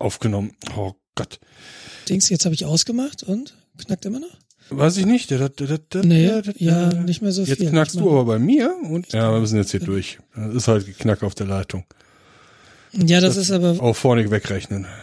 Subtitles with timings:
[0.00, 0.52] aufgenommen.
[0.76, 1.38] Oh Gott.
[2.08, 4.36] Dings, jetzt habe ich ausgemacht und knackt immer noch?
[4.70, 5.30] Weiß ich nicht.
[5.30, 7.70] Der, der, der, Nee, der, der, ja, nicht mehr so Jetzt viel.
[7.70, 10.18] knackst Ich du aber bei mir und ja, wir müssen jetzt hier durch.
[10.34, 11.84] Das ist halt geknackt auf der Leitung.
[12.92, 14.86] Ja, das ist aber Auch vorne wegrechnen.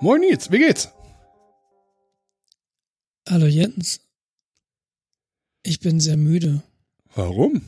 [0.00, 0.88] Moin Nils, wie geht's?
[3.28, 4.00] Hallo Jens.
[5.64, 6.62] Ich bin sehr müde,
[7.14, 7.62] Warum?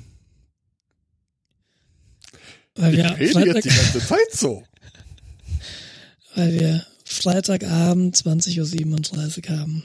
[2.76, 4.62] weil Ich wir, rede Freitag, jetzt die ganze Zeit so.
[6.36, 9.82] weil wir Freitagabend 20.37 Uhr haben.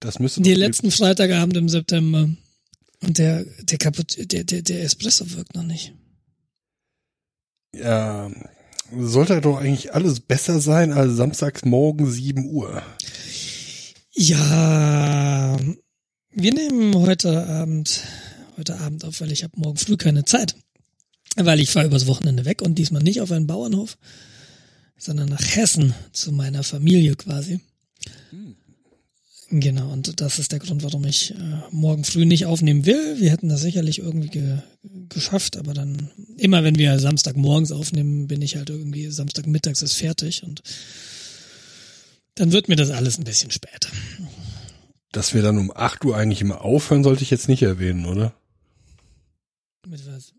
[0.00, 2.28] Das müsste Die letzten Freitagabend im September.
[3.02, 5.94] Und der, der kaputt, der, der, der Espresso wirkt noch nicht.
[7.74, 8.30] Ja,
[8.94, 12.82] sollte doch eigentlich alles besser sein als samstags morgen 7 Uhr.
[14.12, 15.56] Ja,
[16.32, 18.02] wir nehmen heute Abend,
[18.56, 20.56] heute Abend auf, weil ich habe morgen früh keine Zeit.
[21.36, 23.98] Weil ich fahre übers Wochenende weg und diesmal nicht auf einen Bauernhof,
[24.96, 27.60] sondern nach Hessen zu meiner Familie quasi.
[29.48, 31.34] Genau, und das ist der Grund, warum ich äh,
[31.70, 33.20] morgen früh nicht aufnehmen will.
[33.20, 34.58] Wir hätten das sicherlich irgendwie ge
[35.08, 40.42] geschafft, aber dann, immer wenn wir Samstagmorgens aufnehmen, bin ich halt irgendwie, Samstagmittags ist fertig
[40.42, 40.62] und
[42.34, 43.88] dann wird mir das alles ein bisschen später.
[45.12, 48.34] Dass wir dann um 8 Uhr eigentlich immer aufhören, sollte ich jetzt nicht erwähnen, oder?
[49.86, 50.34] Mit was?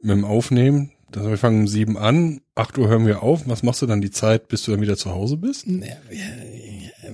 [0.00, 0.92] Mit dem Aufnehmen.
[1.14, 3.46] Also wir fangen um 7 an, 8 Uhr hören wir auf.
[3.46, 5.66] Was machst du dann die Zeit, bis du dann wieder zu Hause bist?
[5.66, 6.51] Ja, ja,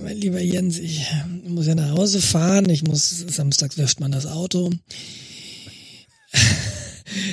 [0.01, 1.07] mein lieber Jens, ich
[1.47, 2.69] muss ja nach Hause fahren.
[2.69, 4.71] Ich muss, samstags wäscht man das Auto.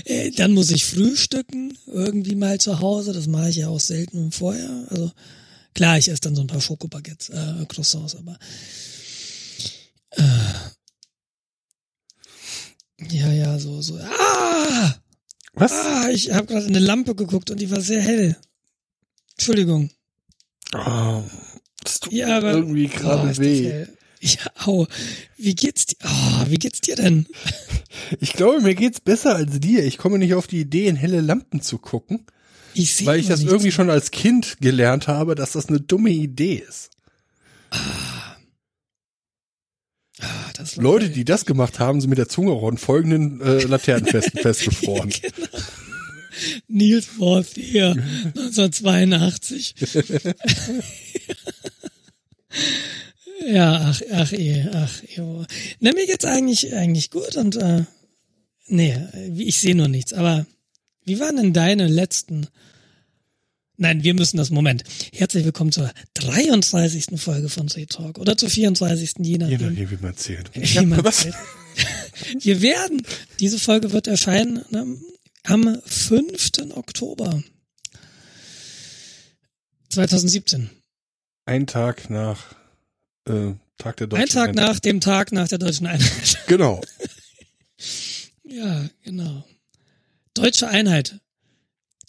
[0.06, 3.12] Äh, Dann muss ich frühstücken, irgendwie mal zu Hause.
[3.12, 4.86] Das mache ich ja auch selten vorher.
[4.88, 5.12] Also
[5.74, 8.38] klar, ich esse dann so ein paar Schokobaguettes, äh, Croissants, aber
[10.12, 10.22] äh,
[13.10, 13.98] ja, ja, so, so.
[13.98, 14.94] Ah!
[15.52, 15.72] Was?
[15.72, 18.36] Ah, ich habe gerade in eine Lampe geguckt und die war sehr hell.
[19.32, 19.91] Entschuldigung.
[20.74, 21.22] Oh,
[21.86, 23.86] das tut Ja, aber irgendwie Oh, gerade das weh.
[24.20, 24.86] Ja, au.
[25.36, 25.97] Wie geht's dir?
[26.04, 27.26] Oh, wie geht's dir denn?
[28.20, 29.82] Ich glaube, mir geht's besser als dir.
[29.84, 32.26] Ich komme nicht auf die Idee, in helle Lampen zu gucken,
[32.74, 33.52] Ich weil ich das nichts.
[33.52, 36.91] irgendwie schon als Kind gelernt habe, dass das eine dumme Idee ist.
[40.20, 43.41] Ah, das war Leute, die das gemacht haben, sind mit der Zunge auch an folgenden
[43.41, 45.10] äh, Laternenfesten festgefroren.
[45.10, 45.48] genau.
[46.69, 47.91] Niels Forth hier,
[48.36, 49.74] 1982.
[53.47, 55.44] ja, ach, ach, eh, ach, jo.
[55.80, 57.84] Na, mir geht's eigentlich, eigentlich gut und, äh,
[58.66, 58.97] nee,
[59.36, 60.47] ich sehe nur nichts, aber
[61.04, 62.48] wie waren denn deine letzten,
[63.76, 64.82] nein, wir müssen das, Moment.
[65.12, 67.20] Herzlich willkommen zur 33.
[67.20, 69.12] Folge von Dreh Talk oder zur 34.
[69.18, 69.68] je Je nachdem.
[69.68, 70.50] nachdem, wie man zählt.
[70.54, 71.34] Wie man zählt.
[72.41, 73.03] Wir werden,
[73.41, 74.97] diese Folge wird erscheinen ne,
[75.46, 76.50] am 5.
[76.74, 77.42] Oktober
[79.90, 80.70] 2017.
[81.46, 82.54] Ein Tag nach
[83.28, 84.68] äh, Tag der Deutschen Ein Tag Einheit.
[84.68, 86.38] nach dem Tag nach der deutschen Einheit.
[86.46, 86.80] Genau.
[88.44, 89.44] ja, genau.
[90.34, 91.18] Deutsche Einheit.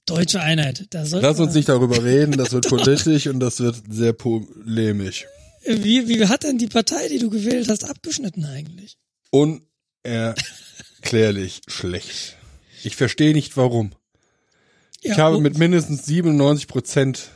[0.05, 0.85] Deutsche Einheit.
[0.91, 5.25] Da Lass uns nicht darüber reden, das wird politisch und das wird sehr polemisch.
[5.65, 8.97] Wie, wie hat denn die Partei, die du gewählt hast, abgeschnitten eigentlich?
[9.31, 12.36] Unerklärlich schlecht.
[12.87, 13.91] Ich verstehe nicht warum.
[15.01, 17.31] Ja, ich habe mit mindestens 97 Prozent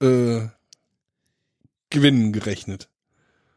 [0.00, 0.42] äh,
[1.90, 2.88] Gewinnen gerechnet.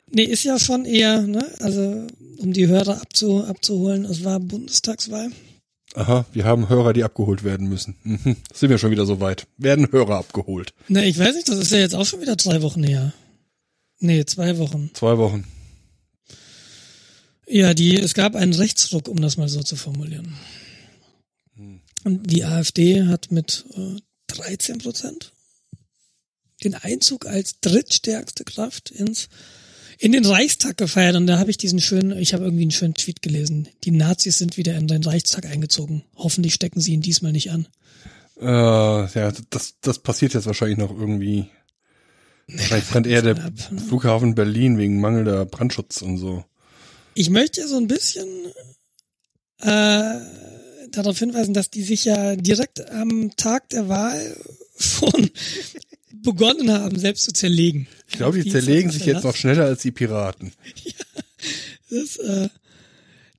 [0.10, 1.48] Nee, ist ja schon eher, ne?
[1.60, 5.30] Also, um die Hörer abzu, abzuholen, es war Bundestagswahl.
[5.94, 7.96] Aha, wir haben Hörer, die abgeholt werden müssen.
[8.04, 8.38] Mhm.
[8.52, 9.46] Sind wir schon wieder so weit.
[9.58, 10.74] Werden Hörer abgeholt.
[10.88, 13.14] Na, ich weiß nicht, das ist ja jetzt auch schon wieder drei Wochen her.
[14.00, 14.90] Nee, zwei Wochen.
[14.96, 15.46] Zwei Wochen.
[17.48, 20.36] Ja, die, es gab einen Rechtsruck, um das mal so zu formulieren.
[22.04, 25.34] Und die AfD hat mit äh, 13 Prozent
[26.64, 29.30] den Einzug als drittstärkste Kraft ins
[30.00, 32.94] in den Reichstag gefeiert und da habe ich diesen schönen, ich habe irgendwie einen schönen
[32.94, 33.68] Tweet gelesen.
[33.84, 36.04] Die Nazis sind wieder in den Reichstag eingezogen.
[36.16, 37.68] Hoffentlich stecken sie ihn diesmal nicht an.
[38.40, 41.48] Äh, ja, das, das passiert jetzt wahrscheinlich noch irgendwie.
[42.48, 43.52] Wahrscheinlich brennt eher der ne?
[43.88, 46.46] Flughafen Berlin wegen mangelnder Brandschutz und so.
[47.16, 48.28] Ich möchte so ein bisschen
[49.62, 50.20] äh,
[50.92, 54.36] darauf hinweisen, dass die sich ja direkt am Tag der Wahl
[54.78, 55.30] schon
[56.12, 57.88] begonnen haben, selbst zu zerlegen.
[58.08, 60.52] Ich glaube, die zerlegen sich jetzt noch schneller als die Piraten.
[61.90, 62.50] Ja, das, äh,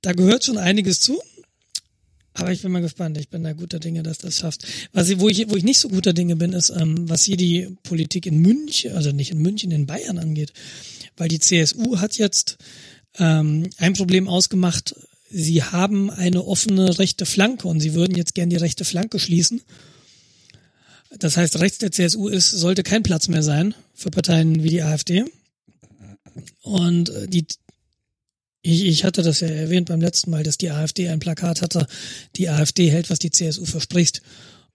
[0.01, 1.21] da gehört schon einiges zu.
[2.33, 3.17] Aber ich bin mal gespannt.
[3.17, 4.65] Ich bin da guter Dinge, dass das schafft.
[4.93, 7.37] Was ich, wo ich, wo ich nicht so guter Dinge bin, ist, ähm, was hier
[7.37, 10.53] die Politik in München, also nicht in München, in Bayern angeht.
[11.17, 12.57] Weil die CSU hat jetzt
[13.17, 14.95] ähm, ein Problem ausgemacht.
[15.29, 19.61] Sie haben eine offene rechte Flanke und sie würden jetzt gern die rechte Flanke schließen.
[21.17, 24.83] Das heißt, rechts der CSU ist, sollte kein Platz mehr sein für Parteien wie die
[24.83, 25.25] AfD.
[26.61, 27.45] Und äh, die
[28.61, 31.87] ich, ich hatte das ja erwähnt beim letzten Mal, dass die AfD ein Plakat hatte,
[32.35, 34.21] die AfD hält, was die CSU verspricht.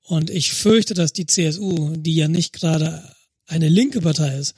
[0.02, 3.02] Und ich fürchte, dass die CSU, die ja nicht gerade
[3.46, 4.54] eine linke Partei ist,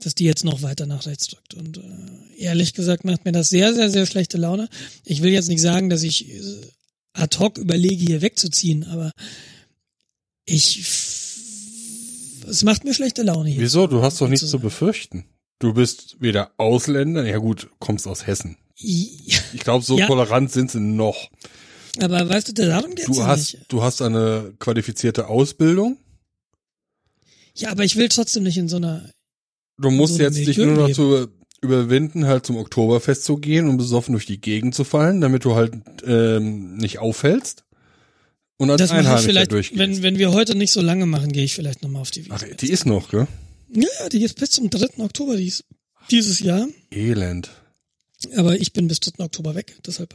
[0.00, 1.54] dass die jetzt noch weiter nach rechts drückt.
[1.54, 4.68] Und äh, ehrlich gesagt macht mir das sehr, sehr, sehr schlechte Laune.
[5.04, 6.40] Ich will jetzt nicht sagen, dass ich äh,
[7.12, 9.12] ad hoc überlege, hier wegzuziehen, aber
[10.44, 10.82] ich
[12.48, 13.60] es macht mir schlechte Laune hier.
[13.60, 13.86] Wieso?
[13.86, 15.24] Du hast doch nichts zu befürchten.
[15.58, 18.56] Du bist weder Ausländer, ja gut, kommst aus Hessen.
[18.76, 20.06] Ich glaube, so ja.
[20.06, 21.30] tolerant sind sie noch.
[22.00, 23.64] Aber weißt du, darum geht's du hast, nicht.
[23.68, 25.98] Du hast eine qualifizierte Ausbildung.
[27.54, 29.10] Ja, aber ich will trotzdem nicht in so einer.
[29.80, 31.28] Du musst so jetzt dich nur noch zu
[31.62, 35.54] überwinden, halt zum Oktoberfest zu gehen und besoffen durch die Gegend zu fallen, damit du
[35.54, 35.72] halt
[36.06, 37.64] ähm, nicht auffällst.
[38.56, 39.78] Und als das Einheimischer vielleicht, durchgehst.
[39.78, 42.34] Wenn, wenn wir heute nicht so lange machen, gehe ich vielleicht nochmal auf die Wiese.
[42.34, 43.26] Ach, die ist noch, gell?
[43.72, 45.02] Ja, die ist bis zum 3.
[45.02, 45.64] Oktober dies,
[46.10, 46.66] dieses Jahr.
[46.90, 47.50] Elend.
[48.36, 49.24] Aber ich bin bis 3.
[49.24, 50.14] Oktober weg, deshalb.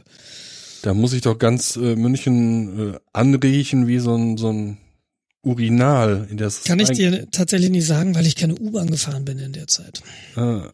[0.82, 4.78] Da muss ich doch ganz äh, München äh, anriechen wie so ein, so ein
[5.42, 9.38] Urinal, in das Kann ich dir tatsächlich nicht sagen, weil ich keine U-Bahn gefahren bin
[9.38, 10.02] in der Zeit.
[10.34, 10.70] Ah.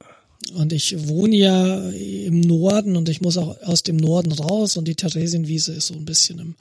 [0.55, 4.89] Und ich wohne ja im Norden und ich muss auch aus dem Norden raus und
[4.89, 6.57] die Theresienwiese ist so ein bisschen im,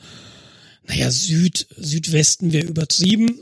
[0.88, 3.40] naja, Süd, Südwesten wäre übertrieben,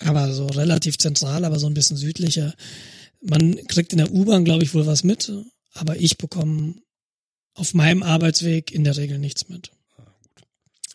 [0.00, 2.54] aber so relativ zentral, aber so ein bisschen südlicher.
[3.20, 5.32] Man kriegt in der U-Bahn, glaube ich, wohl was mit,
[5.72, 6.74] aber ich bekomme
[7.54, 9.70] auf meinem Arbeitsweg in der Regel nichts mit.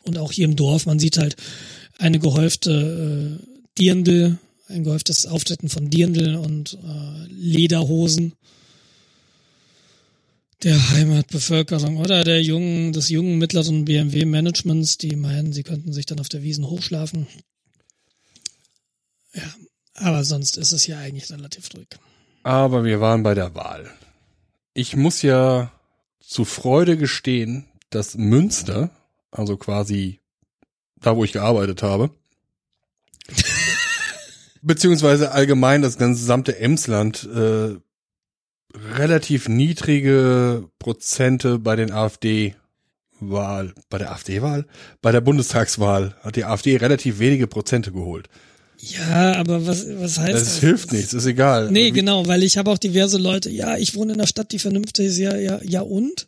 [0.04, 1.36] Und auch hier im Dorf, man sieht halt
[1.98, 3.46] eine gehäufte äh,
[3.78, 4.38] Dirndl,
[4.68, 8.34] ein gehäuftes Auftreten von Dirndl und äh, Lederhosen
[10.64, 16.20] der Heimatbevölkerung oder der jungen, des jungen mittleren BMW-Managements, die meinen, sie könnten sich dann
[16.20, 17.28] auf der Wiesen hochschlafen.
[19.34, 19.54] Ja,
[19.96, 21.88] aber sonst ist es ja eigentlich relativ ruhig.
[22.44, 23.90] Aber wir waren bei der Wahl.
[24.74, 25.72] Ich muss ja
[26.20, 28.90] zu Freude gestehen, dass Münster,
[29.32, 30.20] also quasi
[31.04, 32.10] da, wo ich gearbeitet habe,
[34.62, 37.76] beziehungsweise allgemein das ganze gesamte Emsland äh,
[38.96, 42.56] relativ niedrige Prozente bei den AfD
[43.20, 44.66] Wahl, bei der AfD-Wahl,
[45.02, 48.28] bei der Bundestagswahl hat die AfD relativ wenige Prozente geholt.
[48.80, 50.44] Ja, aber was, was heißt das?
[50.44, 51.72] Das hilft nichts, ist egal.
[51.72, 54.52] Nee, Wie genau, weil ich habe auch diverse Leute, ja, ich wohne in einer Stadt,
[54.52, 56.28] die vernünftig ist, ja, ja, ja und?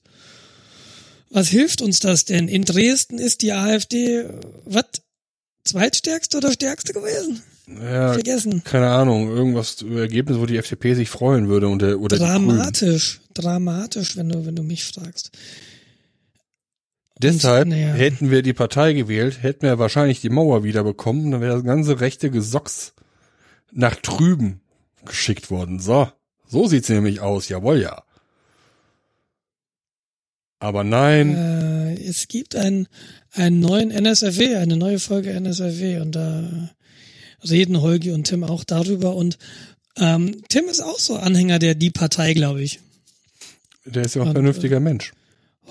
[1.35, 2.47] Was hilft uns das denn?
[2.47, 4.23] In Dresden ist die AfD,
[4.63, 4.85] was,
[5.65, 7.43] zweitstärkste oder stärkste gewesen?
[7.67, 8.63] Ja, Vergessen.
[8.63, 14.15] Keine Ahnung, irgendwas Ergebnis, wo die FDP sich freuen würde und der, oder Dramatisch, dramatisch,
[14.15, 15.31] wenn du, wenn du mich fragst.
[17.19, 17.91] Deshalb naja.
[17.91, 21.99] hätten wir die Partei gewählt, hätten wir wahrscheinlich die Mauer wiederbekommen, dann wäre das ganze
[21.99, 22.93] rechte Gesocks
[23.73, 24.61] nach drüben
[25.03, 25.81] geschickt worden.
[25.81, 26.07] So,
[26.47, 28.04] so sieht's nämlich aus, jawohl ja.
[30.59, 31.35] Aber nein.
[31.35, 32.87] Äh, es gibt einen,
[33.31, 36.69] einen neuen NSFW, eine neue Folge NSFW und da
[37.47, 39.37] reden Holgi und Tim auch darüber und
[39.97, 42.79] ähm, Tim ist auch so Anhänger der Die Partei, glaube ich.
[43.85, 45.13] Der ist ja auch ein vernünftiger Mensch.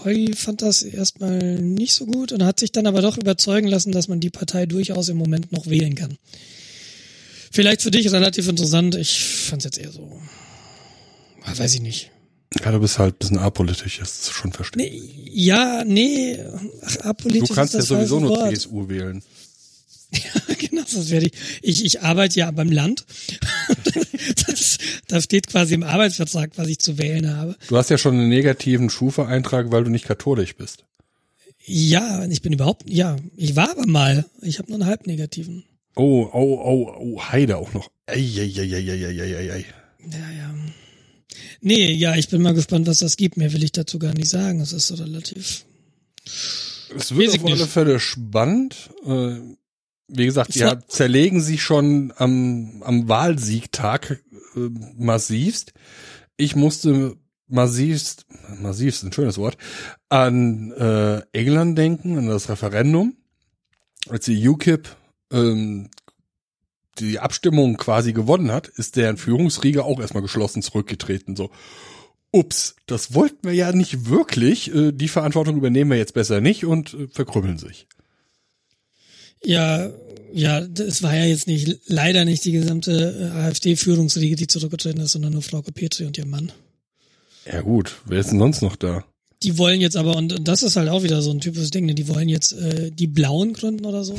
[0.02, 3.92] Holly fand das erstmal nicht so gut und hat sich dann aber doch überzeugen lassen,
[3.92, 6.16] dass man die Partei durchaus im Moment noch wählen kann.
[7.52, 8.96] Vielleicht für dich relativ interessant.
[8.96, 10.20] Ich fand es jetzt eher so,
[11.44, 12.10] weiß ich nicht.
[12.62, 14.92] Ja, du bist halt ein bisschen apolitisch, das ist schon verständlich.
[15.02, 16.38] Nee, ja, nee,
[16.82, 17.48] ach, apolitisch.
[17.48, 18.54] Du kannst ja sowieso nur Wort.
[18.54, 19.22] CSU wählen.
[20.14, 21.32] Ja, genau, das werde ich.
[21.60, 23.04] Ich, ich arbeite ja beim Land.
[24.46, 27.56] das, da steht quasi im Arbeitsvertrag, was ich zu wählen habe.
[27.66, 30.84] Du hast ja schon einen negativen Schufa-Eintrag, weil du nicht katholisch bist.
[31.66, 34.26] Ja, ich bin überhaupt, ja, ich war aber mal.
[34.42, 35.64] Ich habe nur einen halb negativen.
[35.96, 37.90] Oh, oh, oh, oh, Heide auch noch.
[38.06, 39.64] Ei, ei, ei, ei, ei, ei, ei, ei.
[40.10, 40.54] Ja, ja.
[41.60, 43.36] Nee, ja, ich bin mal gespannt, was das gibt.
[43.36, 44.60] Mehr will ich dazu gar nicht sagen.
[44.60, 45.64] Es ist so relativ.
[46.96, 48.90] Es wird auf alle Fälle spannend.
[49.04, 49.40] Äh,
[50.08, 54.22] wie gesagt, ja, zerlegen sich schon am, am Wahlsiegtag
[54.56, 55.72] äh, massivst.
[56.36, 57.16] Ich musste
[57.48, 58.26] massivst,
[58.60, 59.56] massivst, ein schönes Wort,
[60.08, 63.16] an äh, England denken, an das Referendum,
[64.08, 64.88] als die UKIP
[65.32, 65.90] ähm,
[66.98, 71.36] die Abstimmung quasi gewonnen hat, ist deren Führungsriege auch erstmal geschlossen zurückgetreten.
[71.36, 71.50] So,
[72.30, 74.74] ups, das wollten wir ja nicht wirklich.
[74.74, 77.86] Äh, die Verantwortung übernehmen wir jetzt besser nicht und äh, verkrümmeln sich.
[79.44, 79.90] Ja,
[80.32, 85.12] ja, es war ja jetzt nicht, leider nicht die gesamte äh, AfD-Führungsriege, die zurückgetreten ist,
[85.12, 86.50] sondern nur Frau Petri und ihr Mann.
[87.46, 89.04] Ja gut, wer ist denn sonst noch da?
[89.42, 91.94] Die wollen jetzt aber, und das ist halt auch wieder so ein typisches Ding, ne?
[91.94, 94.16] die wollen jetzt äh, die Blauen gründen oder so.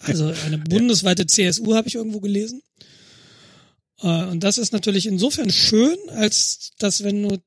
[0.00, 2.62] Also eine bundesweite CSU habe ich irgendwo gelesen.
[4.00, 7.38] Äh, und das ist natürlich insofern schön, als dass wenn du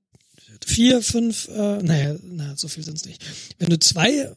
[0.66, 3.24] vier, fünf, äh, naja, na, so viel sind's nicht.
[3.58, 4.36] Wenn du zwei,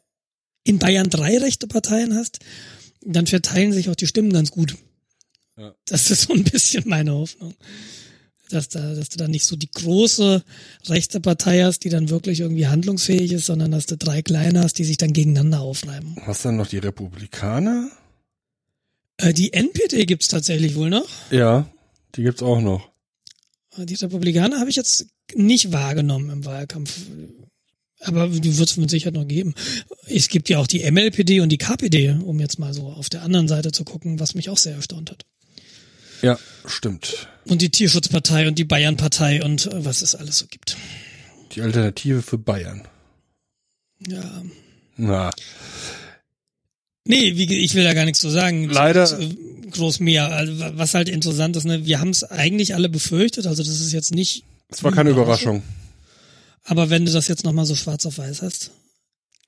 [0.65, 2.39] in Bayern drei rechte Parteien hast,
[3.05, 4.77] dann verteilen sich auch die Stimmen ganz gut.
[5.57, 5.75] Ja.
[5.87, 7.55] Das ist so ein bisschen meine Hoffnung
[8.53, 10.43] dass, da, dass du da nicht so die große
[10.87, 14.79] rechte Partei hast, die dann wirklich irgendwie handlungsfähig ist, sondern dass du drei kleine hast,
[14.79, 16.17] die sich dann gegeneinander aufreiben.
[16.23, 17.91] Hast du dann noch die Republikaner?
[19.17, 21.09] Äh, die NPD gibt's tatsächlich wohl noch.
[21.31, 21.67] Ja,
[22.15, 22.89] die gibt's auch noch.
[23.77, 26.93] Äh, die Republikaner habe ich jetzt nicht wahrgenommen im Wahlkampf.
[28.01, 29.55] Aber die wird es mit Sicherheit noch geben.
[30.07, 33.23] Es gibt ja auch die MLPD und die KPD, um jetzt mal so auf der
[33.23, 35.25] anderen Seite zu gucken, was mich auch sehr erstaunt hat.
[36.23, 37.29] Ja, stimmt.
[37.45, 40.77] Und die Tierschutzpartei und die Bayernpartei und äh, was es alles so gibt.
[41.53, 42.83] Die Alternative für Bayern.
[44.07, 44.43] Ja.
[44.97, 45.31] Na.
[47.05, 48.69] Nee, wie, ich will da gar nichts zu sagen.
[48.69, 49.19] Leider.
[49.71, 50.31] Groß mehr.
[50.31, 53.93] Also, was halt interessant ist, ne, wir haben es eigentlich alle befürchtet, also das ist
[53.93, 54.45] jetzt nicht.
[54.69, 55.63] Es war keine Überraschung.
[56.65, 58.71] Aber wenn du das jetzt nochmal so schwarz auf weiß hast,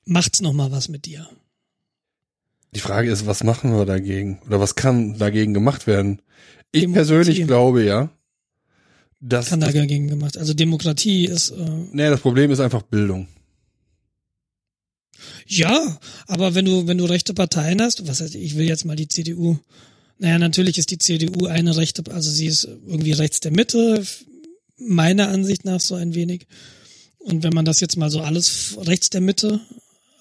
[0.04, 1.28] macht's nochmal was mit dir.
[2.74, 4.40] Die Frage ist, was machen wir dagegen?
[4.46, 6.20] Oder was kann dagegen gemacht werden?
[6.74, 8.10] Ich persönlich glaube ja.
[9.20, 10.36] Dass kann dagegen gemacht.
[10.36, 11.50] Also Demokratie ist.
[11.50, 13.28] Äh, nee, das Problem ist einfach Bildung.
[15.46, 18.96] Ja, aber wenn du, wenn du rechte Parteien hast, was heißt, ich will jetzt mal
[18.96, 19.58] die CDU.
[20.18, 24.04] Naja, natürlich ist die CDU eine rechte, also sie ist irgendwie rechts der Mitte,
[24.76, 26.46] meiner Ansicht nach so ein wenig.
[27.18, 29.60] Und wenn man das jetzt mal so alles rechts der Mitte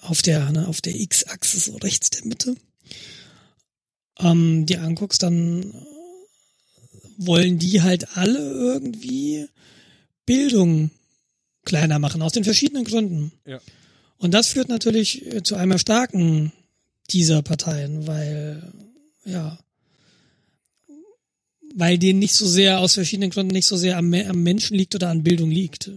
[0.00, 2.54] auf der, ne, auf der X-Achse so rechts der Mitte,
[4.18, 5.74] ähm, dir anguckst, dann
[7.16, 9.46] wollen die halt alle irgendwie
[10.26, 10.90] Bildung
[11.64, 13.32] kleiner machen, aus den verschiedenen Gründen.
[13.46, 13.60] Ja.
[14.18, 16.52] Und das führt natürlich äh, zu einem Erstarken
[17.10, 18.72] dieser Parteien, weil,
[19.24, 19.58] ja,
[21.74, 24.94] weil denen nicht so sehr aus verschiedenen Gründen nicht so sehr am, am Menschen liegt
[24.94, 25.90] oder an Bildung liegt.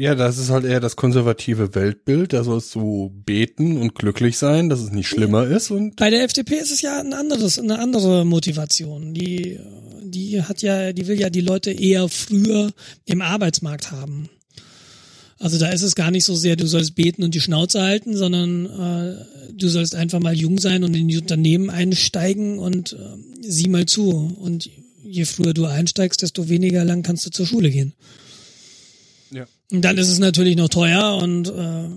[0.00, 2.32] Ja, das ist halt eher das konservative Weltbild.
[2.32, 5.70] Da sollst du beten und glücklich sein, dass es nicht schlimmer ist.
[5.70, 9.12] Und bei der FDP ist es ja ein anderes, eine andere Motivation.
[9.12, 9.60] Die,
[10.02, 12.72] die hat ja, die will ja die Leute eher früher
[13.04, 14.30] im Arbeitsmarkt haben.
[15.38, 18.16] Also da ist es gar nicht so sehr, du sollst beten und die Schnauze halten,
[18.16, 22.96] sondern äh, du sollst einfach mal jung sein und in die Unternehmen einsteigen und äh,
[23.42, 24.34] sieh mal zu.
[24.40, 24.70] Und
[25.04, 27.92] je früher du einsteigst, desto weniger lang kannst du zur Schule gehen.
[29.70, 31.88] Und dann ist es natürlich noch teuer und äh,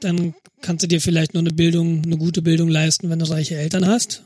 [0.00, 3.56] dann kannst du dir vielleicht nur eine Bildung, eine gute Bildung leisten, wenn du reiche
[3.56, 4.22] Eltern hast.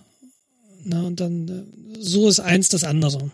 [0.84, 3.30] Na, und dann äh, so ist eins das andere.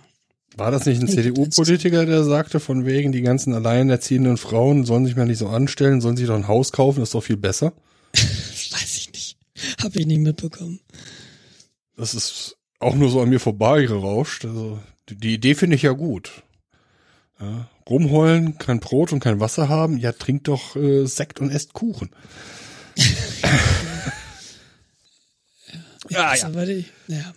[0.57, 5.17] War das nicht ein CDU-Politiker, der sagte, von wegen, die ganzen alleinerziehenden Frauen sollen sich
[5.17, 7.73] mal nicht so anstellen, sollen sich doch ein Haus kaufen, ist doch viel besser?
[8.15, 9.37] Weiß ich nicht.
[9.81, 10.81] Hab ich nicht mitbekommen.
[11.97, 14.45] Das ist auch nur so an mir vorbeigerauscht.
[14.45, 16.43] Also, die Idee finde ich ja gut.
[17.41, 21.73] Ja, rumheulen, kein Brot und kein Wasser haben, ja, trinkt doch äh, Sekt und esst
[21.73, 22.11] Kuchen.
[26.11, 26.47] ja, ja.
[26.47, 27.35] Aber die, ja.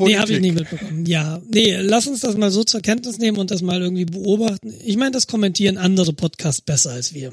[0.00, 1.06] Nee, habe ich nicht mitbekommen.
[1.06, 4.74] Ja, nee, lass uns das mal so zur Kenntnis nehmen und das mal irgendwie beobachten.
[4.84, 7.32] Ich meine, das kommentieren andere Podcasts besser als wir.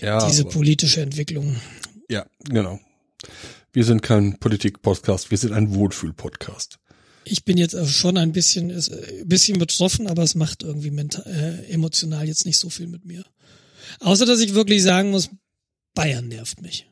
[0.00, 0.26] Ja.
[0.26, 1.56] Diese politische Entwicklung.
[2.08, 2.80] Ja, genau.
[3.72, 6.78] Wir sind kein Politik-Podcast, wir sind ein Wohlfühl-Podcast.
[7.24, 11.24] Ich bin jetzt schon ein bisschen, ein äh, bisschen betroffen, aber es macht irgendwie mental,
[11.26, 13.24] äh, emotional jetzt nicht so viel mit mir.
[14.00, 15.30] Außer, dass ich wirklich sagen muss,
[15.94, 16.86] Bayern nervt mich.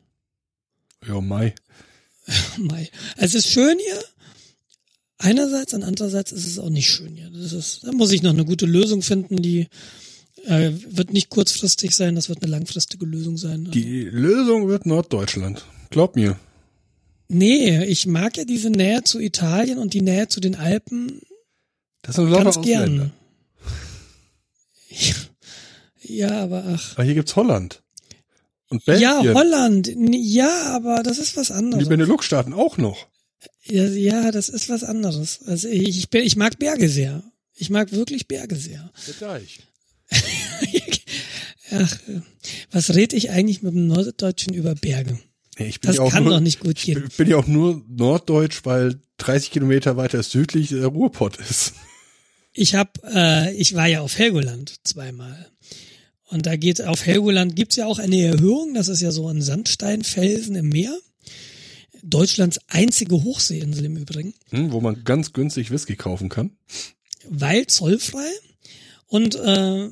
[1.06, 1.54] Ja, Mai.
[2.58, 2.88] Mai.
[3.16, 4.04] Es ist schön hier.
[5.18, 7.30] Einerseits, und andererseits ist es auch nicht schön hier.
[7.30, 9.68] Das ist, da muss ich noch eine gute Lösung finden, die
[10.46, 13.70] äh, wird nicht kurzfristig sein, das wird eine langfristige Lösung sein.
[13.70, 15.66] Die Lösung wird Norddeutschland.
[15.90, 16.38] Glaub mir.
[17.32, 21.20] Nee, ich mag ja diese Nähe zu Italien und die Nähe zu den Alpen.
[22.02, 23.12] Das sind ganz gern.
[24.92, 25.14] Ja,
[26.02, 26.94] ja, aber ach.
[26.96, 27.80] Aber hier gibt's Holland.
[28.70, 29.22] Und Belgien.
[29.22, 29.88] Ja, Holland.
[29.96, 31.84] Ja, aber das ist was anderes.
[31.84, 33.06] Die Benelux-Staaten auch noch.
[33.62, 35.42] Ja, ja, das ist was anderes.
[35.46, 37.22] Also ich, bin, ich mag Berge sehr.
[37.54, 38.90] Ich mag wirklich Berge sehr.
[39.06, 39.60] Der Deich.
[41.70, 41.98] Ach,
[42.72, 45.20] was red ich eigentlich mit dem Norddeutschen über Berge?
[45.66, 47.04] Ich bin das ja auch kann nur, doch nicht gut gehen.
[47.08, 51.74] Ich bin ja auch nur norddeutsch, weil 30 Kilometer weiter südlich der Ruhrpott ist.
[52.52, 55.50] Ich hab, äh, ich war ja auf Helgoland zweimal.
[56.28, 59.42] Und da geht auf Helgoland gibt's ja auch eine Erhöhung, das ist ja so ein
[59.42, 60.96] Sandsteinfelsen im Meer.
[62.02, 64.34] Deutschlands einzige Hochseeinsel im Übrigen.
[64.50, 66.52] Hm, wo man ganz günstig Whisky kaufen kann.
[67.28, 68.28] Weil zollfrei.
[69.06, 69.88] Und äh,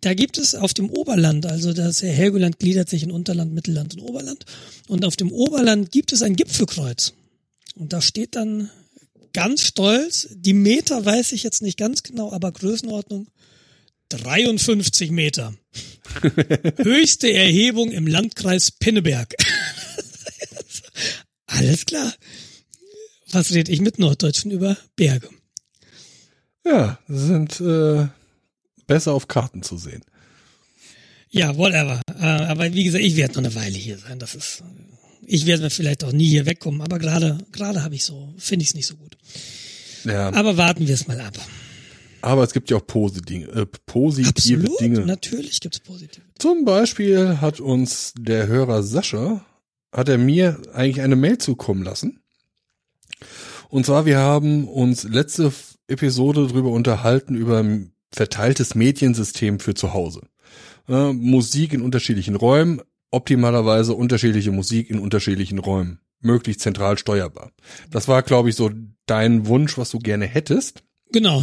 [0.00, 4.02] da gibt es auf dem Oberland, also das Helgoland gliedert sich in Unterland, Mittelland und
[4.02, 4.44] Oberland.
[4.88, 7.12] Und auf dem Oberland gibt es ein Gipfelkreuz.
[7.74, 8.70] Und da steht dann
[9.32, 13.28] ganz stolz, die Meter weiß ich jetzt nicht ganz genau, aber Größenordnung
[14.08, 15.54] 53 Meter.
[16.78, 19.34] Höchste Erhebung im Landkreis Pinneberg.
[21.46, 22.12] Alles klar.
[23.30, 25.28] Was rede ich mit Norddeutschen über Berge?
[26.64, 28.08] Ja, sind äh,
[28.90, 30.02] besser auf Karten zu sehen.
[31.30, 32.00] Ja, whatever.
[32.18, 34.18] Äh, aber wie gesagt, ich werde noch eine Weile hier sein.
[34.18, 34.64] Das ist,
[35.24, 36.80] ich werde vielleicht auch nie hier wegkommen.
[36.80, 39.16] Aber gerade, gerade habe ich so, finde ich es nicht so gut.
[40.04, 40.32] Ja.
[40.32, 41.34] Aber warten wir es mal ab.
[42.20, 45.00] Aber es gibt ja auch positive, äh, positive Absolut, Dinge.
[45.06, 46.26] Natürlich gibt es positive.
[46.36, 49.46] Zum Beispiel hat uns der Hörer Sascha,
[49.92, 52.22] hat er mir eigentlich eine Mail zukommen lassen.
[53.68, 55.52] Und zwar, wir haben uns letzte
[55.86, 57.62] Episode darüber unterhalten, über
[58.12, 60.22] verteiltes Mediensystem für zu Hause.
[60.88, 67.52] Äh, Musik in unterschiedlichen Räumen, optimalerweise unterschiedliche Musik in unterschiedlichen Räumen, möglichst zentral steuerbar.
[67.90, 68.70] Das war, glaube ich, so
[69.06, 70.82] dein Wunsch, was du gerne hättest.
[71.12, 71.42] Genau.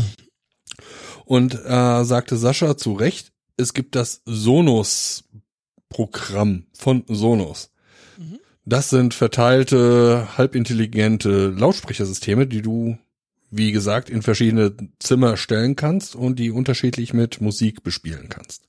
[1.26, 7.74] Und äh, sagte Sascha zu Recht, es gibt das Sonos-Programm von Sonos.
[8.18, 8.40] Mhm.
[8.66, 12.98] Das sind verteilte, halbintelligente Lautsprechersysteme, die du
[13.50, 18.63] wie gesagt, in verschiedene Zimmer stellen kannst und die unterschiedlich mit Musik bespielen kannst.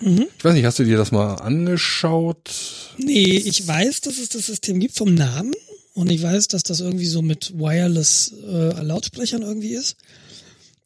[0.00, 0.26] Mhm.
[0.36, 2.50] Ich weiß nicht, hast du dir das mal angeschaut?
[2.98, 5.52] Nee, ich weiß, dass es das System gibt vom Namen
[5.94, 9.96] und ich weiß, dass das irgendwie so mit Wireless äh, Lautsprechern irgendwie ist.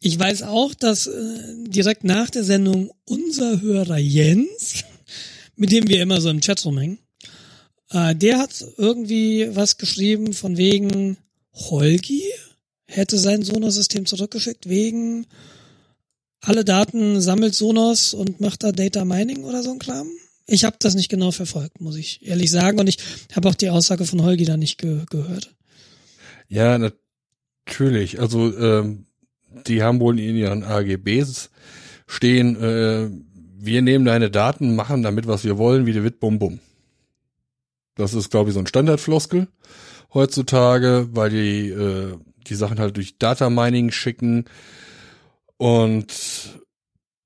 [0.01, 4.85] Ich weiß auch, dass äh, direkt nach der Sendung unser Hörer Jens,
[5.57, 6.99] mit dem wir immer so im Chat rumhängen,
[7.91, 11.17] äh, der hat irgendwie was geschrieben von wegen
[11.53, 12.23] Holgi
[12.89, 15.27] hätte sein Sonos-System zurückgeschickt wegen
[16.41, 20.09] alle Daten sammelt Sonos und macht da Data Mining oder so ein Kram.
[20.47, 22.79] Ich habe das nicht genau verfolgt, muss ich ehrlich sagen.
[22.79, 22.99] Und ich
[23.35, 25.55] habe auch die Aussage von Holgi da nicht ge gehört.
[26.49, 28.21] Ja, natürlich.
[28.21, 29.07] Also ähm,
[29.67, 31.51] die haben wohl in ihren AGBs
[32.07, 33.11] stehen, äh,
[33.61, 36.61] wir nehmen deine Daten, machen damit, was wir wollen, wie der Witt bum bum.
[37.97, 39.49] Das ist, glaube ich, so ein Standardfloskel
[40.15, 42.17] heutzutage, weil die äh,
[42.49, 44.47] die Sachen halt durch Data Mining schicken
[45.57, 46.13] und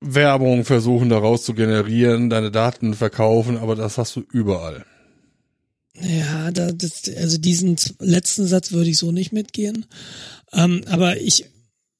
[0.00, 4.84] Werbung versuchen daraus zu generieren, deine Daten verkaufen, aber das hast du überall.
[5.94, 9.86] Ja, da, das, also diesen letzten Satz würde ich so nicht mitgehen.
[10.52, 11.44] Ähm, aber ich,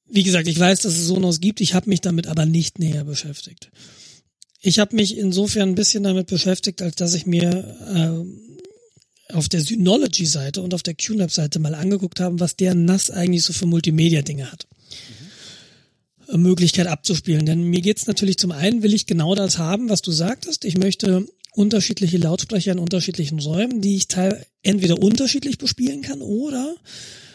[0.08, 1.60] wie gesagt, ich weiß, dass es Sonos gibt.
[1.60, 3.70] Ich habe mich damit aber nicht näher beschäftigt.
[4.60, 7.50] Ich habe mich insofern ein bisschen damit beschäftigt, als dass ich mir
[7.94, 8.51] äh,
[9.28, 13.52] auf der Synology-Seite und auf der QNAP-Seite mal angeguckt haben, was der NAS eigentlich so
[13.52, 14.66] für Multimedia-Dinge hat.
[16.28, 16.42] Mhm.
[16.42, 17.46] Möglichkeit abzuspielen.
[17.46, 20.64] Denn mir geht's natürlich zum einen, will ich genau das haben, was du sagtest.
[20.64, 26.74] Ich möchte unterschiedliche Lautsprecher in unterschiedlichen Räumen, die ich teil entweder unterschiedlich bespielen kann oder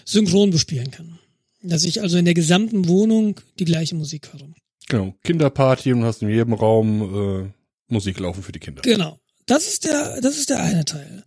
[0.06, 1.20] synchron bespielen kann.
[1.62, 4.48] Dass ich also in der gesamten Wohnung die gleiche Musik höre.
[4.88, 8.82] Genau, Kinderparty und hast in jedem Raum äh, Musik laufen für die Kinder.
[8.84, 9.20] Genau.
[9.46, 11.24] Das ist der, das ist der eine Teil.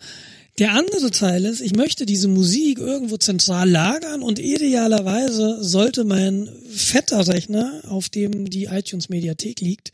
[0.58, 6.50] Der andere Teil ist, ich möchte diese Musik irgendwo zentral lagern und idealerweise sollte mein
[6.70, 9.92] fetter Rechner, auf dem die iTunes Mediathek liegt,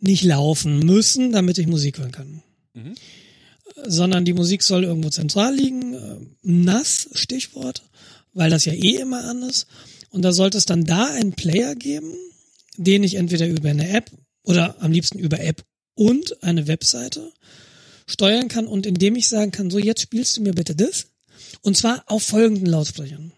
[0.00, 2.42] nicht laufen müssen, damit ich Musik hören kann.
[2.74, 2.94] Mhm.
[3.86, 7.82] Sondern die Musik soll irgendwo zentral liegen, äh, nass, Stichwort,
[8.32, 9.66] weil das ja eh immer an ist.
[10.10, 12.14] Und da sollte es dann da einen Player geben,
[12.76, 14.10] den ich entweder über eine App
[14.44, 17.32] oder am liebsten über App und eine Webseite
[18.08, 21.06] steuern kann und indem ich sagen kann, so jetzt spielst du mir bitte das
[21.62, 23.32] und zwar auf folgenden Lautsprechern.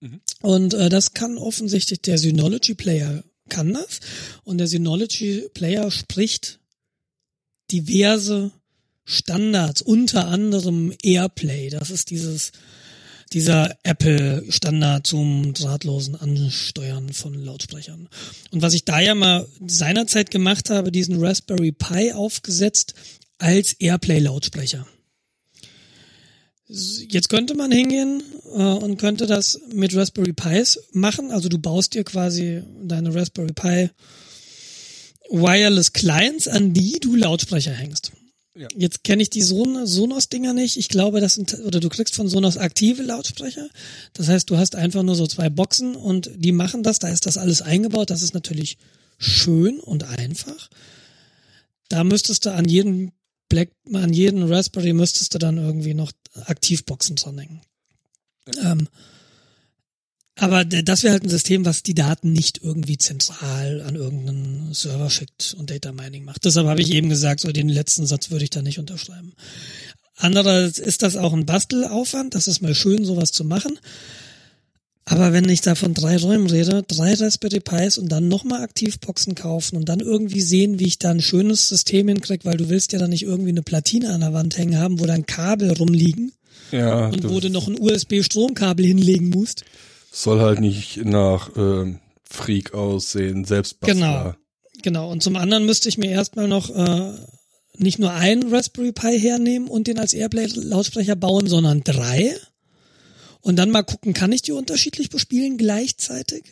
[0.00, 0.20] Mhm.
[0.40, 4.00] Und äh, das kann offensichtlich der Synology Player kann das
[4.42, 6.58] und der Synology Player spricht
[7.70, 8.50] diverse
[9.04, 11.68] Standards, unter anderem Airplay.
[11.68, 12.52] Das ist dieses
[13.32, 18.08] dieser Apple Standard zum drahtlosen Ansteuern von Lautsprechern.
[18.50, 22.94] Und was ich da ja mal seinerzeit gemacht habe, diesen Raspberry Pi aufgesetzt,
[23.40, 24.86] als Airplay-Lautsprecher.
[26.68, 28.22] Jetzt könnte man hingehen
[28.54, 31.32] äh, und könnte das mit Raspberry Pis machen.
[31.32, 33.90] Also du baust dir quasi deine Raspberry Pi
[35.30, 38.12] Wireless Clients, an die du Lautsprecher hängst.
[38.56, 38.68] Ja.
[38.76, 40.76] Jetzt kenne ich die Son Sonos-Dinger nicht.
[40.76, 43.68] Ich glaube, das sind, oder du kriegst von Sonos aktive Lautsprecher.
[44.12, 46.98] Das heißt, du hast einfach nur so zwei Boxen und die machen das.
[46.98, 48.10] Da ist das alles eingebaut.
[48.10, 48.76] Das ist natürlich
[49.18, 50.68] schön und einfach.
[51.88, 53.12] Da müsstest du an jedem
[53.50, 56.12] Black, an jeden Raspberry müsstest du dann irgendwie noch
[56.46, 57.60] Aktivboxen dran hängen.
[58.56, 58.72] Ja.
[58.72, 58.88] Ähm,
[60.36, 65.10] aber das wäre halt ein System, was die Daten nicht irgendwie zentral an irgendeinen Server
[65.10, 66.46] schickt und Data Mining macht.
[66.46, 69.34] Deshalb habe ich eben gesagt, so den letzten Satz würde ich da nicht unterschreiben.
[70.16, 72.34] Andererseits ist das auch ein Bastelaufwand.
[72.34, 73.78] Das ist mal schön, sowas zu machen.
[75.10, 79.34] Aber wenn ich da von drei Räumen rede, drei Raspberry Pis und dann nochmal Aktivboxen
[79.34, 82.92] kaufen und dann irgendwie sehen, wie ich da ein schönes System hinkriege, weil du willst
[82.92, 86.30] ja dann nicht irgendwie eine Platine an der Wand hängen haben, wo dann Kabel rumliegen.
[86.70, 87.08] Ja.
[87.08, 89.64] Und wo du noch ein USB-Stromkabel hinlegen musst.
[90.12, 91.92] Soll halt nicht nach äh,
[92.22, 94.34] Freak aussehen, selbst Genau.
[94.82, 95.10] Genau.
[95.10, 97.12] Und zum anderen müsste ich mir erstmal noch äh,
[97.76, 102.36] nicht nur einen Raspberry Pi hernehmen und den als Airplay-Lautsprecher bauen, sondern drei.
[103.40, 106.44] Und dann mal gucken, kann ich die unterschiedlich bespielen gleichzeitig?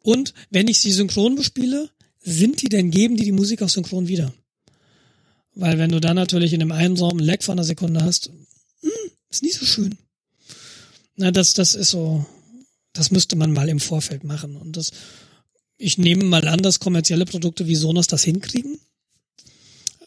[0.00, 4.08] Und wenn ich sie synchron bespiele, sind die denn, geben die die Musik auch synchron
[4.08, 4.34] wieder?
[5.54, 8.30] Weil wenn du dann natürlich in dem einen Raum ein Lag von einer Sekunde hast,
[8.80, 8.90] hm,
[9.30, 9.96] ist nicht so schön.
[11.16, 12.26] Na, das, das ist so,
[12.92, 14.56] das müsste man mal im Vorfeld machen.
[14.56, 14.90] Und das,
[15.76, 18.78] ich nehme mal an, dass kommerzielle Produkte wie Sonos das hinkriegen.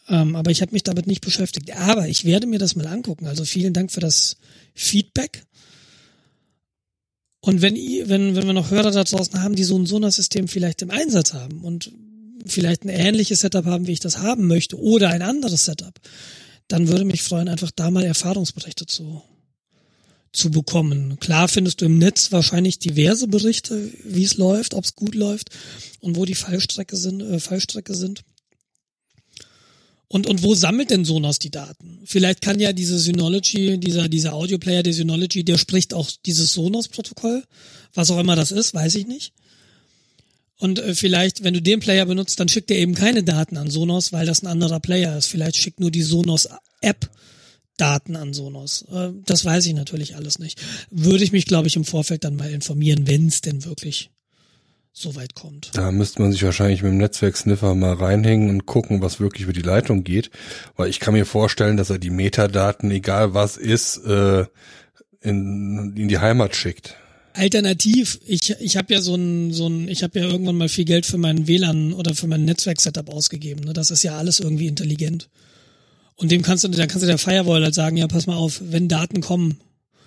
[0.10, 1.72] Ähm, aber ich habe mich damit nicht beschäftigt.
[1.76, 3.28] Aber ich werde mir das mal angucken.
[3.28, 4.38] Also vielen Dank für das
[4.74, 5.46] Feedback.
[7.48, 10.82] Und wenn, wenn, wenn wir noch Hörer da draußen haben, die so ein Sonos-System vielleicht
[10.82, 11.94] im Einsatz haben und
[12.46, 15.94] vielleicht ein ähnliches Setup haben, wie ich das haben möchte, oder ein anderes Setup,
[16.68, 19.22] dann würde mich freuen, einfach da mal Erfahrungsberichte zu
[20.34, 21.20] zu bekommen.
[21.22, 25.50] Klar findest du im Netz wahrscheinlich diverse Berichte, wie es läuft, ob es gut läuft
[26.02, 28.24] und wo die Fallstrecke sind, äh, Fallstrecke sind.
[30.10, 32.00] Und, und wo sammelt denn Sonos die Daten?
[32.06, 37.44] Vielleicht kann ja diese Synology, dieser, dieser Audioplayer der Synology, der spricht auch dieses Sonos-Protokoll.
[37.94, 39.34] Was auch immer das ist, weiß ich nicht.
[40.60, 43.70] Und äh, vielleicht, wenn du den Player benutzt, dann schickt er eben keine Daten an
[43.70, 45.28] Sonos, weil das ein anderer Player ist.
[45.28, 47.10] Vielleicht schickt nur die Sonos-App
[47.78, 48.86] Daten an Sonos.
[48.92, 50.60] Äh, das weiß ich natürlich alles nicht.
[50.90, 54.10] Würde ich mich, glaube ich, im Vorfeld dann mal informieren, wenn es denn wirklich
[55.00, 55.70] so weit kommt.
[55.74, 59.54] Da müsste man sich wahrscheinlich mit dem Netzwerksniffer mal reinhängen und gucken, was wirklich über
[59.54, 60.32] die Leitung geht.
[60.76, 64.46] Weil ich kann mir vorstellen, dass er die Metadaten, egal was ist, äh,
[65.22, 66.96] in, in die Heimat schickt.
[67.34, 70.86] Alternativ, ich, ich habe ja so ein, so ein, ich habe ja irgendwann mal viel
[70.86, 73.64] Geld für meinen WLAN oder für mein Netzwerk-Setup ausgegeben.
[73.64, 73.74] Ne?
[73.74, 75.30] Das ist ja alles irgendwie intelligent.
[76.16, 78.60] Und dem kannst du, dann kannst du der Firewall halt sagen, ja, pass mal auf,
[78.64, 79.60] wenn Daten kommen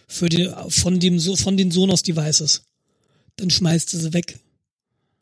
[0.08, 2.62] für die, von dem, von den Sonos-Devices,
[3.36, 4.40] dann schmeißt du sie weg.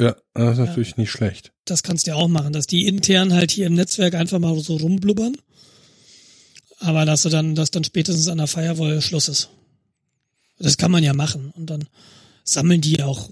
[0.01, 0.95] Ja, das ist natürlich ja.
[0.99, 1.53] nicht schlecht.
[1.65, 4.59] Das kannst du ja auch machen, dass die intern halt hier im Netzwerk einfach mal
[4.61, 5.37] so rumblubbern.
[6.81, 9.51] Aber dass du dann, dass dann spätestens an der Firewall Schluss ist.
[10.59, 11.53] Das kann man ja machen.
[11.57, 11.89] Und dann
[12.45, 13.29] sammeln die auch,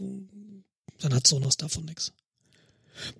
[1.00, 2.12] dann hat Sonos davon nichts.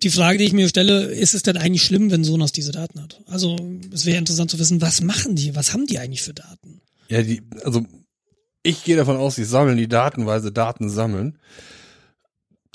[0.03, 3.01] Die Frage, die ich mir stelle, ist es denn eigentlich schlimm, wenn Sonos diese Daten
[3.01, 3.21] hat?
[3.27, 3.57] Also
[3.93, 5.55] es wäre interessant zu wissen, was machen die?
[5.55, 6.81] Was haben die eigentlich für Daten?
[7.09, 7.85] Ja, die, also
[8.63, 11.39] ich gehe davon aus, sie sammeln die Daten, weil sie Daten sammeln.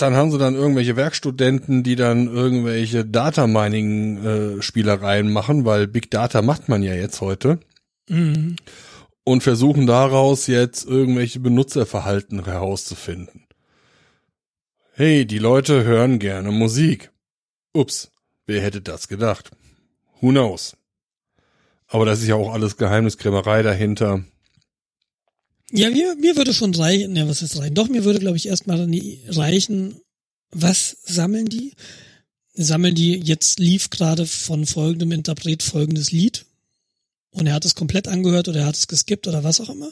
[0.01, 5.87] Dann haben sie dann irgendwelche Werkstudenten, die dann irgendwelche Data Mining äh, Spielereien machen, weil
[5.87, 7.59] Big Data macht man ja jetzt heute.
[8.09, 8.55] Mhm.
[9.23, 13.45] Und versuchen daraus jetzt irgendwelche Benutzerverhalten herauszufinden.
[14.93, 17.11] Hey, die Leute hören gerne Musik.
[17.73, 18.11] Ups,
[18.47, 19.51] wer hätte das gedacht?
[20.19, 20.75] Who knows?
[21.87, 24.23] Aber das ist ja auch alles Geheimniskrämerei dahinter.
[25.71, 27.75] Ja, mir, mir würde schon reichen, ja, was ist reichen?
[27.75, 28.89] Doch, mir würde, glaube ich, erstmal
[29.27, 29.95] reichen,
[30.51, 31.73] was sammeln die?
[32.53, 36.45] Sammeln die, jetzt lief gerade von folgendem Interpret folgendes Lied
[37.31, 39.91] und er hat es komplett angehört oder er hat es geskippt oder was auch immer.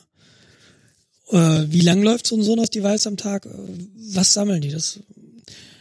[1.31, 3.45] Äh, wie lang läuft so ein Sonos-Device am Tag?
[3.45, 3.49] Äh,
[4.13, 4.71] was sammeln die?
[4.71, 4.99] Das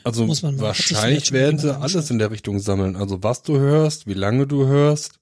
[0.04, 2.96] also muss man wahrscheinlich werden sie alles in der Richtung sammeln.
[2.96, 5.18] Also was du hörst, wie lange du hörst.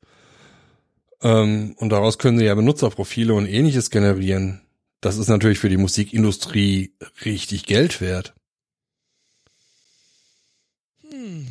[1.22, 4.60] Ähm, und daraus können sie ja Benutzerprofile und ähnliches generieren.
[5.06, 6.92] Das ist natürlich für die Musikindustrie
[7.24, 8.34] richtig Geld wert.
[11.08, 11.46] Hm.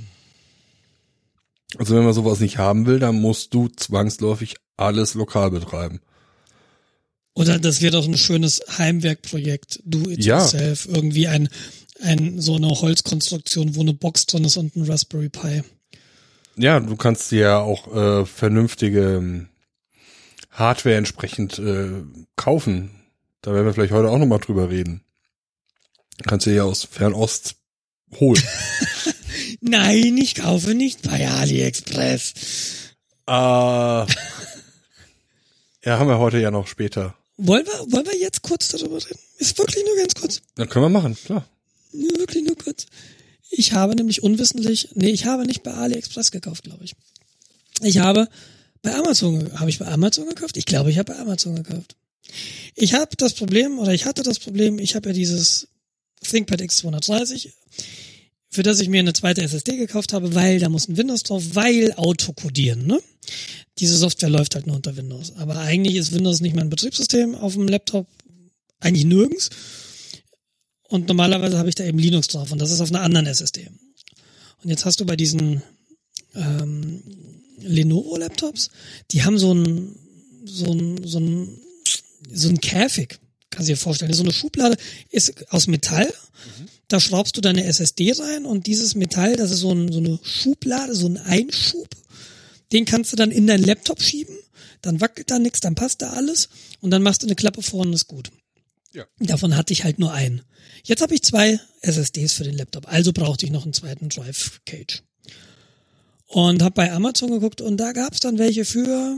[1.78, 6.02] Also wenn man sowas nicht haben will, dann musst du zwangsläufig alles lokal betreiben.
[7.34, 10.40] Oder das wird auch ein schönes Heimwerkprojekt, do it ja.
[10.40, 11.48] yourself, irgendwie ein,
[12.02, 15.64] ein, so eine Holzkonstruktion, wo eine Box drin ist und ein Raspberry Pi.
[16.58, 19.48] Ja, du kannst dir ja auch äh, vernünftige ähm,
[20.52, 22.04] Hardware entsprechend äh,
[22.36, 22.95] kaufen.
[23.46, 25.02] Da werden wir vielleicht heute auch nochmal drüber reden.
[26.24, 27.54] Kannst du ja aus Fernost
[28.20, 28.42] holen.
[29.62, 32.34] Nein, ich kaufe nicht bei AliExpress.
[33.28, 34.08] Äh, ja,
[35.86, 37.14] haben wir heute ja noch später.
[37.38, 39.20] Wollen wir, wollen wir jetzt kurz darüber reden?
[39.38, 40.42] Ist wirklich nur ganz kurz.
[40.56, 41.46] Dann können wir machen, klar.
[41.94, 42.88] Nur wirklich nur kurz.
[43.52, 46.96] Ich habe nämlich unwissentlich, nee, ich habe nicht bei AliExpress gekauft, glaube ich.
[47.82, 48.28] Ich habe
[48.82, 50.58] bei Amazon, habe ich bei Amazon gekauft?
[50.58, 51.96] Ich glaube, ich habe bei Amazon gekauft.
[52.76, 55.68] Ich habe das Problem, oder ich hatte das Problem, ich habe ja dieses
[56.24, 57.52] ThinkPad X230,
[58.50, 61.44] für das ich mir eine zweite SSD gekauft habe, weil da muss ein Windows drauf,
[61.54, 63.02] weil Autocodieren, ne?
[63.80, 65.34] Diese Software läuft halt nur unter Windows.
[65.36, 68.08] Aber eigentlich ist Windows nicht mein Betriebssystem auf dem Laptop,
[68.80, 69.50] eigentlich nirgends.
[70.88, 73.70] Und normalerweise habe ich da eben Linux drauf und das ist auf einer anderen SSD.
[74.64, 75.62] Und jetzt hast du bei diesen
[76.36, 77.02] ähm,
[77.60, 78.70] Lenovo-Laptops,
[79.12, 79.96] die haben so ein
[80.46, 81.60] so ein so ein
[82.32, 84.14] so ein Käfig, kannst du dir vorstellen.
[84.14, 84.78] So eine Schublade
[85.10, 86.08] ist aus Metall.
[86.08, 86.68] Mhm.
[86.88, 90.20] Da schraubst du deine SSD rein und dieses Metall, das ist so, ein, so eine
[90.24, 91.90] Schublade, so ein Einschub.
[92.72, 94.36] Den kannst du dann in deinen Laptop schieben.
[94.82, 96.50] Dann wackelt da nichts, dann passt da alles.
[96.82, 98.32] Und dann machst du eine Klappe vorne und ist gut.
[98.94, 99.06] Ja.
[99.20, 100.42] Davon hatte ich halt nur einen.
[100.84, 104.62] Jetzt habe ich zwei SSDs für den Laptop, also brauchte ich noch einen zweiten Drive
[104.66, 105.04] Cage.
[106.28, 109.18] Und habe bei Amazon geguckt und da gab es dann welche für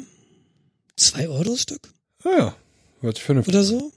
[0.95, 1.91] zwei Euro Stück.
[2.23, 2.57] Ah ja,
[3.01, 3.53] hört sich vernünftig.
[3.53, 3.91] Oder so.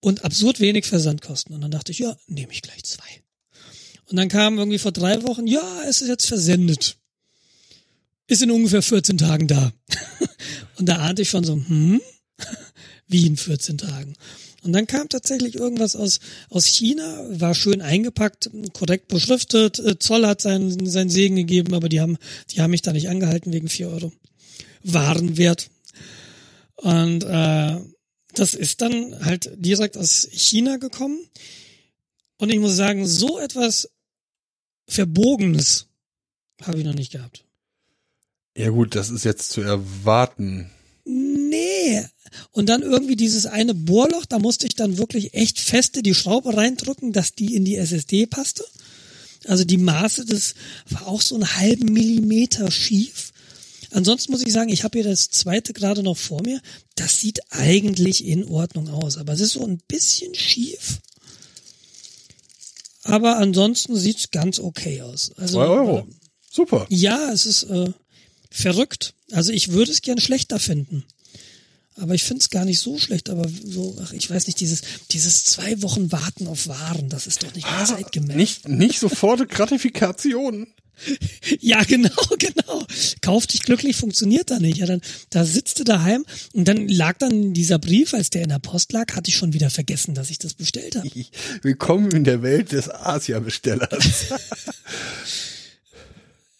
[0.00, 1.54] Und absurd wenig Versandkosten.
[1.54, 3.22] Und dann dachte ich, ja, nehme ich gleich zwei.
[4.08, 6.96] Und dann kam irgendwie vor drei Wochen, ja, es ist jetzt versendet.
[8.28, 9.72] Ist in ungefähr 14 Tagen da.
[10.78, 12.00] und da ahnte ich schon so, hm,
[13.08, 14.14] wie in 14 Tagen.
[14.62, 16.18] Und dann kam tatsächlich irgendwas aus,
[16.50, 19.78] aus China, war schön eingepackt, korrekt beschriftet.
[19.78, 22.18] Äh, Zoll hat seinen, seinen Segen gegeben, aber die haben,
[22.50, 24.12] die haben mich da nicht angehalten wegen vier Euro.
[24.82, 25.70] Warenwert.
[26.76, 27.80] Und äh,
[28.34, 31.18] das ist dann halt direkt aus China gekommen.
[32.38, 33.90] Und ich muss sagen, so etwas
[34.86, 35.86] Verbogenes
[36.62, 37.44] habe ich noch nicht gehabt.
[38.56, 40.70] Ja gut, das ist jetzt zu erwarten.
[41.04, 42.04] Nee.
[42.52, 46.56] Und dann irgendwie dieses eine Bohrloch, da musste ich dann wirklich echt feste die Schraube
[46.56, 48.64] reindrücken, dass die in die SSD passte.
[49.46, 50.54] Also die Maße, das
[50.90, 53.32] war auch so einen halben Millimeter schief.
[53.90, 56.60] Ansonsten muss ich sagen, ich habe hier das zweite gerade noch vor mir.
[56.94, 61.00] Das sieht eigentlich in Ordnung aus, aber es ist so ein bisschen schief.
[63.04, 65.32] Aber ansonsten sieht's ganz okay aus.
[65.36, 65.98] Also, Zwei Euro.
[66.00, 66.04] Äh,
[66.50, 66.86] Super.
[66.88, 67.92] Ja, es ist äh,
[68.50, 69.14] verrückt.
[69.32, 71.04] Also ich würde es gern schlechter finden.
[71.98, 74.82] Aber ich finde es gar nicht so schlecht, aber so, ach, ich weiß nicht, dieses,
[75.12, 78.36] dieses zwei Wochen Warten auf Waren, das ist doch nicht mehr ah, zeitgemäß.
[78.36, 80.66] Nicht, nicht sofort Gratifikation.
[81.60, 82.84] ja, genau, genau.
[83.20, 84.78] Kauf dich glücklich funktioniert da nicht.
[84.78, 88.48] Ja, dann, da sitzt du daheim und dann lag dann dieser Brief, als der in
[88.48, 91.08] der Post lag, hatte ich schon wieder vergessen, dass ich das bestellt habe.
[91.62, 94.26] Willkommen in der Welt des Asia-Bestellers.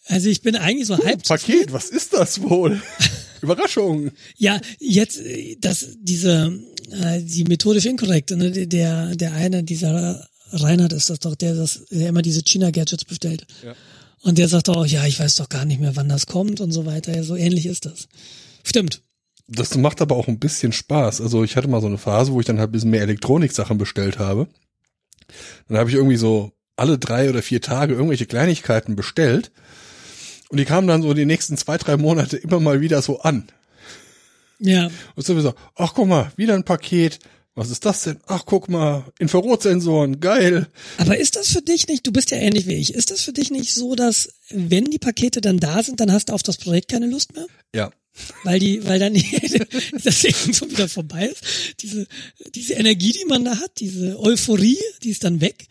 [0.08, 1.24] Also ich bin eigentlich so halb.
[1.24, 2.80] Paket, was ist das wohl?
[3.42, 4.12] Überraschung.
[4.36, 5.20] Ja, jetzt
[5.60, 8.68] das diese äh, die methodisch inkorrekte, ne?
[8.68, 13.04] Der der eine dieser Reinhard ist das doch, der das der immer diese China Gadgets
[13.04, 13.46] bestellt.
[13.64, 13.74] Ja.
[14.22, 16.72] Und der sagt auch, ja, ich weiß doch gar nicht mehr, wann das kommt und
[16.72, 17.14] so weiter.
[17.14, 18.08] Ja, so ähnlich ist das.
[18.64, 19.02] Stimmt.
[19.48, 21.20] Das macht aber auch ein bisschen Spaß.
[21.20, 23.78] Also ich hatte mal so eine Phase, wo ich dann halt ein bisschen mehr Elektronik-Sachen
[23.78, 24.48] bestellt habe.
[25.68, 29.50] Dann habe ich irgendwie so alle drei oder vier Tage irgendwelche Kleinigkeiten bestellt
[30.48, 33.48] und die kamen dann so die nächsten zwei, drei Monate immer mal wieder so an.
[34.58, 34.90] Ja.
[35.14, 37.18] Und so, ach guck mal, wieder ein Paket.
[37.56, 38.18] Was ist das denn?
[38.26, 40.68] Ach, guck mal, Infrarotsensoren, geil.
[40.98, 43.32] Aber ist das für dich nicht, du bist ja ähnlich wie ich, ist das für
[43.32, 46.58] dich nicht so, dass wenn die Pakete dann da sind, dann hast du auf das
[46.58, 47.46] Projekt keine Lust mehr?
[47.74, 47.90] Ja.
[48.44, 49.14] Weil die, weil dann
[50.04, 51.80] das eben so wieder vorbei ist.
[51.80, 52.06] Diese,
[52.54, 55.66] diese Energie, die man da hat, diese Euphorie, die ist dann weg.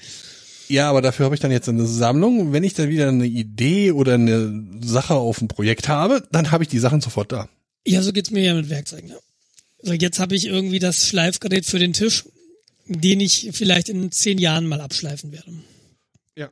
[0.67, 2.51] Ja, aber dafür habe ich dann jetzt eine Sammlung.
[2.51, 6.63] Wenn ich dann wieder eine Idee oder eine Sache auf ein Projekt habe, dann habe
[6.63, 7.47] ich die Sachen sofort da.
[7.85, 9.09] Ja, so geht's mir ja mit Werkzeugen.
[9.09, 9.17] Ja.
[9.85, 12.25] Also jetzt habe ich irgendwie das Schleifgerät für den Tisch,
[12.87, 15.53] den ich vielleicht in zehn Jahren mal abschleifen werde.
[16.35, 16.49] Ja.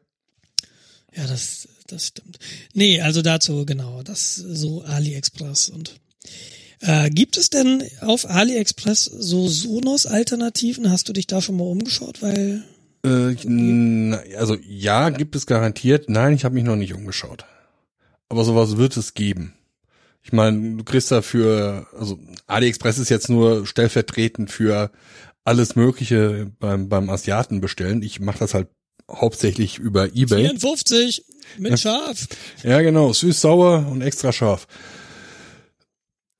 [1.16, 2.38] Ja, das, das stimmt.
[2.76, 5.96] Nee, also dazu genau, das so AliExpress und
[6.82, 10.92] äh, gibt es denn auf AliExpress so Sonos-Alternativen?
[10.92, 12.22] Hast du dich da schon mal umgeschaut?
[12.22, 12.64] Weil
[13.04, 16.08] äh, also ja, gibt es garantiert.
[16.08, 17.46] Nein, ich habe mich noch nicht umgeschaut.
[18.30, 19.56] Aber sowas wird es geben.
[20.24, 24.92] Ich meine, du kriegst dafür, also AliExpress ist jetzt nur stellvertretend für
[25.44, 28.02] alles Mögliche beim, beim Asiaten bestellen.
[28.02, 28.70] Ich mache das halt
[29.12, 30.46] hauptsächlich über eBay.
[30.46, 31.26] 54
[31.58, 32.28] mit scharf.
[32.64, 34.66] Ja, genau, süß, sauer und extra scharf.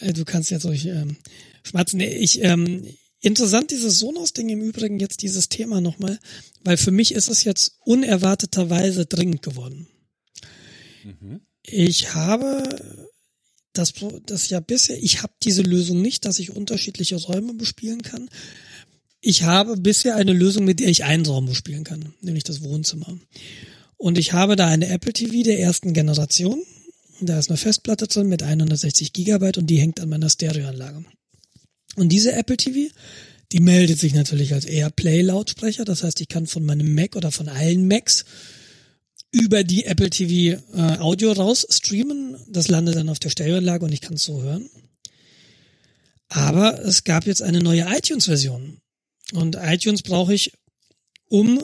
[0.00, 1.16] du kannst jetzt euch ähm,
[1.62, 2.00] schmatzen.
[2.00, 2.86] Ich ähm,
[3.24, 6.18] Interessant dieses Sonos-Ding im Übrigen jetzt dieses Thema nochmal,
[6.64, 9.86] weil für mich ist es jetzt unerwarteterweise dringend geworden.
[11.04, 11.40] Mhm.
[11.64, 12.62] Ich habe
[13.72, 13.94] das,
[14.26, 18.28] das ja bisher, ich habe diese Lösung nicht, dass ich unterschiedliche Räume bespielen kann.
[19.20, 23.18] Ich habe bisher eine Lösung, mit der ich einen Raum bespielen kann, nämlich das Wohnzimmer.
[23.96, 26.60] Und ich habe da eine Apple TV der ersten Generation.
[27.20, 31.04] Da ist eine Festplatte drin mit 160 Gigabyte und die hängt an meiner Stereoanlage.
[31.94, 32.92] Und diese Apple TV,
[33.52, 35.84] die meldet sich natürlich als AirPlay-Lautsprecher.
[35.84, 38.24] Das heißt, ich kann von meinem Mac oder von allen Macs
[39.32, 42.36] über die Apple TV äh, Audio raus streamen.
[42.48, 44.68] Das landet dann auf der Stereoanlage und ich kann es so hören.
[46.28, 48.78] Aber es gab jetzt eine neue iTunes-Version.
[49.32, 50.52] Und iTunes brauche ich,
[51.28, 51.62] um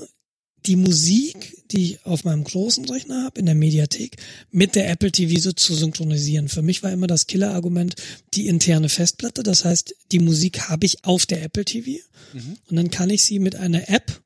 [0.66, 4.16] die Musik, die ich auf meinem großen Rechner habe, in der Mediathek,
[4.50, 6.48] mit der Apple TV so zu synchronisieren.
[6.48, 7.94] Für mich war immer das Killer-Argument
[8.34, 9.42] die interne Festplatte.
[9.42, 12.02] Das heißt, die Musik habe ich auf der Apple TV
[12.32, 12.56] mhm.
[12.68, 14.20] und dann kann ich sie mit einer App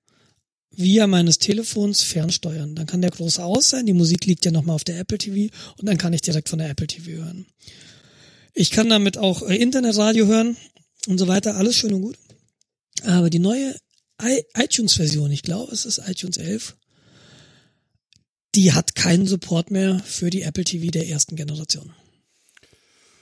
[0.74, 2.74] via meines Telefons fernsteuern.
[2.74, 5.54] Dann kann der große aus sein, die Musik liegt ja nochmal auf der Apple TV
[5.78, 7.46] und dann kann ich direkt von der Apple TV hören.
[8.54, 10.56] Ich kann damit auch äh, Internetradio hören
[11.06, 12.18] und so weiter, alles schön und gut.
[13.04, 13.74] Aber die neue
[14.54, 16.76] iTunes-Version, ich glaube, es ist iTunes 11,
[18.54, 21.92] die hat keinen Support mehr für die Apple TV der ersten Generation.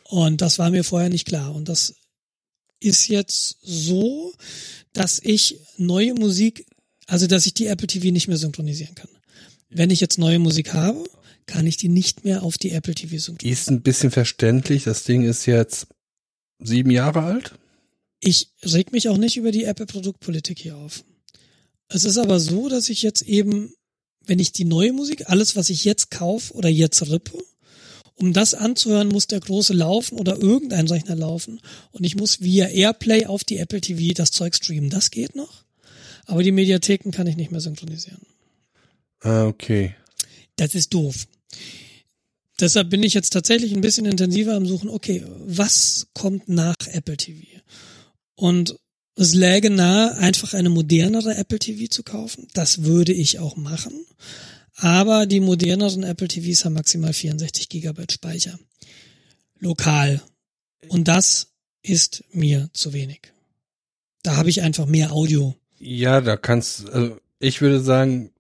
[0.04, 1.54] Und das war mir vorher nicht klar.
[1.54, 1.94] Und das
[2.80, 4.34] ist jetzt so,
[4.92, 6.66] dass ich neue Musik,
[7.10, 9.08] also dass ich die Apple TV nicht mehr synchronisieren kann.
[9.68, 11.04] Wenn ich jetzt neue Musik habe,
[11.46, 13.52] kann ich die nicht mehr auf die Apple TV synchronisieren.
[13.52, 14.84] Ist ein bisschen verständlich.
[14.84, 15.88] Das Ding ist jetzt
[16.60, 17.54] sieben Jahre alt.
[18.20, 21.04] Ich reg mich auch nicht über die Apple-Produktpolitik hier auf.
[21.88, 23.74] Es ist aber so, dass ich jetzt eben,
[24.24, 27.42] wenn ich die neue Musik, alles, was ich jetzt kaufe oder jetzt rippe,
[28.14, 31.60] um das anzuhören, muss der große laufen oder irgendein Rechner laufen.
[31.90, 34.90] Und ich muss via Airplay auf die Apple TV das Zeug streamen.
[34.90, 35.59] Das geht noch.
[36.30, 38.20] Aber die Mediatheken kann ich nicht mehr synchronisieren.
[39.18, 39.96] Ah, okay.
[40.54, 41.26] Das ist doof.
[42.60, 47.16] Deshalb bin ich jetzt tatsächlich ein bisschen intensiver am Suchen, okay, was kommt nach Apple
[47.16, 47.44] TV?
[48.36, 48.76] Und
[49.16, 52.46] es läge nahe, einfach eine modernere Apple TV zu kaufen.
[52.54, 53.92] Das würde ich auch machen.
[54.76, 58.56] Aber die moderneren Apple TVs haben maximal 64 Gigabyte Speicher.
[59.58, 60.22] Lokal.
[60.86, 61.48] Und das
[61.82, 63.32] ist mir zu wenig.
[64.22, 65.56] Da habe ich einfach mehr Audio.
[65.80, 68.30] Ja, da kannst, also ich würde sagen,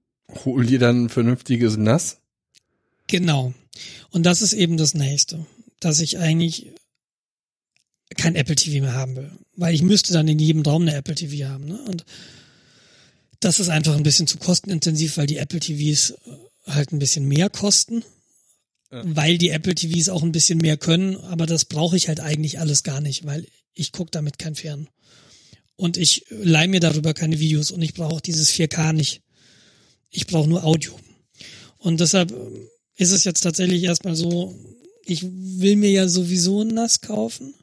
[0.44, 2.18] hol dir dann ein vernünftiges NAS.
[3.06, 3.54] Genau.
[4.10, 5.44] Und das ist eben das nächste,
[5.80, 6.72] dass ich eigentlich
[8.16, 9.30] kein Apple TV mehr haben will.
[9.56, 11.64] Weil ich müsste dann in jedem Raum eine Apple TV haben.
[11.64, 11.80] Ne?
[11.88, 12.04] Und
[13.40, 16.16] das ist einfach ein bisschen zu kostenintensiv, weil die Apple TVs äh,
[16.66, 18.04] halt ein bisschen mehr kosten.
[18.92, 19.02] Ja.
[19.04, 22.58] Weil die Apple TVs auch ein bisschen mehr können, aber das brauche ich halt eigentlich
[22.58, 24.88] alles gar nicht, weil ich gucke damit kein Fern.
[25.80, 29.22] Und ich leih mir darüber keine Videos und ich brauche auch dieses 4K nicht.
[30.10, 30.92] Ich brauche nur Audio.
[31.78, 32.36] Und deshalb äh,
[32.96, 34.54] ist es jetzt tatsächlich erstmal so,
[35.06, 37.54] ich will mir ja sowieso ein NAS kaufen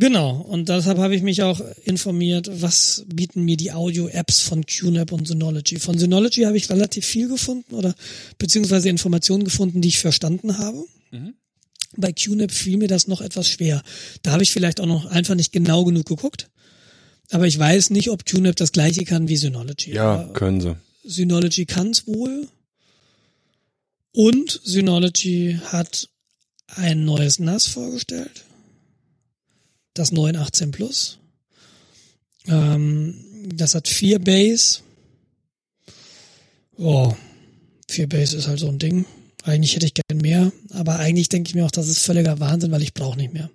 [0.00, 5.12] Genau, und deshalb habe ich mich auch informiert, was bieten mir die Audio-Apps von QNAP
[5.12, 5.78] und Synology.
[5.78, 7.94] Von Synology habe ich relativ viel gefunden oder
[8.38, 10.86] beziehungsweise Informationen gefunden, die ich verstanden habe.
[11.10, 11.34] Mhm.
[11.96, 13.82] Bei QNAP fiel mir das noch etwas schwer.
[14.22, 16.48] Da habe ich vielleicht auch noch einfach nicht genau genug geguckt.
[17.30, 19.92] Aber ich weiß nicht, ob QNAP das gleiche kann wie Synology.
[19.92, 20.76] Ja, Aber können sie.
[21.04, 22.48] Synology kann es wohl.
[24.12, 26.08] Und Synology hat
[26.76, 28.44] ein neues NAS vorgestellt
[29.94, 31.18] das 918 Plus.
[32.46, 33.14] Ähm,
[33.54, 34.82] das hat vier Bass.
[36.76, 37.14] Oh,
[37.88, 39.04] vier Bass ist halt so ein Ding.
[39.44, 42.70] Eigentlich hätte ich gern mehr, aber eigentlich denke ich mir auch, das ist völliger Wahnsinn,
[42.72, 43.50] weil ich brauche nicht mehr.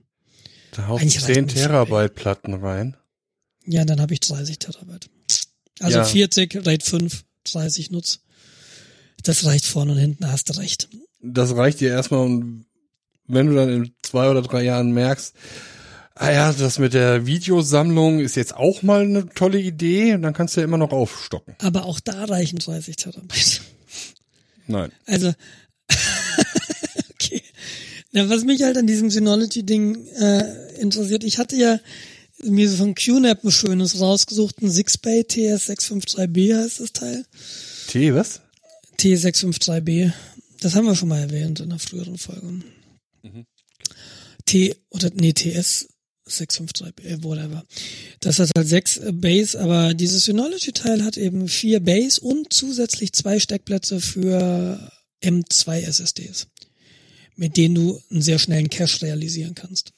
[0.71, 2.97] Da haust du 10 Terabyte Platten rein.
[3.65, 5.09] Ja, dann habe ich 30 Terabyte.
[5.79, 6.05] Also ja.
[6.05, 8.19] 40, RAID 5, 30 nutz.
[9.23, 10.89] Das reicht vorne und hinten, hast du recht.
[11.21, 12.65] Das reicht dir erstmal und
[13.27, 15.33] wenn du dann in zwei oder drei Jahren merkst,
[16.13, 20.55] ah ja, das mit der Videosammlung ist jetzt auch mal eine tolle Idee dann kannst
[20.55, 21.55] du ja immer noch aufstocken.
[21.59, 23.61] Aber auch da reichen 30 Terabyte.
[24.67, 24.91] Nein.
[25.05, 25.33] Also,
[27.13, 27.41] okay.
[28.11, 31.79] Ja, was mich halt an diesem Synology-Ding äh, interessiert, ich hatte ja
[32.43, 37.25] mir so von QNAP ein schönes rausgesucht, ein 6-Bay TS653B heißt das Teil.
[37.87, 38.41] T, was?
[38.99, 40.11] T653B.
[40.61, 42.47] Das haben wir schon mal erwähnt in einer früheren Folge.
[43.23, 43.45] Mhm.
[44.45, 45.87] T oder nee, TS
[46.25, 47.63] 653, äh, whatever.
[48.19, 53.13] Das hat halt sechs äh, Bays, aber dieses Synology-Teil hat eben vier Bays und zusätzlich
[53.13, 54.91] zwei Steckplätze für
[55.25, 56.47] M2 SSDs,
[57.35, 59.93] mit denen du einen sehr schnellen Cache realisieren kannst.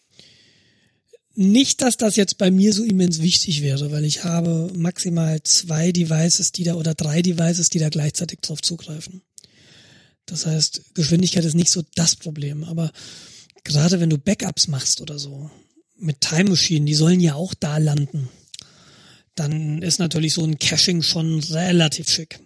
[1.35, 5.91] Nicht, dass das jetzt bei mir so immens wichtig wäre, weil ich habe maximal zwei
[5.91, 9.21] Devices, die da oder drei Devices, die da gleichzeitig drauf zugreifen.
[10.25, 12.91] Das heißt, Geschwindigkeit ist nicht so das Problem, aber
[13.63, 15.51] gerade wenn du Backups machst oder so,
[15.99, 18.29] mit Time Machine, die sollen ja auch da landen,
[19.35, 22.39] dann ist natürlich so ein Caching schon relativ schick.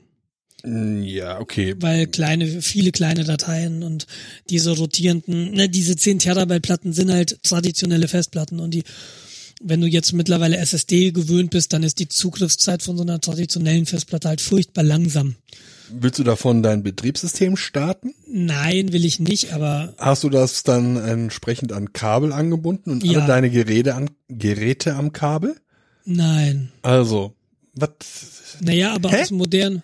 [0.63, 1.75] Mm, ja, okay.
[1.79, 4.07] Weil kleine, viele kleine Dateien und
[4.49, 8.83] diese rotierenden, ne, diese 10 Terabyte Platten sind halt traditionelle Festplatten und die,
[9.61, 13.85] wenn du jetzt mittlerweile SSD gewöhnt bist, dann ist die Zugriffszeit von so einer traditionellen
[13.85, 15.35] Festplatte halt furchtbar langsam.
[15.93, 18.13] Willst du davon dein Betriebssystem starten?
[18.27, 19.93] Nein, will ich nicht, aber.
[19.97, 23.19] Hast du das dann entsprechend an Kabel angebunden und ja.
[23.19, 25.55] alle deine Geräte, an, Geräte am Kabel?
[26.05, 26.71] Nein.
[26.81, 27.33] Also,
[27.73, 27.89] was?
[28.61, 29.21] Naja, aber Hä?
[29.21, 29.81] aus modernen,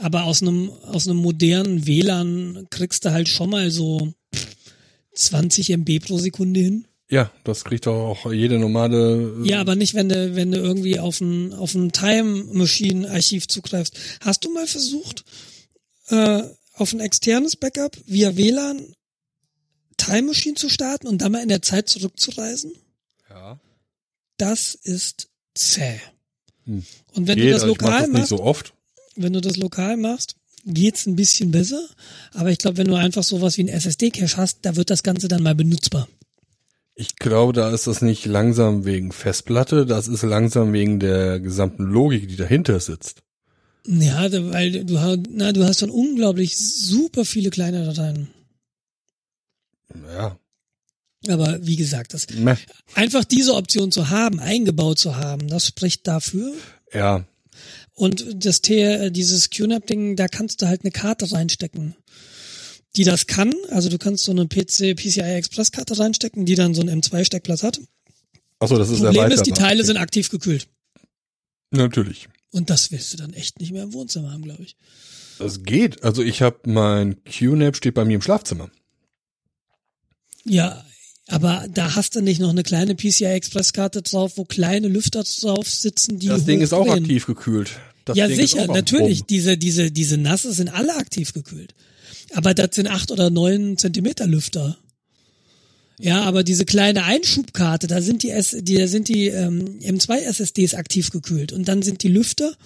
[0.00, 4.12] aber aus einem, aus einem modernen WLAN kriegst du halt schon mal so
[5.14, 6.86] 20 MB pro Sekunde hin.
[7.10, 9.42] Ja, das kriegt doch auch jede normale.
[9.44, 13.10] Äh ja, aber nicht, wenn du, wenn du irgendwie auf ein, auf ein Time Machine
[13.10, 13.98] Archiv zugreifst.
[14.20, 15.24] Hast du mal versucht,
[16.08, 16.42] äh,
[16.74, 18.94] auf ein externes Backup via WLAN
[19.96, 22.72] Time Machine zu starten und dann mal in der Zeit zurückzureisen?
[23.28, 23.60] Ja.
[24.38, 26.00] Das ist zäh.
[26.64, 26.84] Hm.
[27.12, 28.72] Und wenn Geht, du das also lokal das machst, so oft.
[29.16, 31.82] Wenn du das lokal machst, geht's ein bisschen besser.
[32.34, 35.28] Aber ich glaube, wenn du einfach sowas wie ein SSD-Cache hast, da wird das Ganze
[35.28, 36.08] dann mal benutzbar.
[36.94, 41.84] Ich glaube, da ist das nicht langsam wegen Festplatte, das ist langsam wegen der gesamten
[41.84, 43.22] Logik, die dahinter sitzt.
[43.86, 48.28] Ja, weil du, na, du hast dann unglaublich super viele kleine Dateien.
[50.14, 50.38] Ja.
[51.28, 52.56] Aber wie gesagt, das Meh.
[52.94, 56.52] einfach diese Option zu haben, eingebaut zu haben, das spricht dafür.
[56.92, 57.24] Ja.
[58.00, 61.94] Und das T, dieses QNAP-Ding, da kannst du halt eine Karte reinstecken,
[62.96, 63.52] die das kann.
[63.68, 67.62] Also du kannst so eine PC, PCI Express Karte reinstecken, die dann so einen M2-Steckplatz
[67.62, 67.78] hat.
[68.58, 70.66] Achso, das ist Problem ist, die Teile sind aktiv gekühlt.
[71.72, 72.30] Natürlich.
[72.52, 74.76] Und das willst du dann echt nicht mehr im Wohnzimmer haben, glaube ich.
[75.38, 76.02] Das geht.
[76.02, 78.70] Also ich habe mein QNAP steht bei mir im Schlafzimmer.
[80.46, 80.86] Ja,
[81.28, 85.22] aber da hast du nicht noch eine kleine PCI Express Karte drauf, wo kleine Lüfter
[85.22, 87.78] drauf sitzen, die Das Ding ist auch aktiv gekühlt.
[88.10, 89.24] Das ja, Ding sicher, natürlich.
[89.24, 91.74] Diese, diese, diese Nasse sind alle aktiv gekühlt.
[92.34, 94.78] Aber das sind acht oder neun Zentimeter Lüfter.
[95.98, 100.20] Ja, aber diese kleine Einschubkarte, da sind die, S, die da sind die ähm, M2
[100.20, 102.56] SSDs aktiv gekühlt und dann sind die Lüfter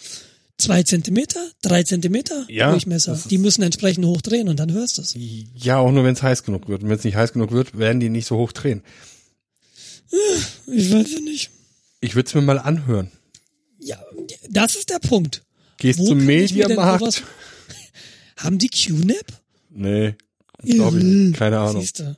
[0.57, 3.21] zwei Zentimeter, drei Zentimeter ja, Durchmesser.
[3.29, 5.17] Die müssen entsprechend hoch drehen und dann hörst du es.
[5.55, 6.83] Ja, auch nur wenn es heiß genug wird.
[6.83, 8.83] Und wenn es nicht heiß genug wird, werden die nicht so hoch drehen.
[10.67, 11.51] Ich weiß ja nicht.
[12.01, 13.11] Ich würde es mir mal anhören.
[13.85, 14.03] Ja,
[14.49, 15.43] das ist der Punkt.
[15.78, 17.22] Gehst Wo zum Mediamarkt.
[18.37, 19.26] Haben die QNAP?
[19.70, 20.14] Nee,
[20.62, 21.32] glaube ich.
[21.35, 21.82] Keine Ahnung.
[21.82, 22.16] Siehste.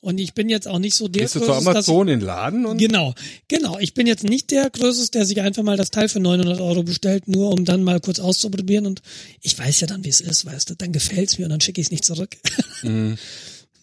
[0.00, 2.64] Und ich bin jetzt auch nicht so der Gehst du zu Amazon in den Laden?
[2.64, 3.14] Und genau,
[3.48, 3.78] genau.
[3.80, 6.84] Ich bin jetzt nicht der Größtes, der sich einfach mal das Teil für 900 Euro
[6.84, 8.86] bestellt, nur um dann mal kurz auszuprobieren.
[8.86, 9.02] Und
[9.42, 10.74] ich weiß ja dann, wie es ist, weißt du.
[10.76, 12.36] Dann gefällt's mir und dann schicke ich es nicht zurück.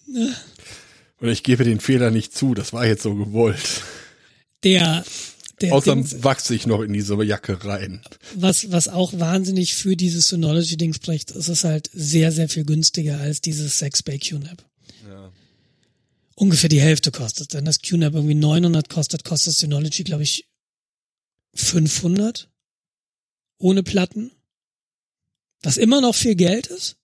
[0.05, 0.28] Ja.
[1.20, 2.53] Und ich gebe den Fehler nicht zu.
[2.53, 3.82] Das war jetzt so gewollt.
[4.64, 5.03] Der
[5.64, 8.01] der Außerdem wachse ich noch in diese Jacke rein.
[8.36, 13.20] Was, was auch wahnsinnig für dieses Synology-Ding spricht, ist es halt sehr, sehr viel günstiger
[13.20, 14.64] als dieses 6 Bay QNAP
[16.36, 17.53] ungefähr die Hälfte kostet.
[17.53, 20.47] Wenn das QNAP irgendwie 900 kostet, kostet Synology, glaube ich,
[21.55, 22.49] 500
[23.57, 24.32] ohne Platten.
[25.61, 26.97] Was immer noch viel Geld ist.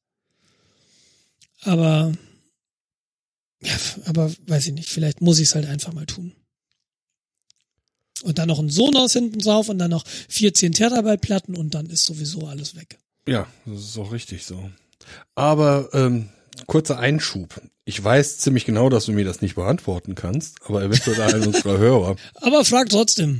[1.61, 2.13] Aber,
[3.61, 6.33] ja, aber weiß ich nicht, vielleicht muss ich es halt einfach mal tun.
[8.23, 11.87] Und dann noch ein Sonos hinten drauf und dann noch 14 Terabyte Platten und dann
[11.87, 12.99] ist sowieso alles weg.
[13.27, 14.69] Ja, das ist auch richtig so.
[15.35, 16.29] Aber ähm,
[16.67, 17.61] kurzer Einschub.
[17.85, 21.77] Ich weiß ziemlich genau, dass du mir das nicht beantworten kannst, aber eventuell einer unserer
[21.79, 22.15] Hörer.
[22.35, 23.39] Aber frag trotzdem.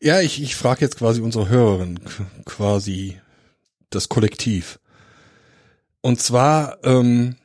[0.00, 2.00] Ja, ich, ich frage jetzt quasi unsere Hörerin,
[2.44, 3.18] quasi
[3.90, 4.78] das Kollektiv.
[6.00, 7.36] Und zwar, ähm,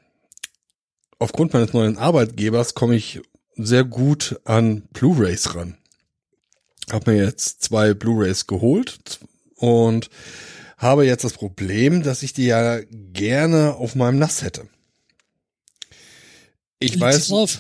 [1.20, 3.22] aufgrund meines neuen Arbeitgebers komme ich
[3.56, 5.78] sehr gut an Blu-rays ran.
[6.92, 9.20] Hab mir jetzt zwei Blu-rays geholt
[9.56, 10.10] und
[10.78, 14.68] habe jetzt das Problem, dass ich die ja gerne auf meinem NAS hätte.
[16.80, 17.28] Ich Liegt weiß.
[17.28, 17.60] Drauf?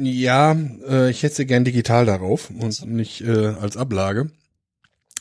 [0.00, 0.56] Ja,
[0.88, 4.30] äh, ich hätte sie gern digital darauf und nicht äh, als Ablage.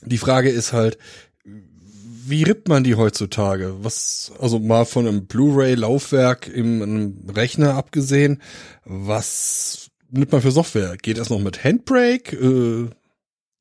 [0.05, 0.99] Die Frage ist halt,
[1.43, 3.75] wie rippt man die heutzutage?
[3.81, 8.41] Was, also mal von einem Blu-ray-Laufwerk im, im Rechner abgesehen,
[8.85, 10.95] was nimmt man für Software?
[10.97, 12.35] Geht das noch mit Handbrake?
[12.35, 12.89] Äh,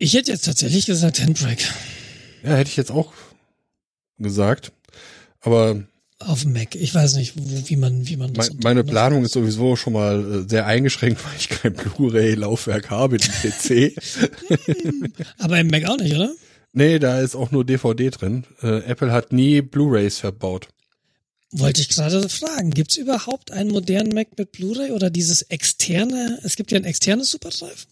[0.00, 1.62] ich hätte jetzt tatsächlich gesagt Handbrake.
[2.42, 3.12] Ja, hätte ich jetzt auch
[4.18, 4.72] gesagt.
[5.40, 5.84] Aber
[6.18, 6.74] auf dem Mac.
[6.74, 8.50] Ich weiß nicht, wie man, wie man das.
[8.62, 13.22] Meine Planung ist sowieso schon mal äh, sehr eingeschränkt, weil ich kein Blu-ray-Laufwerk habe im
[13.22, 13.94] PC.
[15.38, 16.32] Aber im Mac auch nicht, oder?
[16.72, 18.44] Nee, da ist auch nur DVD drin.
[18.62, 20.68] Äh, Apple hat nie Blu-rays verbaut.
[21.52, 26.54] Wollte ich gerade fragen, gibt's überhaupt einen modernen Mac mit Blu-ray oder dieses externe, es
[26.54, 27.86] gibt ja ein externes Superdrive?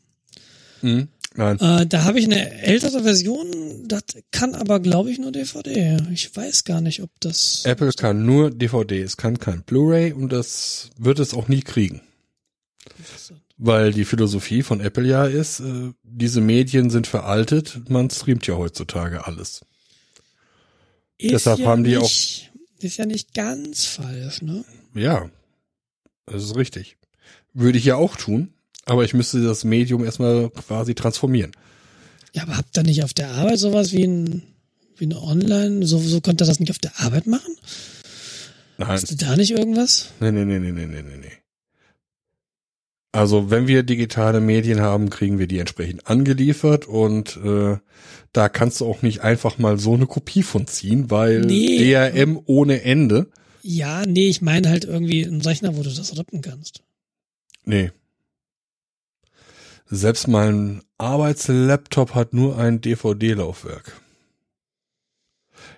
[0.81, 1.09] Mhm.
[1.35, 1.59] Nein.
[1.61, 5.99] Äh, da habe ich eine ältere Version, das kann aber, glaube ich, nur DVD.
[6.13, 7.65] Ich weiß gar nicht, ob das.
[7.65, 12.01] Apple kann nur DVD, es kann kein Blu-ray und das wird es auch nie kriegen.
[13.57, 18.57] Weil die Philosophie von Apple ja ist, äh, diese Medien sind veraltet, man streamt ja
[18.57, 19.63] heutzutage alles.
[21.19, 24.65] Ist Deshalb ja haben die nicht, Ist ja nicht ganz falsch, ne?
[24.95, 25.29] Ja,
[26.27, 26.97] das ist richtig.
[27.53, 28.55] Würde ich ja auch tun,
[28.89, 31.53] aber ich müsste das Medium erstmal quasi transformieren.
[32.35, 34.43] Ja, aber habt ihr nicht auf der Arbeit sowas wie ein,
[34.97, 37.55] wie ein Online, so, so könnt ihr das nicht auf der Arbeit machen?
[38.79, 38.89] Nein.
[38.89, 40.11] Hast du da nicht irgendwas?
[40.21, 41.33] Nee, nee, nee, nee, nee, nee, nee, nee.
[43.13, 47.79] Also wenn wir digitale Medien haben, kriegen wir die entsprechend angeliefert und äh,
[48.33, 51.79] da kannst du auch nicht einfach mal so eine Kopie von ziehen, weil Nee.
[51.93, 53.31] DRM ohne Ende.
[53.63, 56.83] Ja, nee, ich meine halt irgendwie einen Rechner, wo du das rippen kannst.
[57.65, 57.91] Nee.
[59.91, 64.01] Selbst mein Arbeitslaptop hat nur ein DVD-Laufwerk.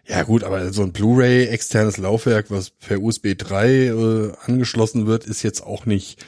[0.06, 5.26] Ja gut, aber so ein Blu-ray externes Laufwerk, was per USB 3 äh, angeschlossen wird,
[5.26, 6.24] ist jetzt auch nicht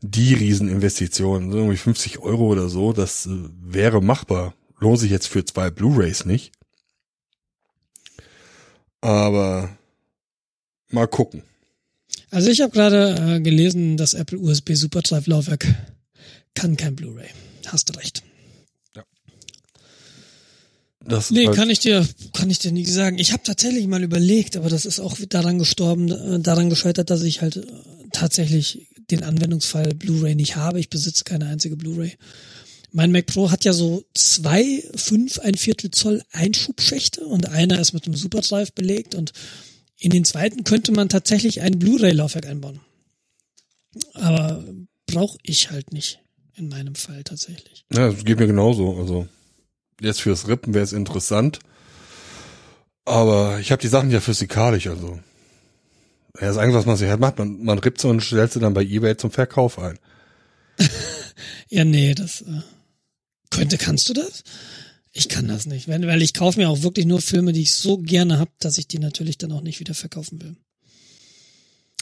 [0.00, 1.52] die Rieseninvestition.
[1.52, 4.54] Irgendwie 50 Euro oder so, das äh, wäre machbar.
[4.78, 6.52] Lohnt sich jetzt für zwei Blu-rays nicht.
[9.02, 9.68] Aber
[10.88, 11.42] mal gucken.
[12.30, 15.66] Also ich habe gerade äh, gelesen, das Apple USB Superdrive Laufwerk
[16.54, 17.28] kann kein Blu-ray.
[17.66, 18.22] Hast du recht.
[21.02, 23.18] Das Nee, halt- kann ich dir, kann ich dir nie sagen.
[23.18, 27.22] Ich habe tatsächlich mal überlegt, aber das ist auch daran gestorben, äh, daran gescheitert, dass
[27.22, 27.66] ich halt äh,
[28.12, 30.78] tatsächlich den Anwendungsfall Blu-ray nicht habe.
[30.78, 32.16] Ich besitze keine einzige Blu-ray.
[32.92, 37.92] Mein Mac Pro hat ja so zwei, fünf, ein Viertel Zoll Einschubschächte und einer ist
[37.94, 39.32] mit einem Superdrive belegt und
[39.96, 42.80] in den zweiten könnte man tatsächlich ein Blu-ray-Laufwerk einbauen.
[44.14, 44.64] Aber
[45.06, 46.20] brauche ich halt nicht
[46.60, 47.84] in meinem Fall tatsächlich.
[47.92, 48.96] Ja, das geht mir genauso.
[48.98, 49.26] Also
[50.00, 51.58] jetzt fürs Rippen wäre es interessant.
[53.04, 55.18] Aber ich habe die Sachen ja physikalisch, also.
[56.40, 58.60] Ja, das Einzige, was man sich halt macht, man, man rippt sie und stellt sie
[58.60, 59.98] dann bei Ebay zum Verkauf ein.
[61.72, 62.62] Ja, nee, das äh,
[63.48, 64.42] könnte, kannst du das?
[65.12, 67.74] Ich kann das nicht, weil, weil ich kaufe mir auch wirklich nur Filme, die ich
[67.74, 70.56] so gerne hab, dass ich die natürlich dann auch nicht wieder verkaufen will.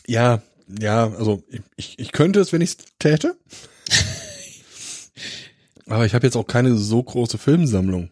[0.07, 0.43] Ja,
[0.81, 1.43] ja, also
[1.77, 3.37] ich, ich könnte es, wenn ich es täte.
[5.89, 8.11] Aber ich habe jetzt auch keine so große Filmsammlung.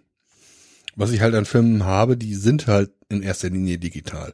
[0.95, 4.33] Was ich halt an Filmen habe, die sind halt in erster Linie digital.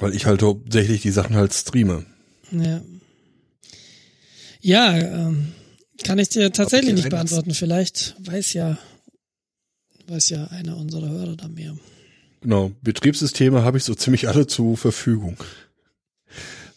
[0.00, 2.06] Weil ich halt hauptsächlich die Sachen halt streame.
[2.50, 2.80] Ja,
[4.60, 5.52] ja ähm,
[6.02, 7.52] kann ich dir tatsächlich ich nicht beantworten.
[7.52, 8.78] Vielleicht weiß ja,
[10.06, 11.76] weiß ja einer unserer Hörer da mehr.
[12.40, 15.36] Genau, Betriebssysteme habe ich so ziemlich alle zur Verfügung.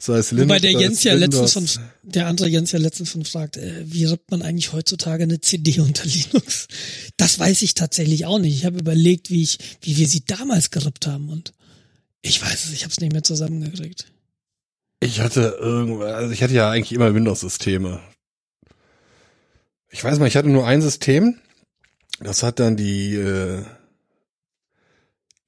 [0.01, 1.69] Sei es Linux, Wobei der Jens ja letztens von,
[2.01, 5.79] der andere Jens ja letztens von fragt, äh, wie rippt man eigentlich heutzutage eine CD
[5.79, 6.67] unter Linux?
[7.17, 8.55] Das weiß ich tatsächlich auch nicht.
[8.55, 11.53] Ich habe überlegt, wie ich, wie wir sie damals gerippt haben und
[12.23, 14.07] ich weiß es, ich habe es nicht mehr zusammengekriegt.
[15.01, 18.01] Ich hatte irgendwas, also ich hatte ja eigentlich immer Windows-Systeme.
[19.91, 21.35] Ich weiß mal, ich hatte nur ein System,
[22.19, 23.65] das hat dann die äh,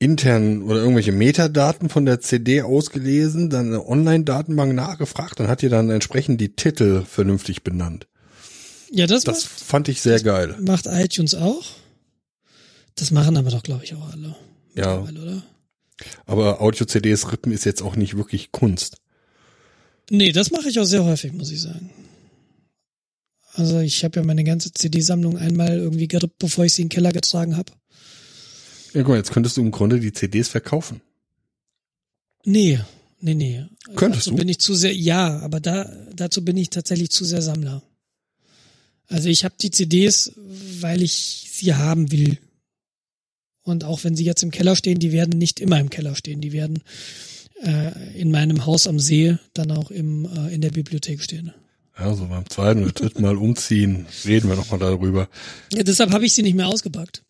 [0.03, 5.69] internen oder irgendwelche Metadaten von der CD ausgelesen, dann eine Online-Datenbank nachgefragt und hat ihr
[5.69, 8.07] dann entsprechend die Titel vernünftig benannt.
[8.91, 10.55] Ja, das, Das fand ich sehr geil.
[10.59, 11.63] macht, macht iTunes auch.
[12.95, 14.35] Das machen aber doch, glaube ich, auch alle.
[14.75, 14.99] Ja.
[15.01, 15.41] Oder?
[16.25, 18.97] Aber Audio-CDs rippen ist jetzt auch nicht wirklich Kunst.
[20.09, 21.89] Nee, das mache ich auch sehr häufig, muss ich sagen.
[23.55, 26.93] Also ich habe ja meine ganze CD-Sammlung einmal irgendwie gerippt, bevor ich sie in den
[26.93, 27.71] Keller getragen habe.
[28.93, 31.01] Ja, guck mal, jetzt könntest du im Grunde die CDs verkaufen.
[32.45, 32.79] Nee,
[33.19, 33.65] nee, nee.
[33.95, 34.37] Könntest dazu du?
[34.37, 37.81] bin ich zu sehr, ja, aber da, dazu bin ich tatsächlich zu sehr Sammler.
[39.07, 40.33] Also ich habe die CDs,
[40.79, 42.37] weil ich sie haben will.
[43.63, 46.41] Und auch wenn sie jetzt im Keller stehen, die werden nicht immer im Keller stehen.
[46.41, 46.83] Die werden
[47.61, 51.53] äh, in meinem Haus am See dann auch im, äh, in der Bibliothek stehen.
[51.97, 55.29] Ja, so beim zweiten oder dritten Mal umziehen, reden wir nochmal darüber.
[55.71, 57.23] Ja, deshalb habe ich sie nicht mehr ausgepackt.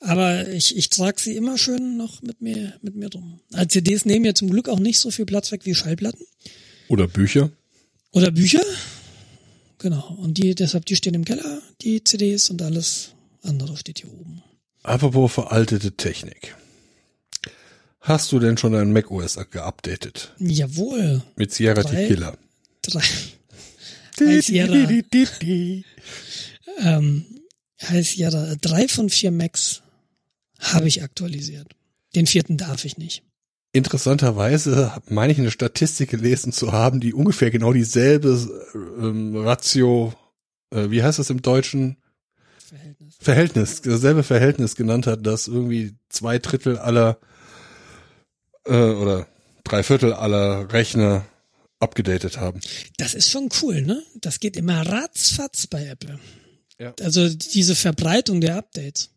[0.00, 3.40] Aber ich, ich trage sie immer schön noch mit mir, mit mir drum.
[3.52, 6.24] Also CDs nehmen ja zum Glück auch nicht so viel Platz weg wie Schallplatten.
[6.88, 7.50] Oder Bücher.
[8.12, 8.62] Oder Bücher.
[9.78, 10.16] Genau.
[10.20, 13.10] Und die, deshalb, die stehen im Keller, die CDs und alles
[13.42, 14.42] andere steht hier oben.
[14.82, 16.56] Apropos veraltete Technik.
[18.00, 20.32] Hast du denn schon dein macOS geupdatet?
[20.38, 21.22] Jawohl.
[21.36, 22.06] Mit Sierra Drei.
[22.06, 22.36] Tequila?
[22.82, 23.02] Drei.
[24.20, 24.74] Heißt Sierra,
[26.80, 27.24] ähm,
[27.82, 29.82] heißt Sierra, drei von vier Macs
[30.58, 31.74] habe ich aktualisiert.
[32.14, 33.22] Den vierten darf ich nicht.
[33.72, 38.38] Interessanterweise meine ich eine Statistik gelesen zu haben, die ungefähr genau dieselbe
[38.74, 40.14] ähm, Ratio,
[40.70, 41.98] äh, wie heißt das im Deutschen?
[42.58, 43.16] Verhältnis.
[43.20, 47.18] Verhältnis, dasselbe Verhältnis genannt hat, dass irgendwie zwei Drittel aller
[48.64, 49.26] äh, oder
[49.64, 51.26] drei Viertel aller Rechner
[51.78, 52.60] abgedatet haben.
[52.96, 54.02] Das ist schon cool, ne?
[54.16, 56.18] Das geht immer ratzfatz bei Apple.
[56.78, 56.94] Ja.
[57.00, 59.10] Also diese Verbreitung der Updates.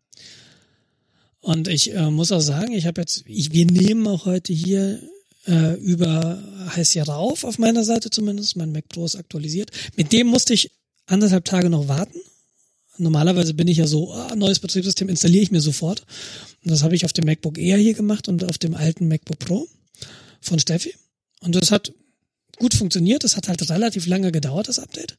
[1.42, 5.00] Und ich äh, muss auch sagen, ich habe jetzt, ich, wir nehmen auch heute hier
[5.46, 6.42] äh, über
[6.74, 8.56] heißt ja rauf auf meiner Seite zumindest.
[8.56, 9.70] Mein Mac Pro ist aktualisiert.
[9.96, 10.70] Mit dem musste ich
[11.06, 12.18] anderthalb Tage noch warten.
[12.96, 16.04] Normalerweise bin ich ja so, ah, neues Betriebssystem installiere ich mir sofort.
[16.64, 19.40] Und das habe ich auf dem MacBook Air hier gemacht und auf dem alten MacBook
[19.40, 19.66] Pro
[20.40, 20.94] von Steffi.
[21.40, 21.92] Und das hat
[22.58, 23.24] gut funktioniert.
[23.24, 25.18] Das hat halt relativ lange gedauert, das Update,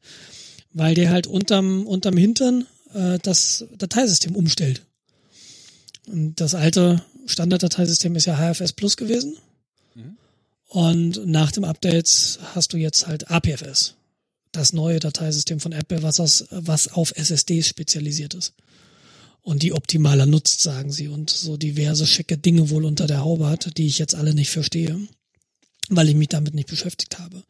[0.72, 4.86] weil der halt unterm, unterm Hintern äh, das Dateisystem umstellt.
[6.08, 9.38] Und das alte Standarddateisystem ist ja HFS Plus gewesen.
[9.96, 10.18] Mhm.
[10.68, 13.96] Und nach dem Update hast du jetzt halt APFS.
[14.52, 18.54] Das neue Dateisystem von Apple, was, aus, was auf SSDs spezialisiert ist.
[19.42, 21.08] Und die optimaler nutzt, sagen sie.
[21.08, 24.52] Und so diverse schicke Dinge wohl unter der Haube hat, die ich jetzt alle nicht
[24.52, 25.00] verstehe.
[25.90, 27.44] Weil ich mich damit nicht beschäftigt habe.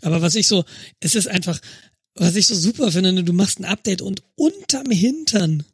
[0.00, 0.64] Aber was ich so,
[1.00, 1.60] es ist einfach,
[2.14, 5.64] was ich so super finde, du machst ein Update und unterm Hintern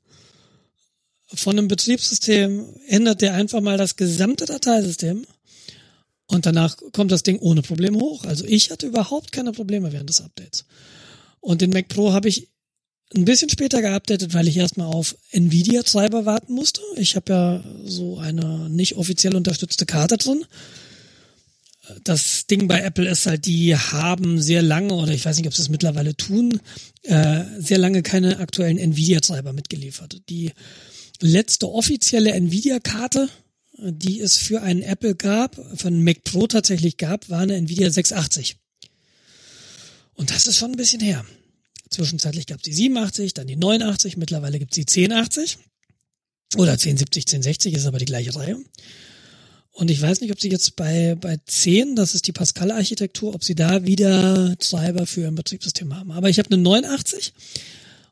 [1.35, 5.25] von einem Betriebssystem ändert der einfach mal das gesamte Dateisystem
[6.27, 8.25] und danach kommt das Ding ohne Probleme hoch.
[8.25, 10.65] Also ich hatte überhaupt keine Probleme während des Updates.
[11.41, 12.49] Und den Mac Pro habe ich
[13.15, 16.81] ein bisschen später geupdatet, weil ich erstmal auf Nvidia-Treiber warten musste.
[16.97, 20.45] Ich habe ja so eine nicht offiziell unterstützte Karte drin.
[22.05, 25.55] Das Ding bei Apple ist halt, die haben sehr lange, oder ich weiß nicht, ob
[25.55, 26.61] sie es mittlerweile tun,
[27.03, 30.23] äh, sehr lange keine aktuellen Nvidia-Treiber mitgeliefert.
[30.31, 30.53] Die
[31.23, 33.29] letzte offizielle Nvidia-Karte,
[33.79, 38.57] die es für einen Apple gab, einen Mac Pro tatsächlich gab, war eine Nvidia 680.
[40.15, 41.25] Und das ist schon ein bisschen her.
[41.91, 45.59] Zwischenzeitlich gab es die 87, dann die 89, mittlerweile gibt es die 1080
[46.57, 48.59] oder 1070, 1060 ist aber die gleiche Reihe.
[49.73, 53.43] Und ich weiß nicht, ob sie jetzt bei, bei 10, das ist die Pascal-Architektur, ob
[53.43, 56.13] sie da wieder Treiber für ein Betriebssystem haben.
[56.13, 57.33] Aber ich habe eine 89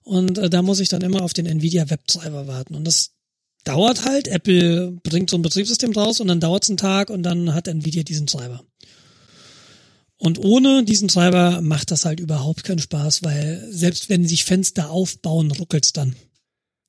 [0.05, 2.74] und äh, da muss ich dann immer auf den Nvidia Webtreiber warten.
[2.74, 3.11] Und das
[3.64, 4.28] dauert halt.
[4.28, 7.68] Apple bringt so ein Betriebssystem raus und dann dauert es einen Tag und dann hat
[7.68, 8.64] Nvidia diesen Treiber.
[10.16, 14.90] Und ohne diesen Treiber macht das halt überhaupt keinen Spaß, weil selbst wenn sich Fenster
[14.90, 16.14] aufbauen, ruckelt's dann.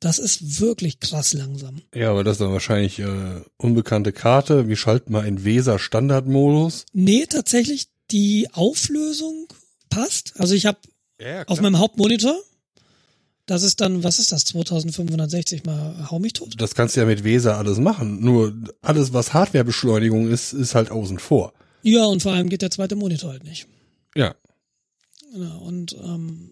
[0.02, 1.82] Das ist wirklich krass langsam.
[1.94, 4.68] Ja, aber das ist dann wahrscheinlich äh, unbekannte Karte.
[4.68, 6.86] Wie schalten wir in Weser Standardmodus?
[6.92, 9.48] Nee, tatsächlich die Auflösung
[9.90, 10.34] passt.
[10.38, 10.80] Also ich habe
[11.22, 12.36] ja, auf meinem Hauptmonitor
[13.46, 16.54] das ist dann, was ist das, 2560 mal hau mich tot?
[16.58, 18.22] Das kannst du ja mit Weser alles machen.
[18.22, 21.54] Nur alles, was Hardwarebeschleunigung ist, ist halt außen vor.
[21.84, 23.68] Ja, und vor allem geht der zweite Monitor halt nicht.
[24.16, 24.36] Ja.
[25.34, 26.52] Genau, und ähm,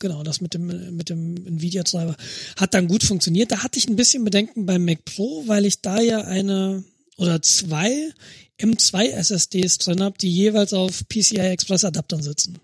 [0.00, 2.16] genau, das mit dem, mit dem Nvidia-Treiber
[2.56, 3.50] hat dann gut funktioniert.
[3.50, 6.84] Da hatte ich ein bisschen Bedenken beim Mac Pro, weil ich da ja eine
[7.16, 8.12] oder zwei
[8.60, 12.58] M2 SSDs drin habe, die jeweils auf PCI Express Adaptern sitzen.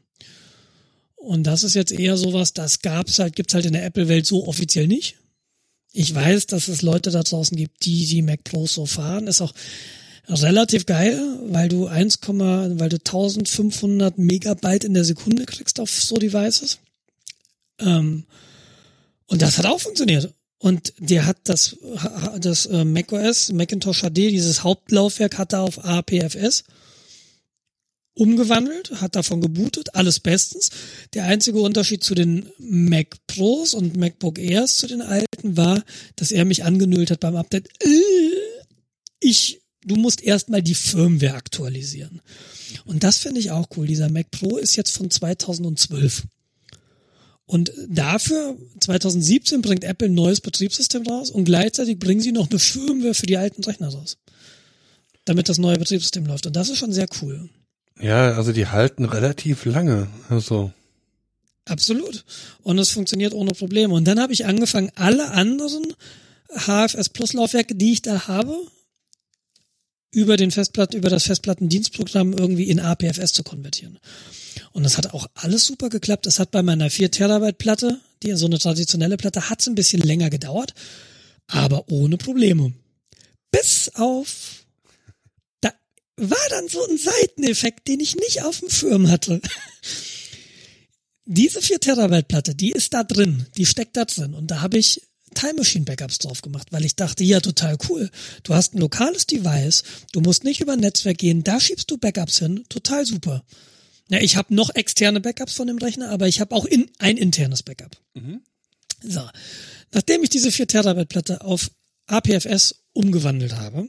[1.23, 4.49] Und das ist jetzt eher sowas, das gab's halt, gibt's halt in der Apple-Welt so
[4.49, 5.17] offiziell nicht.
[5.93, 9.29] Ich weiß, dass es Leute da draußen gibt, die die Mac Pros so fahren.
[9.29, 9.53] Ist auch
[10.29, 16.17] relativ geil, weil du 1, weil du 1500 Megabyte in der Sekunde kriegst auf so
[16.17, 16.79] Devices.
[17.79, 18.25] Ähm,
[19.27, 20.35] und das hat auch funktioniert.
[20.59, 21.77] Und der hat das,
[22.41, 26.65] das äh, macOS, Macintosh HD, dieses Hauptlaufwerk hat da auf APFS
[28.15, 30.71] umgewandelt, hat davon gebootet, alles bestens.
[31.15, 35.83] Der einzige Unterschied zu den Mac Pros und MacBook Airs zu den alten war,
[36.17, 37.69] dass er mich angenölt hat beim Update.
[37.83, 37.89] Äh,
[39.21, 42.21] ich, du musst erstmal die Firmware aktualisieren.
[42.85, 43.87] Und das finde ich auch cool.
[43.87, 46.25] Dieser Mac Pro ist jetzt von 2012.
[47.47, 52.59] Und dafür, 2017 bringt Apple ein neues Betriebssystem raus und gleichzeitig bringen sie noch eine
[52.59, 54.17] Firmware für die alten Rechner raus.
[55.25, 56.47] Damit das neue Betriebssystem läuft.
[56.47, 57.49] Und das ist schon sehr cool.
[58.01, 60.09] Ja, also die halten relativ lange.
[60.29, 60.73] Also.
[61.65, 62.25] Absolut.
[62.63, 63.95] Und es funktioniert ohne Probleme.
[63.95, 65.95] Und dann habe ich angefangen, alle anderen
[66.55, 68.57] HFS Plus Laufwerke, die ich da habe,
[70.11, 73.99] über den Festplatten, über das Festplattendienstprogramm irgendwie in APFS zu konvertieren.
[74.73, 76.27] Und das hat auch alles super geklappt.
[76.27, 79.75] Das hat bei meiner 4 Terabyte Platte, die so eine traditionelle Platte, hat es ein
[79.75, 80.75] bisschen länger gedauert,
[81.47, 82.73] aber ohne Probleme.
[83.51, 84.52] Bis auf
[86.17, 89.41] war dann so ein Seiteneffekt, den ich nicht auf dem Schirm hatte.
[91.25, 94.79] Diese 4 Terabyte Platte, die ist da drin, die steckt da drin und da habe
[94.79, 95.03] ich
[95.35, 98.11] Time Machine Backups drauf gemacht, weil ich dachte, ja, total cool.
[98.43, 99.83] Du hast ein lokales Device,
[100.13, 103.45] du musst nicht über ein Netzwerk gehen, da schiebst du Backups hin, total super.
[104.11, 107.17] Ja, ich habe noch externe Backups von dem Rechner, aber ich habe auch in, ein
[107.17, 107.97] internes Backup.
[108.15, 108.43] Mhm.
[109.03, 109.27] So,
[109.93, 111.71] nachdem ich diese 4 Terabyte Platte auf
[112.07, 113.89] APFS umgewandelt habe,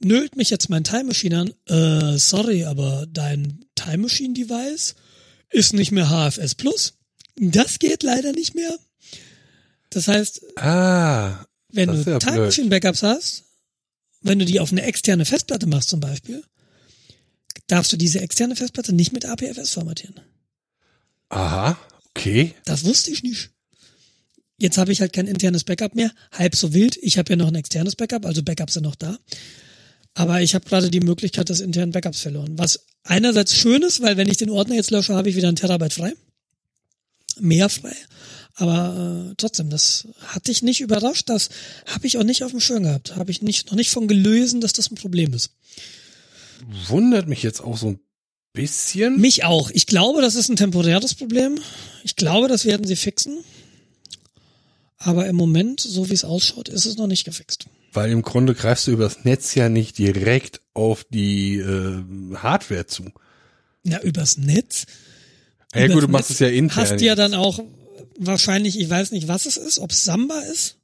[0.00, 4.94] nölt mich jetzt mein Time Machine an, äh, sorry, aber dein Time Machine Device
[5.50, 6.94] ist nicht mehr HFS Plus.
[7.36, 8.76] Das geht leider nicht mehr.
[9.90, 13.44] Das heißt, ah, wenn du ja Time Machine Backups hast,
[14.22, 16.44] wenn du die auf eine externe Festplatte machst zum Beispiel,
[17.66, 20.20] darfst du diese externe Festplatte nicht mit APFS formatieren.
[21.28, 21.78] Aha,
[22.10, 22.54] okay.
[22.64, 23.50] Das wusste ich nicht.
[24.58, 26.98] Jetzt habe ich halt kein internes Backup mehr, halb so wild.
[27.00, 29.18] Ich habe ja noch ein externes Backup, also Backups sind noch da.
[30.14, 32.58] Aber ich habe gerade die Möglichkeit des internen Backups verloren.
[32.58, 35.56] Was einerseits schön ist, weil wenn ich den Ordner jetzt lösche, habe ich wieder ein
[35.56, 36.12] Terabyte frei.
[37.38, 37.94] Mehr frei.
[38.56, 41.28] Aber äh, trotzdem, das hatte ich nicht überrascht.
[41.28, 41.48] Das
[41.86, 43.16] habe ich auch nicht auf dem Schirm gehabt.
[43.16, 45.52] Habe ich nicht, noch nicht von gelösen, dass das ein Problem ist.
[46.88, 48.00] Wundert mich jetzt auch so ein
[48.52, 49.18] bisschen.
[49.18, 49.70] Mich auch.
[49.70, 51.58] Ich glaube, das ist ein temporäres Problem.
[52.04, 53.38] Ich glaube, das werden sie fixen.
[55.02, 57.66] Aber im Moment, so wie es ausschaut, ist es noch nicht gefixt.
[57.92, 62.04] Weil im Grunde greifst du übers Netz ja nicht direkt auf die äh,
[62.36, 63.10] Hardware zu.
[63.82, 64.84] Na, übers Netz?
[65.74, 66.76] Ja übers gut, du machst Netz es ja intern.
[66.76, 67.60] Hast du ja dann auch
[68.18, 70.76] wahrscheinlich, ich weiß nicht, was es ist, ob es Samba ist,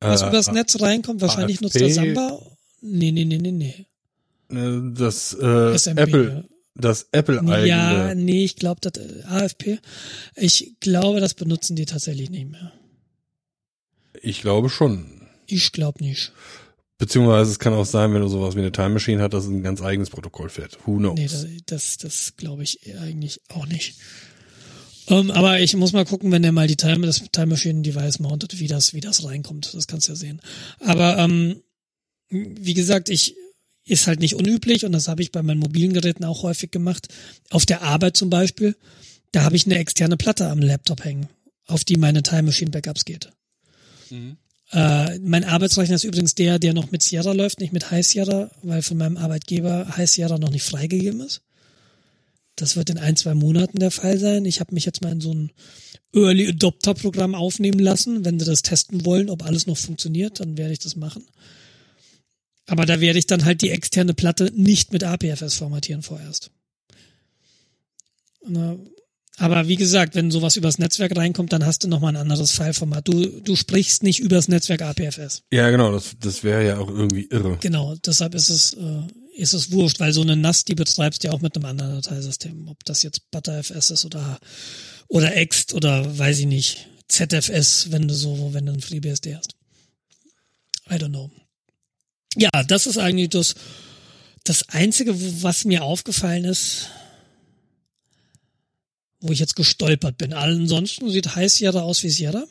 [0.00, 1.20] was äh, übers Netz reinkommt.
[1.20, 2.40] Wahrscheinlich AFP, nutzt er Samba.
[2.80, 3.86] Nee, nee, nee, nee, nee.
[4.48, 7.66] Äh, das äh, SMP, Apple, das Apple eigene.
[7.66, 9.78] Ja, nee, ich glaube, das äh, AFP.
[10.36, 12.72] Ich glaube, das benutzen die tatsächlich nicht mehr.
[14.22, 15.06] Ich glaube schon.
[15.46, 16.32] Ich glaube nicht.
[16.98, 19.50] Beziehungsweise es kann auch sein, wenn du sowas wie eine Time Machine hat, dass es
[19.50, 20.78] ein ganz eigenes Protokoll fährt.
[20.86, 21.14] Who knows?
[21.18, 23.96] Nee, das, das, das glaube ich eigentlich auch nicht.
[25.08, 27.82] Um, ähm, aber ich muss mal gucken, wenn der mal die Time, das Time Machine
[27.82, 29.72] Device mountet, wie das, wie das reinkommt.
[29.74, 30.40] Das kannst du ja sehen.
[30.80, 31.62] Aber ähm,
[32.28, 33.36] wie gesagt, ich
[33.84, 37.08] ist halt nicht unüblich und das habe ich bei meinen mobilen Geräten auch häufig gemacht.
[37.50, 38.74] Auf der Arbeit zum Beispiel,
[39.30, 41.28] da habe ich eine externe Platte am Laptop hängen,
[41.66, 43.30] auf die meine Time Machine Backups geht.
[44.10, 44.36] Mhm.
[44.72, 48.50] Äh, mein Arbeitsrechner ist übrigens der, der noch mit Sierra läuft, nicht mit High Sierra,
[48.62, 51.42] weil von meinem Arbeitgeber High Sierra noch nicht freigegeben ist.
[52.56, 54.44] Das wird in ein, zwei Monaten der Fall sein.
[54.44, 55.52] Ich habe mich jetzt mal in so ein
[56.14, 58.24] Early Adopter Programm aufnehmen lassen.
[58.24, 61.24] Wenn sie das testen wollen, ob alles noch funktioniert, dann werde ich das machen.
[62.66, 66.50] Aber da werde ich dann halt die externe Platte nicht mit APFS formatieren vorerst.
[69.38, 73.06] Aber wie gesagt, wenn sowas übers Netzwerk reinkommt, dann hast du nochmal ein anderes Fileformat.
[73.06, 75.42] Du, du sprichst nicht übers Netzwerk APFS.
[75.52, 77.58] Ja, genau, das, das wäre ja auch irgendwie irre.
[77.60, 79.02] Genau, deshalb ist es, äh,
[79.36, 82.00] ist es wurscht, weil so eine NAS, die betreibst du ja auch mit einem anderen
[82.00, 82.66] Dateisystem.
[82.68, 84.38] Ob das jetzt ButterFS ist oder,
[85.08, 89.54] oder Ext oder weiß ich nicht, ZFS, wenn du so, wenn du ein FreeBSD hast.
[90.90, 91.30] I don't know.
[92.36, 93.54] Ja, das ist eigentlich das,
[94.44, 96.88] das einzige, was mir aufgefallen ist,
[99.20, 100.32] wo ich jetzt gestolpert bin.
[100.32, 102.44] Ansonsten sieht High Sierra aus wie Sierra.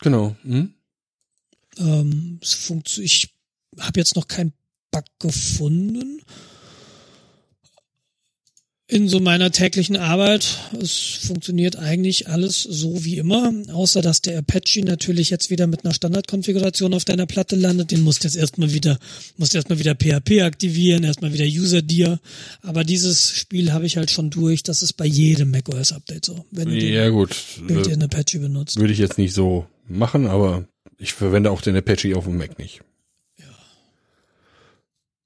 [0.00, 0.36] Genau.
[0.42, 0.74] Hm?
[1.78, 3.12] Ähm, es funktioniert.
[3.12, 3.34] Ich
[3.78, 4.52] habe jetzt noch keinen
[4.90, 6.22] Bug gefunden
[8.92, 10.58] in so meiner täglichen Arbeit.
[10.78, 15.84] Es funktioniert eigentlich alles so wie immer, außer dass der Apache natürlich jetzt wieder mit
[15.84, 17.90] einer Standardkonfiguration auf deiner Platte landet.
[17.90, 18.98] Den musst du jetzt erstmal wieder,
[19.38, 22.20] musst erstmal wieder PHP aktivieren, erstmal wieder User dir.
[22.60, 24.62] Aber dieses Spiel habe ich halt schon durch.
[24.62, 26.44] Das ist bei jedem macOS Update so.
[26.50, 27.34] Wenn du ja, den gut.
[27.66, 28.78] Build in Apache benutzt.
[28.78, 30.66] Würde ich jetzt nicht so machen, aber
[30.98, 32.82] ich verwende auch den Apache auf dem Mac nicht.
[33.38, 33.46] Ja.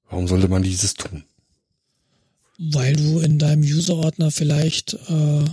[0.09, 1.25] Warum sollte man dieses tun?
[2.57, 5.45] Weil du in deinem User-Ordner vielleicht äh,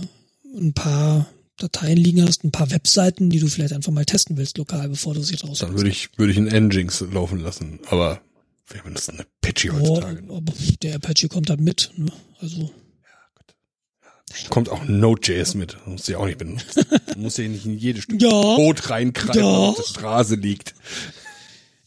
[0.57, 1.27] ein paar
[1.57, 5.13] Dateien liegen hast, ein paar Webseiten, die du vielleicht einfach mal testen willst lokal, bevor
[5.13, 5.59] du sie raus.
[5.59, 8.21] Dann würde ich würde ich einen Nginx laufen lassen, aber
[8.67, 10.23] wer benutzt eine Apache heutzutage?
[10.27, 10.41] Oh,
[10.81, 12.11] der Apache kommt halt mit, ne?
[12.39, 12.71] Also
[13.13, 15.73] ja, kommt auch Node.js mit.
[15.73, 16.85] Das muss ja auch nicht benutzen.
[17.13, 19.47] Du musst ja nicht in jede Stück ja, Code reinkreisen, ja.
[19.47, 20.75] auf der Straße liegt.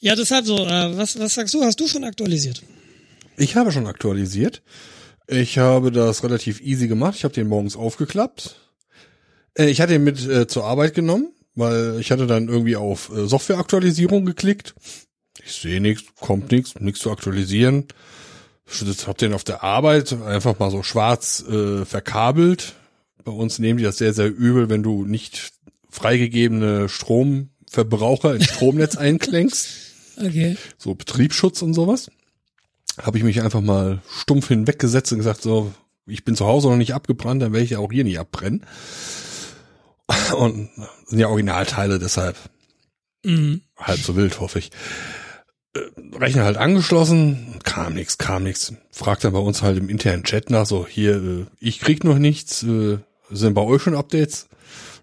[0.01, 1.63] Ja, deshalb so, äh, was, was sagst du?
[1.63, 2.63] Hast du schon aktualisiert?
[3.37, 4.63] Ich habe schon aktualisiert.
[5.31, 7.17] Ich habe das relativ easy gemacht.
[7.17, 8.57] Ich habe den morgens aufgeklappt.
[9.55, 13.15] Äh, ich hatte ihn mit äh, zur Arbeit genommen, weil ich hatte dann irgendwie auf
[13.15, 14.75] äh, Softwareaktualisierung geklickt.
[15.45, 17.85] Ich sehe nichts, kommt nichts, nichts zu aktualisieren.
[18.67, 22.75] Ich habe den auf der Arbeit einfach mal so schwarz äh, verkabelt.
[23.23, 25.53] Bei uns nehmen die das sehr, sehr übel, wenn du nicht
[25.91, 29.69] freigegebene Stromverbraucher ins Stromnetz einklängst.
[30.17, 30.57] Okay.
[30.79, 32.11] So Betriebsschutz und sowas
[33.03, 35.73] habe ich mich einfach mal stumpf hinweggesetzt und gesagt, so,
[36.07, 38.65] ich bin zu Hause noch nicht abgebrannt, dann werde ich ja auch hier nicht abbrennen.
[40.37, 40.71] Und
[41.07, 42.37] sind ja Originalteile deshalb.
[43.25, 43.63] Mhm.
[43.77, 44.71] Halb so wild, hoffe ich.
[45.75, 45.81] Äh,
[46.17, 48.73] Rechner halt angeschlossen, kam nichts, kam nichts.
[48.91, 52.19] Fragt dann bei uns halt im internen Chat nach, so hier, äh, ich krieg noch
[52.19, 52.99] nichts, äh,
[53.31, 54.49] sind bei euch schon Updates?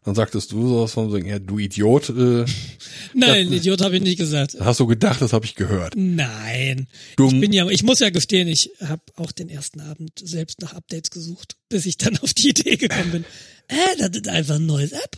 [0.05, 2.09] Dann sagtest du sowas von so, ja, du Idiot.
[2.09, 2.45] Äh,
[3.15, 4.55] Nein, das, Idiot habe ich nicht gesagt.
[4.59, 5.95] Hast du gedacht, das habe ich gehört.
[5.97, 6.87] Nein.
[7.15, 7.33] Dumm.
[7.33, 10.73] Ich bin ja, ich muss ja gestehen, ich habe auch den ersten Abend selbst nach
[10.73, 13.25] Updates gesucht, bis ich dann auf die Idee gekommen bin.
[13.67, 15.17] Äh, das ist einfach ein neues App.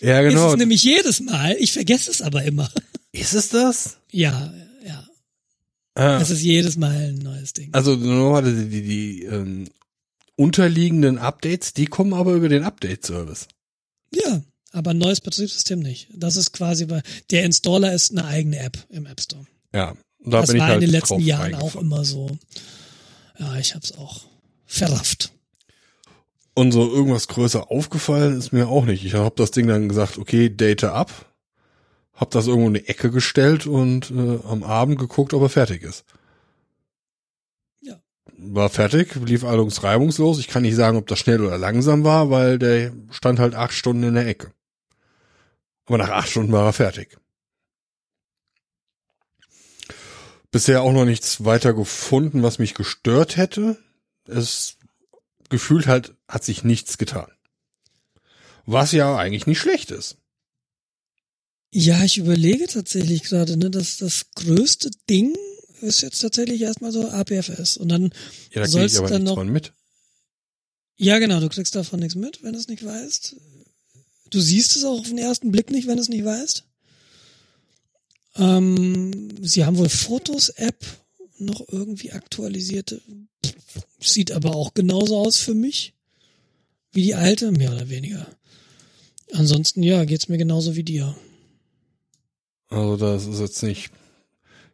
[0.00, 0.48] Ja, genau.
[0.48, 1.56] Ist es nämlich jedes Mal.
[1.58, 2.70] Ich vergesse es aber immer.
[3.12, 3.96] Ist es das?
[4.12, 4.52] Ja,
[4.86, 5.06] ja.
[5.94, 6.20] Ah.
[6.20, 7.70] Es ist jedes Mal ein neues Ding.
[7.72, 9.64] Also nur die, die, die ähm,
[10.36, 13.48] unterliegenden Updates, die kommen aber über den Update-Service.
[14.10, 14.42] Ja,
[14.72, 16.08] aber ein neues Betriebssystem nicht.
[16.14, 19.46] Das ist quasi, bei der Installer ist eine eigene App im App Store.
[19.74, 22.30] Ja, da das bin war ich halt in den letzten Jahren auch immer so.
[23.38, 24.22] Ja, ich hab's auch
[24.66, 25.32] verrafft.
[26.54, 29.04] Und so irgendwas größer aufgefallen ist mir auch nicht.
[29.04, 31.32] Ich habe das Ding dann gesagt, okay, Data ab,
[32.14, 35.82] hab das irgendwo in die Ecke gestellt und äh, am Abend geguckt, ob er fertig
[35.82, 36.04] ist
[38.38, 40.38] war fertig, lief allerdings reibungslos.
[40.38, 43.72] Ich kann nicht sagen, ob das schnell oder langsam war, weil der stand halt acht
[43.72, 44.52] Stunden in der Ecke.
[45.86, 47.16] Aber nach acht Stunden war er fertig.
[50.50, 53.76] Bisher auch noch nichts weiter gefunden, was mich gestört hätte.
[54.26, 54.76] Es
[55.50, 57.30] gefühlt halt hat sich nichts getan.
[58.66, 60.16] Was ja eigentlich nicht schlecht ist.
[61.70, 65.34] Ja, ich überlege tatsächlich gerade, ne, dass das größte Ding
[65.80, 67.76] ist jetzt tatsächlich erstmal so APFS.
[67.76, 68.10] Und dann
[68.52, 69.72] ja, da sollst ich aber dann noch mit.
[70.96, 73.36] Ja, genau, du kriegst davon nichts mit, wenn du es nicht weißt.
[74.30, 76.64] Du siehst es auch auf den ersten Blick nicht, wenn du es nicht weißt.
[78.36, 80.84] Ähm, sie haben wohl Fotos-App
[81.38, 83.00] noch irgendwie aktualisierte.
[84.00, 85.94] Sieht aber auch genauso aus für mich
[86.92, 88.26] wie die alte, mehr oder weniger.
[89.32, 91.16] Ansonsten, ja, geht's mir genauso wie dir.
[92.68, 93.90] Also das ist jetzt nicht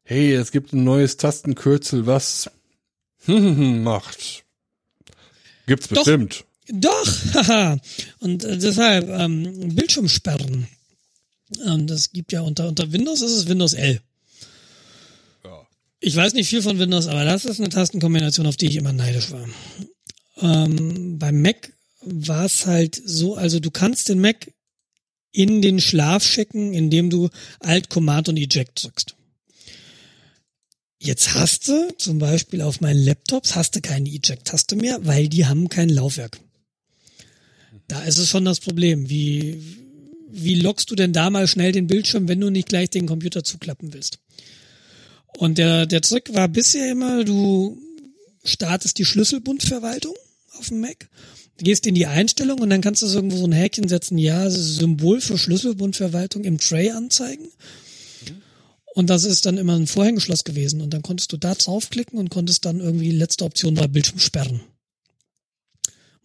[0.04, 2.50] hey, es gibt ein neues Tastenkürzel, was
[3.26, 4.44] macht.
[5.66, 6.44] Gibt's bestimmt.
[6.68, 7.78] Doch, haha.
[8.20, 10.68] Und äh, deshalb ähm, Bildschirmsperren.
[11.66, 14.00] Und das gibt ja unter unter Windows ist es Windows L.
[15.44, 15.66] Ja.
[16.00, 18.92] Ich weiß nicht viel von Windows, aber das ist eine Tastenkombination, auf die ich immer
[18.92, 19.46] neidisch war.
[20.40, 24.50] Ähm, beim Mac war es halt so, also du kannst den Mac
[25.32, 27.28] in den Schlaf schicken, indem du
[27.60, 29.16] Alt, Command und Eject drückst.
[31.04, 35.44] Jetzt hast du zum Beispiel auf meinen Laptops hast du keine Eject-Taste mehr, weil die
[35.44, 36.40] haben kein Laufwerk.
[37.88, 39.10] Da ist es schon das Problem.
[39.10, 39.62] Wie,
[40.30, 43.44] wie lockst du denn da mal schnell den Bildschirm, wenn du nicht gleich den Computer
[43.44, 44.18] zuklappen willst?
[45.36, 47.76] Und der, der Trick war bisher immer, du
[48.42, 50.14] startest die Schlüsselbundverwaltung
[50.58, 51.10] auf dem Mac,
[51.58, 55.20] gehst in die Einstellung und dann kannst du irgendwo so ein Häkchen setzen, ja, Symbol
[55.20, 57.48] für Schlüsselbundverwaltung im Tray anzeigen.
[58.94, 60.80] Und das ist dann immer ein Vorhängeschloss gewesen.
[60.80, 64.60] Und dann konntest du da draufklicken und konntest dann irgendwie, letzte Option war Bildschirm sperren.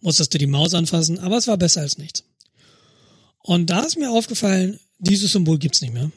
[0.00, 2.22] Musstest du die Maus anfassen, aber es war besser als nichts.
[3.42, 6.12] Und da ist mir aufgefallen, dieses Symbol gibt's nicht mehr.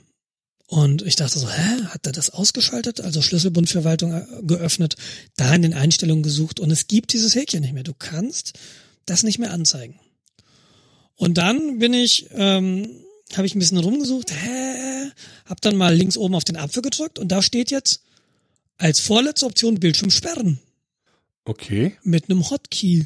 [0.67, 3.01] Und ich dachte so, hä, hat er das ausgeschaltet?
[3.01, 4.95] Also Schlüsselbundverwaltung äh, geöffnet,
[5.35, 7.83] da in den Einstellungen gesucht und es gibt dieses Häkchen nicht mehr.
[7.83, 8.53] Du kannst
[9.05, 9.99] das nicht mehr anzeigen.
[11.15, 13.02] Und dann bin ich ähm,
[13.37, 15.11] habe ich ein bisschen rumgesucht, hä,
[15.45, 18.03] hab dann mal links oben auf den Apfel gedrückt und da steht jetzt
[18.77, 20.59] als vorletzte Option Bildschirm sperren.
[21.45, 21.97] Okay.
[22.03, 23.05] Mit einem Hotkey,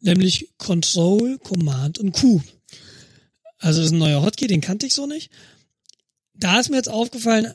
[0.00, 2.40] nämlich Control, Command und Q.
[3.58, 5.30] Also das ist ein neuer Hotkey, den kannte ich so nicht.
[6.34, 7.54] Da ist mir jetzt aufgefallen,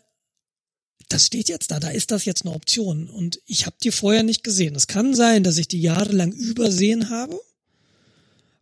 [1.09, 4.23] das steht jetzt da, da ist das jetzt eine Option und ich habe die vorher
[4.23, 4.75] nicht gesehen.
[4.75, 7.39] Es kann sein, dass ich die jahrelang übersehen habe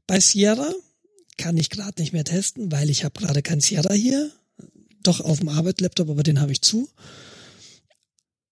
[0.07, 0.73] bei Sierra,
[1.37, 4.31] kann ich gerade nicht mehr testen, weil ich habe gerade kein Sierra hier.
[5.01, 6.89] Doch auf dem Arbeitslaptop, aber den habe ich zu.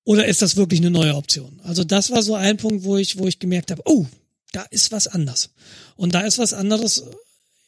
[0.03, 1.59] Oder ist das wirklich eine neue Option?
[1.63, 4.05] Also das war so ein Punkt, wo ich, wo ich gemerkt habe, oh,
[4.51, 5.51] da ist was anders.
[5.95, 7.05] Und da ist was anderes,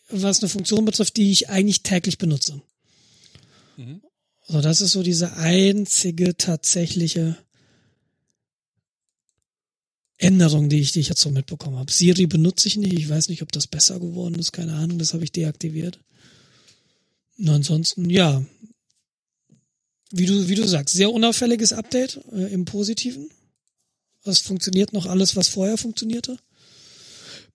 [0.10, 2.62] was eine Funktion betrifft, die ich eigentlich täglich benutze.
[3.78, 4.02] Mhm.
[4.48, 7.38] So, das ist so diese einzige tatsächliche
[10.24, 11.92] Änderung, die ich, die ich jetzt so mitbekommen habe.
[11.92, 12.94] Siri benutze ich nicht.
[12.94, 14.52] Ich weiß nicht, ob das besser geworden ist.
[14.54, 14.98] Keine Ahnung.
[14.98, 16.00] Das habe ich deaktiviert.
[17.38, 18.44] Und ansonsten, ja.
[20.12, 23.30] Wie du, wie du sagst, sehr unauffälliges Update äh, im Positiven.
[24.24, 26.38] Es funktioniert noch alles, was vorher funktionierte.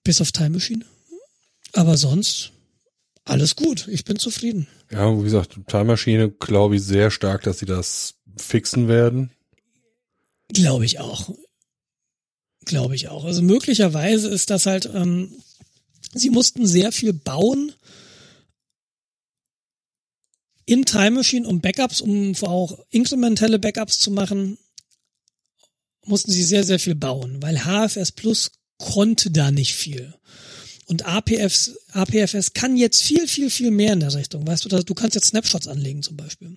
[0.03, 0.85] Bis auf Time Machine.
[1.73, 2.51] Aber sonst
[3.23, 3.87] alles gut.
[3.87, 4.67] Ich bin zufrieden.
[4.91, 9.31] Ja, wie gesagt, Time Machine glaube ich sehr stark, dass sie das fixen werden.
[10.49, 11.29] Glaube ich auch.
[12.69, 13.25] Glaube ich auch.
[13.25, 15.41] Also möglicherweise ist das halt, ähm,
[16.13, 17.73] sie mussten sehr viel bauen
[20.67, 24.59] in Time Machine, um Backups, um auch inkrementelle Backups zu machen,
[26.05, 30.13] mussten sie sehr, sehr viel bauen, weil HFS Plus konnte da nicht viel.
[30.85, 34.45] Und APFs, APFS kann jetzt viel, viel, viel mehr in der Richtung.
[34.45, 36.55] Weißt du, du kannst jetzt Snapshots anlegen zum Beispiel.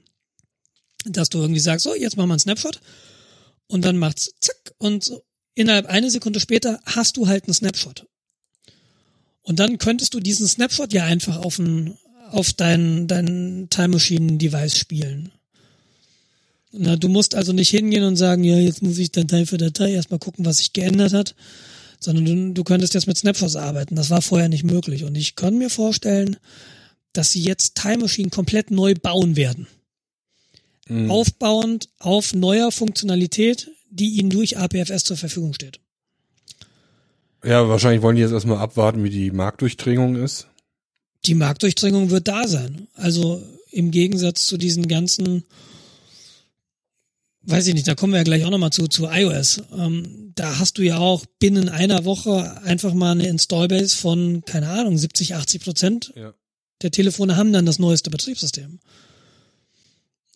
[1.06, 2.82] Dass du irgendwie sagst, so, jetzt machen wir einen Snapshot.
[3.66, 4.74] Und dann macht's zack.
[4.76, 5.24] Und so,
[5.54, 8.06] innerhalb eine Sekunde später hast du halt einen Snapshot.
[9.42, 11.98] Und dann könntest du diesen Snapshot ja einfach auf ein,
[12.30, 15.32] auf dein, dein Time Machine Device spielen.
[16.72, 19.92] Na, du musst also nicht hingehen und sagen, ja, jetzt muss ich Datei für Datei
[19.92, 21.34] erstmal gucken, was sich geändert hat,
[22.00, 23.94] sondern du, du könntest jetzt mit Snapshots arbeiten.
[23.94, 25.04] Das war vorher nicht möglich.
[25.04, 26.36] Und ich kann mir vorstellen,
[27.12, 29.66] dass sie jetzt Time Machine komplett neu bauen werden.
[30.88, 31.10] Mhm.
[31.10, 35.80] Aufbauend auf neuer Funktionalität, die ihnen durch APFS zur Verfügung steht.
[37.44, 40.46] Ja, wahrscheinlich wollen die jetzt erstmal abwarten, wie die Marktdurchdringung ist
[41.24, 42.88] die Marktdurchdringung wird da sein.
[42.94, 45.44] Also im Gegensatz zu diesen ganzen,
[47.42, 49.62] weiß ich nicht, da kommen wir ja gleich auch nochmal zu, zu iOS.
[49.76, 54.68] Ähm, da hast du ja auch binnen einer Woche einfach mal eine Installbase von, keine
[54.68, 56.34] Ahnung, 70, 80 Prozent ja.
[56.82, 58.80] der Telefone haben dann das neueste Betriebssystem.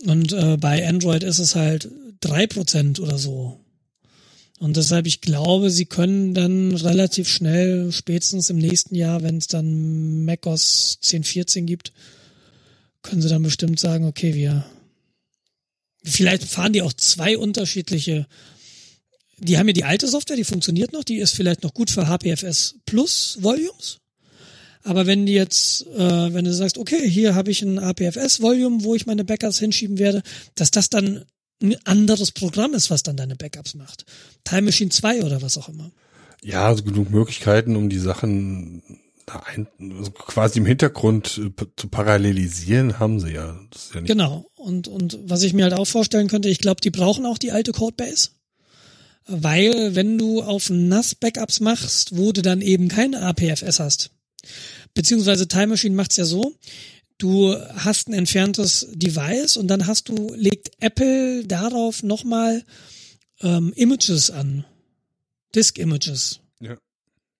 [0.04, 1.90] Und äh, bei Android ist es halt
[2.20, 3.60] drei Prozent oder so.
[4.58, 9.48] Und deshalb, ich glaube, sie können dann relativ schnell, spätestens im nächsten Jahr, wenn es
[9.48, 11.92] dann macOS 10.14 gibt,
[13.02, 14.64] können sie dann bestimmt sagen, okay, wir,
[16.02, 18.26] vielleicht fahren die auch zwei unterschiedliche,
[19.38, 22.08] die haben ja die alte Software, die funktioniert noch, die ist vielleicht noch gut für
[22.08, 23.98] HPFS Plus Volumes.
[24.86, 28.94] Aber wenn die jetzt, äh, wenn du sagst, okay, hier habe ich ein APFS-Volume, wo
[28.94, 30.22] ich meine Backups hinschieben werde,
[30.54, 31.24] dass das dann
[31.60, 34.04] ein anderes Programm ist, was dann deine Backups macht.
[34.44, 35.90] Time Machine 2 oder was auch immer.
[36.40, 38.80] Ja, also genug Möglichkeiten, um die Sachen
[39.26, 39.66] da ein,
[39.98, 43.58] also quasi im Hintergrund äh, zu parallelisieren, haben sie ja.
[43.92, 44.46] ja genau.
[44.54, 47.50] Und, und was ich mir halt auch vorstellen könnte, ich glaube, die brauchen auch die
[47.50, 48.30] alte Codebase.
[49.26, 54.10] Weil, wenn du auf NAS-Backups machst, wo du dann eben keine APFS hast,
[54.94, 56.54] beziehungsweise Time Machine macht's ja so,
[57.18, 62.64] du hast ein entferntes Device und dann hast du, legt Apple darauf nochmal
[63.40, 64.64] ähm, Images an.
[65.54, 66.40] Disk-Images.
[66.60, 66.76] Ja.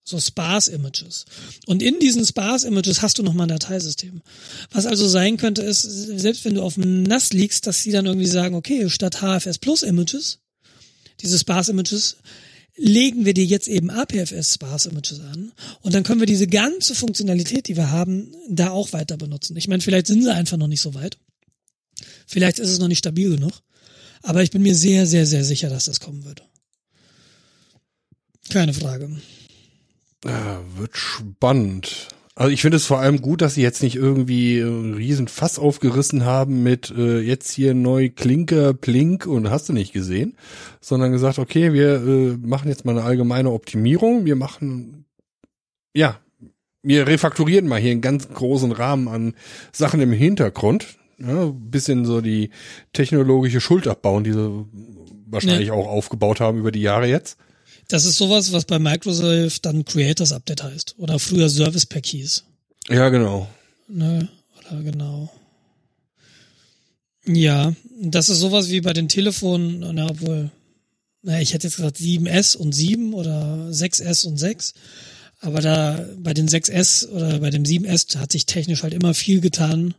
[0.05, 1.25] So Sparse-Images.
[1.67, 4.23] Und in diesen Sparse-Images hast du nochmal ein Dateisystem.
[4.71, 8.07] Was also sein könnte, ist, selbst wenn du auf dem NAS liegst, dass sie dann
[8.07, 10.39] irgendwie sagen, okay, statt HFS Plus Images,
[11.21, 12.17] diese Sparse-Images,
[12.77, 16.95] legen wir dir jetzt eben APFS Sparse Images an und dann können wir diese ganze
[16.95, 19.57] Funktionalität, die wir haben, da auch weiter benutzen.
[19.57, 21.19] Ich meine, vielleicht sind sie einfach noch nicht so weit.
[22.27, 23.63] Vielleicht ist es noch nicht stabil genug.
[24.23, 26.43] Aber ich bin mir sehr, sehr, sehr sicher, dass das kommen wird.
[28.51, 29.21] Keine Frage.
[30.25, 32.09] Ja, wird spannend.
[32.39, 35.59] Also ich finde es vor allem gut, dass sie jetzt nicht irgendwie einen riesen Fass
[35.59, 40.37] aufgerissen haben mit äh, jetzt hier neu Klinker, Plink und hast du nicht gesehen,
[40.83, 45.07] sondern gesagt, okay, wir äh, machen jetzt mal eine allgemeine Optimierung, wir machen,
[45.95, 46.21] ja,
[46.83, 49.35] wir refakturieren mal hier einen ganz großen Rahmen an
[49.73, 52.51] Sachen im Hintergrund, ja, bisschen so die
[52.93, 54.67] technologische Schuld abbauen, die sie
[55.25, 55.73] wahrscheinlich ja.
[55.73, 57.39] auch aufgebaut haben über die Jahre jetzt.
[57.89, 60.95] Das ist sowas, was bei Microsoft dann Creators Update heißt.
[60.99, 62.45] Oder früher Service Pack hieß.
[62.89, 63.49] Ja, genau.
[63.89, 64.29] Ne,
[64.59, 65.31] oder genau.
[67.25, 70.51] Ja, das ist sowas wie bei den Telefonen, na, obwohl,
[71.23, 74.75] na, ich hätte jetzt gesagt 7S und 7 oder 6S und 6.
[75.41, 79.41] Aber da bei den 6S oder bei dem 7S hat sich technisch halt immer viel
[79.41, 79.95] getan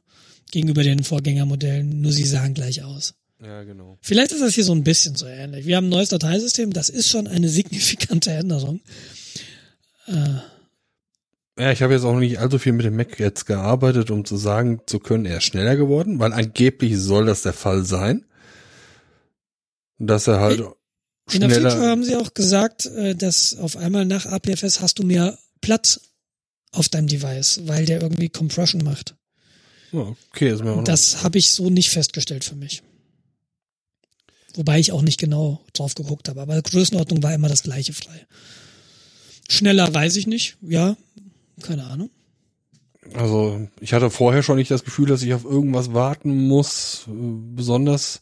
[0.52, 3.14] gegenüber den Vorgängermodellen, nur sie sahen gleich aus.
[3.42, 3.98] Ja, genau.
[4.02, 5.66] Vielleicht ist das hier so ein bisschen so ähnlich.
[5.66, 8.82] Wir haben ein neues Dateisystem, das ist schon eine signifikante Änderung.
[10.08, 10.40] Äh.
[11.60, 14.38] Ja, ich habe jetzt auch nicht allzu viel mit dem Mac jetzt gearbeitet, um zu
[14.38, 18.26] sagen zu können, er ist schneller geworden, weil angeblich soll das der Fall sein.
[20.00, 20.76] Dass er halt in schneller.
[21.32, 25.04] In der Feature haben sie auch gesagt, äh, dass auf einmal nach APFS hast du
[25.04, 26.00] mehr Platz
[26.72, 29.16] auf deinem Device, weil der irgendwie Compression macht.
[29.92, 32.84] Okay, ist mir auch Das habe ich so nicht festgestellt für mich.
[34.58, 36.42] Wobei ich auch nicht genau drauf geguckt habe.
[36.42, 38.26] Aber Größenordnung war immer das gleiche frei.
[39.48, 40.58] Schneller weiß ich nicht.
[40.62, 40.98] Ja,
[41.62, 42.10] keine Ahnung.
[43.14, 47.12] Also ich hatte vorher schon nicht das Gefühl, dass ich auf irgendwas warten muss, äh,
[47.56, 48.20] besonders.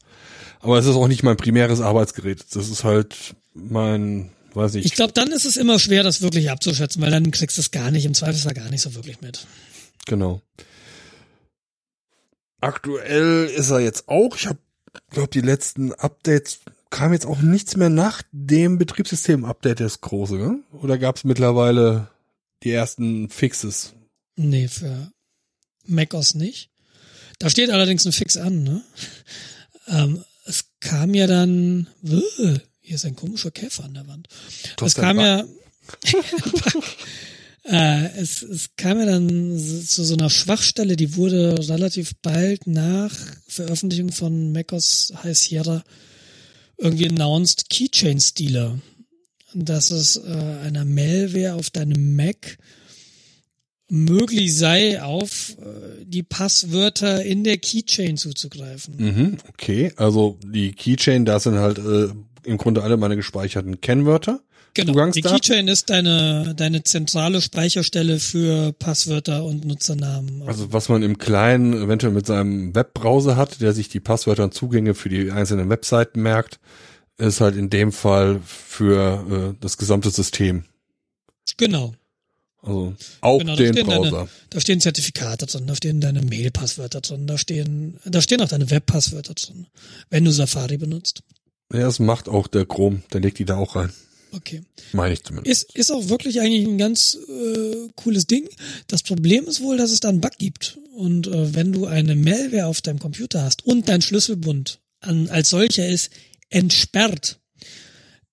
[0.59, 2.43] Aber es ist auch nicht mein primäres Arbeitsgerät.
[2.53, 4.85] Das ist halt mein, weiß ich.
[4.85, 7.71] Ich glaube, dann ist es immer schwer, das wirklich abzuschätzen, weil dann kriegst du es
[7.71, 9.47] gar nicht, im Zweifelsfall gar nicht so wirklich mit.
[10.05, 10.41] Genau.
[12.59, 14.35] Aktuell ist er jetzt auch.
[14.35, 14.59] Ich habe
[15.09, 20.59] glaube, die letzten Updates kam jetzt auch nichts mehr nach dem Betriebssystem-Update, das große, ne?
[20.81, 22.09] Oder gab es mittlerweile
[22.63, 23.93] die ersten Fixes?
[24.35, 25.11] Nee, für
[25.85, 26.69] macOS nicht.
[27.39, 28.81] Da steht allerdings ein Fix an, ne?
[29.87, 34.27] Ähm, es kam ja dann, hier ist ein komischer Käfer an der Wand.
[34.81, 35.43] Es kam ja,
[37.67, 43.11] äh, es, es kam ja dann zu so einer Schwachstelle, die wurde relativ bald nach
[43.47, 45.83] Veröffentlichung von macOS High Sierra
[46.77, 48.79] irgendwie announced Keychain Stealer.
[49.53, 50.29] Dass es äh,
[50.63, 52.57] einer Malware auf deinem Mac
[53.87, 58.95] möglich sei, auf äh, die Passwörter in der Keychain zuzugreifen.
[58.97, 62.09] Mhm, okay, also die Keychain, da sind halt äh,
[62.43, 64.41] im Grunde alle meine gespeicherten Kennwörter.
[64.75, 70.43] Genau, die Keychain ist deine, deine zentrale Speicherstelle für Passwörter und Nutzernamen.
[70.45, 74.53] Also was man im Kleinen eventuell mit seinem Webbrowser hat, der sich die Passwörter und
[74.53, 76.59] Zugänge für die einzelnen Webseiten merkt,
[77.17, 80.65] ist halt in dem Fall für äh, das gesamte System.
[81.55, 81.93] Genau.
[82.61, 84.11] Also auch genau, den Browser.
[84.11, 88.49] Deine, da stehen Zertifikate drin, da stehen deine Mail-Passwörter drin, da stehen, da stehen auch
[88.49, 89.67] deine Web-Passwörter drin,
[90.09, 91.21] wenn du Safari benutzt.
[91.71, 93.93] Ja, das macht auch der Chrome, der legt die da auch rein.
[94.35, 94.61] Okay.
[94.91, 95.63] Meine ich zumindest.
[95.63, 98.47] Ist, ist auch wirklich eigentlich ein ganz äh, cooles Ding.
[98.87, 100.77] Das Problem ist wohl, dass es da einen Bug gibt.
[100.95, 105.49] Und äh, wenn du eine Malware auf deinem Computer hast und dein Schlüsselbund an, als
[105.49, 106.09] solcher ist
[106.49, 107.39] entsperrt,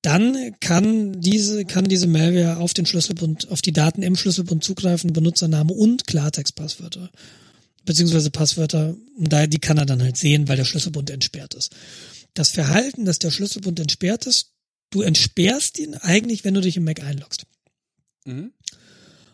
[0.02, 5.12] dann kann diese, kann diese Malware auf den Schlüsselbund, auf die Daten im Schlüsselbund zugreifen,
[5.12, 7.10] Benutzername und Klartextpasswörter.
[7.84, 11.74] Beziehungsweise Passwörter, und daher die kann er dann halt sehen, weil der Schlüsselbund entsperrt ist.
[12.34, 14.51] Das Verhalten, dass der Schlüsselbund entsperrt ist,
[14.92, 17.46] du entsperrst ihn eigentlich, wenn du dich im Mac einloggst.
[18.24, 18.52] Mhm.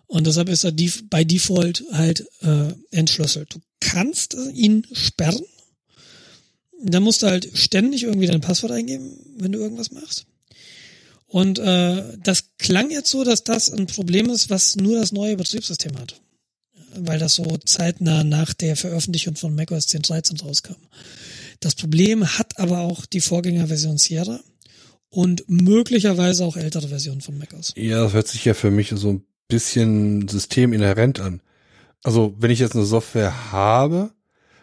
[0.07, 0.73] Und deshalb ist er
[1.11, 3.55] bei Default halt äh, entschlüsselt.
[3.55, 5.45] Du kannst ihn sperren.
[6.83, 10.25] Da musst du halt ständig irgendwie dein Passwort eingeben, wenn du irgendwas machst.
[11.27, 15.37] Und äh, das klang jetzt so, dass das ein Problem ist, was nur das neue
[15.37, 16.21] Betriebssystem hat.
[16.95, 20.77] Weil das so zeitnah nach der Veröffentlichung von macOS 10.13 rauskam.
[21.61, 24.41] Das Problem hat aber auch die Vorgängerversion Sierra
[25.11, 27.73] und möglicherweise auch ältere Versionen von macOS.
[27.77, 31.41] Ja, das hört sich ja für mich so ein bisschen systeminhärent an.
[32.03, 34.13] Also, wenn ich jetzt eine Software habe,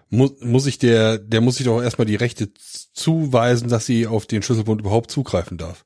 [0.10, 2.50] muss, muss ich der, der muss ich doch erstmal die Rechte
[2.94, 5.86] zuweisen, dass sie auf den Schlüsselbund überhaupt zugreifen darf.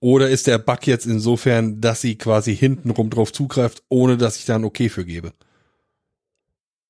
[0.00, 4.46] Oder ist der Bug jetzt insofern, dass sie quasi hintenrum drauf zugreift, ohne dass ich
[4.46, 5.34] da ein Okay für gebe?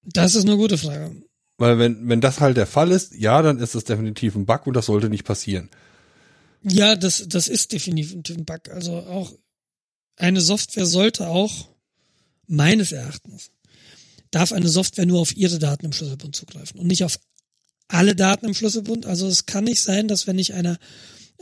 [0.04, 1.16] Das ist eine gute Frage.
[1.58, 4.66] Weil wenn, wenn das halt der Fall ist, ja, dann ist das definitiv ein Bug
[4.66, 5.68] und das sollte nicht passieren.
[6.62, 8.68] Ja, das, das ist definitiv ein Bug.
[8.70, 9.32] Also auch
[10.16, 11.70] eine Software sollte auch,
[12.46, 13.50] meines Erachtens,
[14.30, 17.18] darf eine Software nur auf ihre Daten im Schlüsselbund zugreifen und nicht auf
[17.88, 19.06] alle Daten im Schlüsselbund.
[19.06, 20.78] Also es kann nicht sein, dass wenn ich einer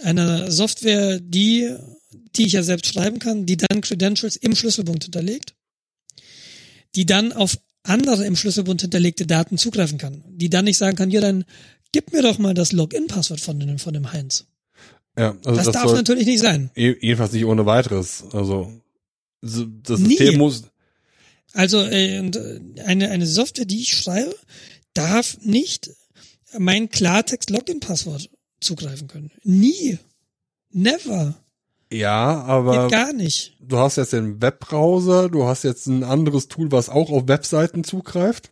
[0.03, 1.75] einer Software, die,
[2.37, 5.55] die ich ja selbst schreiben kann, die dann Credentials im Schlüsselbund hinterlegt,
[6.95, 11.11] die dann auf andere im Schlüsselbund hinterlegte Daten zugreifen kann, die dann nicht sagen kann,
[11.11, 11.45] ja, dann
[11.93, 14.47] gib mir doch mal das Login-Passwort von dem, von dem Heinz.
[15.19, 16.71] Ja, also das, das darf natürlich nicht sein.
[16.75, 18.25] Jedenfalls nicht ohne weiteres.
[18.33, 18.73] Also
[19.43, 20.37] das System Nie.
[20.37, 20.63] muss.
[21.53, 22.19] Also äh,
[22.85, 24.35] eine eine Software, die ich schreibe,
[24.95, 25.91] darf nicht
[26.57, 29.31] mein Klartext Login-Passwort zugreifen können.
[29.45, 29.99] Nie.
[30.71, 31.35] Never.
[31.91, 33.57] Ja, aber Geht gar nicht.
[33.61, 37.83] Du hast jetzt den Webbrowser, du hast jetzt ein anderes Tool, was auch auf Webseiten
[37.83, 38.51] zugreift.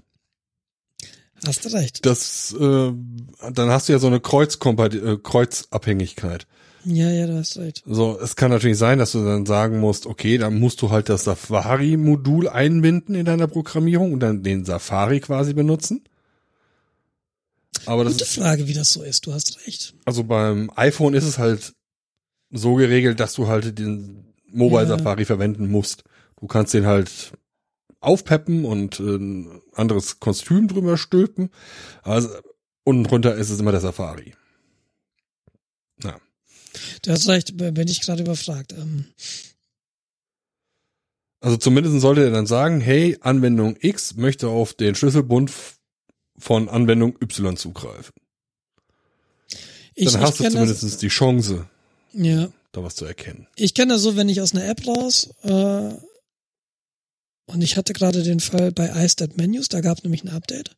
[1.44, 2.04] Hast du recht.
[2.06, 2.92] Das, äh,
[3.52, 6.46] dann hast du ja so eine Kreuzkompat äh, Kreuzabhängigkeit.
[6.84, 7.82] Ja, ja, du hast recht.
[7.84, 11.08] So, es kann natürlich sein, dass du dann sagen musst, okay, dann musst du halt
[11.08, 16.04] das Safari-Modul einbinden in deiner Programmierung und dann den Safari quasi benutzen.
[17.86, 19.26] Aber das Gute Frage, wie das so ist.
[19.26, 19.94] Du hast recht.
[20.04, 21.74] Also beim iPhone ist es halt
[22.50, 24.96] so geregelt, dass du halt den Mobile ja.
[24.96, 26.04] Safari verwenden musst.
[26.40, 27.32] Du kannst den halt
[28.00, 31.50] aufpeppen und ein anderes Kostüm drüber stülpen.
[32.02, 32.28] Also
[32.84, 34.34] unten drunter ist es immer der Safari.
[36.02, 36.20] Ja.
[37.02, 38.72] Du hast recht, bin ich gerade überfragt.
[38.72, 39.06] Ähm.
[41.40, 45.52] Also zumindest sollte er dann sagen, hey, Anwendung X möchte auf den Schlüsselbund
[46.38, 48.14] von Anwendung Y zugreifen.
[49.94, 51.66] Ich, Dann hast du zumindest das, die Chance,
[52.12, 52.48] ja.
[52.72, 53.46] da was zu erkennen.
[53.56, 55.94] Ich kenne das so, wenn ich aus einer App raus äh,
[57.46, 60.76] und ich hatte gerade den Fall bei iStat Menus, da gab es nämlich ein Update.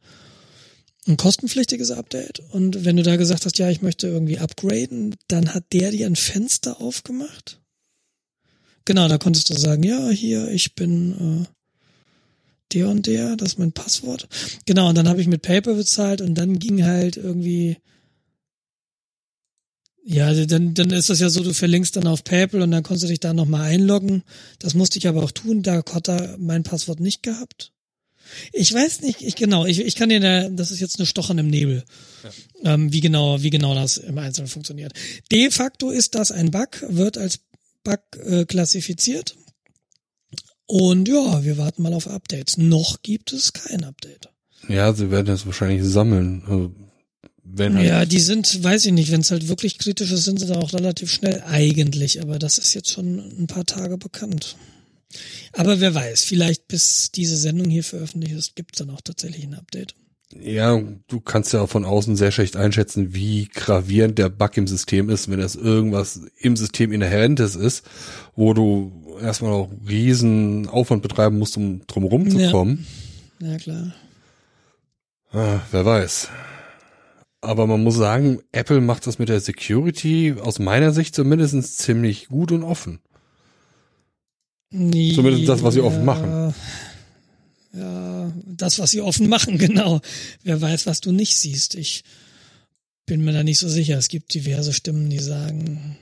[1.07, 2.41] Ein kostenpflichtiges Update.
[2.51, 6.07] Und wenn du da gesagt hast, ja, ich möchte irgendwie upgraden, dann hat der dir
[6.07, 7.61] ein Fenster aufgemacht.
[8.85, 13.59] Genau, da konntest du sagen, ja, hier, ich bin äh, der und der, das ist
[13.59, 14.29] mein Passwort.
[14.67, 17.79] Genau, und dann habe ich mit PayPal bezahlt und dann ging halt irgendwie,
[20.11, 23.05] ja, dann, dann ist das ja so, du verlinkst dann auf PayPal und dann konntest
[23.05, 24.23] du dich da nochmal einloggen.
[24.59, 27.73] Das musste ich aber auch tun, da hat er mein Passwort nicht gehabt.
[28.55, 31.37] Ich weiß nicht, ich genau, ich, ich kann dir, da, das ist jetzt eine Stochern
[31.37, 31.85] im Nebel,
[32.25, 32.75] ja.
[32.75, 34.95] ähm, wie genau, wie genau das im Einzelnen funktioniert.
[35.31, 37.41] De facto ist das ein Bug, wird als
[37.85, 39.37] Bug äh, klassifiziert.
[40.65, 42.57] Und ja, wir warten mal auf Updates.
[42.57, 44.31] Noch gibt es kein Update.
[44.69, 46.45] Ja, sie werden es wahrscheinlich sammeln.
[46.47, 46.73] Also,
[47.55, 50.41] wenn halt ja, die sind, weiß ich nicht, wenn es halt wirklich kritisch ist, sind
[50.41, 54.57] sie da auch relativ schnell eigentlich, aber das ist jetzt schon ein paar Tage bekannt.
[55.53, 59.45] Aber wer weiß, vielleicht bis diese Sendung hier veröffentlicht ist, gibt es dann auch tatsächlich
[59.45, 59.95] ein Update.
[60.39, 65.09] Ja, du kannst ja von außen sehr schlecht einschätzen, wie gravierend der Bug im System
[65.09, 67.87] ist, wenn das irgendwas im System Inhärentes ist,
[68.37, 72.87] wo du erstmal noch riesen Aufwand betreiben musst, um drumherum zu kommen.
[73.41, 73.95] Ja, klar.
[75.33, 76.29] Ah, wer weiß.
[77.41, 82.29] Aber man muss sagen, Apple macht das mit der Security aus meiner Sicht zumindest ziemlich
[82.29, 83.01] gut und offen.
[84.71, 86.55] Nee, Zumindest das, was sie offen machen.
[87.73, 90.01] Ja, das, was sie offen machen, genau.
[90.43, 91.75] Wer weiß, was du nicht siehst.
[91.75, 92.03] Ich
[93.07, 93.97] bin mir da nicht so sicher.
[93.97, 95.97] Es gibt diverse Stimmen, die sagen,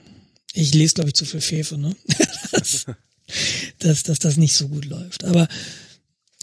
[0.53, 1.95] ich lese, glaube ich, zu viel Fefe, ne?
[2.53, 2.87] dass,
[3.79, 5.25] dass, dass das nicht so gut läuft.
[5.25, 5.49] Aber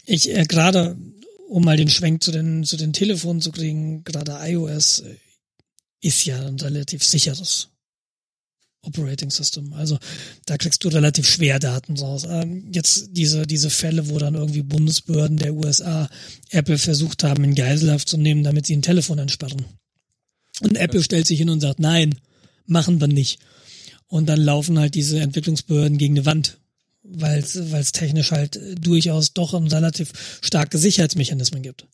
[0.06, 0.96] ich äh, gerade,
[1.50, 5.16] um mal den Schwenk zu den, zu den Telefonen zu kriegen, gerade iOS äh,
[6.02, 7.70] ist ja ein relativ sicheres
[8.82, 9.74] Operating System.
[9.74, 9.98] Also
[10.46, 12.26] da kriegst du relativ schwer Daten raus.
[12.30, 16.10] Ähm, jetzt diese, diese Fälle, wo dann irgendwie Bundesbehörden der USA
[16.50, 19.66] Apple versucht haben, in Geiselhaft zu nehmen, damit sie ein Telefon entsperren.
[20.62, 22.20] Und Apple stellt sich hin und sagt, nein,
[22.66, 23.40] machen wir nicht.
[24.08, 26.60] Und dann laufen halt diese Entwicklungsbehörden gegen eine Wand,
[27.04, 30.12] weil es technisch halt durchaus doch relativ
[30.42, 31.86] starke Sicherheitsmechanismen gibt.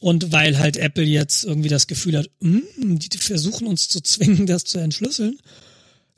[0.00, 4.46] Und weil halt Apple jetzt irgendwie das Gefühl hat, mm, die versuchen uns zu zwingen,
[4.46, 5.38] das zu entschlüsseln,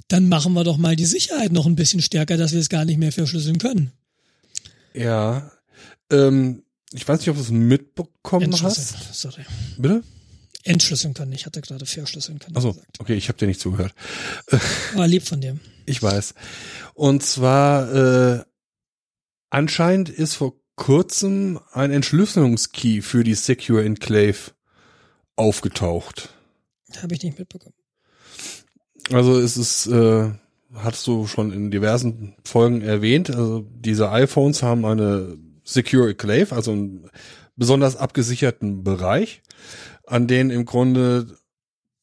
[0.09, 2.85] dann machen wir doch mal die Sicherheit noch ein bisschen stärker, dass wir es gar
[2.85, 3.93] nicht mehr verschlüsseln können.
[4.95, 5.51] Ja.
[6.11, 6.63] Ähm,
[6.93, 9.15] ich weiß nicht, ob du es mitbekommen hast.
[9.15, 9.43] Sorry.
[9.79, 10.03] Bitte?
[10.65, 11.33] Entschlüsseln können.
[11.33, 12.57] Ich hatte gerade verschlüsseln können.
[12.57, 13.95] Also okay, ich habe dir nicht zugehört.
[14.95, 15.59] Aber lieb von dir.
[15.87, 16.35] Ich weiß.
[16.95, 18.45] Und zwar äh,
[19.51, 24.53] anscheinend ist vor kurzem ein Entschlüsselungskey für die Secure Enclave
[25.37, 26.31] aufgetaucht.
[27.01, 27.75] Habe ich nicht mitbekommen.
[29.11, 30.31] Also es ist, äh,
[30.75, 36.73] hast du schon in diversen Folgen erwähnt, also diese iPhones haben eine Secure Enclave, also
[36.73, 37.11] einen
[37.57, 39.43] besonders abgesicherten Bereich,
[40.13, 41.39] an den im Grunde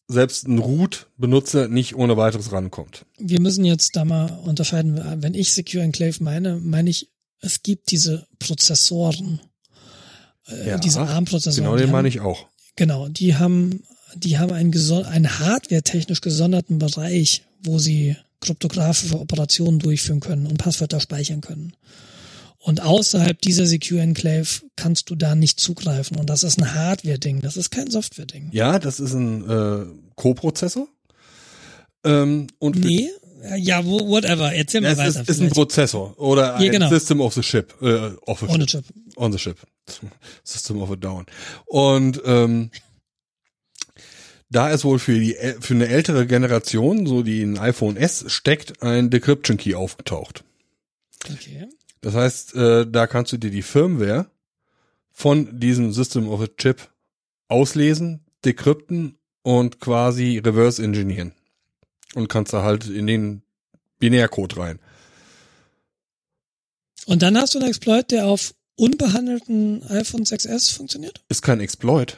[0.07, 3.06] selbst ein Root-Benutzer nicht ohne weiteres rankommt.
[3.19, 4.99] Wir müssen jetzt da mal unterscheiden.
[5.22, 7.10] Wenn ich Secure Enclave meine, meine ich
[7.41, 9.40] es gibt diese Prozessoren,
[10.48, 11.64] äh, ja, diese ARM-Prozessoren.
[11.64, 12.48] Genau, den meine ich auch.
[12.76, 13.84] Genau, die haben,
[14.15, 14.73] die haben einen,
[15.06, 21.73] einen hardware-technisch gesonderten Bereich, wo sie kryptografische Operationen durchführen können und Passwörter speichern können.
[22.61, 26.18] Und außerhalb dieser Secure Enclave kannst du da nicht zugreifen.
[26.18, 28.49] Und das ist ein Hardware-Ding, das ist kein Software-Ding.
[28.52, 30.88] Ja, das ist ein äh, Co-Prozessor.
[32.03, 33.10] Ähm, und nee,
[33.57, 34.53] ja, whatever.
[34.53, 35.22] Erzähl mal ja, weiter.
[35.22, 36.90] Es ist ein Prozessor oder ein ja, genau.
[36.90, 37.73] System of the Ship.
[37.81, 38.69] Äh, of On ship.
[38.69, 38.86] ship.
[39.15, 39.57] On the Ship.
[40.44, 41.26] System of a Down.
[41.65, 42.72] Und ähm,
[44.49, 48.81] da ist wohl für die für eine ältere Generation, so die in iPhone S steckt,
[48.81, 50.44] ein Decryption Key aufgetaucht.
[51.31, 51.68] Okay.
[52.02, 54.30] Das heißt, äh, da kannst du dir die Firmware
[55.12, 56.90] von diesem System of a Chip
[57.48, 61.34] auslesen, dekrypten und quasi reverse engineeren
[62.16, 63.42] und kannst da halt in den
[64.00, 64.80] Binärcode rein.
[67.06, 71.22] Und dann hast du einen Exploit, der auf unbehandelten iPhone 6s funktioniert?
[71.28, 72.18] Ist kein Exploit.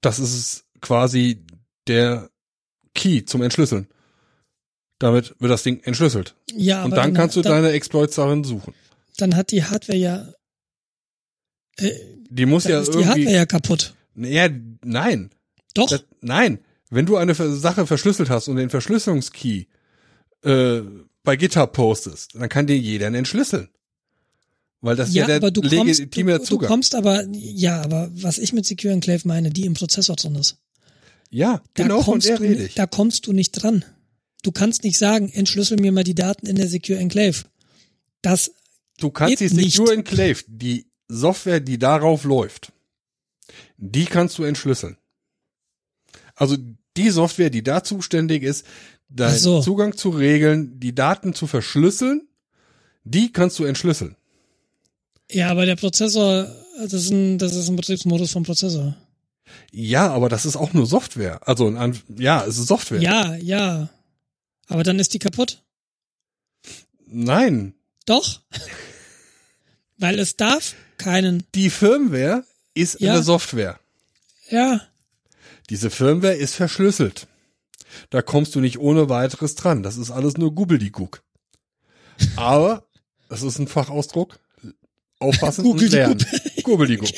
[0.00, 1.44] Das ist quasi
[1.86, 2.30] der
[2.94, 3.88] Key zum Entschlüsseln.
[4.98, 6.34] Damit wird das Ding entschlüsselt.
[6.54, 8.74] Ja, und dann, kannst du dann, deine Exploits darin suchen.
[9.20, 10.32] Dann hat die Hardware ja
[11.76, 11.92] äh,
[12.30, 13.02] die muss ja ist irgendwie.
[13.02, 13.94] Die Hardware ja kaputt.
[14.16, 14.48] Ja,
[14.84, 15.30] nein.
[15.74, 15.88] Doch.
[15.88, 16.58] Das, nein.
[16.90, 19.68] Wenn du eine Sache verschlüsselt hast und den Verschlüsselungskey
[20.42, 20.80] äh,
[21.22, 23.68] bei GitHub postest, dann kann dir jeder entschlüsseln.
[24.80, 26.68] Weil das ja, ja der aber du legitime kommst, du, Zugang.
[26.68, 30.36] Du kommst aber, ja, aber was ich mit Secure Enclave meine, die im Prozessor drin
[30.36, 30.56] ist.
[31.28, 32.74] Ja, da genau von der rede ich.
[32.74, 33.84] Da kommst du nicht dran.
[34.42, 37.44] Du kannst nicht sagen, entschlüssel mir mal die Daten in der Secure Enclave.
[38.22, 38.52] Das
[39.00, 40.12] Du kannst die Secure nicht.
[40.12, 42.72] Enclave, die Software, die darauf läuft,
[43.76, 44.96] die kannst du entschlüsseln.
[46.34, 46.56] Also
[46.96, 48.64] die Software, die da zuständig ist,
[49.08, 49.60] deinen so.
[49.60, 52.28] Zugang zu regeln, die Daten zu verschlüsseln,
[53.04, 54.16] die kannst du entschlüsseln.
[55.30, 56.48] Ja, aber der Prozessor,
[56.78, 58.96] das ist ein, das ist ein Betriebsmodus vom Prozessor.
[59.72, 61.46] Ja, aber das ist auch nur Software.
[61.46, 63.00] Also, ein, ja, es ist Software.
[63.00, 63.88] Ja, ja.
[64.68, 65.62] Aber dann ist die kaputt.
[67.06, 67.74] Nein.
[68.06, 68.40] Doch.
[69.98, 71.44] Weil es darf keinen.
[71.54, 72.44] Die Firmware
[72.74, 73.14] ist Ja.
[73.14, 73.78] eine Software.
[74.48, 74.80] Ja,
[75.68, 77.28] Diese Firmware ist verschlüsselt.
[78.10, 79.82] Da kommst du nicht ohne weiteres dran.
[79.84, 81.22] Das ist alles nur Gubbeldigug.
[82.36, 82.84] Aber,
[83.28, 84.40] das ist ein Fachausdruck.
[85.20, 86.24] Aufpassen und lernen.
[86.64, 87.08] Gubbeldigub.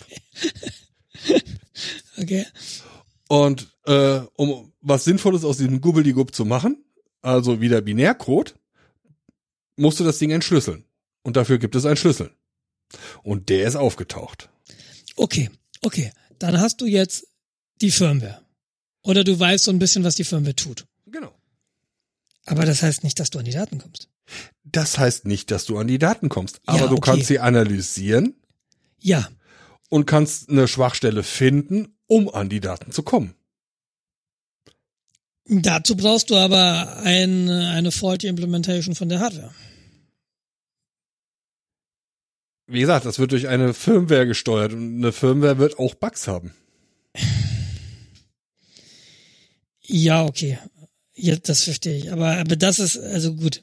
[2.18, 2.46] okay.
[3.28, 6.84] Und äh, um was Sinnvolles aus diesem Gubbeldigub zu machen,
[7.22, 8.54] also wieder Binärcode,
[9.76, 10.84] musst du das Ding entschlüsseln.
[11.22, 12.30] Und dafür gibt es einen Schlüssel.
[13.22, 14.50] Und der ist aufgetaucht.
[15.16, 15.50] Okay,
[15.82, 16.12] okay.
[16.38, 17.26] Dann hast du jetzt
[17.80, 18.42] die Firmware.
[19.02, 20.86] Oder du weißt so ein bisschen, was die Firmware tut.
[21.06, 21.32] Genau.
[22.44, 24.08] Aber das heißt nicht, dass du an die Daten kommst.
[24.64, 27.10] Das heißt nicht, dass du an die Daten kommst, aber Ja, du okay.
[27.10, 28.34] kannst sie analysieren
[29.00, 29.28] Ja,
[29.88, 33.34] und kannst eine Schwachstelle finden, um an die Daten zu kommen.
[35.46, 39.54] Dazu brauchst du aber ein, eine faulty Implementation von der Hardware.
[42.66, 46.54] Wie gesagt, das wird durch eine Firmware gesteuert und eine Firmware wird auch Bugs haben.
[49.82, 50.58] Ja, okay.
[51.14, 52.12] Ja, das verstehe ich.
[52.12, 53.62] Aber, aber das ist, also gut.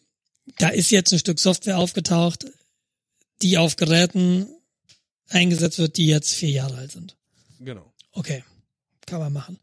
[0.57, 2.45] Da ist jetzt ein Stück Software aufgetaucht,
[3.41, 4.47] die auf Geräten
[5.29, 7.17] eingesetzt wird, die jetzt vier Jahre alt sind.
[7.59, 7.93] Genau.
[8.11, 8.43] Okay.
[9.05, 9.59] Kann man machen.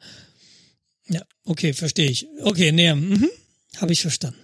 [1.09, 2.27] Ja, okay, verstehe ich.
[2.43, 3.29] Okay, nee, mhm.
[3.77, 4.39] habe ich verstanden.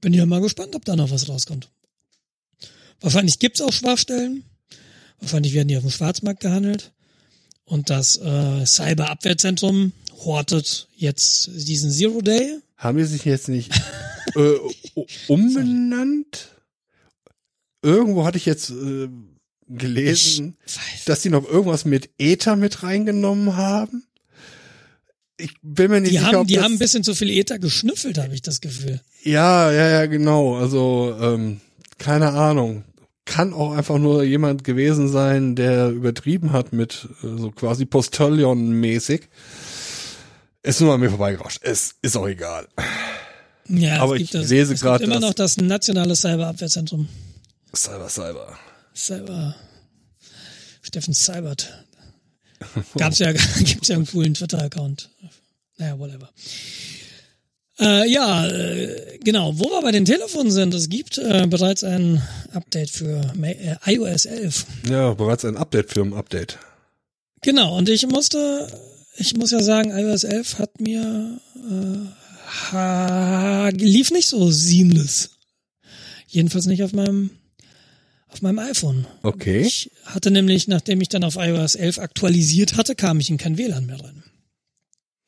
[0.00, 1.70] Bin ja mal gespannt, ob da noch was rauskommt.
[3.00, 4.44] Wahrscheinlich gibt's auch Schwachstellen.
[5.20, 6.92] Wahrscheinlich werden die auf dem Schwarzmarkt gehandelt.
[7.64, 9.92] Und das äh, Cyberabwehrzentrum
[10.24, 12.58] hortet jetzt diesen Zero Day.
[12.76, 13.72] Haben die sich jetzt nicht
[14.34, 14.56] äh,
[15.28, 16.50] umbenannt?
[17.82, 19.08] Irgendwo hatte ich jetzt äh,
[19.68, 20.56] gelesen,
[21.06, 24.04] dass die noch irgendwas mit Ether mit reingenommen haben.
[25.36, 27.30] Ich bin mir nicht Die sicher, haben, ob die das, haben ein bisschen zu viel
[27.30, 29.00] Ether geschnüffelt, habe ich das Gefühl.
[29.22, 30.56] Ja, ja, ja, genau.
[30.56, 31.60] Also, ähm,
[31.98, 32.84] keine Ahnung.
[33.26, 39.22] Kann auch einfach nur jemand gewesen sein, der übertrieben hat mit äh, so quasi Postillon-mäßig.
[40.62, 41.60] Ist nur an mir vorbeigerauscht.
[41.62, 42.68] Es ist auch egal.
[43.68, 47.08] Ja, Aber es ich das, lese gibt immer noch das nationale Cyberabwehrzentrum.
[47.74, 48.58] Cyber, Cyber.
[48.94, 49.54] Cyber.
[50.82, 51.83] Steffen Cybert.
[52.96, 55.10] Gab's ja, gibt's ja einen coolen Twitter-Account.
[55.78, 56.30] Naja, whatever.
[57.78, 59.58] Äh, ja, äh, genau.
[59.58, 62.22] Wo wir bei den Telefonen sind, es gibt äh, bereits ein
[62.52, 64.66] Update für Ma äh, iOS 11.
[64.88, 66.58] Ja, bereits ein Update für ein Update.
[67.42, 68.68] Genau, und ich musste,
[69.16, 75.30] ich muss ja sagen, iOS 11 hat mir, äh, ha, lief nicht so seamless.
[76.28, 77.30] Jedenfalls nicht auf meinem,
[78.34, 79.06] auf meinem iPhone.
[79.22, 79.60] Okay.
[79.60, 83.56] Ich hatte nämlich, nachdem ich dann auf iOS 11 aktualisiert hatte, kam ich in kein
[83.56, 84.24] WLAN mehr rein.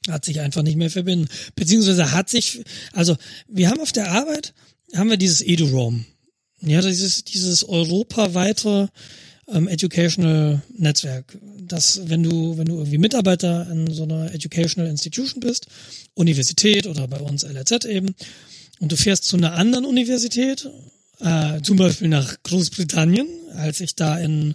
[0.08, 1.28] Hat sich einfach nicht mehr verbinden.
[1.54, 3.16] Beziehungsweise hat sich, also
[3.46, 4.54] wir haben auf der Arbeit,
[4.94, 6.04] haben wir dieses EduRoam.
[6.60, 8.88] Ja, dieses, dieses europaweite
[9.46, 11.38] ähm, Educational Netzwerk.
[11.60, 15.68] Das, wenn du, wenn du irgendwie Mitarbeiter an so einer Educational Institution bist,
[16.14, 18.16] Universität oder bei uns LRZ eben,
[18.80, 20.68] und du fährst zu einer anderen Universität,
[21.20, 24.54] äh, zum Beispiel nach Großbritannien, als ich da in,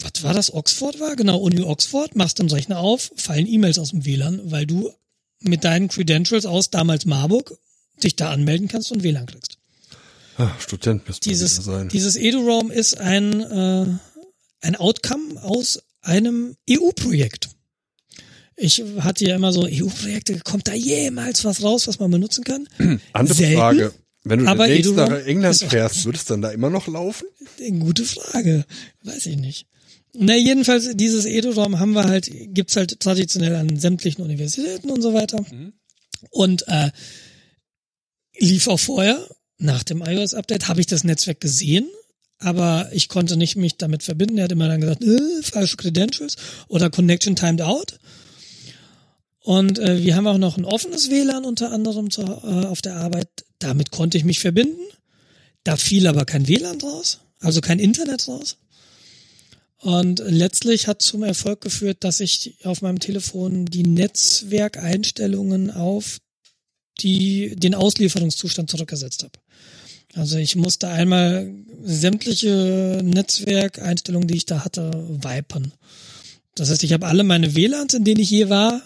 [0.00, 1.16] was war das, Oxford war?
[1.16, 4.92] Genau, Uni Oxford, machst den Rechner auf, fallen E-Mails aus dem WLAN, weil du
[5.40, 7.56] mit deinen Credentials aus damals Marburg
[8.02, 9.58] dich da anmelden kannst und WLAN kriegst.
[10.36, 11.88] Ah, Student müsste Dieses, sein.
[11.88, 13.86] dieses EduRoam ist ein, äh,
[14.60, 17.50] ein Outcome aus einem EU-Projekt.
[18.56, 22.68] Ich hatte ja immer so EU-Projekte, kommt da jemals was raus, was man benutzen kann?
[23.12, 23.94] Andere selten, Frage.
[24.28, 27.26] Wenn du aber demnächst EduRoam nach England fährst, wird es dann da immer noch laufen?
[27.78, 28.64] Gute Frage.
[29.02, 29.66] Weiß ich nicht.
[30.14, 35.14] Na, jedenfalls, dieses EduRoam haben wir halt, gibt's halt traditionell an sämtlichen Universitäten und so
[35.14, 35.44] weiter.
[36.30, 36.90] Und äh,
[38.38, 39.24] lief auch vorher,
[39.58, 41.88] nach dem iOS-Update, habe ich das Netzwerk gesehen,
[42.38, 44.38] aber ich konnte nicht mich damit verbinden.
[44.38, 46.36] Er hat immer dann gesagt, äh, falsche Credentials
[46.68, 47.98] oder Connection timed out.
[49.42, 52.96] Und äh, wir haben auch noch ein offenes WLAN unter anderem zu, äh, auf der
[52.96, 53.28] Arbeit.
[53.58, 54.80] Damit konnte ich mich verbinden.
[55.64, 58.56] Da fiel aber kein WLAN draus, also kein Internet raus.
[59.80, 66.18] Und letztlich hat zum Erfolg geführt, dass ich auf meinem Telefon die Netzwerkeinstellungen auf
[67.00, 69.38] die, den Auslieferungszustand zurückgesetzt habe.
[70.14, 71.52] Also ich musste einmal
[71.84, 75.72] sämtliche Netzwerkeinstellungen, die ich da hatte, vipern.
[76.54, 78.82] Das heißt, ich habe alle meine WLANs, in denen ich je war,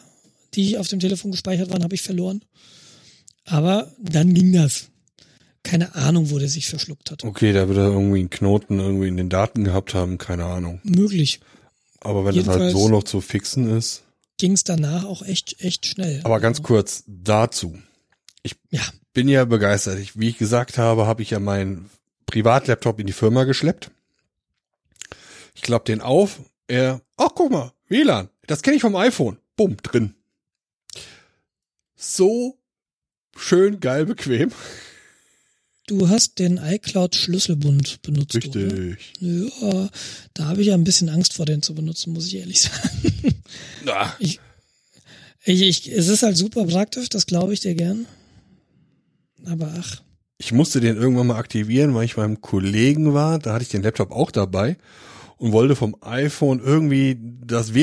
[0.55, 2.43] die auf dem Telefon gespeichert waren, habe ich verloren.
[3.45, 4.89] Aber dann ging das.
[5.63, 7.23] Keine Ahnung, wo der sich verschluckt hat.
[7.25, 10.81] Okay, da wird er irgendwie einen Knoten irgendwie in den Daten gehabt haben, keine Ahnung.
[10.83, 11.41] Möglich.
[12.01, 14.03] Aber wenn es halt Jedenfalls- so noch zu fixen ist.
[14.39, 16.21] Ging es danach auch echt, echt schnell.
[16.25, 17.79] Aber ganz kurz dazu.
[18.71, 18.81] ja,
[19.13, 20.01] Bin ja begeistert.
[20.01, 21.91] Ich, wie ich gesagt habe, habe ich ja meinen
[22.27, 23.91] Privatlaptop in die Firma geschleppt.
[25.55, 29.37] Ich klapp den auf, er, ach guck mal, WLAN, das kenne ich vom iPhone.
[29.55, 30.15] Bumm, drin.
[31.95, 32.59] So
[33.37, 34.51] schön geil bequem.
[35.87, 38.37] Du hast den iCloud Schlüsselbund benutzt.
[38.37, 39.13] Richtig.
[39.21, 39.75] Oder?
[39.81, 39.91] Ja,
[40.35, 43.43] da habe ich ja ein bisschen Angst vor, den zu benutzen, muss ich ehrlich sagen.
[43.87, 44.13] Ah.
[44.21, 44.41] Ich,
[45.45, 48.07] ich, ich, es ist halt super praktisch, das glaube ich dir gern.
[49.45, 50.03] Aber ach.
[50.39, 53.39] Ich musste den irgendwann mal aktivieren, weil ich beim Kollegen war.
[53.39, 54.77] Da hatte ich den Laptop auch dabei
[55.37, 57.75] und wollte vom iPhone irgendwie das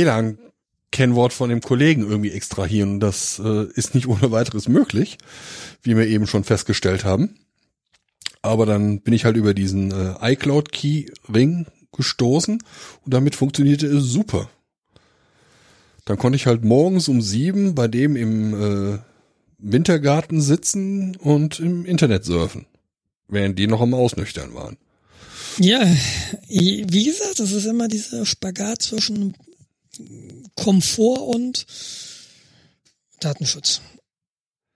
[0.91, 2.99] WLAN-Kennwort von dem Kollegen irgendwie extrahieren.
[2.99, 5.17] Das äh, ist nicht ohne weiteres möglich,
[5.81, 7.35] wie wir eben schon festgestellt haben.
[8.41, 12.59] Aber dann bin ich halt über diesen äh, iCloud-Key-Ring gestoßen
[13.05, 14.49] und damit funktionierte es super.
[16.05, 18.99] Dann konnte ich halt morgens um sieben bei dem im äh,
[19.57, 22.65] Wintergarten sitzen und im Internet surfen,
[23.27, 24.77] während die noch am Ausnüchtern waren.
[25.57, 25.81] Ja,
[26.47, 29.35] wie gesagt, das ist immer dieser Spagat zwischen
[30.55, 31.65] Komfort und
[33.19, 33.81] Datenschutz.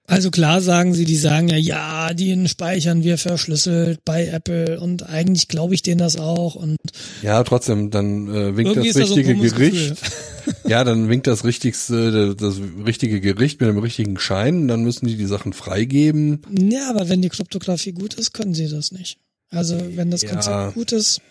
[0.06, 5.04] Also klar sagen sie, die sagen ja, ja, den speichern wir verschlüsselt bei Apple und
[5.04, 6.78] eigentlich glaube ich denen das auch und
[7.22, 9.96] ja, trotzdem, dann äh, winkt das richtige das Gericht.
[10.68, 12.56] ja, dann winkt das richtigste, das
[12.86, 16.42] richtige Gericht mit dem richtigen Schein, dann müssen die die Sachen freigeben.
[16.52, 19.20] Ja, aber wenn die Kryptographie gut ist, können sie das nicht.
[19.52, 21.22] Also wenn das Konzept ja, gut ist,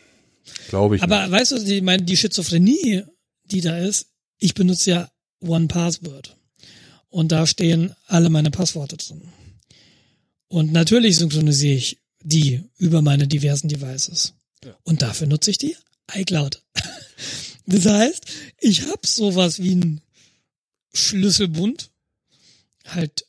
[0.70, 1.02] glaube ich.
[1.02, 1.32] Aber nicht.
[1.32, 3.02] weißt du, die, meine, die Schizophrenie,
[3.44, 4.06] die da ist,
[4.38, 6.36] ich benutze ja One Password.
[7.08, 9.22] Und da stehen alle meine Passworte drin.
[10.48, 14.34] Und natürlich synchronisiere ich die über meine diversen Devices.
[14.64, 14.76] Ja.
[14.84, 15.76] Und dafür nutze ich die
[16.12, 16.62] iCloud.
[17.64, 18.26] Das heißt,
[18.58, 20.00] ich habe sowas wie ein
[20.92, 21.90] Schlüsselbund,
[22.84, 23.24] halt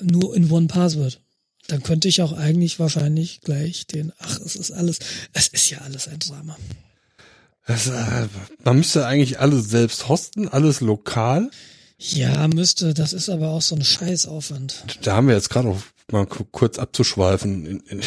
[0.00, 1.20] nur in One Password.
[1.68, 4.98] Dann könnte ich auch eigentlich wahrscheinlich gleich den, ach, es ist alles,
[5.34, 6.58] es ist ja alles ein Drama.
[7.68, 8.26] Das, äh,
[8.64, 11.50] man müsste eigentlich alles selbst hosten, alles lokal.
[11.98, 12.94] Ja, müsste.
[12.94, 14.98] Das ist aber auch so ein Scheißaufwand.
[15.02, 17.66] Da haben wir jetzt gerade noch mal kurz abzuschweifen.
[17.66, 18.02] In, in, in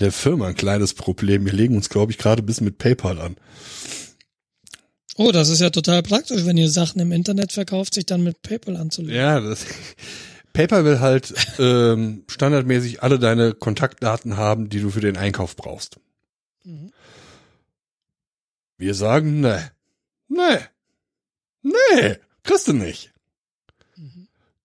[0.00, 1.46] der Firma ein kleines Problem.
[1.46, 3.36] Wir legen uns, glaube ich, gerade bis mit PayPal an.
[5.14, 8.42] Oh, das ist ja total praktisch, wenn ihr Sachen im Internet verkauft, sich dann mit
[8.42, 9.14] PayPal anzulegen.
[9.14, 9.66] Ja, das,
[10.52, 16.00] PayPal will halt ähm, standardmäßig alle deine Kontaktdaten haben, die du für den Einkauf brauchst.
[16.64, 16.90] Mhm.
[18.80, 19.72] Wir sagen, ne,
[20.28, 20.58] ne,
[21.60, 23.12] ne, kriegst du nicht.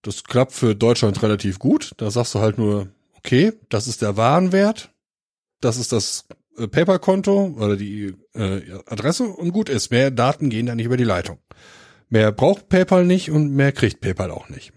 [0.04, 1.92] Das klappt für Deutschland relativ gut.
[1.98, 2.88] Da sagst du halt nur,
[3.18, 4.94] okay, das ist der Warenwert,
[5.60, 6.24] das ist das
[6.58, 9.92] äh, PayPal-Konto oder die äh, Adresse und gut ist.
[9.92, 11.40] Mehr Daten gehen da nicht über die Leitung.
[12.08, 14.72] Mehr braucht PayPal nicht und mehr kriegt PayPal auch nicht.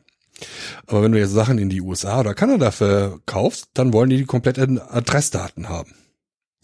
[0.86, 4.24] Aber wenn du jetzt Sachen in die USA oder Kanada verkaufst, dann wollen die die
[4.24, 5.94] kompletten Adressdaten haben.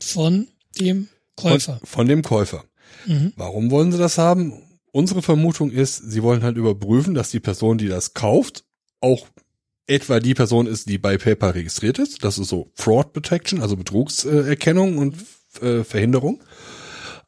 [0.00, 1.78] Von dem Käufer.
[1.78, 2.64] Von, von dem Käufer.
[3.06, 3.32] Mhm.
[3.36, 4.52] Warum wollen sie das haben?
[4.92, 8.64] Unsere Vermutung ist, sie wollen halt überprüfen, dass die Person, die das kauft,
[9.00, 9.26] auch
[9.86, 12.24] etwa die Person ist, die bei PayPal registriert ist.
[12.24, 15.16] Das ist so Fraud Protection, also Betrugserkennung und
[15.60, 16.42] äh, Verhinderung.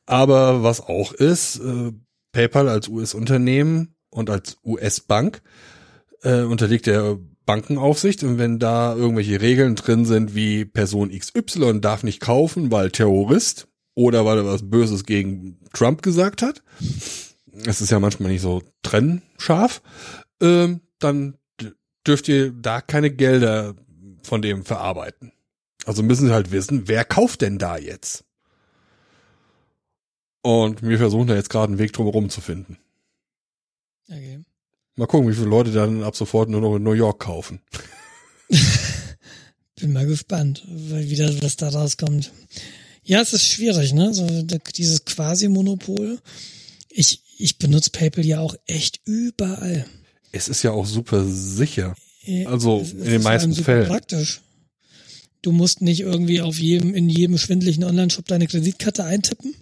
[0.06, 1.92] Aber was auch ist, äh,
[2.32, 5.42] PayPal als US-Unternehmen und als US-Bank
[6.22, 12.02] äh, unterliegt der Bankenaufsicht und wenn da irgendwelche Regeln drin sind wie Person XY darf
[12.02, 16.62] nicht kaufen, weil Terrorist oder weil er was Böses gegen Trump gesagt hat,
[17.64, 19.82] es ist ja manchmal nicht so trennscharf,
[20.40, 21.38] ähm, dann
[22.06, 23.74] dürft ihr da keine Gelder
[24.22, 25.32] von dem verarbeiten.
[25.86, 28.24] Also müssen sie halt wissen, wer kauft denn da jetzt?
[30.42, 32.78] Und wir versuchen da jetzt gerade einen Weg drumherum zu finden.
[34.08, 34.44] Okay.
[34.94, 37.60] Mal gucken, wie viele Leute dann ab sofort nur noch in New York kaufen.
[39.80, 42.32] Bin mal gespannt, wie das, was da rauskommt.
[43.06, 44.12] Ja, es ist schwierig, ne?
[44.12, 44.26] So
[44.76, 46.18] dieses Quasi-Monopol.
[46.90, 49.86] Ich, ich benutze PayPal ja auch echt überall.
[50.32, 51.94] Es ist ja auch super sicher.
[52.46, 53.86] Also es, es in den meisten Fällen.
[53.86, 54.40] Praktisch.
[55.40, 59.54] Du musst nicht irgendwie auf jedem, in jedem schwindlichen Online-Shop deine Kreditkarte eintippen.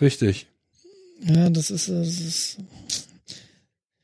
[0.00, 0.46] Richtig.
[1.26, 2.56] Ja, das ist, das ist,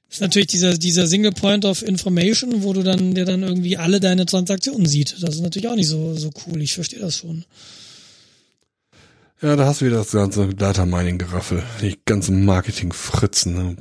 [0.09, 3.77] das ist natürlich dieser, dieser Single Point of Information, wo du dann, der dann irgendwie
[3.77, 5.23] alle deine Transaktionen sieht.
[5.23, 6.61] Das ist natürlich auch nicht so, so cool.
[6.61, 7.45] Ich verstehe das schon.
[9.43, 11.65] Ja, da hast du wieder das ganze Data Mining Geraffel.
[11.81, 13.55] Die ganzen Marketing Fritzen.
[13.55, 13.77] Ne?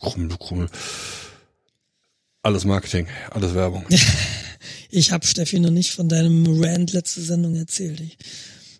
[0.00, 0.68] Krummel, krummel.
[2.42, 3.84] Alles Marketing, alles Werbung.
[4.90, 8.00] ich habe Steffi noch nicht von deinem Rant letzte Sendung erzählt.
[8.00, 8.18] Ich,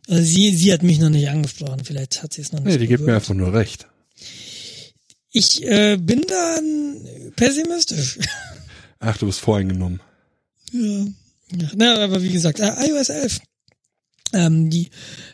[0.09, 1.85] also sie, sie hat mich noch nicht angesprochen.
[1.85, 2.73] Vielleicht hat sie es noch nicht.
[2.73, 3.87] Nee, die gibt mir einfach nur recht.
[5.31, 8.19] Ich äh, bin dann pessimistisch.
[8.99, 10.01] Ach, du bist voreingenommen.
[10.73, 11.07] Ja.
[11.53, 11.71] ja.
[11.77, 13.41] Na, aber wie gesagt, äh, iOS 11
[14.33, 14.91] ähm, die,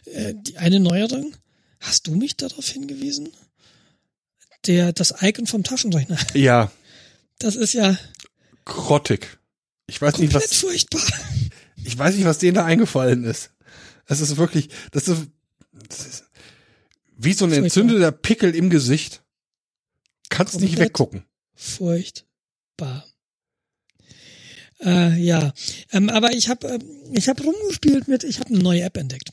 [0.07, 1.35] äh, die eine Neuerung
[1.83, 3.31] Hast du mich darauf hingewiesen?
[4.67, 6.17] Der, das Icon vom Taschenrechner.
[6.35, 6.71] Ja.
[7.39, 7.99] Das ist ja.
[8.65, 9.39] Grottig.
[9.89, 10.55] Ich weiß nicht, was.
[10.55, 11.03] furchtbar.
[11.85, 13.51] Ich weiß nicht, was denen da eingefallen ist.
[14.07, 15.27] Es ist wirklich, das ist,
[15.89, 16.25] das ist
[17.17, 19.25] wie so ein entzündeter Pickel im Gesicht.
[20.29, 21.25] Kannst Komplett nicht weggucken.
[21.57, 23.05] Furchtbar.
[24.85, 25.53] Äh, ja,
[25.93, 26.79] ähm, aber ich habe äh,
[27.13, 29.31] ich habe rumgespielt mit, ich habe eine neue App entdeckt.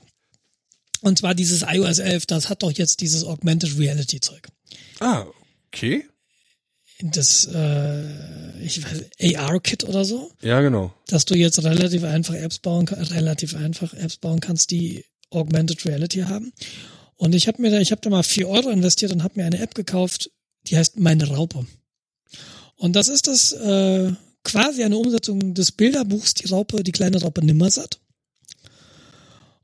[1.01, 4.47] Und zwar dieses iOS 11, das hat doch jetzt dieses Augmented Reality Zeug.
[4.99, 5.25] Ah,
[5.67, 6.05] okay.
[7.01, 10.31] Das, äh, ich weiß, AR-Kit oder so.
[10.41, 10.93] Ja, genau.
[11.07, 15.85] Dass du jetzt relativ einfach Apps bauen kannst, relativ einfach Apps bauen kannst, die Augmented
[15.85, 16.51] Reality haben.
[17.15, 19.45] Und ich habe mir da, ich habe da mal vier Euro investiert und habe mir
[19.45, 20.29] eine App gekauft,
[20.67, 21.65] die heißt Meine Raupe.
[22.75, 24.11] Und das ist das äh,
[24.43, 27.99] quasi eine Umsetzung des Bilderbuchs Die Raupe, die kleine Raupe Nimmersatt.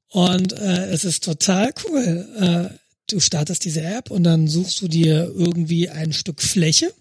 [0.09, 2.27] Und äh, es ist total cool.
[2.39, 2.77] Äh,
[3.07, 6.93] du startest diese App und dann suchst du dir irgendwie ein Stück Fläche,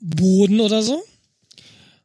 [0.00, 1.02] Boden oder so.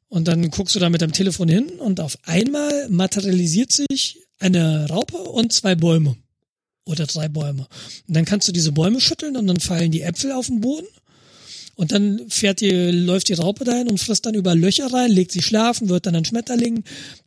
[0.07, 4.89] Und dann guckst du da mit deinem Telefon hin und auf einmal materialisiert sich eine
[4.89, 6.17] Raupe und zwei Bäume.
[6.83, 7.67] Oder drei Bäume.
[8.07, 10.87] Und dann kannst du diese Bäume schütteln und dann fallen die Äpfel auf den Boden.
[11.75, 15.31] Und dann fährt die, läuft die Raupe dahin und frisst dann über Löcher rein, legt
[15.31, 16.83] sie schlafen, wird dann ein Schmetterling.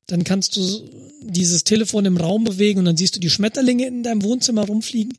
[0.07, 0.91] Dann kannst du
[1.23, 5.17] dieses Telefon im Raum bewegen und dann siehst du die Schmetterlinge in deinem Wohnzimmer rumfliegen.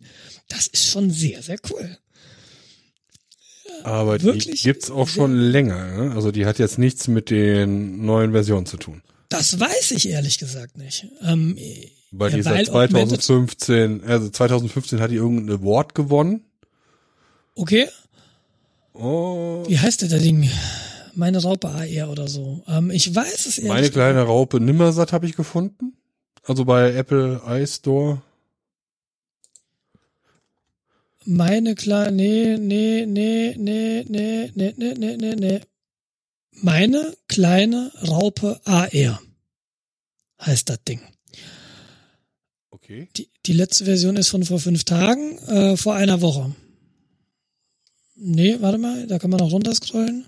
[0.48, 1.98] Das ist schon sehr, sehr cool.
[3.84, 4.62] Aber Wirklich?
[4.62, 5.98] die gibt's auch schon länger.
[5.98, 6.16] Ne?
[6.16, 9.02] Also die hat jetzt nichts mit den neuen Versionen zu tun.
[9.30, 11.08] Das weiß ich ehrlich gesagt nicht.
[11.22, 11.58] Ähm,
[12.12, 16.46] weil die seit 2015, also 2015 hat die irgendein Award gewonnen.
[17.56, 17.88] Okay.
[18.96, 19.64] Oh.
[19.68, 20.50] Wie heißt der, der Ding?
[21.14, 22.64] Meine Raupe AR oder so.
[22.68, 25.94] Ähm, ich weiß es ehrlich Meine kleine Raupe Nimmersatt habe ich gefunden.
[26.44, 28.22] Also bei Apple iStore.
[31.26, 35.62] Meine kleine, nee, nee, nee, nee, nee, nee, nee, nee, nee, nee.
[36.52, 39.20] Meine kleine Raupe AR
[40.40, 41.02] heißt das Ding.
[42.70, 43.10] Okay.
[43.18, 46.54] Die, die letzte Version ist von vor fünf Tagen, äh, vor einer Woche.
[48.16, 50.26] Nee, warte mal, da kann man noch runterscrollen.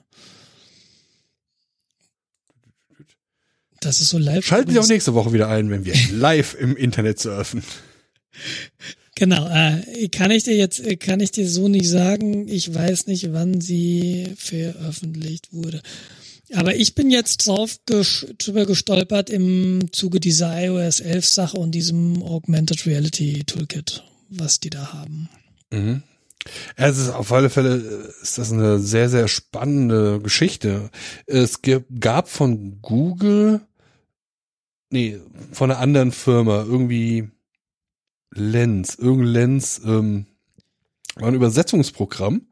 [3.79, 4.45] Das ist so live.
[4.45, 7.63] Schalten Sie auch nächste Woche wieder ein, wenn wir live im Internet surfen.
[9.15, 12.47] Genau, äh, kann ich dir jetzt, kann ich dir so nicht sagen.
[12.47, 15.81] Ich weiß nicht, wann sie veröffentlicht wurde.
[16.53, 22.21] Aber ich bin jetzt drauf drüber gestolpert im Zuge dieser iOS 11 Sache und diesem
[22.23, 25.29] Augmented Reality Toolkit, was die da haben.
[25.71, 26.03] Mhm.
[26.75, 27.75] Es ist auf alle Fälle
[28.21, 30.89] ist das eine sehr, sehr spannende Geschichte.
[31.25, 31.61] Es
[31.99, 33.61] gab von Google,
[34.89, 35.19] nee,
[35.51, 37.29] von einer anderen Firma, irgendwie
[38.33, 40.25] Lens, irgendein Lens, ähm,
[41.15, 42.47] war ein Übersetzungsprogramm.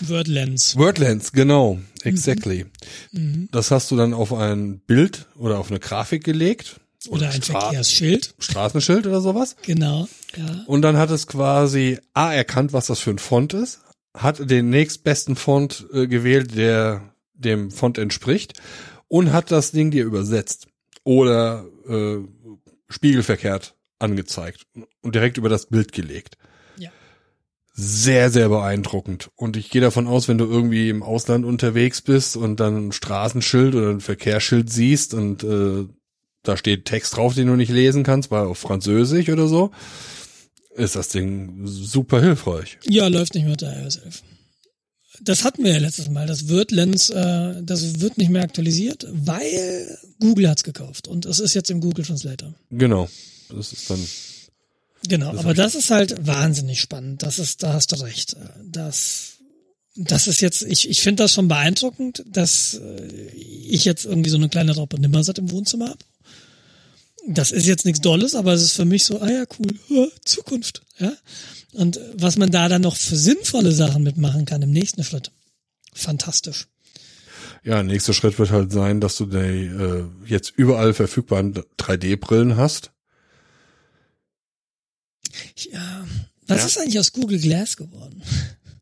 [0.00, 0.76] Wordlens.
[0.76, 2.66] Wordlens, genau, exactly.
[3.12, 3.48] Mhm.
[3.50, 7.60] Das hast du dann auf ein Bild oder auf eine Grafik gelegt oder, ein Stra
[7.60, 8.34] Verkehrsschild.
[8.38, 9.56] Straßenschild oder sowas.
[9.62, 10.64] Genau, ja.
[10.66, 13.80] Und dann hat es quasi A erkannt, was das für ein Font ist,
[14.16, 18.60] hat den nächstbesten Font äh, gewählt, der dem Font entspricht
[19.06, 20.66] und hat das Ding dir übersetzt
[21.04, 22.18] oder äh,
[22.88, 24.66] spiegelverkehrt angezeigt
[25.02, 26.36] und direkt über das Bild gelegt.
[26.76, 26.90] Ja.
[27.72, 29.30] Sehr, sehr beeindruckend.
[29.36, 32.92] Und ich gehe davon aus, wenn du irgendwie im Ausland unterwegs bist und dann ein
[32.92, 35.86] Straßenschild oder ein Verkehrsschild siehst und äh,
[36.42, 39.70] da steht Text drauf, den du nicht lesen kannst, weil auf Französisch oder so,
[40.78, 42.78] ist das Ding super hilfreich.
[42.88, 44.22] Ja, läuft nicht mit der iOS 11.
[45.20, 46.26] Das hatten wir ja letztes Mal.
[46.26, 51.40] Das wird Lens, äh, das wird nicht mehr aktualisiert, weil Google hat's gekauft und es
[51.40, 52.54] ist jetzt im Google Translator.
[52.70, 53.08] Genau.
[53.50, 54.04] Das ist dann.
[55.08, 57.22] Genau, das aber das ist halt wahnsinnig spannend.
[57.22, 58.36] Das ist, da hast du recht.
[58.64, 59.38] Das,
[59.96, 64.36] das ist jetzt, ich, ich finde das schon beeindruckend, dass äh, ich jetzt irgendwie so
[64.36, 65.98] eine kleine Raupe Nimmersatt im Wohnzimmer habe
[67.34, 69.44] das ist jetzt nichts Dolles, aber es ist für mich so, ah ja,
[69.90, 71.12] cool, Zukunft, ja.
[71.72, 75.30] Und was man da dann noch für sinnvolle Sachen mitmachen kann im nächsten Schritt.
[75.92, 76.66] Fantastisch.
[77.62, 82.92] Ja, nächster Schritt wird halt sein, dass du die äh, jetzt überall verfügbaren 3D-Brillen hast.
[85.56, 86.06] Ja.
[86.46, 86.66] Was ja.
[86.66, 88.22] ist eigentlich aus Google Glass geworden?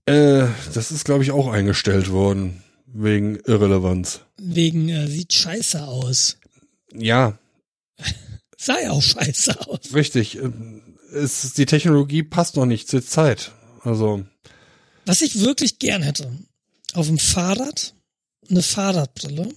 [0.04, 2.62] Äh, das ist, glaube ich, auch eingestellt worden.
[2.86, 4.20] Wegen Irrelevanz.
[4.38, 6.38] Wegen, äh, sieht scheiße aus.
[6.94, 7.38] Ja,
[8.56, 9.94] sah ja auch scheiße aus.
[9.94, 10.38] Richtig.
[11.12, 13.52] Es, die Technologie passt noch nicht zur Zeit.
[13.82, 14.24] Also.
[15.04, 16.30] Was ich wirklich gern hätte,
[16.94, 17.94] auf dem Fahrrad
[18.50, 19.48] eine Fahrradbrille,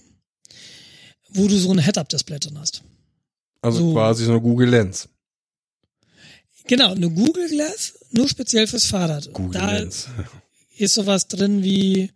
[1.30, 2.82] wo du so ein Head-Up-Display drin hast.
[3.62, 5.08] Also so, quasi so eine Google Lens.
[6.66, 9.32] Genau, eine Google Glass, nur speziell fürs Fahrrad.
[9.32, 10.08] Google da Lens.
[10.76, 12.10] ist sowas drin wie,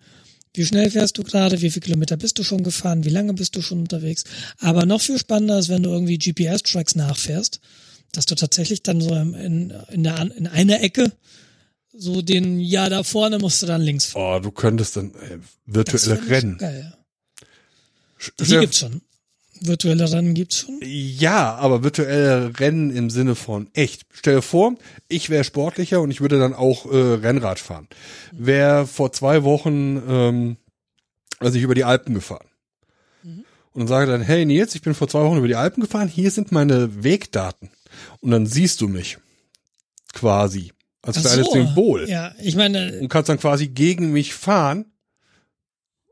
[0.54, 3.56] wie schnell fährst du gerade, wie viele Kilometer bist du schon gefahren, wie lange bist
[3.56, 4.24] du schon unterwegs.
[4.58, 7.60] Aber noch viel spannender ist, wenn du irgendwie GPS-Tracks nachfährst,
[8.12, 11.12] dass du tatsächlich dann so in, in, der, in einer Ecke
[11.92, 14.36] so den, ja, da vorne musst du dann links fahren.
[14.36, 16.58] Oh, du könntest dann äh, virtuelle Rennen.
[16.58, 16.94] Geil.
[18.40, 19.02] Die gibt's schon.
[19.66, 20.78] Virtuelle Rennen gibt's schon?
[20.82, 24.02] Ja, aber virtuelle Rennen im Sinne von echt.
[24.12, 24.74] Stell dir vor,
[25.08, 27.88] ich wäre sportlicher und ich würde dann auch äh, Rennrad fahren.
[28.32, 30.56] Wäre vor zwei Wochen, ähm,
[31.38, 32.46] also ich über die Alpen gefahren.
[33.22, 33.44] Mhm.
[33.72, 36.08] Und dann sage dann, hey Nils, ich bin vor zwei Wochen über die Alpen gefahren,
[36.08, 37.70] hier sind meine Wegdaten.
[38.20, 39.18] Und dann siehst du mich.
[40.12, 40.72] Quasi.
[41.02, 41.52] Als kleines so.
[41.52, 42.08] Symbol.
[42.08, 42.98] Ja, ich meine.
[43.00, 44.86] Und kannst dann quasi gegen mich fahren.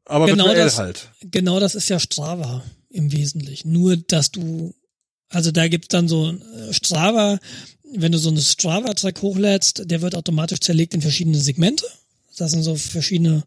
[0.04, 1.10] Aber genau virtuell das, halt.
[1.22, 2.62] Genau das ist ja Strava
[2.92, 3.72] im Wesentlichen.
[3.72, 4.74] Nur, dass du,
[5.28, 7.38] also da gibt's dann so äh, Strava,
[7.94, 11.84] wenn du so einen Strava-Track hochlädst, der wird automatisch zerlegt in verschiedene Segmente.
[12.36, 13.44] Das sind so verschiedene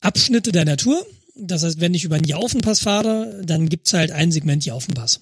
[0.00, 1.04] Abschnitte der Natur.
[1.34, 5.20] Das heißt, wenn ich über einen Jaufenpass fahre, dann gibt's halt ein Segment Jaufenpass.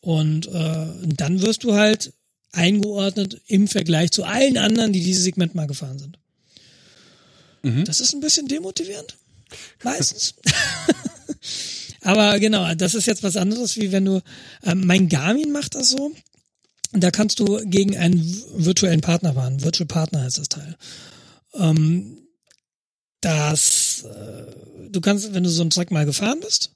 [0.00, 2.12] Und äh, dann wirst du halt
[2.52, 6.18] eingeordnet im Vergleich zu allen anderen, die dieses Segment mal gefahren sind.
[7.62, 7.84] Mhm.
[7.84, 9.16] Das ist ein bisschen demotivierend.
[9.82, 10.34] Meistens.
[12.04, 14.20] Aber genau, das ist jetzt was anderes, wie wenn du,
[14.62, 16.12] ähm, mein Garmin macht das so.
[16.92, 18.22] Da kannst du gegen einen
[18.54, 19.64] virtuellen Partner fahren.
[19.64, 20.76] Virtual Partner heißt das Teil.
[21.54, 22.18] Ähm,
[23.20, 26.72] das, äh, du kannst, wenn du so einen Track mal gefahren bist,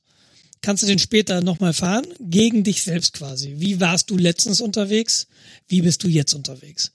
[0.62, 3.56] kannst du den später nochmal fahren, gegen dich selbst quasi.
[3.59, 5.26] Wie warst du letztens unterwegs?
[5.68, 6.90] Wie bist du jetzt unterwegs?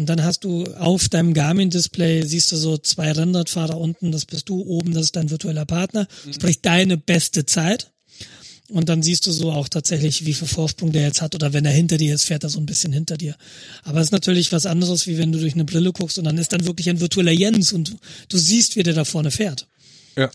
[0.00, 4.48] Und dann hast du auf deinem Garmin-Display, siehst du so zwei Rennradfahrer unten, das bist
[4.48, 6.32] du, oben, das ist dein virtueller Partner, mhm.
[6.32, 7.92] sprich deine beste Zeit.
[8.70, 11.66] Und dann siehst du so auch tatsächlich, wie viel Vorsprung der jetzt hat oder wenn
[11.66, 13.36] er hinter dir ist, fährt er so ein bisschen hinter dir.
[13.82, 16.38] Aber es ist natürlich was anderes, wie wenn du durch eine Brille guckst und dann
[16.38, 17.98] ist dann wirklich ein virtueller Jens und
[18.30, 19.68] du siehst, wie der da vorne fährt.
[20.16, 20.30] Ja.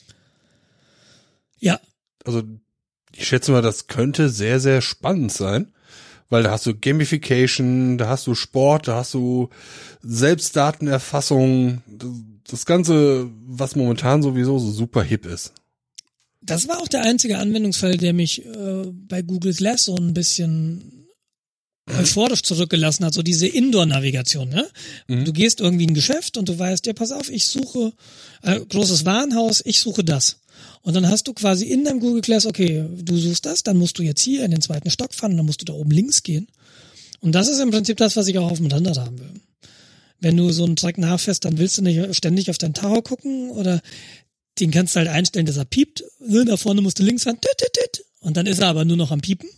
[1.58, 1.80] Ja.
[2.24, 2.44] Also
[3.16, 5.72] ich schätze mal, das könnte sehr, sehr spannend sein
[6.30, 9.50] weil da hast du Gamification, da hast du Sport, da hast du
[10.02, 11.82] Selbstdatenerfassung,
[12.50, 15.54] das Ganze, was momentan sowieso so super hip ist.
[16.42, 21.08] Das war auch der einzige Anwendungsfall, der mich äh, bei Google Glass so ein bisschen
[21.88, 24.50] euphorisch zurückgelassen hat, so diese Indoor-Navigation.
[24.50, 24.68] Ne?
[25.08, 25.26] Mhm.
[25.26, 27.94] Du gehst irgendwie in ein Geschäft und du weißt, ja, pass auf, ich suche
[28.42, 30.40] äh, großes Warenhaus, ich suche das.
[30.86, 33.98] Und dann hast du quasi in deinem Google Glass, okay, du suchst das, dann musst
[33.98, 36.48] du jetzt hier in den zweiten Stock fahren, dann musst du da oben links gehen.
[37.22, 39.32] Und das ist im Prinzip das, was ich auch auf dem Rennrad haben will.
[40.20, 43.50] Wenn du so einen Track nachfährst, dann willst du nicht ständig auf dein Tacho gucken
[43.50, 43.82] oder
[44.60, 46.04] den kannst du halt einstellen, dass er piept.
[46.20, 47.40] Ne, da vorne musst du links fahren.
[48.20, 49.50] Und dann ist er aber nur noch am Piepen.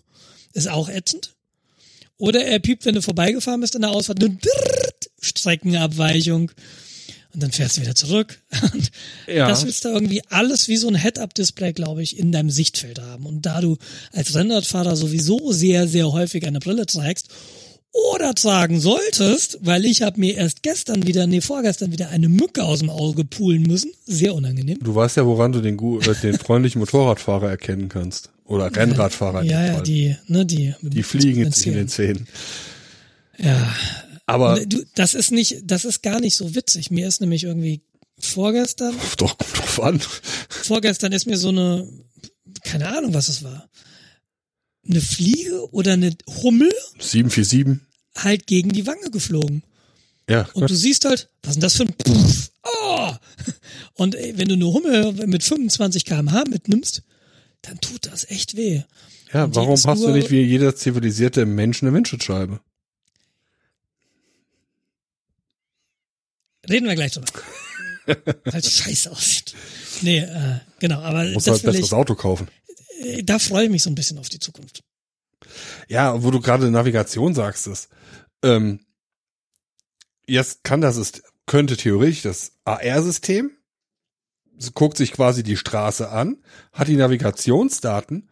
[0.54, 1.36] Ist auch ätzend.
[2.16, 4.24] Oder er piept, wenn du vorbeigefahren bist in der Ausfahrt.
[5.20, 6.52] Streckenabweichung
[7.34, 8.40] und dann fährst du wieder zurück.
[8.74, 8.91] Und
[9.28, 9.48] ja.
[9.48, 13.26] das willst du irgendwie alles wie so ein Head-Up-Display, glaube ich, in deinem Sichtfeld haben.
[13.26, 13.78] Und da du
[14.12, 17.30] als Rennradfahrer sowieso sehr, sehr häufig eine Brille trägst
[17.91, 22.64] oder tragen solltest, weil ich habe mir erst gestern wieder, nee, vorgestern wieder eine Mücke
[22.64, 23.91] aus dem Auge poolen müssen.
[24.06, 24.80] Sehr unangenehm.
[24.82, 28.30] Du weißt ja, woran du den, äh, den freundlichen Motorradfahrer erkennen kannst.
[28.45, 29.44] Oder Rennradfahrer.
[29.44, 30.74] Ja, ja, die, ne, die.
[30.82, 32.28] Die fliegen jetzt in den Zähnen.
[33.38, 33.76] Ja,
[34.28, 36.91] aber du, das ist nicht, das ist gar nicht so witzig.
[36.91, 37.82] Mir ist nämlich irgendwie
[38.20, 38.94] vorgestern.
[39.18, 40.02] Doch, kommt drauf an.
[40.49, 41.88] Vorgestern ist mir so eine,
[42.64, 43.70] keine Ahnung, was es war.
[44.88, 46.72] Eine Fliege oder eine Hummel.
[46.99, 47.80] 747.
[48.18, 49.64] Halt gegen die Wange geflogen.
[50.30, 50.48] Ja.
[50.54, 52.52] Und du siehst halt, was ist denn das für ein Puff?
[52.64, 53.12] Oh!
[53.94, 57.02] Und ey, wenn du eine Hummel mit 25 kmh mitnimmst,
[57.62, 58.84] dann tut das echt weh.
[59.34, 62.60] Ja, warum hast du nicht wie jeder zivilisierte Mensch eine Windschutzscheibe?
[66.69, 67.27] Reden wir gleich drüber.
[68.45, 69.53] Es scheiße aussieht.
[70.02, 72.48] Nee, äh, genau, aber Muss das halt ein besseres ich, Auto kaufen.
[73.02, 74.81] Äh, da freue ich mich so ein bisschen auf die Zukunft.
[75.89, 77.89] Ja, wo du gerade Navigation sagst, ist,
[78.44, 78.80] ähm,
[80.26, 83.52] jetzt kann das ist, könnte theoretisch das AR-System
[84.73, 86.38] guckt sich quasi die Straße an,
[86.72, 88.30] hat die Navigationsdaten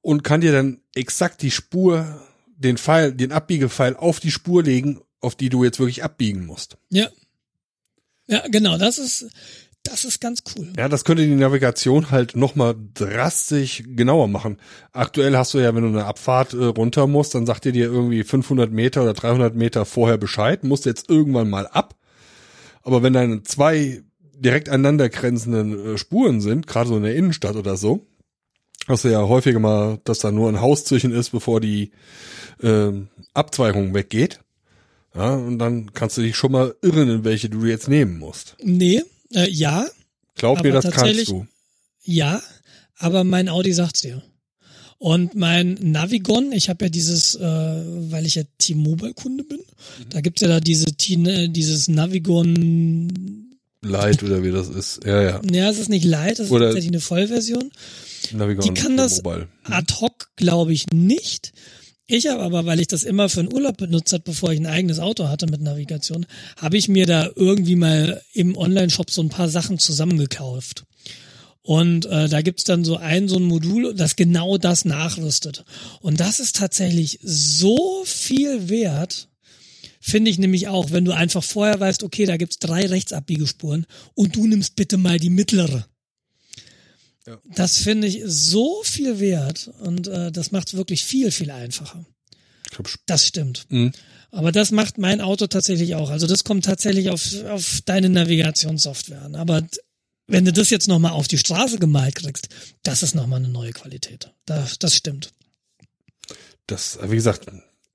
[0.00, 2.20] und kann dir dann exakt die Spur,
[2.56, 6.76] den Pfeil, den Abbiegepfeil auf die Spur legen, auf die du jetzt wirklich abbiegen musst.
[6.90, 7.08] Ja,
[8.30, 9.26] ja, genau, das ist,
[9.82, 10.72] das ist ganz cool.
[10.78, 14.58] Ja, das könnte die Navigation halt nochmal drastisch genauer machen.
[14.92, 17.86] Aktuell hast du ja, wenn du eine Abfahrt äh, runter musst, dann sagt ihr dir
[17.86, 21.96] irgendwie 500 Meter oder 300 Meter vorher Bescheid, musst jetzt irgendwann mal ab.
[22.82, 24.02] Aber wenn dann zwei
[24.34, 28.06] direkt aneinander grenzenden äh, Spuren sind, gerade so in der Innenstadt oder so,
[28.86, 31.90] hast du ja häufiger mal, dass da nur ein Haus zwischen ist, bevor die
[32.62, 32.92] äh,
[33.34, 34.40] Abzweigung weggeht
[35.14, 38.56] Ja, und dann kannst du dich schon mal irren, in welche du jetzt nehmen musst.
[38.62, 39.02] Nee,
[39.34, 39.86] äh, ja.
[40.36, 41.46] Glaub mir, das kannst du.
[42.02, 42.40] Ja,
[42.96, 44.22] aber mein Audi sagt's dir.
[44.98, 50.10] Und mein Navigon, ich habe ja dieses, äh, weil ich ja T-Mobile-Kunde bin, mhm.
[50.10, 51.16] da gibt's ja da diese T
[51.48, 53.48] dieses Navigon
[53.82, 55.00] Light oder wie das ist.
[55.06, 55.40] Ja, ja.
[55.50, 57.70] Ja, es ist nicht Light, das ist tatsächlich eine Vollversion.
[58.32, 59.48] Navigon Die kann das Mobile.
[59.64, 61.52] Ad hoc, glaube ich, nicht.
[62.12, 64.66] Ich habe aber, weil ich das immer für einen Urlaub benutzt habe, bevor ich ein
[64.66, 66.26] eigenes Auto hatte mit Navigation,
[66.56, 70.86] habe ich mir da irgendwie mal im Online-Shop so ein paar Sachen zusammengekauft.
[71.62, 75.64] Und äh, da gibt's dann so ein, so ein Modul, das genau das nachrüstet.
[76.00, 79.28] Und das ist tatsächlich so viel wert,
[80.00, 84.34] finde ich nämlich auch, wenn du einfach vorher weißt, okay, da gibt's drei Rechtsabbiegespuren und
[84.34, 85.86] du nimmst bitte mal die mittlere.
[87.26, 87.38] Ja.
[87.54, 92.04] Das finde ich so viel wert und äh, das macht es wirklich viel, viel einfacher.
[93.06, 93.66] Das stimmt.
[93.68, 93.92] Mhm.
[94.30, 96.10] Aber das macht mein Auto tatsächlich auch.
[96.10, 99.34] Also das kommt tatsächlich auf, auf deine Navigationssoftware an.
[99.34, 99.66] Aber
[100.28, 102.48] wenn du das jetzt nochmal auf die Straße gemalt kriegst,
[102.84, 104.32] das ist nochmal eine neue Qualität.
[104.46, 105.32] Das, das stimmt.
[106.66, 107.46] Das, wie gesagt,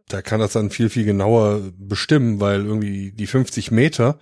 [0.10, 4.20] da kann das dann viel, viel genauer bestimmen, weil irgendwie die 50 Meter,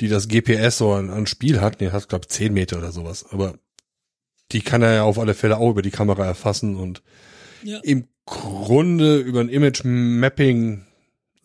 [0.00, 3.24] die das GPS so an, an Spiel hat, nee, hat glaube 10 Meter oder sowas,
[3.30, 3.58] aber
[4.52, 7.02] die kann er ja auf alle Fälle auch über die Kamera erfassen und
[7.62, 7.78] ja.
[7.82, 10.84] im Grunde über ein Image Mapping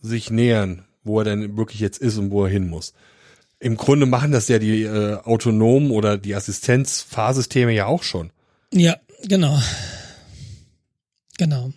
[0.02, 2.94] sich nähern, wo er denn wirklich jetzt ist und wo er hin muss.
[3.60, 8.32] Im Grunde machen das ja die äh, autonomen oder die Assistenzfahrsysteme ja auch schon.
[8.72, 9.60] Ja, genau.
[11.38, 11.72] Genau.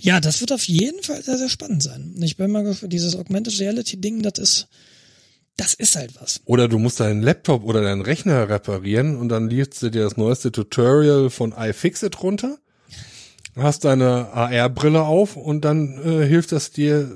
[0.00, 2.14] Ja, das wird auf jeden Fall sehr, sehr spannend sein.
[2.20, 4.68] Ich bin mal gespannt, dieses Augmented Reality Ding, das ist,
[5.58, 6.40] das ist halt was.
[6.44, 10.16] Oder du musst deinen Laptop oder deinen Rechner reparieren und dann liest du dir das
[10.16, 12.58] neueste Tutorial von iFixit runter,
[13.56, 17.10] hast deine AR-Brille auf und dann äh, hilft das dir,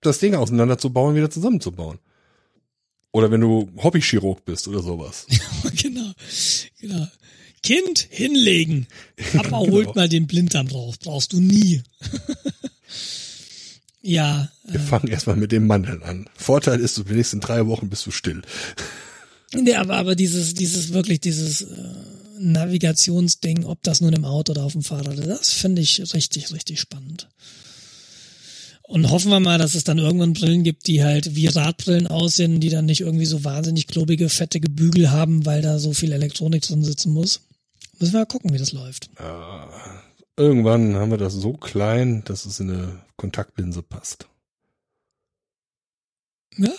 [0.00, 1.98] das Ding auseinanderzubauen, wieder zusammenzubauen.
[3.10, 5.26] Oder wenn du Hobbychirurg bist oder sowas.
[5.76, 6.12] genau,
[6.80, 7.08] genau.
[7.64, 8.86] Kind hinlegen.
[9.32, 9.72] Papa genau.
[9.72, 10.98] holt mal den Blinddarm raus.
[11.02, 11.82] Brauchst du nie.
[14.02, 14.48] ja.
[14.64, 16.26] Wir äh, fangen erstmal mit dem Mandeln an.
[16.34, 18.42] Vorteil ist, du die nächsten drei Wochen bist du still.
[19.54, 21.94] Nee, aber, aber dieses, dieses wirklich, dieses äh,
[22.38, 26.52] Navigationsding, ob das nun im Auto oder auf dem Fahrrad ist, das finde ich richtig,
[26.52, 27.28] richtig spannend.
[28.82, 32.58] Und hoffen wir mal, dass es dann irgendwann Brillen gibt, die halt wie Radbrillen aussehen,
[32.58, 36.62] die dann nicht irgendwie so wahnsinnig klobige, fettige Bügel haben, weil da so viel Elektronik
[36.62, 37.42] drin sitzen muss.
[38.00, 39.08] Müssen wir mal gucken, wie das läuft.
[39.18, 39.68] Ja,
[40.36, 44.26] irgendwann haben wir das so klein, dass es in eine Kontaktlinse passt.
[46.56, 46.72] Ja,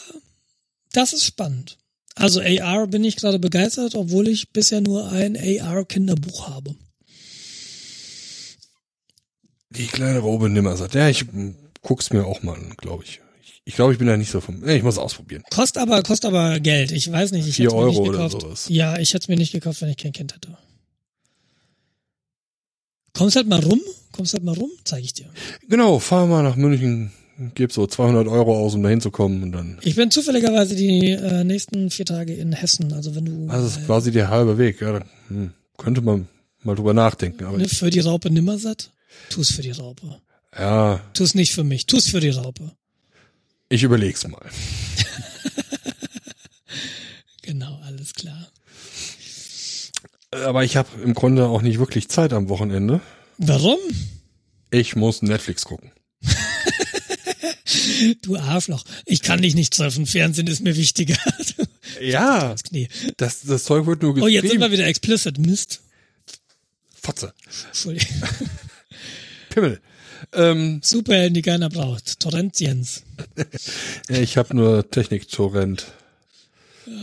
[0.92, 1.78] das ist spannend.
[2.16, 6.76] Also AR bin ich gerade begeistert, obwohl ich bisher nur ein AR-Kinderbuch habe.
[9.70, 10.96] Die kleine Robe Nimmersatt.
[10.96, 11.26] Ja, ich
[11.84, 13.22] guck's mir auch mal an, glaube ich.
[13.64, 14.68] Ich glaube, ich bin da nicht so vom.
[14.68, 15.44] Ich muss ausprobieren.
[15.52, 16.92] Kostet aber, kostet aber Geld.
[16.92, 17.48] Ich weiß nicht.
[17.48, 18.66] Ich Vier Euro oder sowas.
[18.68, 20.58] Ja, ich hätte es mir nicht gekauft, wenn ich kein Kind hätte.
[23.14, 23.82] Kommst halt mal rum,
[24.12, 25.30] kommst halt mal rum, zeige ich dir.
[25.68, 27.12] Genau, fahr mal nach München,
[27.56, 29.78] gib so 200 Euro aus, um da hinzukommen und dann.
[29.82, 33.52] Ich bin zufälligerweise die äh, nächsten vier Tage in Hessen, also wenn du.
[33.52, 35.02] Also das ist quasi der halbe Weg, ja.
[35.28, 36.28] Hm, könnte man
[36.64, 37.46] mal drüber nachdenken.
[37.46, 38.92] Aber ne, für die Raupe nimmersatt?
[39.30, 40.22] Tu's für die Raupe.
[40.58, 41.02] Ja.
[41.14, 42.72] Tu's nicht für mich, tu's für die Raupe.
[43.70, 44.46] Ich überleg's mal.
[47.42, 48.52] genau, alles klar.
[50.32, 53.02] Aber ich habe im Grunde auch nicht wirklich Zeit am Wochenende.
[53.38, 53.80] Warum?
[54.72, 55.92] Ich muss Netflix gucken.
[58.22, 58.84] du Arschloch.
[59.06, 60.06] Ich kann dich nicht surfen.
[60.06, 61.18] Fernsehen ist mir wichtiger.
[62.02, 62.56] ja.
[63.18, 64.26] Das, das Zeug wird nur geschrieben.
[64.26, 65.38] Oh, jetzt sind wir wieder explicit.
[65.38, 65.82] Mist.
[67.02, 67.34] Fotze.
[67.68, 68.16] Entschuldigung.
[69.50, 69.82] Pimmel.
[70.34, 72.22] Ähm, Superhelden, die keiner braucht.
[72.22, 73.04] Torrentiens.
[74.10, 75.88] ja, ich habe nur Technik-Torrent.
[76.86, 76.94] Ja.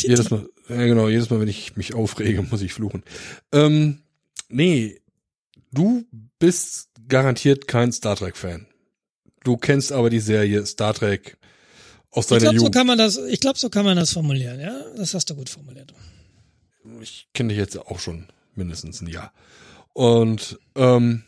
[0.00, 3.02] Jedes Mal, ja genau, jedes Mal, wenn ich mich aufrege, muss ich fluchen.
[3.52, 4.02] Ähm,
[4.48, 5.00] nee,
[5.72, 6.04] du
[6.38, 8.66] bist garantiert kein Star Trek-Fan.
[9.44, 11.38] Du kennst aber die Serie Star Trek
[12.10, 12.74] aus deiner ich glaub, Jugend.
[12.74, 14.82] So kann man das, ich glaube, so kann man das formulieren, ja?
[14.96, 15.94] Das hast du gut formuliert.
[17.00, 19.32] Ich kenne dich jetzt auch schon mindestens ein Jahr.
[19.92, 21.22] Und ähm,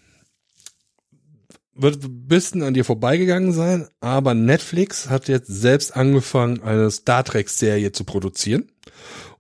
[1.75, 7.25] wird ein bisschen an dir vorbeigegangen sein, aber Netflix hat jetzt selbst angefangen, eine Star
[7.25, 8.71] Trek-Serie zu produzieren.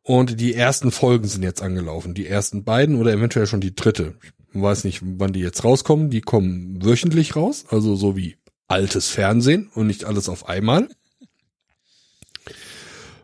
[0.02, 2.14] Und die ersten Folgen sind jetzt angelaufen.
[2.14, 4.14] Die ersten beiden oder eventuell schon die dritte.
[4.22, 6.10] Ich weiß nicht, wann die jetzt rauskommen.
[6.10, 8.36] Die kommen wöchentlich raus, also so wie
[8.68, 10.88] altes Fernsehen und nicht alles auf einmal.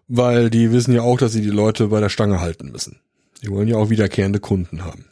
[0.08, 3.00] Weil die wissen ja auch, dass sie die Leute bei der Stange halten müssen.
[3.42, 5.06] Die wollen ja auch wiederkehrende Kunden haben.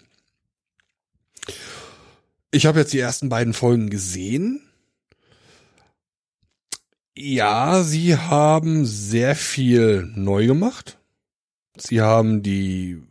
[2.50, 4.60] Ich habe jetzt die ersten beiden Folgen gesehen.
[7.14, 10.98] Ja, sie haben sehr viel neu gemacht.
[11.76, 13.02] Sie haben die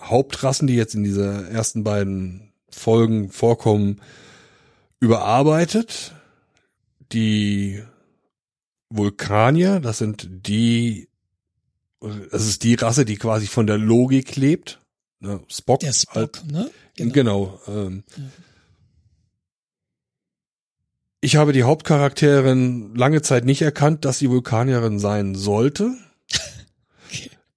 [0.00, 4.00] Hauptrassen, die jetzt in dieser ersten beiden Folgen vorkommen,
[5.00, 6.14] überarbeitet.
[7.12, 7.82] Die
[8.88, 11.08] Vulkanier, das sind die,
[12.00, 14.80] das ist die Rasse, die quasi von der Logik lebt.
[15.20, 15.80] Ne, Spock.
[15.80, 16.70] Der Spock, halt, ne?
[16.96, 17.12] Genau.
[17.12, 18.24] genau ähm, ja.
[21.24, 25.94] Ich habe die Hauptcharakterin lange Zeit nicht erkannt, dass sie Vulkanierin sein sollte.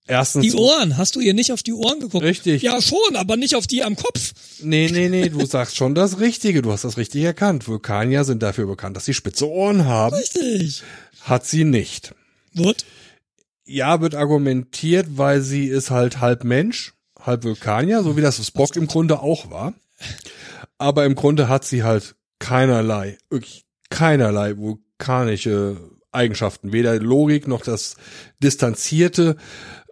[0.07, 0.44] Erstens.
[0.44, 2.23] Die Ohren, hast du ihr nicht auf die Ohren geguckt?
[2.23, 2.61] Richtig.
[2.61, 4.34] Ja, schon, aber nicht auf die am Kopf.
[4.61, 7.68] Nee, nee, nee, du sagst schon das Richtige, du hast das richtig erkannt.
[7.68, 10.15] Vulkanier sind dafür bekannt, dass sie spitze Ohren haben.
[10.15, 10.84] Richtig.
[11.22, 12.14] Hat sie nicht.
[12.53, 12.86] Wird?
[13.65, 18.76] Ja, wird argumentiert, weil sie ist halt halb Mensch, halb Vulkanier, so wie das Spock
[18.76, 19.73] im Grunde auch war.
[20.77, 25.77] Aber im Grunde hat sie halt keinerlei, wirklich keinerlei vulkanische
[26.11, 26.73] Eigenschaften.
[26.73, 27.95] Weder Logik noch das
[28.41, 29.36] Distanzierte.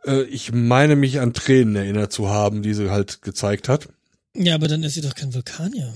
[0.06, 3.90] Äh, ich meine mich an Tränen erinnert zu haben, die sie halt gezeigt hat.
[4.36, 5.94] Ja, aber dann ist sie doch kein Vulkanier.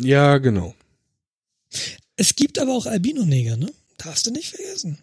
[0.00, 0.74] Ja, genau.
[2.16, 3.70] Es gibt aber auch Albino-Neger, ne?
[3.96, 4.98] Darfst du nicht vergessen.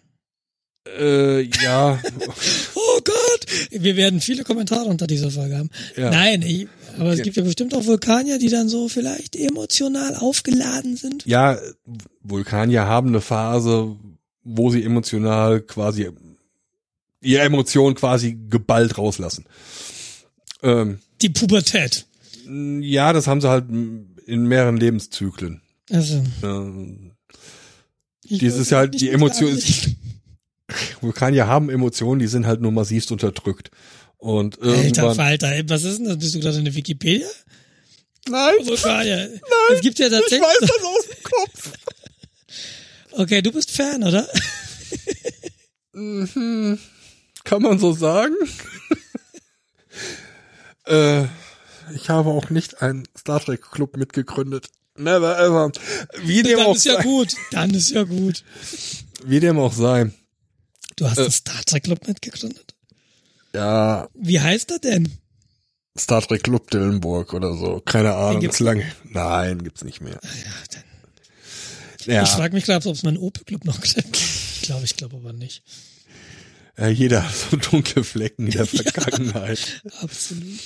[0.98, 2.00] Äh, ja.
[2.74, 3.46] oh Gott!
[3.70, 5.70] Wir werden viele Kommentare unter dieser Folge haben.
[5.96, 6.10] Ja.
[6.10, 6.68] Nein, ich,
[6.98, 11.26] aber es gibt ja bestimmt auch Vulkanier, die dann so vielleicht emotional aufgeladen sind.
[11.26, 11.58] Ja,
[12.22, 13.96] Vulkanier haben eine Phase,
[14.44, 16.08] wo sie emotional quasi
[17.26, 19.44] ihre Emotionen quasi geballt rauslassen.
[20.62, 22.06] Ähm, die Pubertät.
[22.48, 25.60] Ja, das haben sie halt in mehreren Lebenszyklen.
[25.90, 26.22] Also.
[26.42, 27.12] Ähm,
[28.24, 29.60] dieses ja halt die Emotionen.
[31.00, 33.70] Vulkanier haben Emotionen, die sind halt nur massivst unterdrückt.
[34.18, 36.18] Und Alter Falter, was ist denn das?
[36.18, 37.28] Bist du gerade in der Wikipedia?
[38.28, 38.54] Nein.
[38.64, 39.28] Vulkanier.
[39.28, 39.40] Nein.
[39.74, 40.40] Es gibt ja tatsächlich.
[40.40, 41.72] Ich weiß das aus dem Kopf.
[43.18, 44.28] Okay, du bist Fan, oder?
[45.94, 46.78] mhm.
[47.46, 48.34] Kann man so sagen?
[50.86, 51.24] äh,
[51.94, 54.68] ich habe auch nicht einen Star Trek Club mitgegründet.
[54.96, 55.70] Never ever.
[56.24, 57.36] Wie dem Dann auch ist ja gut.
[57.52, 58.42] Dann ist ja gut.
[59.24, 60.10] Wie dem auch sei.
[60.96, 62.74] Du hast äh, einen Star Trek Club mitgegründet?
[63.54, 64.08] Ja.
[64.14, 65.12] Wie heißt er denn?
[65.96, 67.80] Star Trek Club Dillenburg oder so.
[67.80, 68.40] Keine Ahnung.
[68.40, 68.90] Gibt's lange.
[69.04, 70.18] Nein, gibt's nicht mehr.
[70.20, 72.12] Ah ja, dann.
[72.12, 72.22] Ja.
[72.24, 74.16] Ich frage mich gerade, ob es meinen Opel Club noch gibt.
[74.16, 75.62] Ich glaube, ich glaube aber nicht.
[76.78, 79.82] Ja, jeder hat so dunkle Flecken in der Vergangenheit.
[79.84, 80.60] ja, absolut.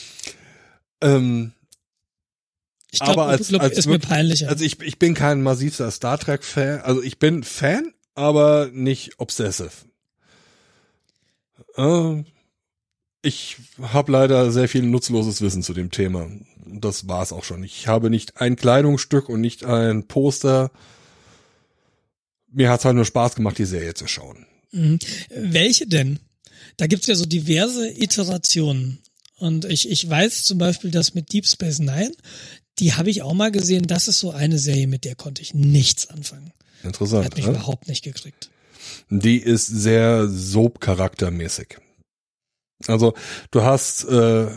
[1.01, 1.53] Ähm,
[2.91, 4.49] ich glaube, aber als, als ist mir peinlicher.
[4.49, 6.81] Also ich, ich bin kein massivster Star Trek Fan.
[6.81, 9.71] Also ich bin Fan, aber nicht obsessive.
[11.77, 12.25] Äh,
[13.23, 16.29] ich habe leider sehr viel nutzloses Wissen zu dem Thema.
[16.67, 17.63] Das war's auch schon.
[17.63, 20.71] Ich habe nicht ein Kleidungsstück und nicht ein Poster.
[22.49, 24.47] Mir hat's halt nur Spaß gemacht, die Serie zu schauen.
[24.73, 24.99] Mhm.
[25.35, 26.19] Welche denn?
[26.77, 28.99] Da gibt's ja so diverse Iterationen.
[29.37, 32.13] Und ich, ich weiß zum Beispiel, dass mit Deep Space Nine,
[32.79, 35.55] die habe ich auch mal gesehen, das ist so eine Serie, mit der konnte ich
[35.55, 36.53] nichts anfangen.
[36.83, 37.25] Interessant.
[37.25, 37.53] Hat mich ne?
[37.53, 38.51] überhaupt nicht gekriegt.
[39.09, 41.79] Die ist sehr Soap-charaktermäßig.
[42.87, 43.15] Also
[43.51, 44.49] du hast äh,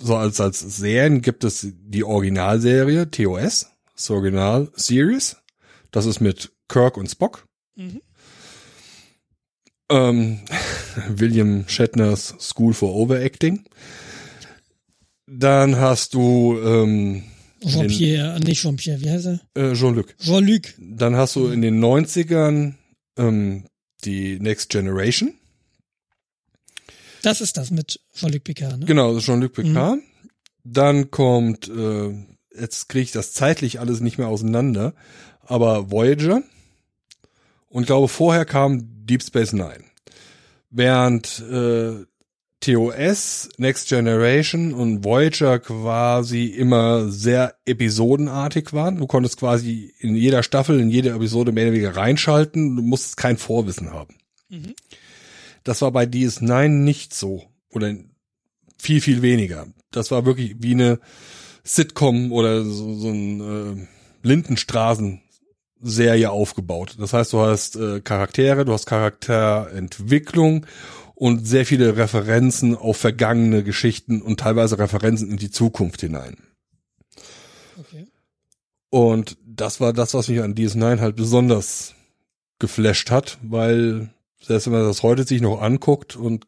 [0.00, 5.36] so als als Serien gibt es die Originalserie TOS, das Original Series.
[5.90, 7.46] Das ist mit Kirk und Spock.
[7.76, 8.00] Mhm.
[9.88, 10.40] Ähm,
[11.08, 13.64] William Shatners School for Overacting.
[15.26, 17.24] Dann hast du ähm,
[17.64, 19.40] Jean-Pierre, nicht Jean-Pierre, wie heißt er?
[19.54, 20.16] Äh, Jean-Luc.
[20.18, 20.74] Jean-Luc.
[20.78, 22.74] Dann hast du in den 90ern
[23.16, 23.64] ähm,
[24.04, 25.34] die Next Generation.
[27.22, 28.86] Das ist das mit Jean-Luc Picard, ne?
[28.86, 29.96] Genau, Jean-Luc Picard.
[29.96, 30.02] Mhm.
[30.62, 32.12] Dann kommt, äh,
[32.56, 34.94] jetzt kriege ich das zeitlich alles nicht mehr auseinander,
[35.40, 36.42] aber Voyager.
[37.68, 39.84] Und glaube, vorher kam Deep Space Nine.
[40.70, 42.04] Während äh,
[42.60, 48.96] TOS, Next Generation und Voyager quasi immer sehr episodenartig waren.
[48.96, 52.76] Du konntest quasi in jeder Staffel, in jede Episode mehr oder weniger reinschalten.
[52.76, 54.16] Du musstest kein Vorwissen haben.
[54.48, 54.74] Mhm.
[55.64, 57.44] Das war bei DS9 nicht so.
[57.70, 57.94] Oder
[58.78, 59.66] viel, viel weniger.
[59.90, 60.98] Das war wirklich wie eine
[61.62, 63.86] Sitcom oder so, so ein äh,
[65.80, 66.96] Lindenstraßen-Serie aufgebaut.
[66.98, 70.66] Das heißt, du hast äh, Charaktere, du hast Charakterentwicklung
[71.14, 76.36] und sehr viele Referenzen auf vergangene Geschichten und teilweise Referenzen in die Zukunft hinein.
[77.78, 78.06] Okay.
[78.90, 81.94] Und das war das, was mich an DS9 halt besonders
[82.58, 86.46] geflasht hat, weil selbst wenn man das heute sich noch anguckt und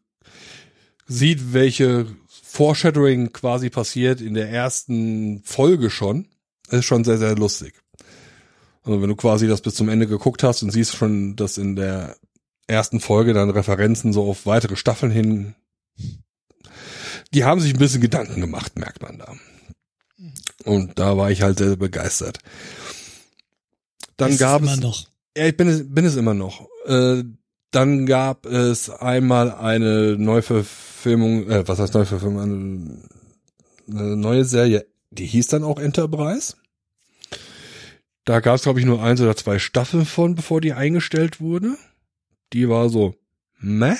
[1.07, 2.07] sieht, welche
[2.43, 6.27] Foreshadowing quasi passiert in der ersten Folge schon,
[6.69, 7.73] ist schon sehr, sehr lustig.
[8.89, 11.75] Also wenn du quasi das bis zum Ende geguckt hast und siehst schon, dass in
[11.75, 12.15] der
[12.65, 15.53] ersten Folge dann Referenzen so auf weitere Staffeln hin,
[17.31, 19.35] die haben sich ein bisschen Gedanken gemacht, merkt man da.
[20.65, 22.39] Und da war ich halt sehr begeistert.
[24.17, 25.07] Dann ist gab es, noch.
[25.37, 26.67] ja, ich bin es, bin es immer noch.
[26.87, 27.23] Äh,
[27.69, 32.97] dann gab es einmal eine Neuverfilmung, äh, was heißt Neuverfilmung, eine,
[33.87, 36.55] eine neue Serie, die hieß dann auch Enterprise.
[38.29, 41.75] Da gab es, glaube ich, nur eins oder zwei Staffeln von, bevor die eingestellt wurde.
[42.53, 43.15] Die war so,
[43.59, 43.95] meh.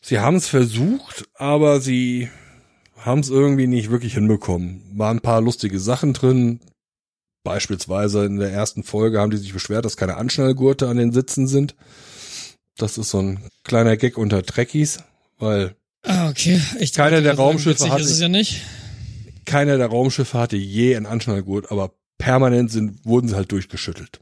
[0.00, 2.30] Sie haben es versucht, aber sie
[2.96, 4.80] haben es irgendwie nicht wirklich hinbekommen.
[4.94, 6.60] Waren ein paar lustige Sachen drin.
[7.44, 11.46] Beispielsweise in der ersten Folge haben die sich beschwert, dass keine Anschnallgurte an den Sitzen
[11.46, 11.74] sind.
[12.78, 15.00] Das ist so ein kleiner Gag unter Trekkies,
[15.38, 16.62] weil ah, okay.
[16.80, 18.42] ich keiner der Raumschiffe hatte, ja
[19.44, 24.20] keiner der Raumschiffe hatte je einen Anschnallgurt, aber permanent sind, wurden sie halt durchgeschüttelt.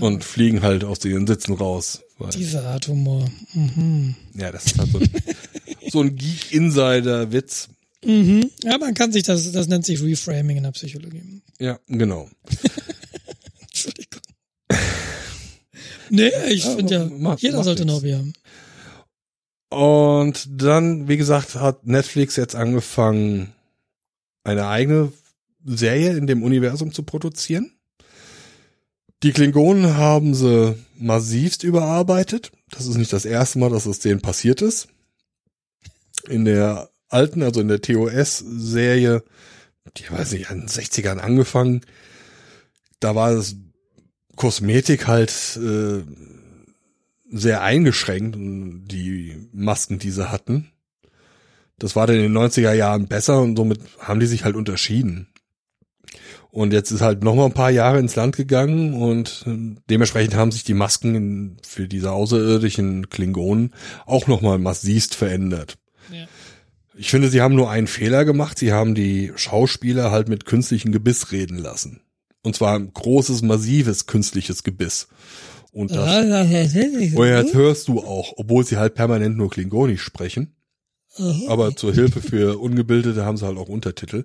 [0.00, 2.02] Und fliegen halt aus den Sitzen raus.
[2.34, 3.28] Dieser Art Humor.
[3.52, 4.14] Mhm.
[4.34, 5.10] Ja, das ist halt so ein,
[5.90, 7.68] so ein Geek-Insider-Witz.
[8.04, 8.50] Mhm.
[8.62, 11.42] Ja, man kann sich das, das nennt sich Reframing in der Psychologie.
[11.58, 12.28] Ja, genau.
[13.60, 14.22] Entschuldigung.
[16.10, 18.32] nee, ich ja, finde ja, mach, jeder mach sollte ein Hobby haben.
[19.68, 23.52] Und dann, wie gesagt, hat Netflix jetzt angefangen,
[24.44, 25.12] eine eigene
[25.64, 27.72] Serie in dem Universum zu produzieren.
[29.22, 32.50] Die Klingonen haben sie massivst überarbeitet.
[32.70, 34.88] Das ist nicht das erste Mal, dass es denen passiert ist.
[36.28, 39.22] In der alten, also in der TOS-Serie,
[39.96, 41.82] die weiß ich, an den 60ern angefangen,
[42.98, 43.56] da war das
[44.36, 46.02] Kosmetik halt äh,
[47.30, 50.70] sehr eingeschränkt, die Masken, die sie hatten.
[51.78, 55.31] Das war dann in den 90er Jahren besser und somit haben die sich halt unterschieden.
[56.52, 60.34] Und jetzt ist halt noch mal ein paar Jahre ins Land gegangen und äh, dementsprechend
[60.34, 63.72] haben sich die Masken für diese außerirdischen Klingonen
[64.04, 65.78] auch noch mal massivst verändert.
[66.12, 66.26] Ja.
[66.94, 68.58] Ich finde, sie haben nur einen Fehler gemacht.
[68.58, 72.02] Sie haben die Schauspieler halt mit künstlichem Gebiss reden lassen.
[72.42, 75.08] Und zwar ein großes, massives künstliches Gebiss.
[75.72, 76.06] Und das,
[77.16, 80.54] oh das hörst du auch, obwohl sie halt permanent nur Klingonisch sprechen.
[81.48, 84.24] Aber zur Hilfe für Ungebildete haben sie halt auch Untertitel.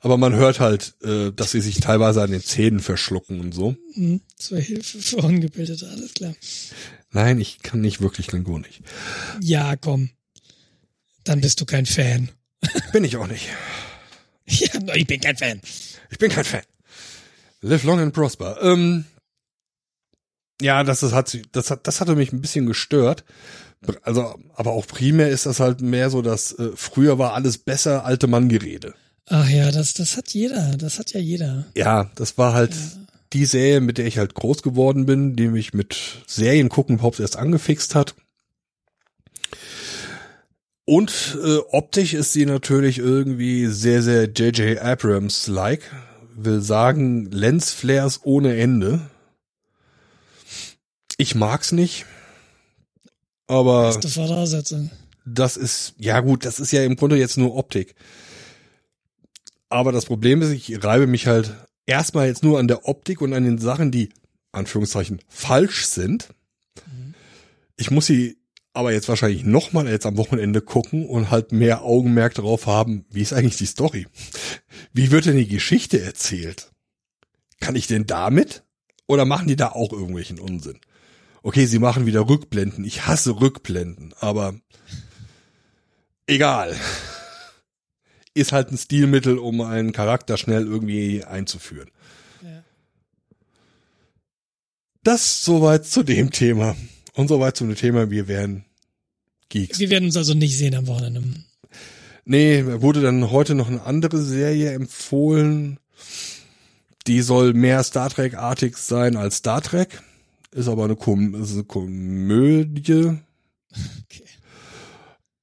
[0.00, 3.74] Aber man hört halt, äh, dass sie sich teilweise an den Zähnen verschlucken und so.
[3.94, 4.20] Mhm.
[4.36, 6.34] Zur Hilfe für Ungebildete, alles klar.
[7.10, 8.80] Nein, ich kann nicht wirklich Klingonisch.
[9.40, 10.10] Ja, komm.
[11.24, 12.30] Dann bist du kein Fan.
[12.92, 13.48] Bin ich auch nicht.
[14.46, 15.60] ja, ich bin kein Fan.
[16.10, 16.62] Ich bin kein Fan.
[17.60, 18.58] Live long and prosper.
[18.62, 19.04] Ähm,
[20.60, 23.24] ja, das, das hat, das hat, das hatte mich ein bisschen gestört
[24.02, 28.04] also, aber auch primär ist das halt mehr so, dass äh, früher war alles besser,
[28.04, 28.94] alte Mann-Gerede.
[29.26, 31.66] Ach ja, das, das hat jeder, das hat ja jeder.
[31.76, 32.80] Ja, das war halt ja.
[33.34, 35.96] die Serie, mit der ich halt groß geworden bin, die mich mit
[36.26, 38.14] Serien gucken überhaupt erst angefixt hat.
[40.86, 44.78] Und äh, optisch ist sie natürlich irgendwie sehr, sehr J.J.
[44.78, 45.82] Abrams-like.
[46.34, 49.00] Will sagen, Lensflares ohne Ende.
[51.18, 52.06] Ich mag's nicht.
[53.48, 54.90] Aber Beste Voraussetzung.
[55.24, 57.94] das ist, ja gut, das ist ja im Grunde jetzt nur Optik.
[59.70, 61.54] Aber das Problem ist, ich reibe mich halt
[61.86, 64.10] erstmal jetzt nur an der Optik und an den Sachen, die,
[64.52, 66.28] Anführungszeichen, falsch sind.
[66.86, 67.14] Mhm.
[67.76, 68.38] Ich muss sie
[68.72, 73.22] aber jetzt wahrscheinlich nochmal jetzt am Wochenende gucken und halt mehr Augenmerk darauf haben, wie
[73.22, 74.06] ist eigentlich die Story?
[74.92, 76.70] Wie wird denn die Geschichte erzählt?
[77.60, 78.62] Kann ich denn damit?
[79.06, 80.78] Oder machen die da auch irgendwelchen Unsinn?
[81.42, 82.84] Okay, sie machen wieder Rückblenden.
[82.84, 84.54] Ich hasse Rückblenden, aber
[86.26, 86.76] egal.
[88.34, 91.90] Ist halt ein Stilmittel, um einen Charakter schnell irgendwie einzuführen.
[92.42, 92.62] Ja.
[95.02, 96.76] Das soweit zu dem Thema.
[97.14, 98.64] Und soweit zu dem Thema, wir werden
[99.48, 99.78] Geeks.
[99.78, 101.22] Wir werden uns also nicht sehen am Wochenende.
[102.24, 105.80] Nee, wurde dann heute noch eine andere Serie empfohlen.
[107.06, 110.02] Die soll mehr Star Trek-artig sein als Star Trek.
[110.52, 113.18] Ist aber eine, Kom ist eine Komödie.
[114.04, 114.24] Okay.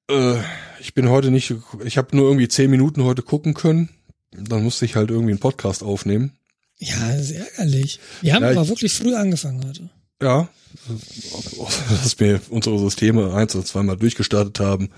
[0.10, 0.40] Äh,
[0.80, 1.54] ich bin heute nicht,
[1.84, 3.90] ich habe nur irgendwie zehn Minuten heute gucken können.
[4.32, 6.34] Dann musste ich halt irgendwie einen Podcast aufnehmen.
[6.80, 8.00] Ja, das ist ärgerlich.
[8.22, 9.90] Wir haben ja, aber wirklich früh angefangen heute.
[10.22, 10.50] Ja,
[11.90, 14.90] dass wir unsere Systeme eins oder zweimal durchgestartet haben.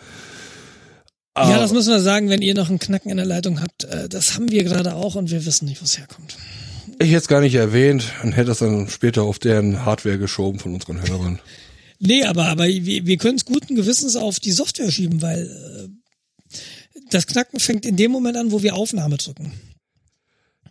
[1.34, 3.84] Aber ja, das müssen wir sagen, wenn ihr noch einen Knacken in der Leitung habt.
[3.84, 6.38] Äh, das haben wir gerade auch und wir wissen nicht, wo es herkommt.
[7.00, 10.60] Ich hätte es gar nicht erwähnt und hätte es dann später auf deren Hardware geschoben
[10.60, 11.40] von unseren Hörern.
[12.00, 16.58] Nee, aber, aber wir, wir können es guten Gewissens auf die Software schieben, weil äh,
[17.12, 19.54] das Knacken fängt in dem Moment an, wo wir Aufnahme drücken.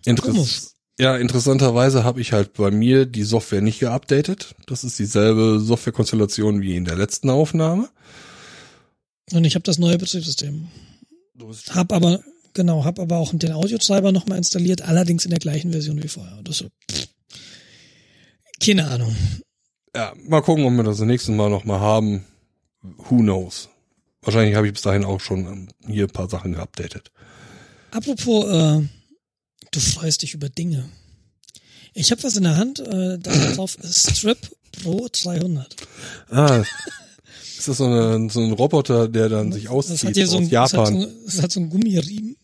[0.05, 4.55] Interess ja, interessanterweise habe ich halt bei mir die Software nicht geupdatet.
[4.66, 7.90] Das ist dieselbe Softwarekonstellation wie in der letzten Aufnahme.
[9.32, 10.69] Und ich habe das neue Betriebssystem.
[11.69, 12.24] Hab aber
[12.57, 16.41] genau, hab aber auch den Audiotreiber nochmal installiert, allerdings in der gleichen Version wie vorher.
[16.43, 17.07] Das pff,
[18.61, 19.15] keine Ahnung.
[19.95, 22.24] Ja, mal gucken, ob wir das nächste Mal nochmal haben.
[22.83, 23.69] Who knows?
[24.23, 27.12] Wahrscheinlich habe ich bis dahin auch schon ähm, hier ein paar Sachen geupdatet.
[27.93, 28.83] Apropos, äh,
[29.70, 30.89] du freust dich über Dinge.
[31.95, 34.39] Ich habe was in der Hand, äh, da drauf Strip
[34.83, 35.77] Pro 300.
[36.31, 36.62] Ah,
[37.59, 40.39] ist das so, eine, so ein Roboter, der dann sich auszieht das hat hier so
[40.39, 40.95] ein, Japan?
[40.95, 42.37] Es hat, so, es hat so einen Gummiriemen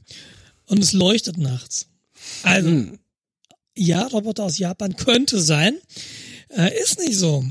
[0.66, 1.86] und es leuchtet nachts.
[2.42, 2.98] Also, hm.
[3.76, 5.78] ja, Roboter aus Japan könnte sein.
[6.48, 7.44] Äh, ist nicht so.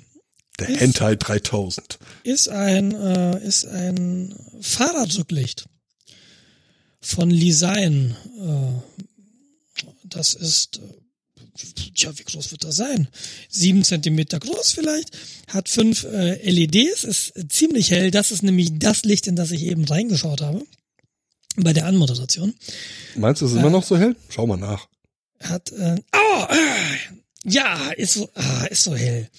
[0.59, 1.99] Der ist, Hentai 3000.
[2.23, 5.65] Ist ein, äh, ist ein Fahrradrücklicht
[6.99, 8.15] von Lisein.
[8.39, 11.01] Äh, das ist äh,
[11.95, 13.07] Tja, wie groß wird das sein?
[13.49, 15.17] Sieben Zentimeter groß vielleicht,
[15.47, 18.11] hat fünf äh, LEDs, ist ziemlich hell.
[18.11, 20.63] Das ist nämlich das Licht, in das ich eben reingeschaut habe
[21.57, 22.53] bei der Anmoderation.
[23.15, 24.15] Meinst du, es ist äh, immer noch so hell?
[24.29, 24.87] Schau mal nach.
[25.41, 29.29] Hat, äh, oh, äh, ja, ist so, ah, ist so hell.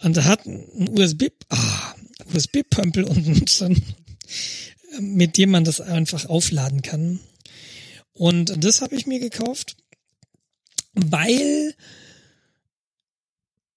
[0.00, 1.94] Und er hat ein USB, ah,
[2.32, 3.82] USB-Pömpel unten drin,
[5.00, 7.20] mit dem man das einfach aufladen kann.
[8.12, 9.76] Und das habe ich mir gekauft
[11.06, 11.74] weil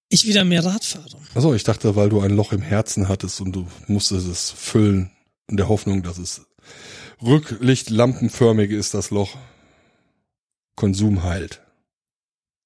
[0.08, 1.16] ich wieder mehr Rad fahre.
[1.34, 5.10] Also ich dachte, weil du ein Loch im Herzen hattest und du musstest es füllen
[5.48, 6.42] in der Hoffnung, dass es
[7.22, 9.36] rücklichtlampenförmig ist, das Loch.
[10.74, 11.60] Konsum heilt.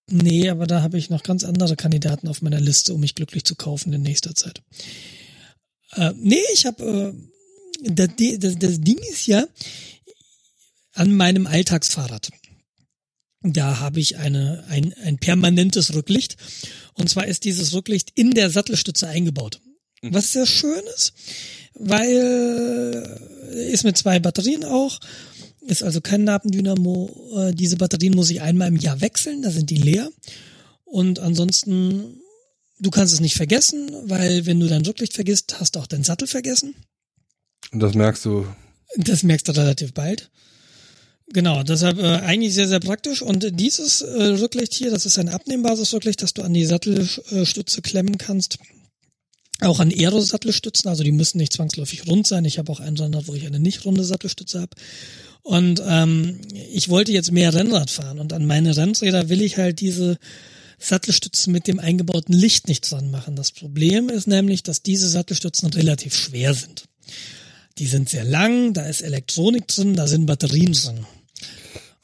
[0.08, 3.44] Nee, aber da habe ich noch ganz andere Kandidaten auf meiner Liste, um mich glücklich
[3.44, 4.62] zu kaufen in nächster Zeit.
[5.92, 9.44] Äh, nee, ich habe äh, das, das, das Ding ist ja
[10.94, 12.30] an meinem Alltagsfahrrad.
[13.52, 16.36] Da habe ich eine, ein, ein permanentes Rücklicht.
[16.94, 19.60] Und zwar ist dieses Rücklicht in der Sattelstütze eingebaut.
[20.02, 20.14] Mhm.
[20.14, 21.12] Was sehr schön ist,
[21.74, 23.20] weil
[23.70, 25.00] ist mit zwei Batterien auch.
[25.66, 27.32] Ist also kein Nabendynamo.
[27.36, 30.10] Äh, diese Batterien muss ich einmal im Jahr wechseln, da sind die leer.
[30.84, 32.20] Und ansonsten,
[32.78, 36.04] du kannst es nicht vergessen, weil wenn du dein Rücklicht vergisst, hast du auch deinen
[36.04, 36.74] Sattel vergessen.
[37.72, 38.46] Und das merkst du.
[38.96, 40.30] Das merkst du relativ bald.
[41.28, 43.20] Genau, deshalb äh, eigentlich sehr, sehr praktisch.
[43.20, 47.82] Und dieses äh, Rücklicht hier, das ist ein abnehmbares Rücklicht, das du an die Sattelstütze
[47.82, 48.58] klemmen kannst.
[49.60, 52.44] Auch an Aero-Sattelstützen, also die müssen nicht zwangsläufig rund sein.
[52.44, 54.76] Ich habe auch einen Rennrad, wo ich eine nicht runde Sattelstütze habe.
[55.42, 56.40] Und ähm,
[56.72, 60.18] ich wollte jetzt mehr Rennrad fahren und an meine Rennräder will ich halt diese
[60.78, 63.36] Sattelstützen mit dem eingebauten Licht nicht dran machen.
[63.36, 66.84] Das Problem ist nämlich, dass diese Sattelstützen relativ schwer sind.
[67.78, 71.06] Die sind sehr lang, da ist Elektronik drin, da sind Batterien drin.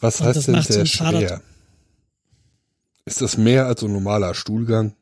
[0.00, 1.42] Was und heißt denn sehr schwer?
[3.04, 4.94] Ist das mehr als ein normaler Stuhlgang?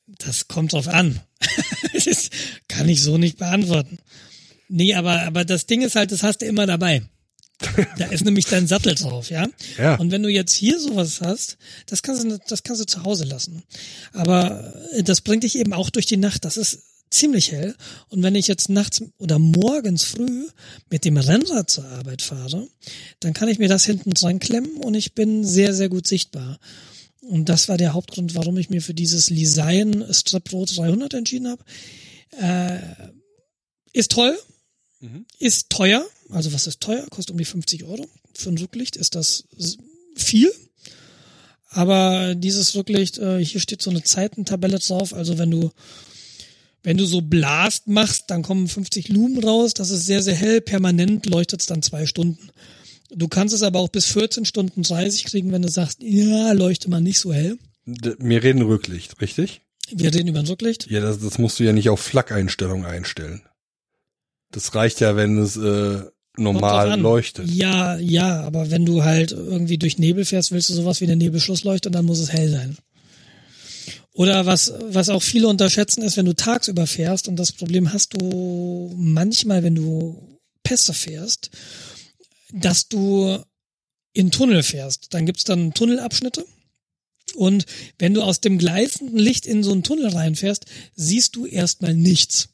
[0.06, 1.20] das kommt drauf an.
[1.92, 2.30] das
[2.68, 3.98] kann ich so nicht beantworten.
[4.68, 7.02] Nee, aber, aber das Ding ist halt, das hast du immer dabei.
[7.98, 9.46] Da ist nämlich dein Sattel drauf, ja?
[9.76, 9.96] ja.
[9.96, 13.24] Und wenn du jetzt hier sowas hast, das kannst du, das kannst du zu Hause
[13.24, 13.62] lassen.
[14.12, 16.44] Aber äh, das bringt dich eben auch durch die Nacht.
[16.44, 16.80] Das ist
[17.10, 17.74] ziemlich hell.
[18.08, 20.48] Und wenn ich jetzt nachts oder morgens früh
[20.88, 22.68] mit dem Rennrad zur Arbeit fahre,
[23.18, 26.58] dann kann ich mir das hinten dran klemmen und ich bin sehr, sehr gut sichtbar.
[27.20, 31.48] Und das war der Hauptgrund, warum ich mir für dieses Liseien Strap Pro 300 entschieden
[31.48, 31.62] habe.
[32.40, 32.78] Äh,
[33.92, 34.38] ist toll,
[35.00, 35.26] mhm.
[35.38, 36.04] ist teuer.
[36.32, 37.06] Also was ist teuer?
[37.10, 38.06] Kostet um die 50 Euro.
[38.34, 39.44] Für ein Rücklicht ist das
[40.14, 40.52] viel.
[41.68, 45.14] Aber dieses Rücklicht, äh, hier steht so eine Zeitentabelle drauf.
[45.14, 45.70] Also wenn du
[46.82, 49.74] wenn du so Blast machst, dann kommen 50 Lumen raus.
[49.74, 50.60] Das ist sehr, sehr hell.
[50.60, 52.50] Permanent leuchtet es dann zwei Stunden.
[53.10, 56.88] Du kannst es aber auch bis 14 Stunden 30 kriegen, wenn du sagst, ja, leuchte
[56.88, 57.58] mal nicht so hell.
[57.84, 59.62] Wir reden Rücklicht, richtig?
[59.92, 60.88] Wir reden über ein Rücklicht.
[60.90, 63.42] Ja, das, das musst du ja nicht auf Flak-Einstellung einstellen.
[64.52, 66.02] Das reicht ja, wenn es äh,
[66.36, 67.48] normal leuchtet.
[67.50, 71.16] Ja, ja, aber wenn du halt irgendwie durch Nebel fährst, willst du sowas wie eine
[71.16, 72.76] Nebelschlussleuchte und dann muss es hell sein.
[74.12, 78.14] Oder was, was auch viele unterschätzen, ist, wenn du tagsüber fährst, und das Problem hast
[78.14, 81.50] du manchmal, wenn du Pässe fährst,
[82.52, 83.38] dass du
[84.12, 85.14] in Tunnel fährst.
[85.14, 86.44] Dann gibt's dann Tunnelabschnitte.
[87.34, 87.66] Und
[87.98, 92.48] wenn du aus dem gleißenden Licht in so einen Tunnel reinfährst, siehst du erstmal nichts.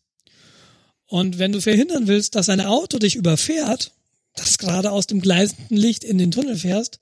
[1.08, 3.92] Und wenn du verhindern willst, dass ein Auto dich überfährt,
[4.34, 7.00] das gerade aus dem gleißenden Licht in den Tunnel fährst,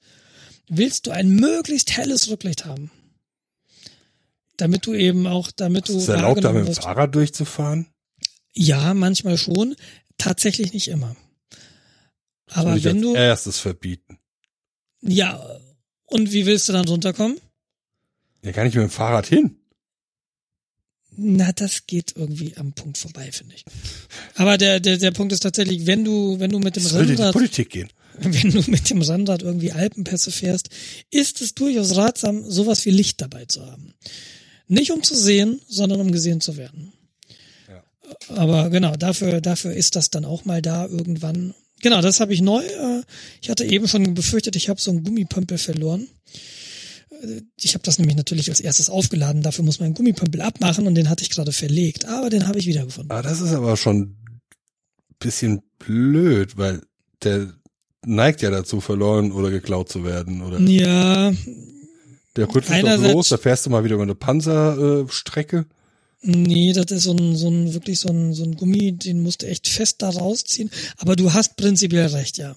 [0.68, 2.90] willst du ein möglichst helles Rücklicht haben.
[4.56, 5.97] Damit du eben auch, damit du.
[5.97, 7.89] Ist es erlaubt, da mit dem Fahrrad durchzufahren?
[8.52, 9.74] Ja, manchmal schon.
[10.16, 11.16] Tatsächlich nicht immer.
[12.51, 14.18] Aber wenn du erstes verbieten.
[15.01, 15.44] Ja,
[16.06, 17.40] und wie willst du dann runterkommen?
[18.43, 19.59] Ja, kann ich mit dem Fahrrad hin.
[21.16, 23.64] Na, das geht irgendwie am Punkt vorbei, finde ich.
[24.34, 27.32] Aber der, der, der Punkt ist tatsächlich, wenn du, wenn du mit dem Rennrad.
[27.32, 27.88] Politik gehen.
[28.18, 30.68] Wenn du mit dem Rennrad irgendwie Alpenpässe fährst,
[31.10, 33.94] ist es durchaus ratsam, sowas wie Licht dabei zu haben.
[34.68, 36.92] Nicht um zu sehen, sondern um gesehen zu werden.
[37.68, 37.82] Ja.
[38.36, 41.54] Aber genau, dafür, dafür ist das dann auch mal da irgendwann.
[41.82, 42.62] Genau, das habe ich neu.
[42.64, 43.02] Äh,
[43.42, 46.08] ich hatte eben schon befürchtet, ich habe so einen Gummipömpel verloren
[47.60, 50.94] ich habe das nämlich natürlich als erstes aufgeladen, dafür muss man einen Gummipömpel abmachen und
[50.94, 53.10] den hatte ich gerade verlegt, aber den habe ich wiedergefunden.
[53.10, 54.16] Ah, das ist aber schon
[55.18, 56.82] bisschen blöd, weil
[57.22, 57.52] der
[58.05, 60.60] neigt ja dazu, verloren oder geklaut zu werden, oder?
[60.60, 61.32] Ja.
[62.36, 65.66] Der rutscht doch los, da fährst du mal wieder über eine Panzerstrecke.
[66.22, 69.42] Nee, das ist so ein, so ein, wirklich so ein, so ein Gummi, den musst
[69.42, 70.70] du echt fest da rausziehen.
[70.96, 72.56] Aber du hast prinzipiell recht, ja.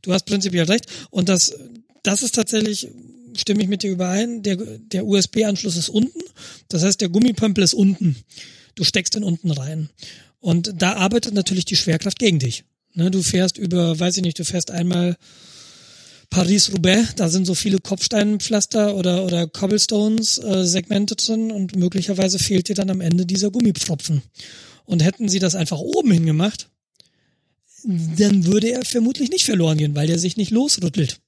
[0.00, 0.86] Du hast prinzipiell recht.
[1.10, 1.54] Und das,
[2.02, 2.88] das ist tatsächlich,
[3.36, 6.20] stimme ich mit dir überein, der, der USB-Anschluss ist unten.
[6.68, 8.16] Das heißt, der Gummipömpel ist unten.
[8.74, 9.90] Du steckst den unten rein.
[10.40, 12.64] Und da arbeitet natürlich die Schwerkraft gegen dich.
[12.94, 15.16] Ne, du fährst über, weiß ich nicht, du fährst einmal
[16.30, 22.74] Paris-Roubaix, da sind so viele Kopfsteinpflaster oder, oder Cobblestones äh, drin und möglicherweise fehlt dir
[22.74, 24.22] dann am Ende dieser Gummipfropfen.
[24.84, 26.70] Und hätten sie das einfach oben hingemacht,
[27.84, 31.20] dann würde er vermutlich nicht verloren gehen, weil der sich nicht losrüttelt.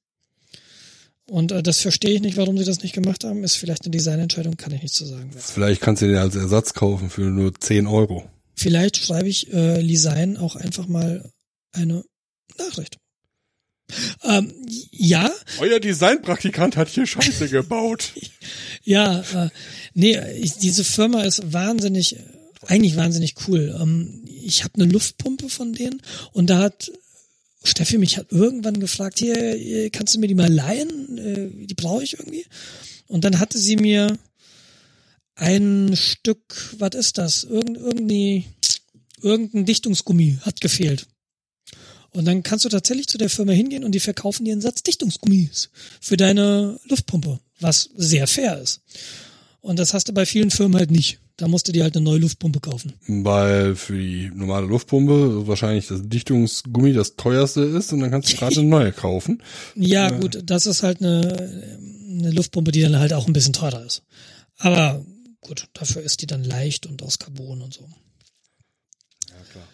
[1.27, 3.45] Und äh, das verstehe ich nicht, warum sie das nicht gemacht haben.
[3.45, 5.31] Ist vielleicht eine Designentscheidung, kann ich nicht zu so sagen.
[5.37, 8.29] Vielleicht kannst du den als Ersatz kaufen für nur 10 Euro.
[8.55, 11.31] Vielleicht schreibe ich äh, Lisein auch einfach mal
[11.73, 12.05] eine
[12.59, 12.99] Nachricht.
[14.23, 14.53] Ähm,
[14.91, 15.31] ja.
[15.59, 18.13] Euer Designpraktikant hat hier Scheiße gebaut.
[18.83, 19.51] ja, äh,
[19.95, 22.17] nee, ich, diese Firma ist wahnsinnig,
[22.67, 23.77] eigentlich wahnsinnig cool.
[23.81, 26.01] Ähm, ich habe eine Luftpumpe von denen
[26.33, 26.91] und da hat
[27.65, 31.19] Steffi mich hat irgendwann gefragt, hier, kannst du mir die mal leihen?
[31.19, 32.45] Äh, die brauche ich irgendwie.
[33.07, 34.19] Und dann hatte sie mir
[35.35, 37.45] ein Stück, was ist das?
[37.45, 38.45] Irgend, irgendwie,
[39.21, 41.07] irgendein Dichtungsgummi hat gefehlt.
[42.11, 44.85] Und dann kannst du tatsächlich zu der Firma hingehen und die verkaufen dir einen Satz
[44.85, 45.71] Dichtungsgummis
[46.01, 48.83] für deine Luftpumpe, was sehr fair ist.
[49.61, 51.19] Und das hast du bei vielen Firmen halt nicht.
[51.37, 52.93] Da musst du dir halt eine neue Luftpumpe kaufen.
[53.09, 58.37] Weil für die normale Luftpumpe wahrscheinlich das Dichtungsgummi das teuerste ist und dann kannst du
[58.37, 59.43] gerade eine neue kaufen.
[59.75, 61.79] Ja, äh, gut, das ist halt eine,
[62.09, 64.03] eine Luftpumpe, die dann halt auch ein bisschen teurer ist.
[64.59, 65.05] Aber
[65.41, 67.89] gut, dafür ist die dann leicht und aus Carbon und so.
[69.29, 69.69] Ja, klar.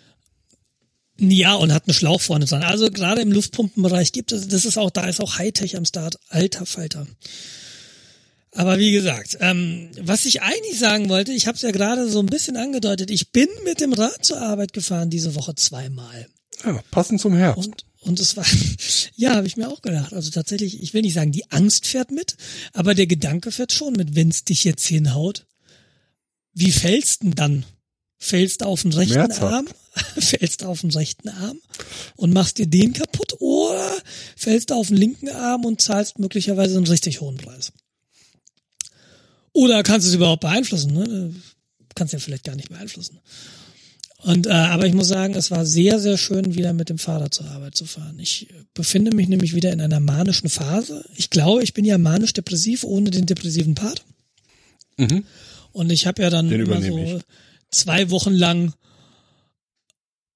[1.19, 2.63] Ja, und hat einen Schlauch vorne dran.
[2.63, 6.19] Also gerade im Luftpumpenbereich gibt es, das ist auch, da ist auch Hightech am Start.
[6.29, 7.07] Alter Falter.
[8.53, 12.19] Aber wie gesagt, ähm, was ich eigentlich sagen wollte, ich habe es ja gerade so
[12.19, 16.27] ein bisschen angedeutet, ich bin mit dem Rad zur Arbeit gefahren diese Woche zweimal.
[16.65, 17.65] Ja, passend zum Herbst.
[17.65, 18.45] Und, und es war,
[19.17, 20.13] ja, habe ich mir auch gedacht.
[20.13, 22.37] Also tatsächlich, ich will nicht sagen, die Angst fährt mit,
[22.73, 25.47] aber der Gedanke fährt schon mit, wenn's dich jetzt hinhaut.
[26.53, 27.65] Wie fällst denn dann?
[28.19, 29.55] Fällst du auf den rechten Mehrzahl.
[29.55, 29.69] Arm?
[30.19, 31.61] fällst du auf den rechten Arm
[32.17, 33.97] und machst dir den kaputt oder
[34.37, 37.73] fällst du auf den linken Arm und zahlst möglicherweise einen richtig hohen Preis?
[39.53, 40.93] Oder kannst du es überhaupt beeinflussen?
[40.93, 41.35] Ne?
[41.95, 43.21] Kannst ja vielleicht gar nicht beeinflussen.
[44.23, 47.33] Und äh, aber ich muss sagen, es war sehr, sehr schön, wieder mit dem Fahrrad
[47.33, 48.19] zur Arbeit zu fahren.
[48.19, 51.05] Ich befinde mich nämlich wieder in einer manischen Phase.
[51.17, 54.05] Ich glaube, ich bin ja manisch-depressiv ohne den depressiven Part.
[54.99, 55.25] Mhm.
[55.73, 57.23] Und ich habe ja dann den immer so ich.
[57.71, 58.75] zwei Wochen lang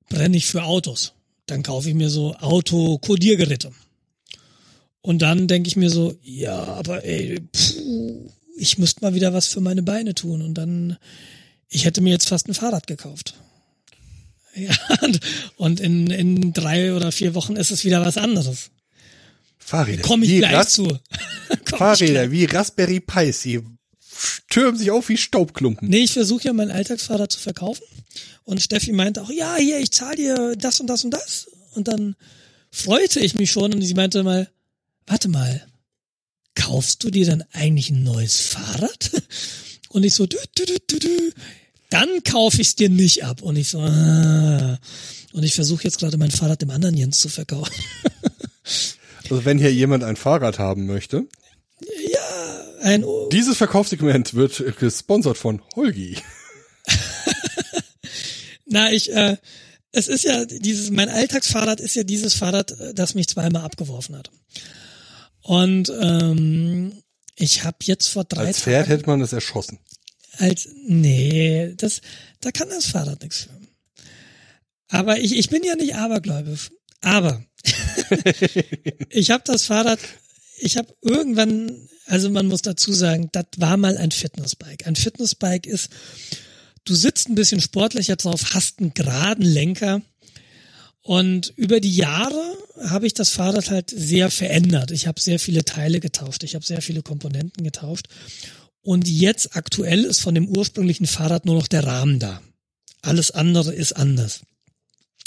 [0.09, 1.13] brenne ich für Autos.
[1.47, 3.71] Dann kaufe ich mir so Auto-Kodiergeräte.
[5.03, 9.47] Und dann denke ich mir so, ja, aber ey, puh, ich müsste mal wieder was
[9.47, 10.43] für meine Beine tun.
[10.43, 10.97] Und dann,
[11.69, 13.35] ich hätte mir jetzt fast ein Fahrrad gekauft.
[14.57, 14.73] Ja,
[15.57, 18.71] und in, in drei oder vier Wochen ist es wieder was anderes.
[19.59, 20.03] Fahrräder.
[20.03, 20.97] Komme ich wie gleich Ras zu.
[21.65, 23.63] Fahrräder wie Raspberry Pis, sie
[24.17, 25.89] stürmen sich auf wie Staubklumpen.
[25.89, 27.83] Nee, ich versuche ja mein Alltagsfahrrad zu verkaufen.
[28.45, 31.49] Und Steffi meinte auch, ja, hier, ich zahle dir das und das und das.
[31.73, 32.15] Und dann
[32.71, 34.49] freute ich mich schon und sie meinte mal,
[35.07, 35.67] warte mal,
[36.55, 39.11] kaufst du dir dann eigentlich ein neues Fahrrad?
[39.89, 41.33] Und ich so, dü, dü, dü, dü,
[41.91, 43.43] dann kaufe ich es dir nicht ab.
[43.43, 44.79] Und ich so, ah.
[45.33, 47.75] Und ich versuche jetzt gerade mein Fahrrad dem anderen Jens zu verkaufen.
[49.31, 51.27] Also wenn hier jemand ein Fahrrad haben möchte.
[51.81, 53.05] Ja, ein.
[53.05, 56.19] O Dieses Verkaufssegment wird gesponsert von Holgi.
[58.67, 59.37] Na, ich, äh,
[59.93, 64.17] es ist ja dieses, mein Alltagsfahrrad ist ja dieses Fahrrad, äh, das mich zweimal abgeworfen
[64.17, 64.31] hat.
[65.45, 67.03] Und ähm,
[67.37, 69.79] ich habe jetzt vor drei Als Pferd Tagen, hätte man das erschossen.
[70.39, 72.01] Als nee, das
[72.41, 73.51] da kann das Fahrrad nichts für.
[74.89, 76.71] Aber ich, ich bin ja nicht abergläubisch.
[77.03, 77.45] Aber
[79.11, 79.99] ich habe das Fahrrad,
[80.59, 84.87] ich habe irgendwann, also man muss dazu sagen, das war mal ein Fitnessbike.
[84.87, 85.91] Ein Fitnessbike ist,
[86.85, 90.01] du sitzt ein bisschen sportlicher drauf, hast einen geraden Lenker.
[91.07, 92.57] Und über die Jahre
[92.89, 94.91] habe ich das Fahrrad halt sehr verändert.
[94.91, 98.07] Ich habe sehr viele Teile getauscht, ich habe sehr viele Komponenten getauscht.
[98.81, 102.41] Und jetzt aktuell ist von dem ursprünglichen Fahrrad nur noch der Rahmen da.
[103.03, 104.41] Alles andere ist anders.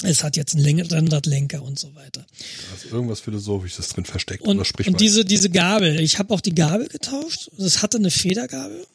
[0.01, 2.25] Es hat jetzt einen Rennradlenker und so weiter.
[2.25, 4.43] Da ist irgendwas Philosophisches drin versteckt.
[4.43, 7.49] Und, und diese, diese Gabel, ich habe auch die Gabel getauscht.
[7.59, 8.85] Es hatte eine Federgabel.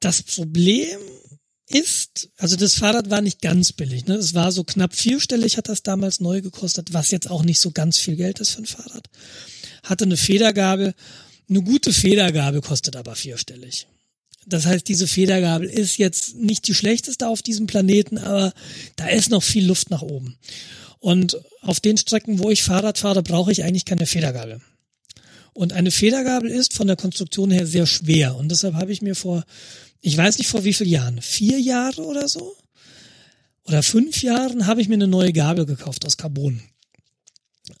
[0.00, 0.98] Das Problem
[1.68, 4.06] ist, also das Fahrrad war nicht ganz billig.
[4.06, 4.14] Ne?
[4.14, 7.70] Es war so knapp vierstellig, hat das damals neu gekostet, was jetzt auch nicht so
[7.70, 9.08] ganz viel Geld ist für ein Fahrrad.
[9.82, 10.94] Hatte eine Federgabel
[11.48, 13.86] eine gute Federgabel kostet aber vierstellig.
[14.46, 18.52] Das heißt, diese Federgabel ist jetzt nicht die schlechteste auf diesem Planeten, aber
[18.96, 20.36] da ist noch viel Luft nach oben.
[20.98, 24.60] Und auf den Strecken, wo ich Fahrrad fahre, brauche ich eigentlich keine Federgabel.
[25.52, 28.36] Und eine Federgabel ist von der Konstruktion her sehr schwer.
[28.36, 29.44] Und deshalb habe ich mir vor,
[30.04, 32.54] ich weiß nicht vor wie vielen Jahren, vier Jahre oder so,
[33.64, 36.60] oder fünf Jahren, habe ich mir eine neue Gabel gekauft aus Carbon.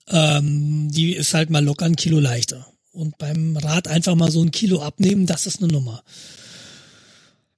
[0.08, 2.66] Ähm, die ist halt mal locker ein Kilo leichter.
[2.92, 6.02] Und beim Rad einfach mal so ein Kilo abnehmen, das ist eine Nummer.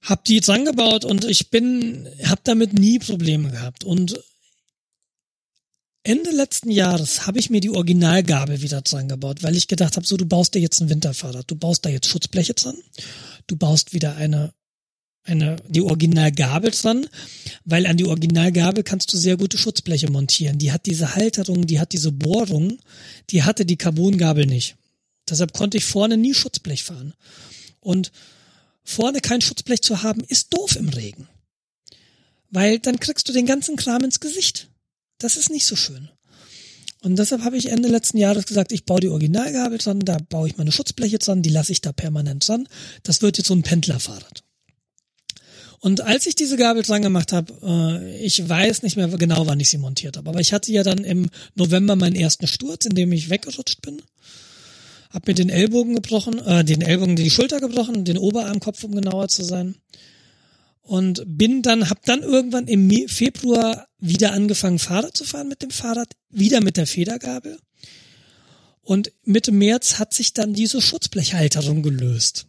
[0.01, 3.85] Hab die jetzt angebaut und ich bin, hab damit nie Probleme gehabt.
[3.85, 4.21] Und
[6.03, 10.05] Ende letzten Jahres habe ich mir die Originalgabel wieder dran gebaut, weil ich gedacht habe,
[10.05, 12.75] so du baust dir jetzt ein Winterfahrrad, du baust da jetzt Schutzbleche dran,
[13.47, 14.53] du baust wieder eine
[15.27, 17.07] eine die Originalgabel dran,
[17.65, 20.57] weil an die Originalgabel kannst du sehr gute Schutzbleche montieren.
[20.57, 22.79] Die hat diese Halterung, die hat diese Bohrung,
[23.29, 24.75] die hatte die Carbongabel nicht.
[25.29, 27.13] Deshalb konnte ich vorne nie Schutzblech fahren.
[27.81, 28.11] Und
[28.83, 31.27] vorne kein Schutzblech zu haben, ist doof im Regen.
[32.49, 34.69] Weil dann kriegst du den ganzen Kram ins Gesicht.
[35.17, 36.09] Das ist nicht so schön.
[37.01, 40.47] Und deshalb habe ich Ende letzten Jahres gesagt, ich baue die Originalgabel dran, da baue
[40.47, 42.67] ich meine Schutzbleche dran, die lasse ich da permanent dran.
[43.03, 44.43] Das wird jetzt so ein Pendlerfahrrad.
[45.79, 49.59] Und als ich diese Gabel dran gemacht habe, äh, ich weiß nicht mehr genau, wann
[49.59, 52.95] ich sie montiert habe, aber ich hatte ja dann im November meinen ersten Sturz, in
[52.95, 54.01] dem ich weggerutscht bin
[55.09, 59.29] hab mir den Ellbogen gebrochen, äh, den Ellbogen, die Schulter gebrochen, den Oberarmkopf, um genauer
[59.29, 59.75] zu sein.
[60.81, 65.71] Und bin dann, hab dann irgendwann im Februar wieder angefangen, Fahrrad zu fahren mit dem
[65.71, 67.57] Fahrrad, wieder mit der Federgabel.
[68.81, 72.47] Und Mitte März hat sich dann diese Schutzblechhalterung gelöst.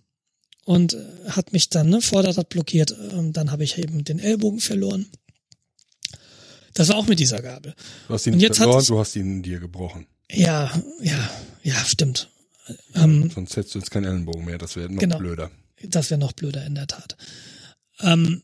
[0.69, 2.95] Und äh, hat mich dann, ne, Vorderrad blockiert.
[3.12, 5.07] Ähm, dann habe ich eben den Ellbogen verloren.
[6.74, 7.74] Das war auch mit dieser Gabel.
[8.07, 10.07] Du hast ihn und jetzt verloren, du hast ihn dir gebrochen.
[10.31, 10.70] Ja,
[11.01, 11.31] ja,
[11.62, 12.28] ja, stimmt.
[12.95, 15.51] Ähm, Sonst hättest du jetzt keinen Ellenbogen mehr, das wäre noch genau, blöder.
[15.85, 17.16] Das wäre noch blöder, in der Tat.
[18.01, 18.43] Ähm,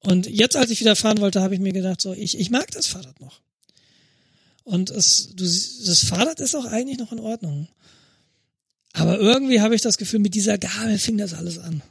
[0.00, 2.72] und jetzt, als ich wieder fahren wollte, habe ich mir gedacht, so, ich, ich mag
[2.72, 3.40] das Fahrrad noch.
[4.64, 7.68] Und es, du, das Fahrrad ist auch eigentlich noch in Ordnung.
[8.92, 11.82] Aber irgendwie habe ich das Gefühl, mit dieser Gabel fing das alles an.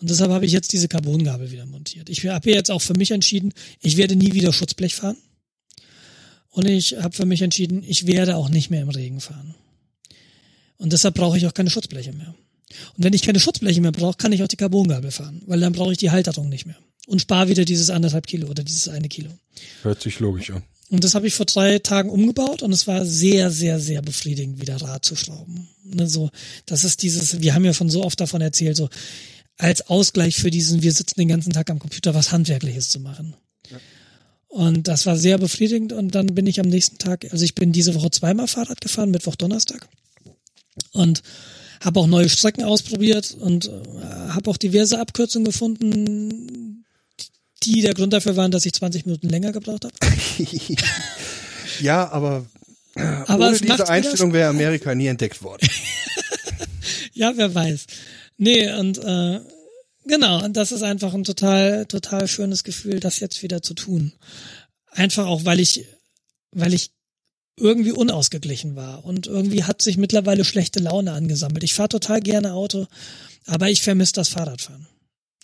[0.00, 2.08] Und deshalb habe ich jetzt diese Carbongabel wieder montiert.
[2.08, 5.16] Ich habe jetzt auch für mich entschieden, ich werde nie wieder Schutzblech fahren.
[6.50, 9.54] Und ich habe für mich entschieden, ich werde auch nicht mehr im Regen fahren.
[10.76, 12.34] Und deshalb brauche ich auch keine Schutzbleche mehr.
[12.96, 15.72] Und wenn ich keine Schutzbleche mehr brauche, kann ich auch die Carbongabel fahren, weil dann
[15.72, 16.76] brauche ich die Halterung nicht mehr.
[17.06, 19.30] Und spare wieder dieses anderthalb Kilo oder dieses eine Kilo.
[19.82, 20.62] Hört sich logisch an.
[20.90, 24.60] Und das habe ich vor drei Tagen umgebaut und es war sehr, sehr, sehr befriedigend,
[24.60, 25.68] wieder Rad zu schrauben.
[25.84, 26.30] Ne, so,
[26.66, 28.88] das ist dieses, wir haben ja schon so oft davon erzählt, so
[29.56, 33.34] als Ausgleich für diesen, wir sitzen den ganzen Tag am Computer, was Handwerkliches zu machen.
[33.70, 33.78] Ja.
[34.48, 37.72] Und das war sehr befriedigend und dann bin ich am nächsten Tag, also ich bin
[37.72, 39.88] diese Woche zweimal Fahrrad gefahren, Mittwoch, Donnerstag
[40.92, 41.22] und
[41.80, 43.70] habe auch neue Strecken ausprobiert und äh,
[44.28, 46.73] habe auch diverse Abkürzungen gefunden,
[47.66, 49.94] die der Grund dafür waren, dass ich 20 Minuten länger gebraucht habe.
[51.80, 52.46] ja, aber,
[52.94, 55.68] aber ohne diese Einstellung wäre Amerika nie entdeckt worden.
[57.12, 57.86] ja, wer weiß.
[58.36, 59.40] Nee, und äh,
[60.04, 64.12] genau, und das ist einfach ein total, total schönes Gefühl, das jetzt wieder zu tun.
[64.90, 65.86] Einfach auch, weil ich,
[66.52, 66.90] weil ich
[67.56, 71.62] irgendwie unausgeglichen war und irgendwie hat sich mittlerweile schlechte Laune angesammelt.
[71.62, 72.86] Ich fahre total gerne Auto,
[73.46, 74.88] aber ich vermisse das Fahrradfahren.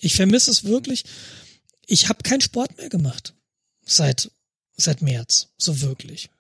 [0.01, 1.05] Ich vermisse es wirklich.
[1.91, 3.35] Ich habe keinen Sport mehr gemacht
[3.85, 4.31] seit
[4.77, 6.31] seit März, so wirklich.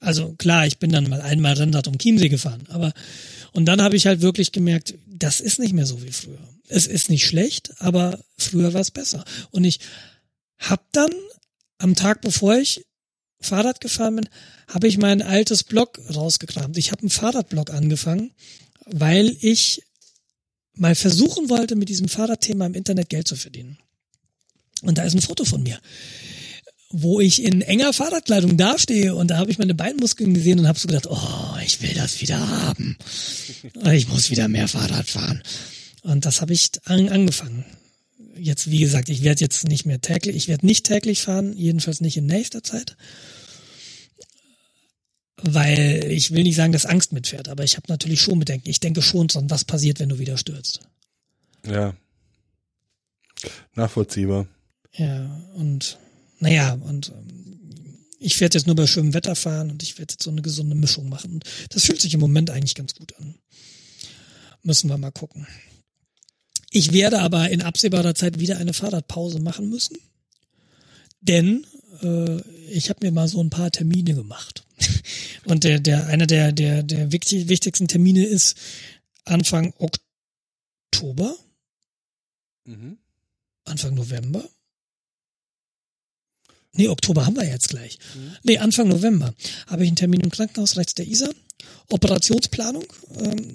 [0.00, 2.92] Also klar, ich bin dann mal einmal Rennrad um Chiemsee gefahren, aber
[3.52, 6.38] und dann habe ich halt wirklich gemerkt, das ist nicht mehr so wie früher.
[6.68, 9.24] Es ist nicht schlecht, aber früher war es besser.
[9.50, 9.80] Und ich
[10.58, 11.12] hab dann
[11.78, 12.84] am Tag, bevor ich
[13.40, 14.28] Fahrrad gefahren bin,
[14.68, 16.78] habe ich mein altes Blog rausgekramt.
[16.78, 18.32] Ich habe einen Fahrradblog angefangen,
[18.86, 19.82] weil ich
[20.72, 23.78] mal versuchen wollte, mit diesem Fahrradthema im Internet Geld zu verdienen.
[24.82, 25.78] Und da ist ein Foto von mir.
[26.90, 30.78] wo ich in enger Fahrradkleidung dastehe und da habe ich meine Beinmuskeln gesehen und habe
[30.78, 32.96] so gedacht, oh, ich will das wieder haben.
[33.92, 35.42] Ich muss wieder mehr Fahrrad fahren.
[36.02, 37.64] Und das habe ich an, angefangen.
[38.38, 42.00] Jetzt, wie gesagt, ich werde jetzt nicht mehr täglich, ich werde nicht täglich fahren, jedenfalls
[42.00, 42.96] nicht in nächster Zeit.
[45.42, 48.70] Weil ich will nicht sagen, dass Angst mitfährt, aber ich habe natürlich schon Bedenken.
[48.70, 50.80] Ich denke schon, was passiert, wenn du wieder stürzt.
[51.66, 51.94] Ja.
[53.74, 54.46] Nachvollziehbar.
[54.96, 55.98] Ja, und
[56.38, 57.46] naja, und ähm,
[58.18, 60.74] ich werde jetzt nur bei schönem Wetter fahren und ich werde jetzt so eine gesunde
[60.74, 61.34] Mischung machen.
[61.34, 63.34] Und das fühlt sich im Moment eigentlich ganz gut an.
[64.62, 65.46] Müssen wir mal gucken.
[66.70, 69.96] Ich werde aber in absehbarer Zeit wieder eine Fahrradpause machen müssen.
[71.20, 71.66] Denn
[72.02, 72.40] äh,
[72.70, 74.66] ich habe mir mal so ein paar Termine gemacht.
[75.44, 78.56] Und der, der, einer der, der, der wichtig, wichtigsten Termine ist
[79.24, 81.36] Anfang Oktober.
[82.64, 82.98] Mhm.
[83.64, 84.48] Anfang November.
[86.76, 87.98] Nee, Oktober haben wir jetzt gleich.
[88.14, 88.36] Mhm.
[88.42, 89.34] Nee, Anfang November
[89.66, 91.30] habe ich einen Termin im Krankenhaus rechts der Isar.
[91.88, 92.84] Operationsplanung.
[93.18, 93.54] Ähm,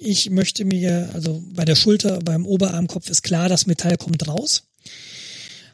[0.00, 4.64] ich möchte mir, also bei der Schulter, beim Oberarmkopf ist klar, das Metall kommt raus.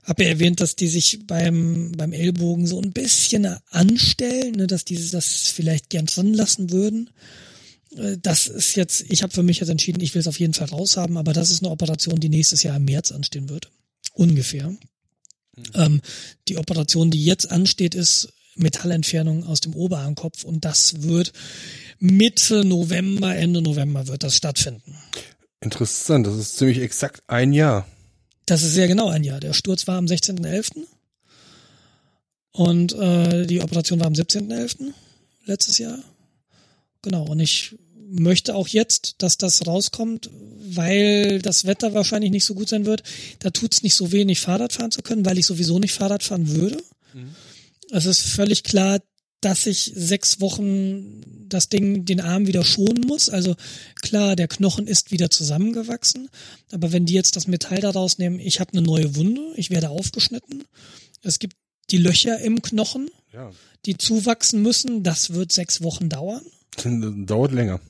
[0.04, 4.84] Habe ja erwähnt, dass die sich beim, beim Ellbogen so ein bisschen anstellen, ne, dass
[4.84, 7.10] die das vielleicht gern drin lassen würden.
[7.96, 10.54] Äh, das ist jetzt, ich habe für mich jetzt entschieden, ich will es auf jeden
[10.54, 13.70] Fall raushaben, aber das ist eine Operation, die nächstes Jahr im März anstehen wird.
[14.14, 14.74] Ungefähr.
[15.74, 15.80] Mhm.
[15.80, 16.00] Ähm,
[16.48, 21.32] die Operation, die jetzt ansteht, ist Metallentfernung aus dem Oberarmkopf und das wird
[21.98, 24.96] Mitte November, Ende November wird das stattfinden.
[25.60, 27.86] Interessant, das ist ziemlich exakt ein Jahr.
[28.46, 29.40] Das ist sehr genau ein Jahr.
[29.40, 30.86] Der Sturz war am 16.11.
[32.52, 34.92] Und äh, die Operation war am 17.11.
[35.44, 35.98] letztes Jahr.
[37.02, 37.76] Genau, und ich
[38.10, 43.02] möchte auch jetzt, dass das rauskommt, weil das Wetter wahrscheinlich nicht so gut sein wird.
[43.38, 46.48] Da tut's nicht so wenig, Fahrrad fahren zu können, weil ich sowieso nicht Fahrrad fahren
[46.48, 46.82] würde.
[47.14, 47.34] Mhm.
[47.90, 49.00] Es ist völlig klar,
[49.40, 53.28] dass ich sechs Wochen das Ding, den Arm wieder schonen muss.
[53.28, 53.56] Also
[54.02, 56.28] klar, der Knochen ist wieder zusammengewachsen.
[56.70, 59.90] Aber wenn die jetzt das Metall daraus nehmen, ich habe eine neue Wunde, ich werde
[59.90, 60.64] aufgeschnitten.
[61.22, 61.56] Es gibt
[61.90, 63.50] die Löcher im Knochen, ja.
[63.86, 65.02] die zuwachsen müssen.
[65.02, 66.42] Das wird sechs Wochen dauern.
[67.26, 67.80] Dauert länger.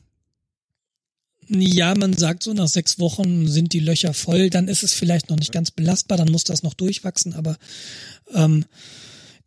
[1.52, 5.30] Ja, man sagt so, nach sechs Wochen sind die Löcher voll, dann ist es vielleicht
[5.30, 7.56] noch nicht ganz belastbar, dann muss das noch durchwachsen, aber
[8.32, 8.64] ähm,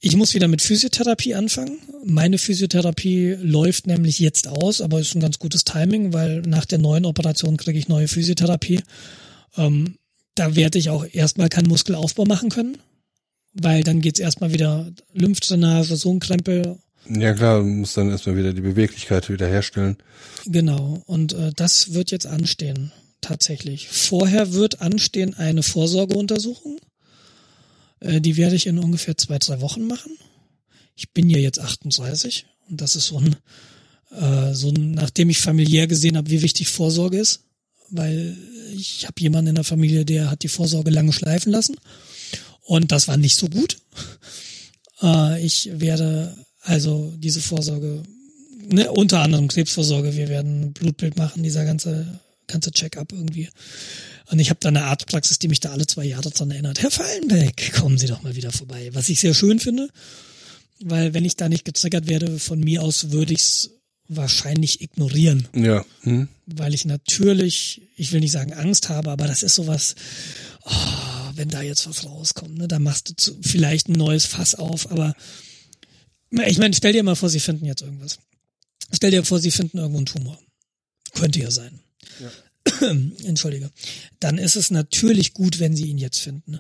[0.02, 1.78] ich muss wieder mit Physiotherapie anfangen.
[2.04, 6.80] Meine Physiotherapie läuft nämlich jetzt aus, aber ist ein ganz gutes Timing, weil nach der
[6.80, 8.82] neuen Operation kriege ich neue Physiotherapie.
[9.56, 9.96] Ähm,
[10.36, 12.80] da werde ich auch erstmal keinen Muskelaufbau machen können,
[13.54, 18.38] weil dann geht's erstmal wieder Lymphdrainage, so ein Krempel ja klar, du musst dann erstmal
[18.38, 19.98] wieder die Beweglichkeit wiederherstellen.
[20.46, 23.88] Genau, und äh, das wird jetzt anstehen, tatsächlich.
[23.90, 26.80] Vorher wird anstehen eine Vorsorgeuntersuchung.
[28.00, 30.18] Äh, die werde ich in ungefähr zwei, drei Wochen machen.
[30.96, 33.36] Ich bin ja jetzt 38 und das ist so ein,
[34.12, 37.42] äh, so ein, nachdem ich familiär gesehen habe, wie wichtig Vorsorge ist,
[37.90, 38.38] weil
[38.76, 41.76] ich habe jemanden in der Familie, der hat die Vorsorge lange schleifen lassen
[42.62, 43.78] und das war nicht so gut.
[45.02, 48.04] Äh, ich werde also diese Vorsorge,
[48.68, 53.50] ne, unter anderem Krebsvorsorge, wir werden Blutbild machen, dieser ganze ganze Check-up irgendwie.
[54.28, 56.82] Und ich habe da eine Arztpraxis, die mich da alle zwei Jahre dran erinnert.
[56.82, 58.90] Herr Fallenbeck, kommen Sie doch mal wieder vorbei.
[58.94, 59.90] Was ich sehr schön finde,
[60.82, 63.72] weil wenn ich da nicht getriggert werde, von mir aus würde ich es
[64.08, 65.48] wahrscheinlich ignorieren.
[65.56, 65.86] Ja.
[66.02, 66.28] Hm.
[66.46, 69.96] Weil ich natürlich, ich will nicht sagen Angst habe, aber das ist sowas,
[70.66, 70.72] oh,
[71.36, 74.92] wenn da jetzt was rauskommt, ne, da machst du zu, vielleicht ein neues Fass auf,
[74.92, 75.16] aber
[76.42, 78.20] ich meine, stell dir mal vor, sie finden jetzt irgendwas.
[78.92, 80.40] Stell dir vor, sie finden irgendwo einen Tumor.
[81.14, 81.80] Könnte ja sein.
[82.20, 82.90] Ja.
[83.24, 83.72] Entschuldige.
[84.20, 86.60] Dann ist es natürlich gut, wenn sie ihn jetzt finden.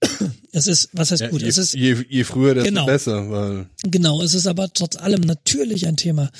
[0.52, 1.42] Es ist, was heißt ja, gut?
[1.42, 3.28] Je, es ist, je, je früher, desto genau, besser.
[3.28, 6.30] Weil genau, es ist aber trotz allem natürlich ein Thema,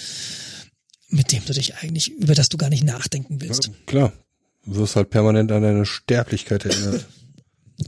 [1.09, 3.67] mit dem du dich eigentlich, über das du gar nicht nachdenken willst.
[3.67, 4.13] Ja, klar.
[4.65, 7.09] Du wirst halt permanent an deine Sterblichkeit erinnert.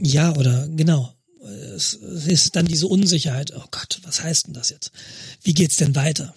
[0.01, 4.91] Ja, oder genau es, ist dann diese Unsicherheit, oh Gott, was heißt denn das jetzt?
[5.43, 6.35] Wie geht's denn weiter?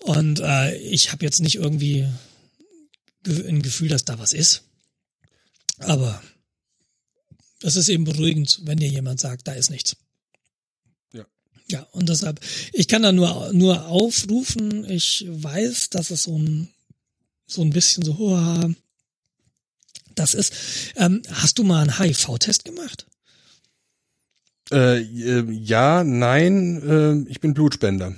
[0.00, 2.06] Und äh, ich habe jetzt nicht irgendwie
[3.26, 4.62] ein Gefühl, dass da was ist.
[5.78, 6.22] Aber
[7.62, 9.96] es ist eben beruhigend, wenn dir jemand sagt, da ist nichts.
[11.12, 11.26] Ja.
[11.68, 12.40] Ja, und deshalb,
[12.72, 16.68] ich kann da nur, nur aufrufen, ich weiß, dass es so ein,
[17.46, 18.74] so ein bisschen so, oh,
[20.14, 20.52] das ist.
[20.96, 23.06] Ähm, hast du mal einen HIV-Test gemacht?
[24.72, 28.14] Äh, äh, ja, nein, äh, ich bin Blutspender.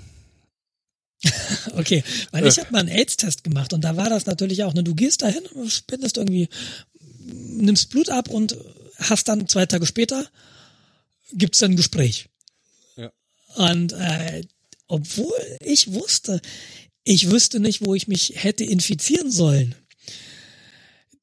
[1.76, 2.60] okay, weil ich äh.
[2.62, 5.42] habe mal einen AIDS-Test gemacht und da war das natürlich auch, ne, du gehst dahin,
[5.68, 6.48] spendest irgendwie,
[7.20, 8.56] nimmst Blut ab und
[8.98, 10.26] hast dann zwei Tage später
[11.32, 12.28] gibt's dann ein Gespräch.
[12.96, 13.12] Ja.
[13.56, 14.42] Und äh,
[14.86, 16.40] obwohl ich wusste,
[17.04, 19.74] ich wüsste nicht, wo ich mich hätte infizieren sollen.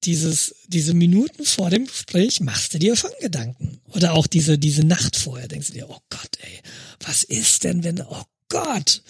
[0.03, 3.79] Dieses, diese Minuten vor dem Gespräch machst du dir schon Gedanken.
[3.87, 6.59] Oder auch diese, diese Nacht vorher denkst du dir, oh Gott, ey,
[6.99, 9.01] was ist denn, wenn, oh Gott,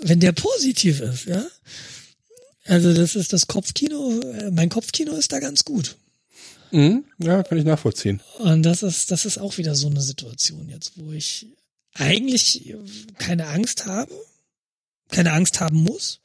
[0.00, 1.46] wenn der positiv ist, ja?
[2.64, 5.96] Also das ist das Kopfkino, äh, mein Kopfkino ist da ganz gut.
[6.70, 8.20] Mhm, ja, kann ich nachvollziehen.
[8.38, 11.46] Und das ist, das ist auch wieder so eine Situation jetzt, wo ich
[11.94, 12.74] eigentlich
[13.18, 14.12] keine Angst habe,
[15.10, 16.20] keine Angst haben muss,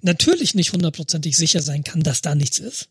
[0.00, 2.88] natürlich nicht hundertprozentig sicher sein kann, dass da nichts ist.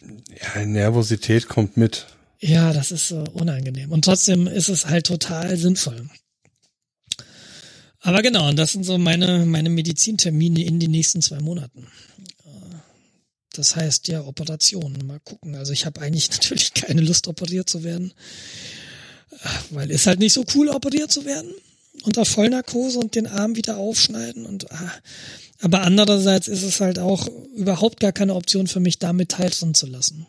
[0.00, 2.06] Ja, Nervosität kommt mit.
[2.40, 3.90] Ja, das ist äh, unangenehm.
[3.90, 6.08] Und trotzdem ist es halt total sinnvoll.
[8.00, 11.88] Aber genau, das sind so meine, meine Medizintermine in den nächsten zwei Monaten.
[13.58, 15.04] Das heißt ja Operationen.
[15.04, 15.56] Mal gucken.
[15.56, 18.14] Also ich habe eigentlich natürlich keine Lust, operiert zu werden.
[19.70, 21.52] Weil ist halt nicht so cool, operiert zu werden.
[22.04, 24.92] Unter Vollnarkose und den Arm wieder aufschneiden und ah.
[25.60, 29.86] Aber andererseits ist es halt auch überhaupt gar keine Option für mich, damit teilhaben zu
[29.86, 30.26] lassen.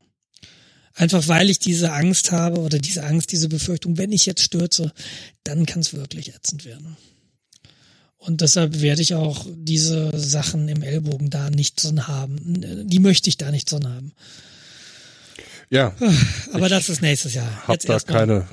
[0.95, 4.91] Einfach weil ich diese Angst habe oder diese Angst, diese Befürchtung, wenn ich jetzt stürze,
[5.43, 6.97] dann kann es wirklich ätzend werden.
[8.17, 12.87] Und deshalb werde ich auch diese Sachen im Ellbogen da nicht drin haben.
[12.89, 14.11] Die möchte ich da nicht drin haben.
[15.69, 15.95] Ja.
[16.51, 17.67] Aber das ist nächstes Jahr.
[17.67, 18.47] Hab da keine,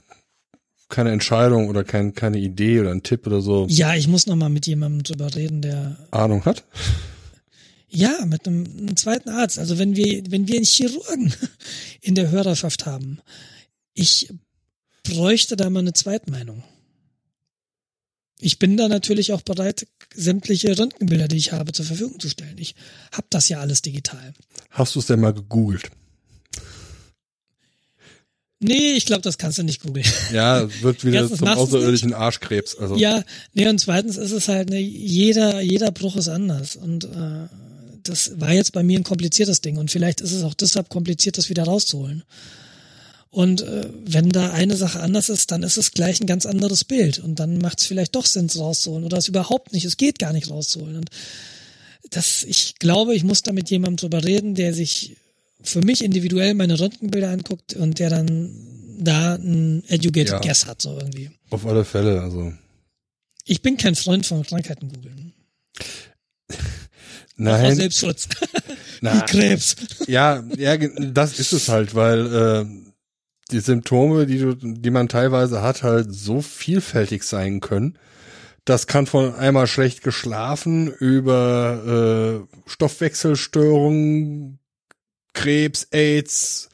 [0.89, 3.67] keine Entscheidung oder kein, keine Idee oder ein Tipp oder so.
[3.69, 6.65] Ja, ich muss noch mal mit jemandem drüber reden, der Ahnung hat.
[7.89, 9.59] Ja, mit einem, einem zweiten Arzt.
[9.59, 11.33] Also wenn wir, wenn wir einen Chirurgen
[12.01, 13.21] in der Hörerschaft haben,
[13.95, 14.33] ich
[15.03, 16.63] bräuchte da mal eine Zweitmeinung.
[18.39, 22.59] Ich bin da natürlich auch bereit, sämtliche Röntgenbilder, die ich habe, zur Verfügung zu stellen.
[22.59, 22.75] Ich
[23.13, 24.35] habe das ja alles digital.
[24.71, 25.91] Hast du es denn mal gegoogelt?
[28.67, 30.07] Nee, ich glaube, das kannst du nicht googeln.
[30.33, 32.77] Ja, wird wieder Erstens zum außerirdischen Arschkrebs.
[32.77, 32.97] Also.
[32.97, 33.23] Ja,
[33.55, 36.75] nee, und zweitens ist es halt, ne, jeder, jeder Bruch ist anders.
[36.75, 37.49] Und äh,
[38.03, 39.77] das war jetzt bei mir ein kompliziertes Ding.
[39.77, 42.25] Und vielleicht ist es auch deshalb kompliziert, das wieder rauszuholen.
[43.31, 46.85] Und äh, wenn da eine Sache anders ist, dann ist es gleich ein ganz anderes
[46.85, 47.21] Bild.
[47.21, 49.05] Und dann macht es vielleicht doch Sinn, es rauszuholen.
[49.05, 50.97] Oder es überhaupt nicht, es geht gar nicht rauszuholen.
[50.97, 51.11] Und
[52.11, 55.17] das, ich glaube, ich muss da mit jemandem drüber reden, der sich
[55.63, 58.51] für mich individuell meine Röntgenbilder anguckt und der dann
[58.99, 61.31] da ein educated ja, guess hat, so irgendwie.
[61.51, 62.53] Auf alle Fälle, also.
[63.45, 65.33] Ich bin kein Freund von Krankheiten googeln.
[67.37, 67.73] Nein.
[67.73, 68.29] Auch Selbstschutz.
[69.01, 69.77] Wie Krebs.
[70.07, 72.67] Ja, ja, das ist es halt, weil äh,
[73.51, 77.99] die Symptome, die du, die man teilweise hat, halt so vielfältig sein können.
[78.65, 84.59] Das kann von einmal schlecht geschlafen über äh, Stoffwechselstörungen,
[85.37, 86.69] Krebs, AIDS.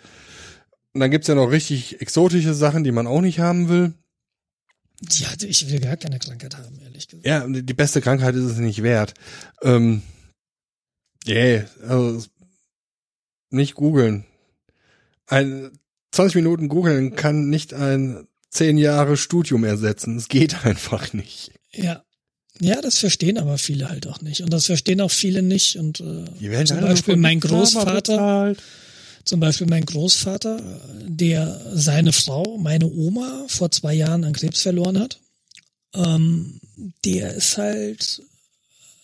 [0.95, 3.93] Und dann gibt's ja noch richtig exotische Sachen, die man auch nicht haben will.
[5.11, 7.27] Ja, ich will gar keine Krankheit haben, ehrlich gesagt.
[7.27, 9.15] Ja, die beste Krankheit ist es nicht wert.
[9.63, 10.03] Ähm,
[11.27, 12.25] yeah, also
[13.51, 14.25] nicht googeln.
[15.27, 15.79] Ein
[16.13, 20.17] 20 Minuten googeln kann nicht ein 10 Jahre Studium ersetzen.
[20.17, 21.53] Es geht einfach nicht.
[21.73, 22.05] Ja.
[22.63, 24.41] Ja, das verstehen aber viele halt auch nicht.
[24.41, 25.77] Und das verstehen auch viele nicht.
[25.77, 26.25] Und äh,
[26.65, 28.55] zum Beispiel mein Großvater,
[29.25, 30.63] zum Beispiel mein Großvater,
[31.09, 35.19] der seine Frau, meine Oma, vor zwei Jahren an Krebs verloren hat,
[35.93, 36.61] ähm,
[37.05, 38.23] der ist halt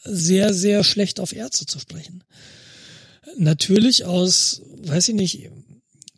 [0.05, 2.23] sehr, sehr schlecht auf Ärzte zu sprechen.
[3.39, 5.51] Natürlich aus, weiß ich nicht,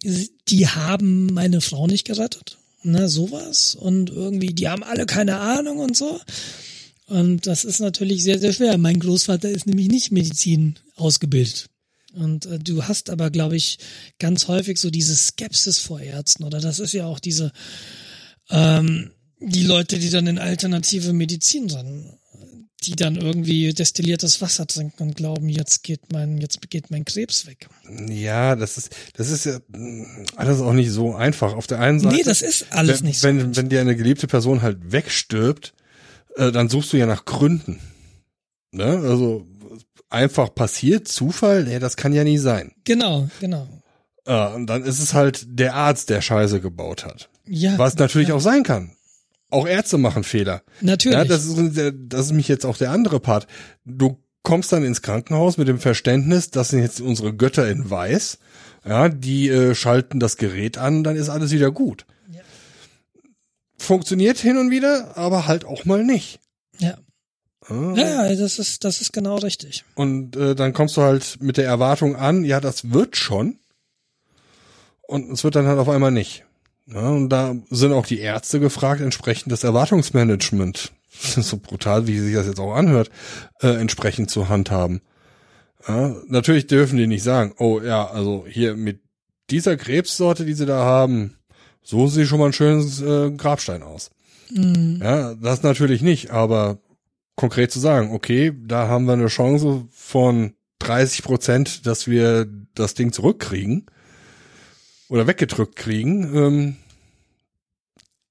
[0.03, 2.59] die haben meine Frau nicht gerettet.
[2.83, 3.75] Ne, sowas.
[3.75, 6.21] Und irgendwie, die haben alle keine Ahnung und so.
[7.11, 8.79] Und das ist natürlich sehr, sehr schwer.
[8.79, 11.67] Mein Großvater ist nämlich nicht Medizin ausgebildet.
[12.15, 13.79] Und äh, du hast aber, glaube ich,
[14.21, 16.45] ganz häufig so diese Skepsis vor Ärzten.
[16.45, 17.51] Oder das ist ja auch diese,
[18.49, 19.11] ähm,
[19.41, 22.17] die Leute, die dann in alternative Medizin dran
[22.85, 27.47] die dann irgendwie destilliertes Wasser trinken und glauben, jetzt geht mein, jetzt geht mein Krebs
[27.47, 27.69] weg.
[28.09, 29.59] Ja, das ist, das ist ja
[30.37, 31.53] alles auch nicht so einfach.
[31.53, 32.17] Auf der einen Seite.
[32.17, 33.29] Nee, das ist alles wenn, nicht so.
[33.29, 33.57] Wenn, einfach.
[33.57, 35.75] wenn dir eine geliebte Person halt wegstirbt,
[36.37, 37.81] äh, dann suchst du ja nach Gründen.
[38.73, 38.85] Ne?
[38.85, 39.47] Also,
[40.09, 42.73] einfach passiert, Zufall, nee, das kann ja nie sein.
[42.85, 43.67] Genau, genau.
[44.27, 47.31] Äh, und dann ist es halt der Arzt, der Scheiße gebaut hat.
[47.47, 47.79] Ja.
[47.79, 48.35] Was natürlich ja.
[48.35, 48.93] auch sein kann.
[49.51, 50.63] Auch Ärzte machen Fehler.
[50.81, 51.19] Natürlich.
[51.19, 53.49] Ja, das ist, das ist mich jetzt auch der andere Part.
[53.85, 58.39] Du kommst dann ins Krankenhaus mit dem Verständnis, das sind jetzt unsere Götter in Weiß.
[58.87, 62.07] Ja, die äh, schalten das Gerät an, dann ist alles wieder gut.
[63.81, 66.39] Funktioniert hin und wieder, aber halt auch mal nicht.
[66.81, 66.99] Ja.
[67.67, 67.95] Ah.
[67.97, 69.87] Ja, das ist, das ist genau richtig.
[69.95, 73.59] Und äh, dann kommst du halt mit der Erwartung an, ja, das wird schon.
[75.01, 76.45] Und es wird dann halt auf einmal nicht.
[76.89, 82.35] Ja, und da sind auch die Ärzte gefragt, entsprechend das Erwartungsmanagement, so brutal, wie sich
[82.35, 83.11] das jetzt auch anhört,
[83.63, 85.01] äh, entsprechend zu handhaben.
[85.89, 89.01] Ja, natürlich dürfen die nicht sagen, oh ja, also hier mit
[89.49, 91.39] dieser Krebssorte, die sie da haben,
[91.91, 94.11] so sieht schon mal ein schönes äh, Grabstein aus.
[94.51, 95.01] Mhm.
[95.03, 96.79] Ja, das natürlich nicht, aber
[97.35, 102.95] konkret zu sagen, okay, da haben wir eine Chance von 30 Prozent, dass wir das
[102.95, 103.87] Ding zurückkriegen
[105.09, 106.77] oder weggedrückt kriegen, ähm,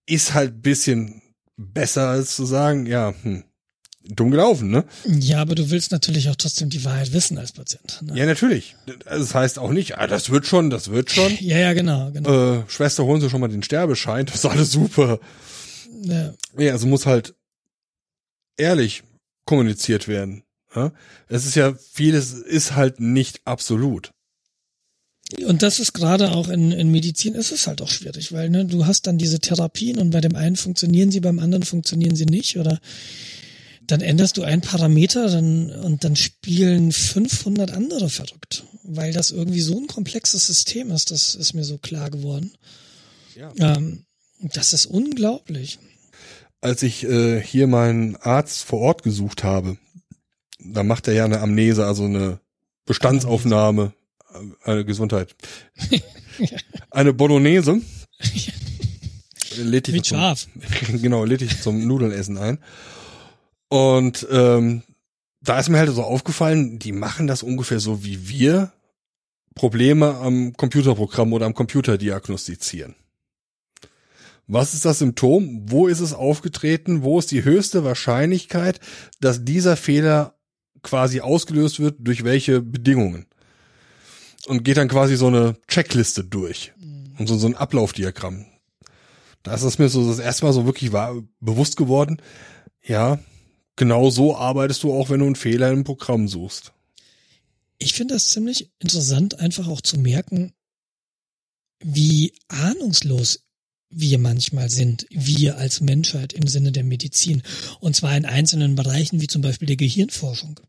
[0.05, 1.21] ist halt bisschen
[1.57, 3.43] besser als zu sagen, ja, hm,
[4.15, 4.85] dumm gelaufen, ne?
[5.05, 8.01] Ja, aber du willst natürlich auch trotzdem die Wahrheit wissen als Patient.
[8.01, 8.17] Ne?
[8.17, 8.75] Ja, natürlich.
[9.05, 11.35] Das heißt auch nicht, ah, das wird schon, das wird schon.
[11.39, 12.59] Ja, ja, genau, genau.
[12.59, 15.19] Äh, Schwester, holen Sie schon mal den Sterbeschein, das ist alles super.
[16.01, 16.33] Ja.
[16.57, 17.35] ja, also muss halt
[18.57, 19.03] ehrlich
[19.45, 20.43] kommuniziert werden.
[20.75, 20.91] Ja?
[21.27, 24.11] Es ist ja, vieles ist halt nicht absolut.
[25.45, 28.65] Und das ist gerade auch in, in Medizin ist es halt auch schwierig, weil ne,
[28.65, 32.25] du hast dann diese Therapien und bei dem einen funktionieren sie, beim anderen funktionieren sie
[32.25, 32.79] nicht oder
[33.91, 39.61] dann änderst du einen Parameter dann, und dann spielen 500 andere verrückt, weil das irgendwie
[39.61, 42.51] so ein komplexes System ist, das ist mir so klar geworden.
[43.35, 43.51] Ja.
[43.57, 44.05] Ähm,
[44.41, 45.79] das ist unglaublich.
[46.61, 49.77] Als ich äh, hier meinen Arzt vor Ort gesucht habe,
[50.59, 52.39] da macht er ja eine Amnese, also eine
[52.85, 53.93] Bestandsaufnahme,
[54.33, 55.35] äh, eine Gesundheit.
[56.91, 57.81] Eine Bolognese.
[59.57, 60.47] lädt Mit zum, Schaf.
[61.01, 62.59] Genau, lädt ich zum Nudelessen ein.
[63.69, 64.83] Und ähm,
[65.41, 68.73] da ist mir halt so aufgefallen, die machen das ungefähr so wie wir
[69.55, 72.95] Probleme am Computerprogramm oder am Computer diagnostizieren.
[74.47, 75.61] Was ist das Symptom?
[75.69, 77.03] Wo ist es aufgetreten?
[77.03, 78.79] Wo ist die höchste Wahrscheinlichkeit,
[79.21, 80.33] dass dieser Fehler
[80.81, 81.97] quasi ausgelöst wird?
[81.99, 83.27] Durch welche Bedingungen?
[84.47, 86.73] Und geht dann quasi so eine Checkliste durch.
[87.19, 88.45] Und so, so ein Ablaufdiagramm.
[89.43, 92.19] Da ist es mir so das erste Mal so wirklich war, bewusst geworden.
[92.83, 93.19] Ja,
[93.79, 96.73] genau so arbeitest du auch, wenn du einen Fehler im Programm suchst.
[97.79, 100.53] Ich finde das ziemlich interessant, einfach auch zu merken,
[101.81, 103.45] wie ahnungslos
[103.89, 107.41] wir manchmal sind, wir als Menschheit im Sinne der Medizin.
[107.79, 110.59] Und zwar in einzelnen Bereichen, wie zum Beispiel der Gehirnforschung.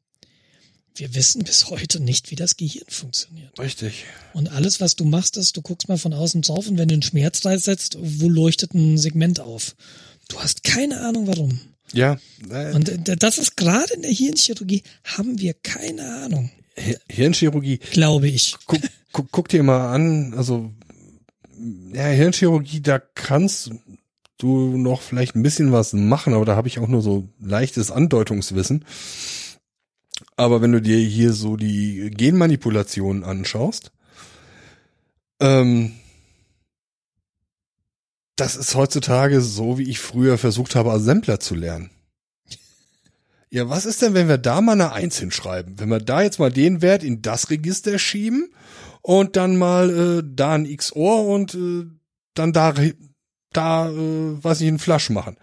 [0.95, 3.59] Wir wissen bis heute nicht, wie das Gehirn funktioniert.
[3.59, 4.05] Richtig.
[4.33, 6.95] Und alles, was du machst, ist, du guckst mal von außen drauf und wenn du
[6.95, 9.75] einen Schmerzreiz setzt, wo leuchtet ein Segment auf?
[10.29, 11.61] Du hast keine Ahnung warum.
[11.93, 12.19] Ja.
[12.75, 16.51] Und das ist gerade in der Hirnchirurgie, haben wir keine Ahnung.
[17.09, 17.79] Hirnchirurgie.
[17.91, 18.57] Glaube ich.
[18.67, 18.81] Guck,
[19.13, 20.73] guck, guck dir mal an, also
[21.93, 23.71] ja, Hirnchirurgie, da kannst
[24.39, 27.91] du noch vielleicht ein bisschen was machen, aber da habe ich auch nur so leichtes
[27.91, 28.85] Andeutungswissen.
[30.37, 33.93] Aber wenn du dir hier so die Genmanipulationen anschaust,
[35.41, 35.93] ähm,
[38.41, 41.91] das ist heutzutage so, wie ich früher versucht habe, Assembler zu lernen.
[43.51, 45.79] Ja, was ist denn, wenn wir da mal eine Eins hinschreiben?
[45.79, 48.55] Wenn wir da jetzt mal den Wert in das Register schieben
[49.03, 51.87] und dann mal äh, da ein XOR und äh,
[52.35, 52.73] dann da,
[53.53, 55.37] da, äh, was ich, einen Flash machen.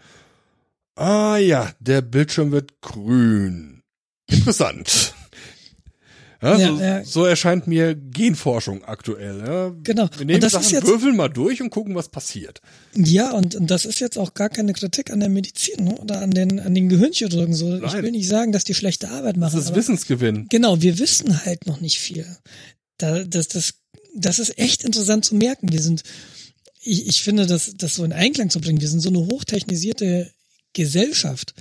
[0.95, 3.83] Ah ja, der Bildschirm wird grün.
[4.27, 5.13] Interessant.
[6.41, 7.05] Ja, ja, so, ja.
[7.05, 9.73] so, erscheint mir Genforschung aktuell.
[9.83, 10.07] Genau.
[10.17, 12.61] Wir nehmen und das Sachen, ist jetzt, würfeln mal durch und gucken, was passiert.
[12.95, 15.95] Ja, und, und das ist jetzt auch gar keine Kritik an der Medizin ne?
[15.95, 17.55] oder an den, an den Gehirnchirurgen.
[17.55, 17.69] So.
[17.69, 17.83] Nein.
[17.85, 19.55] Ich will nicht sagen, dass die schlechte Arbeit machen.
[19.55, 20.47] Das ist Wissensgewinn.
[20.49, 22.25] Genau, wir wissen halt noch nicht viel.
[22.97, 23.73] Da, das, das,
[24.15, 25.71] das ist echt interessant zu merken.
[25.71, 26.03] Wir sind,
[26.81, 30.31] ich, ich finde, das, das so in Einklang zu bringen, wir sind so eine hochtechnisierte
[30.73, 31.55] Gesellschaft.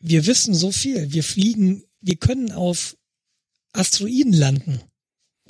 [0.00, 1.12] Wir wissen so viel.
[1.12, 2.96] Wir fliegen, wir können auf
[3.72, 4.80] Asteroiden landen,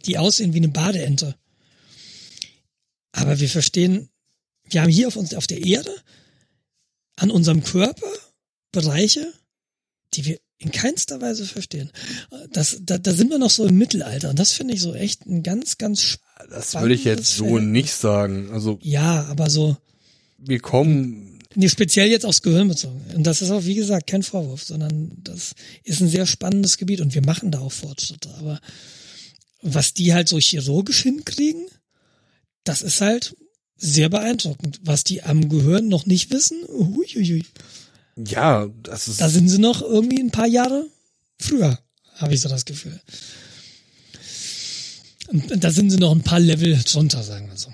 [0.06, 1.36] die aussehen wie eine Badeente.
[3.12, 4.10] Aber wir verstehen,
[4.64, 5.94] wir haben hier auf uns, auf der Erde,
[7.16, 8.06] an unserem Körper
[8.72, 9.32] Bereiche,
[10.14, 11.90] die wir in keinster Weise verstehen.
[12.52, 15.26] Das, da, da sind wir noch so im Mittelalter und das finde ich so echt
[15.26, 16.18] ein ganz, ganz
[16.50, 18.50] Das würde ich jetzt so nicht sagen.
[18.52, 19.76] Also ja, aber so.
[20.38, 21.39] Wir kommen.
[21.54, 23.02] Nee, speziell jetzt aufs Gehirn bezogen.
[23.14, 27.00] Und das ist auch, wie gesagt, kein Vorwurf, sondern das ist ein sehr spannendes Gebiet
[27.00, 28.32] und wir machen da auch Fortschritte.
[28.38, 28.60] Aber
[29.60, 31.66] was die halt so chirurgisch hinkriegen,
[32.62, 33.34] das ist halt
[33.76, 34.78] sehr beeindruckend.
[34.84, 37.44] Was die am Gehirn noch nicht wissen, huiuiui.
[38.16, 39.20] Ja, das ist.
[39.20, 40.86] Da sind sie noch irgendwie ein paar Jahre
[41.38, 41.78] früher,
[42.14, 43.00] habe ich so das Gefühl.
[45.28, 47.72] Und da sind sie noch ein paar Level drunter, sagen wir so.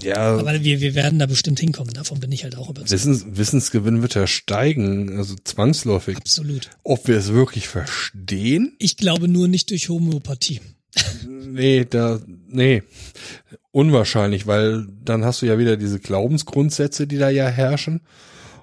[0.00, 0.36] Ja.
[0.36, 2.90] Aber wir, wir werden da bestimmt hinkommen, davon bin ich halt auch überzeugt.
[2.90, 6.16] Wissens, Wissensgewinn wird ja steigen, also zwangsläufig.
[6.16, 6.70] Absolut.
[6.82, 8.74] Ob wir es wirklich verstehen?
[8.78, 10.60] Ich glaube nur nicht durch Homöopathie.
[11.28, 12.82] Nee, da, nee,
[13.70, 18.00] unwahrscheinlich, weil dann hast du ja wieder diese Glaubensgrundsätze, die da ja herrschen.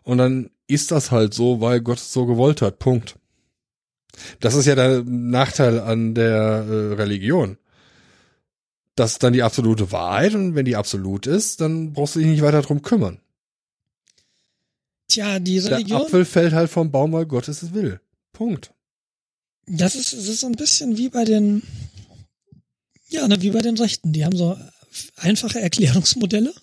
[0.03, 2.79] Und dann ist das halt so, weil Gott es so gewollt hat.
[2.79, 3.15] Punkt.
[4.39, 7.57] Das ist ja der Nachteil an der äh, Religion.
[8.95, 12.27] Das ist dann die absolute Wahrheit und wenn die absolut ist, dann brauchst du dich
[12.27, 13.19] nicht weiter drum kümmern.
[15.07, 15.99] Tja, die Religion.
[15.99, 17.99] Der Apfel fällt halt vom Baum, weil Gott es will.
[18.31, 18.71] Punkt.
[19.65, 21.63] Das ist, das ist so ein bisschen wie bei den,
[23.07, 24.13] ja, ne, wie bei den Rechten.
[24.13, 24.57] Die haben so
[25.15, 26.53] einfache Erklärungsmodelle.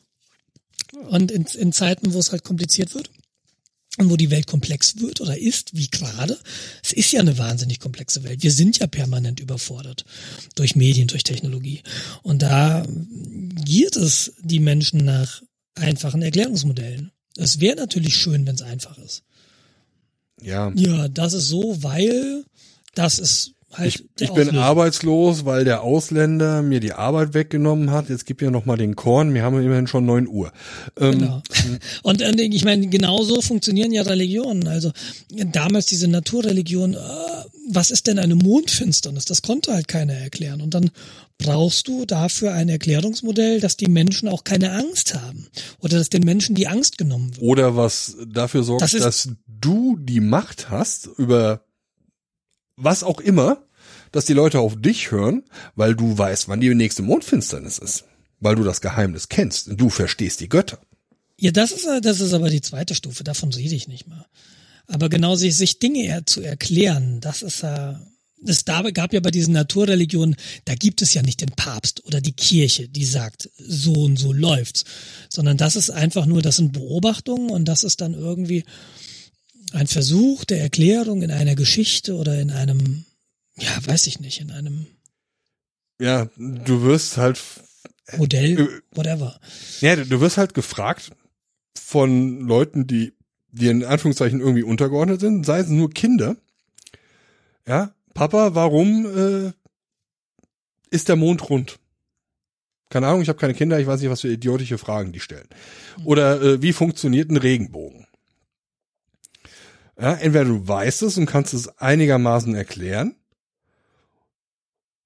[1.09, 3.11] Und in, in Zeiten, wo es halt kompliziert wird
[3.99, 6.39] und wo die Welt komplex wird oder ist, wie gerade.
[6.83, 8.43] Es ist ja eine wahnsinnig komplexe Welt.
[8.43, 10.05] Wir sind ja permanent überfordert
[10.55, 11.83] durch Medien, durch Technologie.
[12.23, 12.87] Und da
[13.65, 15.43] giert es die Menschen nach
[15.75, 17.11] einfachen Erklärungsmodellen.
[17.37, 19.23] Es wäre natürlich schön, wenn es einfach ist.
[20.41, 20.73] Ja.
[20.75, 22.45] Ja, das ist so, weil
[22.95, 23.89] das ist halt.
[23.89, 28.09] Ich, ich bin arbeitslos, weil der Ausländer mir die Arbeit weggenommen hat.
[28.09, 29.35] Jetzt gib mir noch mal den Korn.
[29.35, 30.53] Wir haben immerhin schon neun Uhr.
[30.99, 31.43] Ähm, genau.
[32.03, 34.67] Und äh, ich meine, genauso funktionieren ja Religionen.
[34.69, 34.93] Also
[35.53, 36.95] damals diese Naturreligion.
[36.95, 36.99] Äh,
[37.73, 39.25] was ist denn eine Mondfinsternis?
[39.25, 40.61] Das konnte halt keiner erklären.
[40.61, 40.91] Und dann
[41.39, 45.47] brauchst du dafür ein Erklärungsmodell, dass die Menschen auch keine Angst haben
[45.79, 47.43] oder dass den Menschen die Angst genommen wird.
[47.43, 51.63] Oder was dafür sorgt, das dass du die Macht hast über
[52.83, 53.63] was auch immer,
[54.13, 55.45] dass die Leute auf dich hören,
[55.77, 58.05] weil du weißt, wann die nächste Mondfinsternis ist.
[58.41, 60.81] Weil du das Geheimnis kennst du verstehst die Götter.
[61.39, 64.27] Ja, das ist, das ist aber die zweite Stufe, davon rede ich nicht mal.
[64.87, 68.01] Aber genau sich, sich Dinge zu erklären, das ist ja,
[68.45, 72.33] es gab ja bei diesen Naturreligionen, da gibt es ja nicht den Papst oder die
[72.33, 74.85] Kirche, die sagt, so und so läuft's,
[75.29, 78.65] sondern das ist einfach nur, das sind Beobachtungen und das ist dann irgendwie,
[79.73, 83.05] ein Versuch der Erklärung in einer Geschichte oder in einem,
[83.57, 84.87] ja, weiß ich nicht, in einem.
[86.01, 87.41] Ja, du wirst halt.
[88.17, 89.41] Modell, äh, whatever.
[89.81, 91.13] Ja, du wirst halt gefragt
[91.79, 93.13] von Leuten, die
[93.53, 96.37] dir in Anführungszeichen irgendwie untergeordnet sind, sei es nur Kinder.
[97.67, 99.53] Ja, Papa, warum äh,
[100.91, 101.79] ist der Mond rund?
[102.89, 105.49] Keine Ahnung, ich habe keine Kinder, ich weiß nicht, was für idiotische Fragen die stellen.
[106.05, 108.07] Oder äh, wie funktioniert ein Regenbogen?
[110.01, 113.17] Ja, entweder du weißt es und kannst es einigermaßen erklären.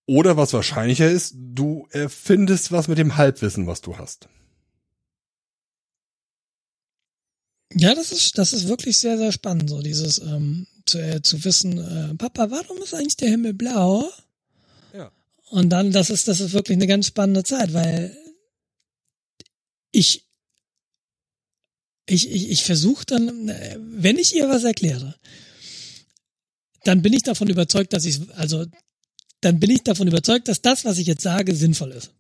[0.07, 4.29] Oder was wahrscheinlicher ist, du erfindest was mit dem Halbwissen, was du hast.
[7.73, 11.43] Ja, das ist, das ist wirklich sehr, sehr spannend, so dieses ähm, zu, äh, zu
[11.45, 14.09] wissen, äh, Papa, warum ist eigentlich der Himmel blau?
[14.93, 15.11] Ja.
[15.51, 18.17] Und dann, das ist, das ist wirklich eine ganz spannende Zeit, weil
[19.91, 20.24] ich
[22.07, 25.15] ich, ich, ich versuche dann, wenn ich ihr was erkläre,
[26.85, 28.67] dann bin ich davon überzeugt, dass ich, also,
[29.41, 32.13] dann bin ich davon überzeugt, dass das, was ich jetzt sage, sinnvoll ist.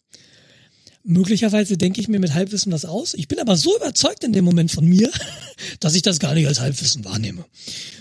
[1.06, 3.12] Möglicherweise denke ich mir mit Halbwissen was aus.
[3.12, 5.10] Ich bin aber so überzeugt in dem Moment von mir,
[5.80, 7.44] dass ich das gar nicht als Halbwissen wahrnehme.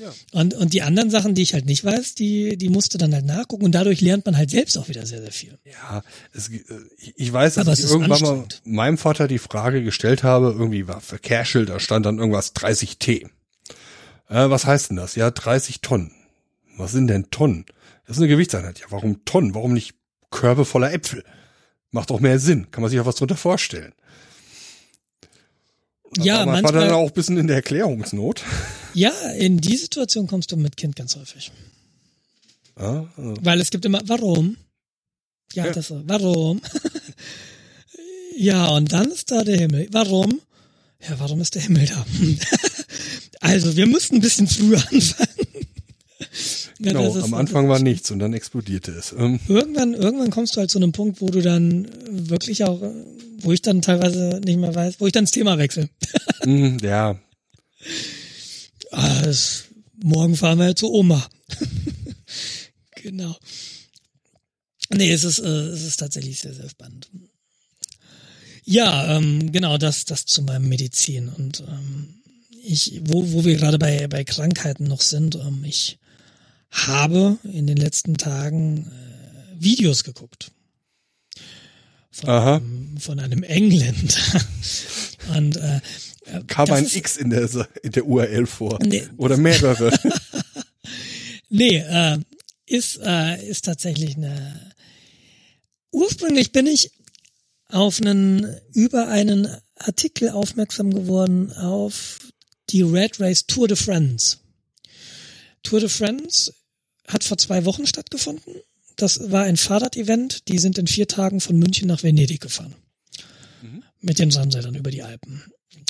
[0.01, 0.13] Ja.
[0.31, 3.25] Und, und die anderen Sachen, die ich halt nicht weiß, die, die musste dann halt
[3.25, 5.59] nachgucken und dadurch lernt man halt selbst auch wieder sehr, sehr viel.
[5.65, 6.01] Ja,
[6.33, 6.61] es, äh,
[7.17, 11.01] ich weiß, dass aber ich irgendwann mal meinem Vater die Frage gestellt habe, irgendwie war
[11.01, 13.27] Verkehrsschild, da stand dann irgendwas 30 T.
[14.29, 15.15] Äh, was heißt denn das?
[15.15, 16.11] Ja, 30 Tonnen.
[16.77, 17.65] Was sind denn Tonnen?
[18.07, 18.79] Das ist eine Gewichtseinheit.
[18.79, 19.53] Ja, warum Tonnen?
[19.55, 19.95] Warum nicht
[20.31, 21.25] Körbe voller Äpfel?
[21.93, 22.71] Macht doch mehr Sinn.
[22.71, 23.93] Kann man sich auch was drunter vorstellen.
[26.17, 26.73] ja, Aber manchmal.
[26.73, 28.43] War dann auch ein bisschen in der Erklärungsnot.
[28.95, 31.51] Ja, in die Situation kommst du mit Kind ganz häufig.
[32.75, 33.33] Ah, also.
[33.41, 34.55] Weil es gibt immer, warum?
[35.53, 35.71] Ja, ja.
[35.71, 36.61] das, warum?
[38.37, 39.87] ja, und dann ist da der Himmel.
[39.89, 40.41] Warum?
[41.01, 42.05] Ja, warum ist der Himmel da?
[43.39, 45.32] also, wir mussten ein bisschen früher anfangen.
[46.83, 49.13] Genau, am Anfang war nichts und dann explodierte es.
[49.17, 49.39] Ähm.
[49.47, 52.81] Irgendwann, irgendwann kommst du halt zu einem Punkt, wo du dann wirklich auch,
[53.37, 55.89] wo ich dann teilweise nicht mehr weiß, wo ich dann das Thema wechsle.
[56.45, 57.17] mm, ja.
[58.91, 59.63] Ah, das,
[60.03, 61.25] morgen fahren wir ja zu Oma.
[63.01, 63.37] genau.
[64.89, 67.09] Nee, es ist, äh, es ist tatsächlich sehr, sehr spannend.
[68.65, 71.29] Ja, ähm, genau, das, das zu meinem Medizin.
[71.29, 72.21] Und ähm,
[72.61, 75.97] ich, wo, wo wir gerade bei, bei Krankheiten noch sind, ähm, ich
[76.73, 80.51] habe in den letzten Tagen äh, Videos geguckt.
[82.11, 82.55] Von, Aha.
[82.57, 84.15] Einem, von einem Engländer.
[85.35, 85.79] Und äh,
[86.47, 87.49] kam ein ist, X in der,
[87.81, 88.79] in der URL vor.
[88.83, 89.07] Nee.
[89.17, 89.91] Oder mehrere.
[91.49, 92.17] nee, äh,
[92.65, 94.73] ist, äh, ist tatsächlich eine.
[95.91, 96.91] Ursprünglich bin ich
[97.67, 102.19] auf einen, über einen Artikel aufmerksam geworden auf
[102.69, 104.37] die Red Race Tour de France.
[105.61, 106.53] Tour de France
[107.07, 108.55] hat vor zwei Wochen stattgefunden.
[108.95, 110.47] Das war ein Fahrrad-Event.
[110.47, 112.75] Die sind in vier Tagen von München nach Venedig gefahren.
[113.61, 113.83] Mhm.
[114.01, 115.43] Mit den Sandrädern über die Alpen.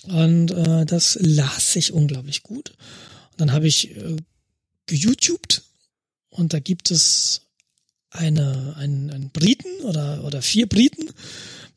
[0.04, 2.72] Und äh, das las sich unglaublich gut.
[3.32, 4.18] Und dann habe ich äh,
[4.88, 5.64] geYouTubed
[6.30, 7.42] und da gibt es
[8.10, 11.10] eine, einen, einen Briten oder, oder vier Briten,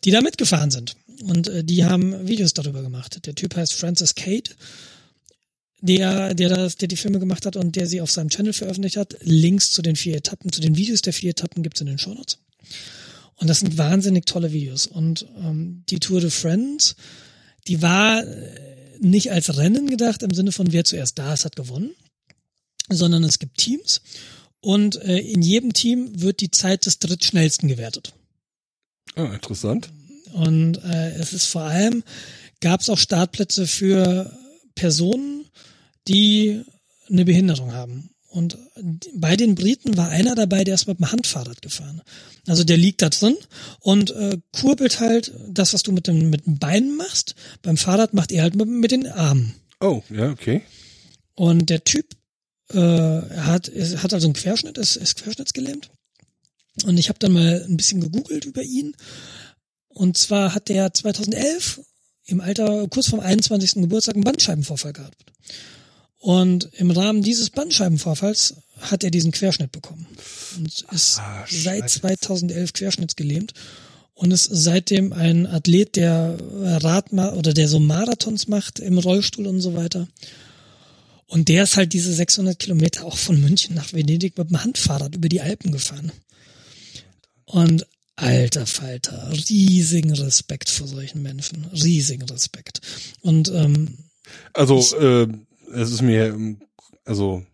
[0.04, 0.96] die da mitgefahren sind.
[1.22, 3.24] Und äh, die haben Videos darüber gemacht.
[3.26, 4.50] Der Typ heißt Francis Cade,
[5.80, 8.96] der, der das, der die Filme gemacht hat und der sie auf seinem Channel veröffentlicht
[8.96, 9.16] hat.
[9.20, 12.14] Links zu den vier Etappen, zu den Videos der vier Etappen gibt's in den Show
[12.14, 12.38] Notes.
[13.36, 14.86] Und das sind wahnsinnig tolle Videos.
[14.86, 16.96] Und ähm, die Tour de Friends,
[17.66, 21.56] die war äh, nicht als Rennen gedacht im Sinne von wer zuerst da ist, hat
[21.56, 21.90] gewonnen,
[22.88, 24.00] sondern es gibt Teams
[24.60, 28.14] und äh, in jedem Team wird die Zeit des drittschnellsten gewertet.
[29.14, 29.90] Ah, interessant.
[30.32, 32.02] Und äh, es ist vor allem,
[32.60, 34.36] gab es auch Startplätze für
[34.74, 35.45] Personen,
[36.08, 36.62] die
[37.08, 38.10] eine Behinderung haben.
[38.28, 38.58] Und
[39.14, 42.02] bei den Briten war einer dabei, der ist mit dem Handfahrrad gefahren.
[42.46, 43.36] Also der liegt da drin
[43.80, 47.34] und äh, kurbelt halt das, was du mit dem, mit dem Beinen machst.
[47.62, 49.54] Beim Fahrrad macht er halt mit, mit den Armen.
[49.80, 50.62] Oh, ja, okay.
[51.34, 52.06] Und der Typ
[52.70, 55.90] äh, hat, ist, hat also einen Querschnitt, ist, ist querschnittsgelähmt.
[56.84, 58.94] Und ich habe dann mal ein bisschen gegoogelt über ihn.
[59.88, 61.80] Und zwar hat der 2011
[62.26, 63.74] im Alter kurz vom 21.
[63.74, 65.24] Geburtstag einen Bandscheibenvorfall gehabt.
[66.26, 70.08] Und im Rahmen dieses Bandscheibenvorfalls hat er diesen Querschnitt bekommen.
[70.56, 73.54] Und ist ah, seit 2011 querschnittsgelähmt
[74.14, 76.36] und ist seitdem ein Athlet, der
[76.82, 80.08] Rad oder der so Marathons macht im Rollstuhl und so weiter.
[81.28, 85.14] Und der ist halt diese 600 Kilometer auch von München nach Venedig mit dem Handfahrrad
[85.14, 86.10] über die Alpen gefahren.
[87.44, 92.80] Und alter Falter, riesigen Respekt vor solchen Menschen, riesigen Respekt.
[93.20, 93.96] Und ähm,
[94.54, 95.28] also ich, äh,
[95.72, 96.36] es ist mir
[97.04, 97.44] also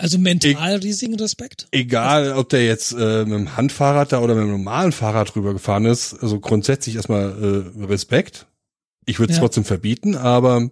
[0.00, 1.68] also mental e riesigen Respekt?
[1.72, 5.52] Egal, ob der jetzt äh, mit dem Handfahrrad da oder mit dem normalen Fahrrad drüber
[5.52, 8.46] gefahren ist, also grundsätzlich erstmal äh, Respekt.
[9.04, 9.42] Ich würde es ja.
[9.42, 10.70] trotzdem verbieten, aber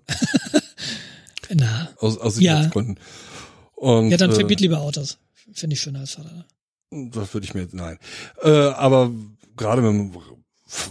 [1.54, 1.90] Na.
[1.98, 2.96] Aus, aus Sicherheitsgründen.
[2.96, 3.82] Ja.
[3.82, 5.18] Und, ja, dann verbiet äh, lieber Autos.
[5.52, 6.46] Finde ich schöner als Fahrrad.
[6.90, 7.98] Das würde ich mir, nein.
[8.42, 9.10] Äh, aber
[9.56, 10.22] gerade mit dem,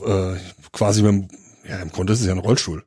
[0.06, 0.38] äh,
[0.72, 1.28] quasi mit dem,
[1.68, 2.84] ja, im Grunde ist es ja ein Rollstuhl.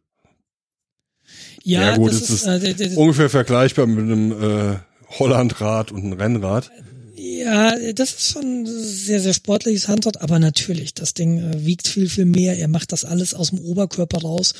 [1.62, 4.76] Ja, ja gut, das ist, ist äh, das, ungefähr vergleichbar mit einem äh,
[5.18, 6.70] Hollandrad und einem Rennrad.
[7.16, 12.08] Ja, das ist schon sehr, sehr sportliches Handrad, aber natürlich, das Ding äh, wiegt viel,
[12.08, 12.58] viel mehr.
[12.58, 14.54] Er macht das alles aus dem Oberkörper raus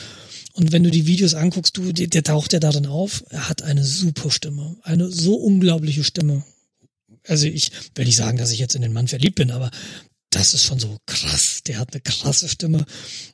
[0.53, 3.25] und wenn du die Videos anguckst, du, der, der taucht ja darin auf.
[3.31, 4.77] Er hat eine super Stimme.
[4.83, 6.45] Eine so unglaubliche Stimme.
[7.27, 9.71] Also ich will nicht sagen, dass ich jetzt in den Mann verliebt bin, aber
[10.31, 11.61] das ist schon so krass.
[11.67, 12.85] Der hat eine krasse Stimme.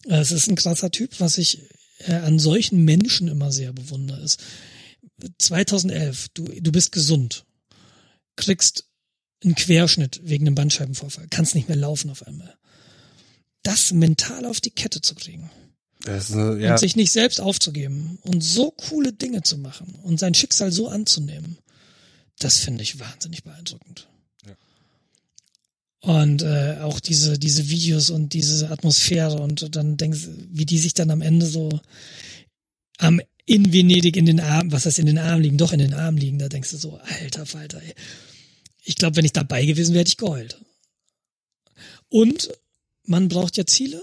[0.07, 1.62] Es ist ein krasser Typ, was ich
[1.99, 4.42] äh, an solchen Menschen immer sehr bewundere ist.
[5.39, 7.44] 2011, du, du bist gesund,
[8.36, 8.84] kriegst
[9.42, 12.55] einen Querschnitt wegen einem Bandscheibenvorfall, kannst nicht mehr laufen auf einmal.
[13.62, 15.50] Das mental auf die Kette zu kriegen.
[16.00, 16.73] Das, äh, ja.
[16.73, 20.89] Und sich nicht selbst aufzugeben und so coole Dinge zu machen und sein Schicksal so
[20.89, 21.58] anzunehmen,
[22.39, 24.08] das finde ich wahnsinnig beeindruckend.
[26.00, 30.94] Und äh, auch diese, diese Videos und diese Atmosphäre und dann denkst wie die sich
[30.94, 31.81] dann am Ende so
[32.99, 35.94] am in Venedig in den Armen, was heißt in den Armen liegen, doch in den
[35.94, 37.94] Armen liegen, da denkst du so, alter Falter, ey.
[38.83, 40.60] Ich glaube, wenn ich dabei gewesen wäre, hätte ich geheult.
[42.08, 42.50] Und
[43.05, 44.02] man braucht ja Ziele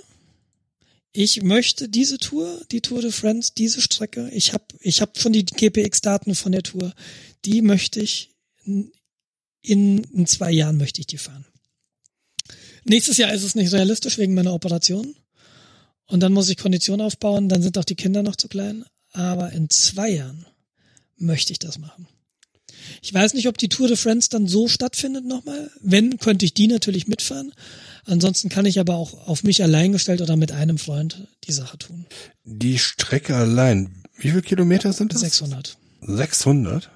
[1.13, 5.31] ich möchte diese Tour, die Tour de France, diese Strecke, ich habe ich hab schon
[5.31, 6.93] die GPX-Daten von der Tour,
[7.45, 8.31] die möchte ich
[8.65, 8.91] in,
[9.61, 11.45] in zwei Jahren möchte ich die fahren.
[12.85, 15.15] Nächstes Jahr ist es nicht realistisch wegen meiner Operation.
[16.05, 18.85] Und dann muss ich Kondition aufbauen, dann sind auch die Kinder noch zu klein.
[19.11, 20.45] Aber in zwei Jahren
[21.17, 22.07] möchte ich das machen.
[23.01, 25.71] Ich weiß nicht, ob die Tour de France dann so stattfindet nochmal.
[25.81, 27.53] Wenn, könnte ich die natürlich mitfahren.
[28.05, 31.77] Ansonsten kann ich aber auch auf mich allein gestellt oder mit einem Freund die Sache
[31.77, 32.05] tun.
[32.43, 35.21] Die Strecke allein, wie viele Kilometer sind das?
[35.21, 35.77] 600.
[36.01, 36.89] 600?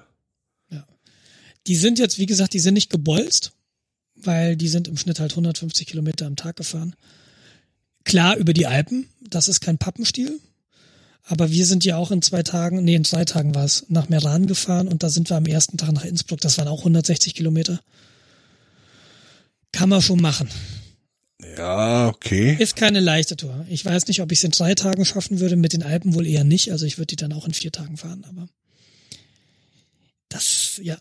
[0.70, 0.86] Ja.
[1.66, 3.52] Die sind jetzt, wie gesagt, die sind nicht gebolzt,
[4.22, 6.94] weil die sind im Schnitt halt 150 Kilometer am Tag gefahren.
[8.04, 10.40] Klar über die Alpen, das ist kein Pappenstiel.
[11.24, 14.08] Aber wir sind ja auch in zwei Tagen, nee, in zwei Tagen war es, nach
[14.08, 17.34] Meran gefahren und da sind wir am ersten Tag nach Innsbruck, das waren auch 160
[17.34, 17.80] Kilometer.
[19.72, 20.48] Kann man schon machen.
[21.56, 22.56] Ja, okay.
[22.58, 23.66] Ist keine leichte Tour.
[23.68, 26.26] Ich weiß nicht, ob ich es in drei Tagen schaffen würde, mit den Alpen wohl
[26.26, 26.72] eher nicht.
[26.72, 28.48] Also ich würde die dann auch in vier Tagen fahren, aber
[30.30, 30.96] das, ja,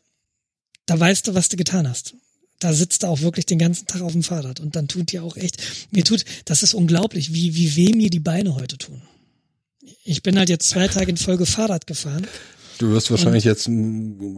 [0.86, 2.16] da weißt du, was du getan hast.
[2.60, 5.24] Da sitzt du auch wirklich den ganzen Tag auf dem Fahrrad und dann tut dir
[5.24, 5.62] auch echt,
[5.92, 9.02] mir tut, das ist unglaublich, wie, wie weh mir die Beine heute tun.
[10.04, 12.28] Ich bin halt jetzt zwei Tage in Folge Fahrrad gefahren
[12.78, 13.70] Du wirst wahrscheinlich und, jetzt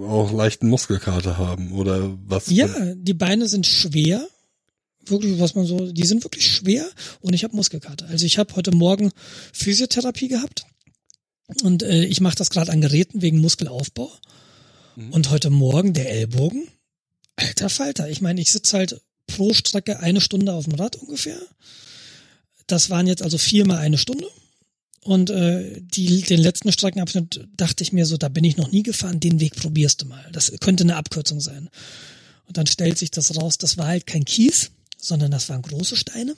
[0.09, 2.49] auch leichten Muskelkater haben oder was?
[2.49, 4.25] Ja, die Beine sind schwer.
[5.06, 6.88] Wirklich, was man so, die sind wirklich schwer
[7.22, 8.07] und ich habe Muskelkater.
[8.09, 9.11] Also ich habe heute Morgen
[9.53, 10.65] Physiotherapie gehabt
[11.64, 14.11] und äh, ich mache das gerade an Geräten wegen Muskelaufbau.
[14.95, 15.11] Mhm.
[15.11, 16.67] Und heute Morgen der Ellbogen,
[17.39, 18.09] alter Falter.
[18.09, 21.39] Ich meine, ich sitze halt pro Strecke eine Stunde auf dem Rad ungefähr.
[22.67, 24.27] Das waren jetzt also viermal eine Stunde.
[25.01, 28.83] Und äh, die, den letzten Streckenabschnitt dachte ich mir so, da bin ich noch nie
[28.83, 30.23] gefahren, den Weg probierst du mal.
[30.31, 31.69] Das könnte eine Abkürzung sein.
[32.47, 35.95] Und dann stellt sich das raus, das war halt kein Kies, sondern das waren große
[35.95, 36.35] Steine.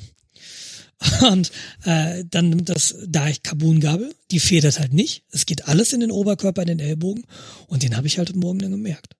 [1.22, 1.52] Und
[1.84, 5.24] äh, dann das da ich Carbongabel, die federt halt nicht.
[5.32, 7.26] Es geht alles in den Oberkörper, in den Ellbogen.
[7.68, 9.16] Und den habe ich halt Morgen dann gemerkt.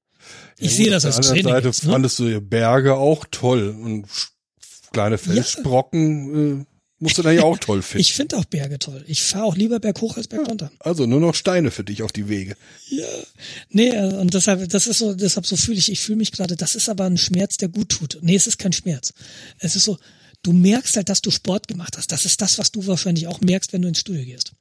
[0.58, 1.52] Ich sehe das als Training.
[1.54, 1.92] Seite jetzt, ne?
[1.92, 4.08] fandest du Berge auch toll und
[4.92, 6.62] kleine Felsbrocken ja.
[6.62, 6.66] äh,
[7.00, 8.02] musst du dann ja auch toll finden.
[8.02, 9.04] Ich finde auch Berge toll.
[9.08, 10.72] Ich fahre auch lieber berghoch als bergunter.
[10.72, 12.56] Ja, also nur noch Steine für dich auf die Wege.
[12.90, 13.08] Ja.
[13.70, 16.56] Nee, äh, und deshalb, das ist so, deshalb so fühle ich, ich fühle mich gerade,
[16.56, 18.20] das ist aber ein Schmerz, der gut tut.
[18.22, 19.14] Nee, es ist kein Schmerz.
[19.58, 19.98] Es ist so,
[20.44, 22.12] du merkst halt, dass du Sport gemacht hast.
[22.12, 24.54] Das ist das, was du wahrscheinlich auch merkst, wenn du ins Studio gehst.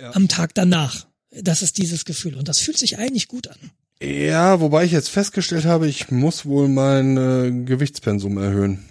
[0.00, 0.14] Ja.
[0.14, 1.06] Am Tag danach.
[1.30, 2.34] Das ist dieses Gefühl.
[2.34, 3.70] Und das fühlt sich eigentlich gut an.
[4.02, 8.84] Ja, wobei ich jetzt festgestellt habe, ich muss wohl mein äh, Gewichtspensum erhöhen.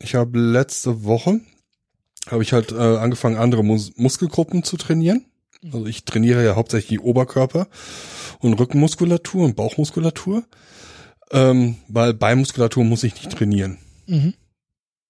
[0.00, 1.40] Ich habe letzte Woche
[2.28, 5.24] habe ich halt äh, angefangen, andere Mus Muskelgruppen zu trainieren.
[5.64, 7.68] Also ich trainiere ja hauptsächlich Oberkörper
[8.40, 10.44] und Rückenmuskulatur und Bauchmuskulatur.
[11.30, 13.78] Ähm, weil Beinmuskulatur muss ich nicht trainieren.
[14.06, 14.34] Mhm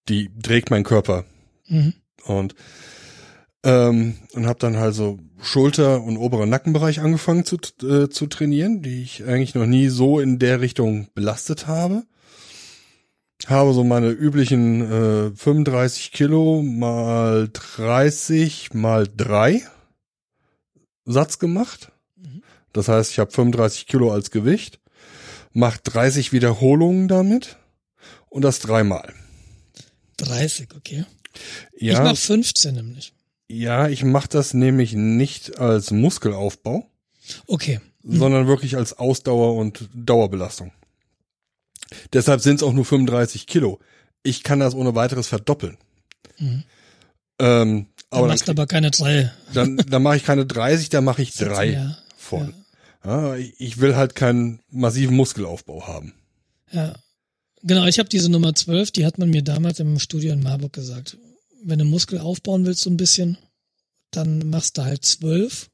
[0.08, 1.24] die trägt mein Körper.
[1.68, 1.94] Mhm.
[2.24, 2.54] Und
[3.66, 8.80] ähm, und habe dann halt so Schulter- und oberen Nackenbereich angefangen zu, äh, zu trainieren,
[8.80, 12.04] die ich eigentlich noch nie so in der Richtung belastet habe.
[13.46, 14.80] Habe so meine üblichen
[15.32, 19.62] äh, 35 Kilo mal 30 mal 3
[21.04, 21.90] Satz gemacht.
[22.16, 22.42] Mhm.
[22.72, 24.78] Das heißt, ich habe 35 Kilo als Gewicht,
[25.52, 27.56] mache 30 Wiederholungen damit
[28.28, 29.12] und das dreimal.
[30.18, 31.04] 30, okay.
[31.78, 33.12] Ja, ich mach 15 nämlich.
[33.48, 36.90] Ja, ich mache das nämlich nicht als Muskelaufbau.
[37.46, 37.80] Okay.
[38.02, 38.16] Mhm.
[38.18, 40.72] Sondern wirklich als Ausdauer und Dauerbelastung.
[42.12, 43.78] Deshalb sind es auch nur 35 Kilo.
[44.22, 45.76] Ich kann das ohne weiteres verdoppeln.
[46.38, 46.64] Mhm.
[47.38, 49.32] Ähm, aber dann machst dann, aber keine drei.
[49.52, 51.98] Dann, dann mache ich keine 30, da mache ich drei ja.
[52.16, 52.54] von.
[53.04, 53.36] Ja.
[53.36, 53.44] ja.
[53.58, 56.14] ich will halt keinen massiven Muskelaufbau haben.
[56.72, 56.94] Ja.
[57.62, 60.72] Genau, ich habe diese Nummer 12, die hat man mir damals im Studio in Marburg
[60.72, 61.16] gesagt.
[61.62, 63.38] Wenn du Muskel aufbauen willst so ein bisschen,
[64.10, 65.68] dann machst du halt 12.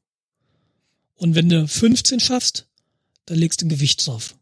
[1.15, 2.67] Und wenn du 15 schaffst,
[3.25, 4.35] dann legst du ein Gewicht drauf.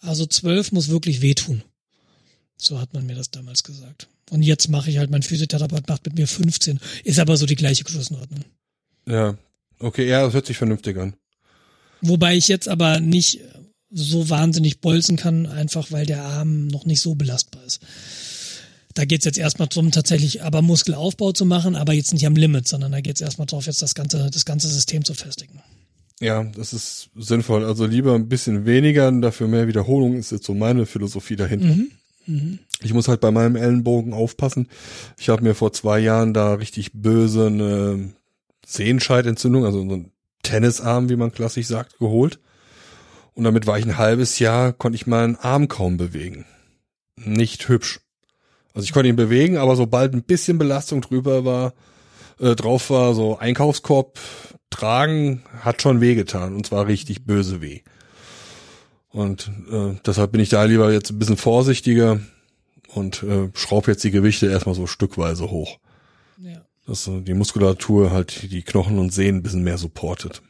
[0.00, 1.62] Also 12 muss wirklich wehtun.
[2.56, 4.08] So hat man mir das damals gesagt.
[4.30, 6.80] Und jetzt mache ich halt, mein Physiotherapeut macht mit mir 15.
[7.04, 8.44] Ist aber so die gleiche Größenordnung.
[9.06, 9.36] Ja,
[9.78, 11.14] okay, ja, das hört sich vernünftig an.
[12.00, 13.40] Wobei ich jetzt aber nicht
[13.90, 17.80] so wahnsinnig bolzen kann, einfach weil der Arm noch nicht so belastbar ist.
[18.94, 22.68] Da geht's jetzt erstmal drum, tatsächlich aber Muskelaufbau zu machen, aber jetzt nicht am Limit,
[22.68, 25.60] sondern da geht's erstmal drauf, jetzt das ganze, das ganze System zu festigen.
[26.20, 27.64] Ja, das ist sinnvoll.
[27.64, 31.66] Also lieber ein bisschen weniger, dafür mehr Wiederholung ist jetzt so meine Philosophie dahinter.
[31.66, 31.90] Mhm.
[32.26, 32.58] Mhm.
[32.82, 34.68] Ich muss halt bei meinem Ellenbogen aufpassen.
[35.18, 38.12] Ich habe mir vor zwei Jahren da richtig böse eine
[38.64, 42.38] Sehenscheidentzündung, also so ein Tennisarm, wie man klassisch sagt, geholt.
[43.34, 46.46] Und damit war ich ein halbes Jahr, konnte ich meinen Arm kaum bewegen.
[47.16, 48.00] Nicht hübsch.
[48.74, 51.74] Also ich konnte ihn bewegen, aber sobald ein bisschen Belastung drüber war,
[52.40, 54.18] äh, drauf war, so Einkaufskorb
[54.68, 56.54] tragen, hat schon wehgetan.
[56.54, 57.80] Und zwar richtig böse weh.
[59.10, 62.20] Und äh, deshalb bin ich da lieber jetzt ein bisschen vorsichtiger
[62.88, 65.78] und äh, schraube jetzt die Gewichte erstmal so stückweise hoch.
[66.38, 66.62] Ja.
[66.84, 70.42] Dass äh, die Muskulatur halt die Knochen und Sehnen ein bisschen mehr supportet.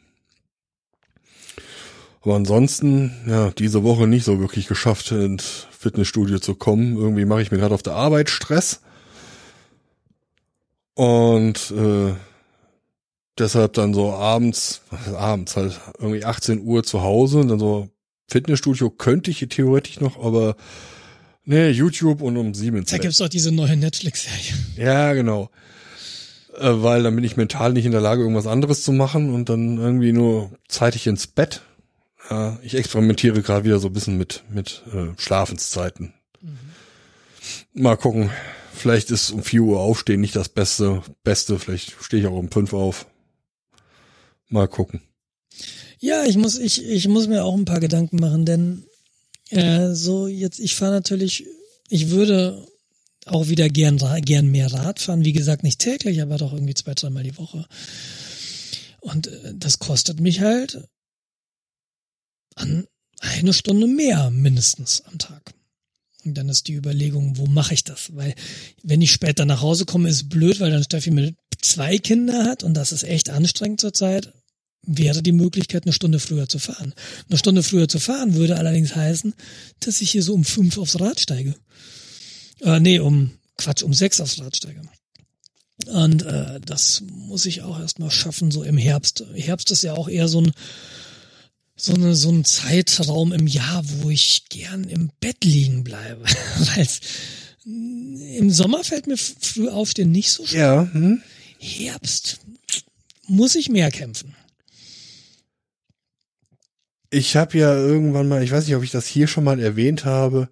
[2.21, 6.97] Aber ansonsten, ja, diese Woche nicht so wirklich geschafft, ins Fitnessstudio zu kommen.
[6.97, 8.81] Irgendwie mache ich mir gerade auf der Arbeit Stress.
[10.95, 12.15] Und äh,
[13.37, 14.81] deshalb dann so abends,
[15.15, 17.89] abends halt irgendwie 18 Uhr zu Hause und dann so
[18.27, 20.55] Fitnessstudio könnte ich theoretisch noch, aber
[21.43, 24.55] nee, YouTube und um sieben Da gibt's doch diese neue Netflix-Serie.
[24.77, 25.51] Ja, genau.
[26.57, 29.49] Äh, weil dann bin ich mental nicht in der Lage, irgendwas anderes zu machen und
[29.49, 31.61] dann irgendwie nur zeitig ins Bett
[32.29, 36.13] ja, ich experimentiere gerade wieder so ein bisschen mit, mit äh, Schlafenszeiten.
[36.41, 36.57] Mhm.
[37.73, 38.31] Mal gucken.
[38.73, 41.01] Vielleicht ist um vier Uhr aufstehen nicht das Beste.
[41.23, 43.05] Beste, vielleicht stehe ich auch um fünf auf.
[44.49, 45.01] Mal gucken.
[45.99, 48.85] Ja, ich muss, ich, ich muss mir auch ein paar Gedanken machen, denn
[49.49, 51.45] äh, so jetzt, ich fahre natürlich,
[51.89, 52.67] ich würde
[53.25, 55.25] auch wieder gern, gern mehr Rad fahren.
[55.25, 57.65] Wie gesagt, nicht täglich, aber doch irgendwie zwei, dreimal die Woche.
[58.99, 60.87] Und äh, das kostet mich halt
[62.55, 62.87] an
[63.19, 65.53] eine Stunde mehr mindestens am Tag.
[66.23, 68.15] Und dann ist die Überlegung, wo mache ich das?
[68.15, 68.33] Weil
[68.81, 72.63] wenn ich später nach Hause komme, ist blöd, weil dann Steffi mit zwei Kinder hat
[72.63, 74.33] und das ist echt anstrengend zurzeit,
[74.81, 76.93] wäre die Möglichkeit, eine Stunde früher zu fahren.
[77.29, 79.33] Eine Stunde früher zu fahren würde allerdings heißen,
[79.79, 81.55] dass ich hier so um fünf aufs Rad steige.
[82.61, 84.81] Äh, nee, um Quatsch, um sechs aufs Rad steige.
[85.87, 89.25] Und äh, das muss ich auch erstmal schaffen, so im Herbst.
[89.33, 90.51] Herbst ist ja auch eher so ein
[91.75, 96.23] so, eine, so ein Zeitraum im Jahr, wo ich gern im Bett liegen bleibe.
[96.75, 96.87] Weil
[97.65, 100.89] im Sommer fällt mir früh aufstehen nicht so schwer.
[100.93, 101.21] Ja, hm.
[101.59, 102.39] Herbst
[103.27, 104.35] muss ich mehr kämpfen.
[107.09, 110.05] Ich habe ja irgendwann mal, ich weiß nicht, ob ich das hier schon mal erwähnt
[110.05, 110.49] habe,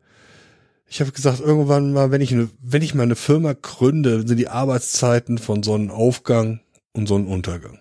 [0.93, 4.37] ich habe gesagt, irgendwann mal, wenn ich, eine, wenn ich mal eine Firma gründe, sind
[4.37, 6.59] die Arbeitszeiten von Sonnenaufgang
[6.91, 7.79] und Sonnenuntergang.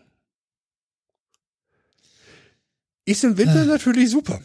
[3.05, 3.65] Ist im Winter ah.
[3.65, 4.41] natürlich super.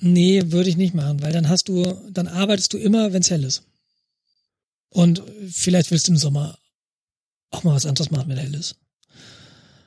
[0.00, 3.30] Nee, würde ich nicht machen, weil dann hast du, dann arbeitest du immer, wenn es
[3.30, 3.62] hell ist.
[4.90, 6.58] Und vielleicht willst du im Sommer
[7.50, 8.76] auch mal was anderes machen, wenn hell ist.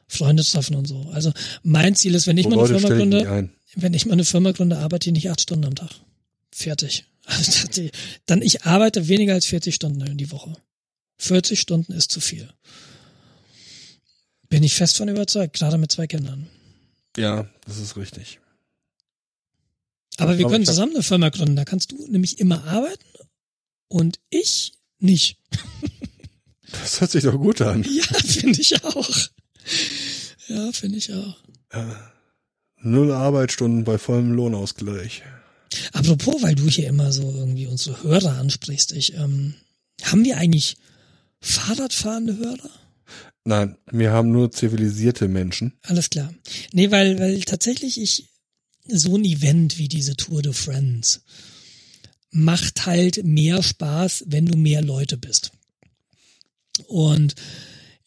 [0.07, 1.09] Freunde treffen und so.
[1.13, 1.31] Also
[1.63, 4.51] mein Ziel ist, wenn ich Wo mal eine Firma gründe, wenn ich mal eine Firma
[4.51, 5.91] gründe, arbeite ich nicht acht Stunden am Tag.
[6.51, 7.05] Fertig.
[7.23, 7.87] Also,
[8.25, 10.57] dann ich arbeite weniger als 40 Stunden in die Woche.
[11.19, 12.49] 40 Stunden ist zu viel.
[14.49, 16.49] Bin ich fest von überzeugt, gerade mit zwei Kindern.
[17.17, 18.39] Ja, das ist richtig.
[20.17, 21.55] Aber wir können zusammen eine Firma gründen.
[21.55, 23.05] Da kannst du nämlich immer arbeiten
[23.87, 25.37] und ich nicht.
[26.83, 27.83] Das hört sich doch gut an.
[27.83, 29.09] Ja, finde ich auch.
[30.47, 31.35] Ja, finde ich auch.
[31.73, 32.13] Ja.
[32.77, 35.21] Null Arbeitsstunden bei vollem Lohnausgleich.
[35.91, 39.55] Apropos, weil du hier immer so irgendwie unsere Hörer ansprichst, ich, ähm,
[40.01, 40.77] haben wir eigentlich
[41.41, 42.69] Fahrradfahrende Hörer?
[43.43, 45.73] Nein, wir haben nur zivilisierte Menschen.
[45.83, 46.33] Alles klar.
[46.73, 48.29] Nee, weil, weil tatsächlich ich
[48.87, 51.21] so ein Event wie diese Tour de Friends
[52.31, 55.51] macht halt mehr Spaß, wenn du mehr Leute bist.
[56.87, 57.35] Und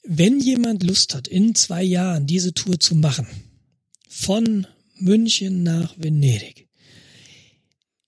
[0.03, 3.27] wenn jemand Lust hat, in zwei Jahren diese Tour zu machen,
[4.09, 6.69] von München nach Venedig,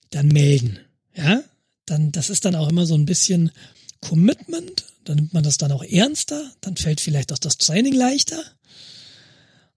[0.09, 0.79] dann melden.
[1.15, 1.43] Ja,
[1.85, 3.51] dann, das ist dann auch immer so ein bisschen
[3.99, 4.85] Commitment.
[5.07, 6.51] Dann nimmt man das dann auch ernster.
[6.59, 8.43] Dann fällt vielleicht auch das Training leichter.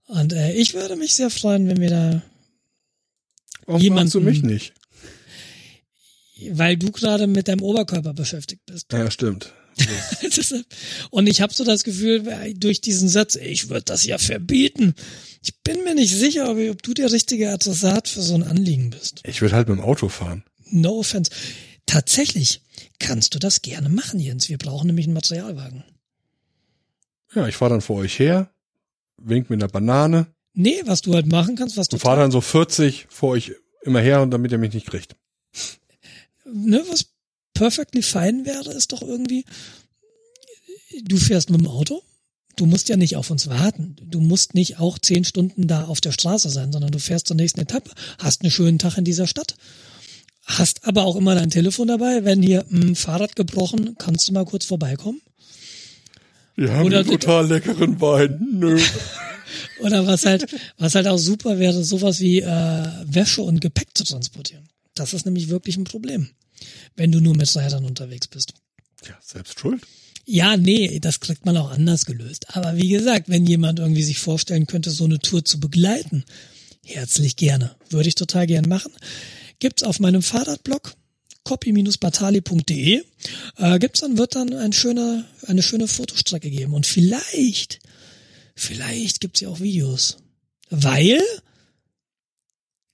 [0.07, 2.21] Und äh, ich würde mich sehr freuen, wenn wir da
[3.65, 4.73] Warum jemanden, du mich nicht?
[6.49, 8.91] Weil du gerade mit deinem Oberkörper beschäftigt bist.
[8.91, 9.53] Ja, stimmt.
[11.11, 12.23] und ich habe so das Gefühl,
[12.55, 14.95] durch diesen Satz, ich würde das ja verbieten.
[15.41, 18.89] Ich bin mir nicht sicher, ob, ob du der richtige Adressat für so ein Anliegen
[18.89, 19.21] bist.
[19.23, 20.43] Ich würde halt mit dem Auto fahren.
[20.71, 21.31] No offense.
[21.85, 22.61] Tatsächlich
[23.01, 24.47] kannst du das gerne machen, Jens.
[24.49, 25.83] Wir brauchen nämlich einen Materialwagen.
[27.33, 28.51] Ja, ich fahre dann vor euch her,
[29.17, 30.27] wink mit einer Banane.
[30.53, 31.95] Nee, was du halt machen kannst, was du.
[31.95, 35.15] Und fahr dann so 40 vor euch immer her und damit ihr mich nicht kriegt.
[36.45, 37.05] Ne, was
[37.53, 39.45] perfectly fine wäre, ist doch irgendwie,
[41.03, 42.01] du fährst mit dem Auto,
[42.57, 43.95] du musst ja nicht auf uns warten.
[44.03, 47.37] Du musst nicht auch zehn Stunden da auf der Straße sein, sondern du fährst zur
[47.37, 49.55] nächsten Etappe, hast einen schönen Tag in dieser Stadt,
[50.45, 52.23] hast aber auch immer dein Telefon dabei.
[52.23, 55.21] Wenn hier ein Fahrrad gebrochen, kannst du mal kurz vorbeikommen.
[56.55, 58.39] Wir haben Oder einen total leckeren Wein.
[58.51, 58.79] Nö.
[59.81, 60.45] Oder was halt,
[60.77, 64.67] was halt auch super wäre, sowas wie äh, Wäsche und Gepäck zu transportieren.
[64.93, 66.29] Das ist nämlich wirklich ein Problem
[66.95, 68.53] wenn du nur mit Rädern unterwegs bist.
[69.07, 69.81] Ja, selbst schuld.
[70.25, 72.55] Ja, nee, das kriegt man auch anders gelöst.
[72.55, 76.23] Aber wie gesagt, wenn jemand irgendwie sich vorstellen könnte, so eine Tour zu begleiten,
[76.85, 77.75] herzlich gerne.
[77.89, 78.91] Würde ich total gern machen.
[79.61, 80.95] Gibt's auf meinem Fahrradblog
[81.43, 83.03] copy-batali.de
[83.57, 87.79] äh, gibt's dann wird dann ein schöner eine schöne Fotostrecke geben und vielleicht
[88.55, 90.17] vielleicht gibt's ja auch Videos,
[90.69, 91.21] weil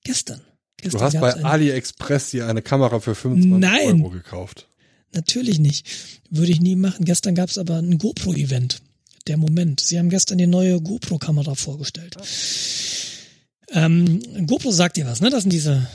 [0.03, 0.41] gestern
[0.83, 4.67] du hast bei AliExpress dir eine Kamera für 25 Nein, Euro gekauft.
[5.13, 5.87] Natürlich nicht.
[6.29, 7.05] Würde ich nie machen.
[7.05, 8.81] Gestern gab es aber ein GoPro-Event.
[9.27, 9.79] Der Moment.
[9.79, 12.15] Sie haben gestern die neue GoPro-Kamera vorgestellt.
[13.73, 13.85] Ja.
[13.85, 15.29] Ähm, GoPro sagt dir was, ne?
[15.29, 15.87] Das sind diese.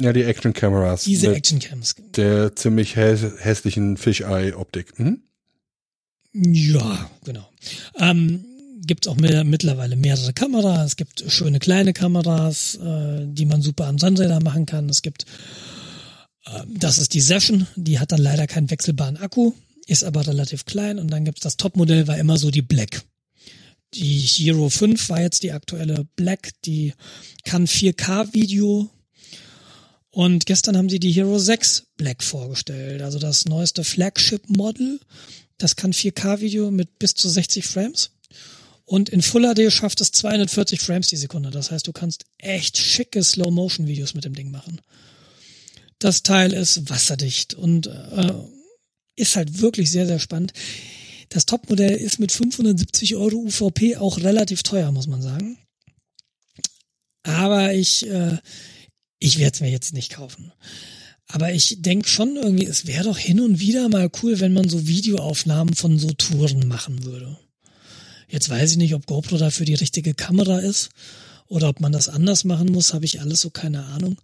[0.00, 1.04] Ja, die Action Cameras.
[1.04, 1.94] Diese Action Cams.
[2.16, 4.92] Der ziemlich hä hässlichen Fisheye-Optik.
[4.96, 5.22] Hm?
[6.32, 7.48] Ja, genau.
[7.98, 8.44] Ähm,
[8.86, 10.86] gibt es auch mehr, mittlerweile mehrere Kameras.
[10.86, 14.88] Es gibt schöne kleine Kameras, äh, die man super am Sandräder machen kann.
[14.88, 15.24] Es gibt,
[16.44, 19.52] äh, das ist die Session, die hat dann leider keinen wechselbaren Akku,
[19.86, 20.98] ist aber relativ klein.
[20.98, 23.02] Und dann gibt es das Topmodell, war immer so die Black.
[23.94, 26.92] Die Hero 5 war jetzt die aktuelle Black, die
[27.44, 28.90] kann 4K-Video.
[30.16, 34.98] Und gestern haben sie die Hero 6 Black vorgestellt, also das neueste Flagship-Model.
[35.58, 38.12] Das kann 4K-Video mit bis zu 60 Frames
[38.86, 41.50] Und in Full HD schafft es 240 Frames die Sekunde.
[41.50, 44.80] Das heißt, du kannst echt schicke Slow-Motion-Videos mit dem Ding machen.
[45.98, 48.32] Das Teil ist wasserdicht und äh,
[49.16, 50.54] ist halt wirklich sehr, sehr spannend.
[51.28, 55.58] Das Topmodell ist mit 570 Euro UVP auch relativ teuer, muss man sagen.
[57.22, 58.38] Aber ich, äh,
[59.18, 60.52] ich werde es mir jetzt nicht kaufen.
[61.28, 64.68] Aber ich denke schon irgendwie, es wäre doch hin und wieder mal cool, wenn man
[64.68, 67.36] so Videoaufnahmen von so Touren machen würde.
[68.28, 70.90] Jetzt weiß ich nicht, ob GoPro dafür die richtige Kamera ist
[71.46, 74.20] oder ob man das anders machen muss, habe ich alles so keine Ahnung.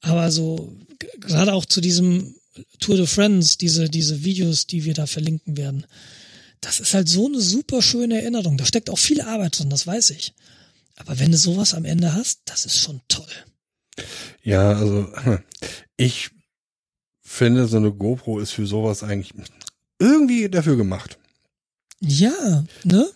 [0.00, 0.72] Aber so,
[1.20, 2.34] gerade auch zu diesem
[2.80, 5.86] Tour de Friends, diese, diese Videos, die wir da verlinken werden,
[6.60, 8.56] das ist halt so eine super schöne Erinnerung.
[8.56, 10.34] Da steckt auch viel Arbeit drin, das weiß ich.
[10.96, 13.28] Aber wenn du sowas am Ende hast, das ist schon toll.
[14.42, 15.08] Ja, also
[15.96, 16.30] ich
[17.22, 19.32] finde, so eine GoPro ist für sowas eigentlich
[19.98, 21.18] irgendwie dafür gemacht.
[22.00, 23.08] Ja, ne?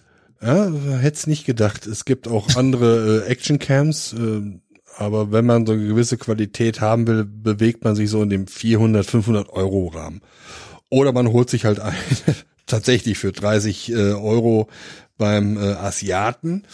[0.43, 1.87] Ja, hätte nicht gedacht.
[1.87, 4.61] Es gibt auch andere äh, Actioncams, äh,
[4.97, 8.47] aber wenn man so eine gewisse Qualität haben will, bewegt man sich so in dem
[8.47, 10.21] 400, 500 Euro Rahmen.
[10.89, 11.97] Oder man holt sich halt eine
[12.67, 14.69] tatsächlich für 30 äh, Euro
[15.17, 16.65] beim äh, Asiaten.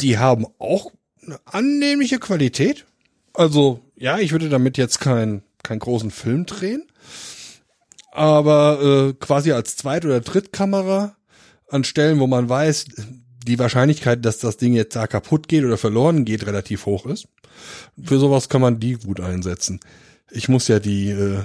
[0.00, 0.92] Die haben auch
[1.24, 2.86] eine annehmliche Qualität.
[3.34, 6.84] Also ja, ich würde damit jetzt keinen keinen großen Film drehen,
[8.10, 11.16] aber äh, quasi als Zweit- oder Drittkamera
[11.68, 12.86] an Stellen, wo man weiß,
[13.46, 17.26] die Wahrscheinlichkeit, dass das Ding jetzt da kaputt geht oder verloren geht, relativ hoch ist.
[18.02, 19.80] Für sowas kann man die gut einsetzen.
[20.30, 21.40] Ich muss ja die äh,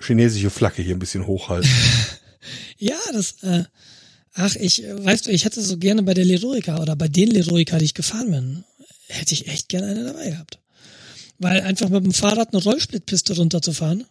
[0.00, 1.70] chinesische Flagge hier ein bisschen hochhalten.
[2.78, 3.64] ja, das, äh,
[4.34, 7.78] ach, ich, weißt du, ich hätte so gerne bei der Leroica oder bei den Leroica,
[7.78, 8.64] die ich gefahren bin,
[9.08, 10.58] hätte ich echt gerne eine dabei gehabt.
[11.38, 14.04] Weil einfach mit dem Fahrrad eine Rollsplitpiste runterzufahren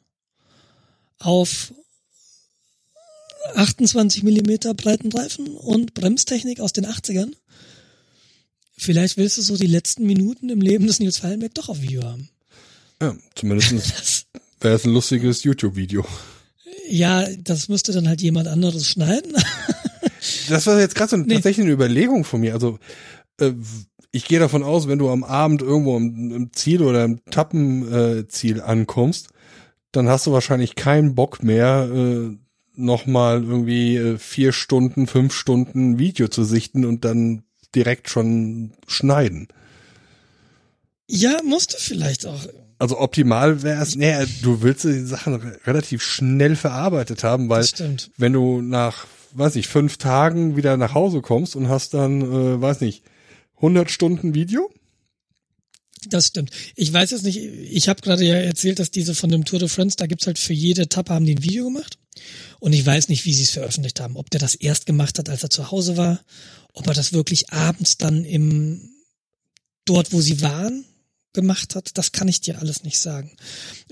[1.19, 1.73] auf
[3.55, 7.33] 28 Millimeter breiten Reifen und Bremstechnik aus den 80ern.
[8.77, 12.03] Vielleicht willst du so die letzten Minuten im Leben des Nils Fallenberg doch auf Video
[12.03, 12.29] haben.
[13.01, 14.27] Ja, zumindest
[14.61, 16.05] wäre es ein lustiges YouTube-Video.
[16.89, 19.33] Ja, das müsste dann halt jemand anderes schneiden.
[20.49, 21.33] das war jetzt gerade so nee.
[21.33, 22.53] tatsächlich eine Überlegung von mir.
[22.53, 22.79] Also
[23.39, 23.53] äh,
[24.17, 28.57] ich gehe davon aus, wenn du am Abend irgendwo im, im Ziel oder im Tappenziel
[28.57, 29.29] äh, ankommst,
[29.91, 32.35] dann hast du wahrscheinlich keinen Bock mehr, äh,
[32.75, 37.43] nochmal irgendwie äh, vier Stunden, fünf Stunden Video zu sichten und dann
[37.75, 39.49] direkt schon schneiden.
[41.07, 42.47] Ja, musst du vielleicht auch.
[42.79, 47.65] Also optimal wäre es, nee, du willst die Sachen relativ schnell verarbeitet haben, weil
[48.17, 52.61] wenn du nach, weiß ich, fünf Tagen wieder nach Hause kommst und hast dann, äh,
[52.61, 53.03] weiß nicht,
[53.57, 54.71] 100 Stunden Video?
[56.07, 56.51] Das stimmt.
[56.75, 59.67] Ich weiß jetzt nicht, ich habe gerade ja erzählt, dass diese von dem Tour de
[59.67, 61.97] France, da gibt's halt für jede Etappe haben die ein Video gemacht.
[62.59, 64.15] Und ich weiß nicht, wie sie es veröffentlicht haben.
[64.15, 66.23] Ob der das erst gemacht hat, als er zu Hause war,
[66.73, 68.89] ob er das wirklich abends dann im
[69.85, 70.85] dort, wo sie waren,
[71.33, 73.31] gemacht hat, das kann ich dir alles nicht sagen.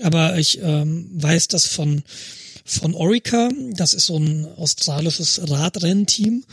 [0.00, 2.02] Aber ich ähm, weiß das von
[2.68, 6.44] von Orica, das ist so ein australisches Radrennteam.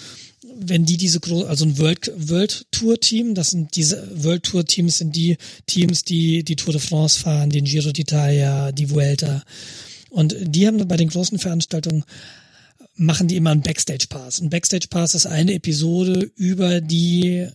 [0.55, 4.65] Wenn die diese große, also ein World, World Tour Team, das sind diese World Tour
[4.65, 9.43] Teams sind die Teams, die die Tour de France fahren, den Giro d'Italia, die Vuelta.
[10.09, 12.03] Und die haben bei den großen Veranstaltungen
[12.95, 14.39] machen die immer einen Backstage Pass.
[14.39, 17.47] Ein Backstage Pass ist eine Episode über die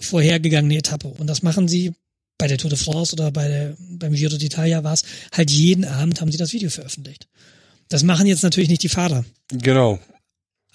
[0.00, 1.08] vorhergegangene Etappe.
[1.08, 1.92] Und das machen sie
[2.38, 5.84] bei der Tour de France oder bei der, beim Giro d'Italia war es, halt jeden
[5.84, 7.28] Abend haben sie das Video veröffentlicht.
[7.88, 9.24] Das machen jetzt natürlich nicht die Fahrer.
[9.50, 9.98] Genau.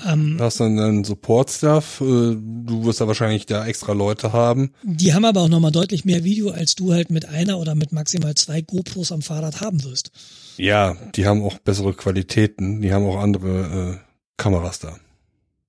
[0.05, 4.71] Ähm, du hast dann einen Support-Stuff, äh, du wirst da wahrscheinlich da extra Leute haben.
[4.83, 7.91] Die haben aber auch nochmal deutlich mehr Video, als du halt mit einer oder mit
[7.91, 10.11] maximal zwei GoPros am Fahrrad haben wirst.
[10.57, 14.07] Ja, die haben auch bessere Qualitäten, die haben auch andere äh,
[14.37, 14.97] Kameras da.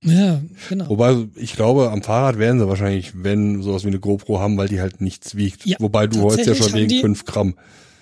[0.02, 0.88] Ja, genau.
[0.90, 4.68] Wobei, ich glaube, am Fahrrad werden sie wahrscheinlich, wenn sowas wie eine GoPro haben, weil
[4.68, 5.64] die halt nichts wiegt.
[5.64, 7.54] Ja, Wobei du holst ja schon wegen fünf Gramm.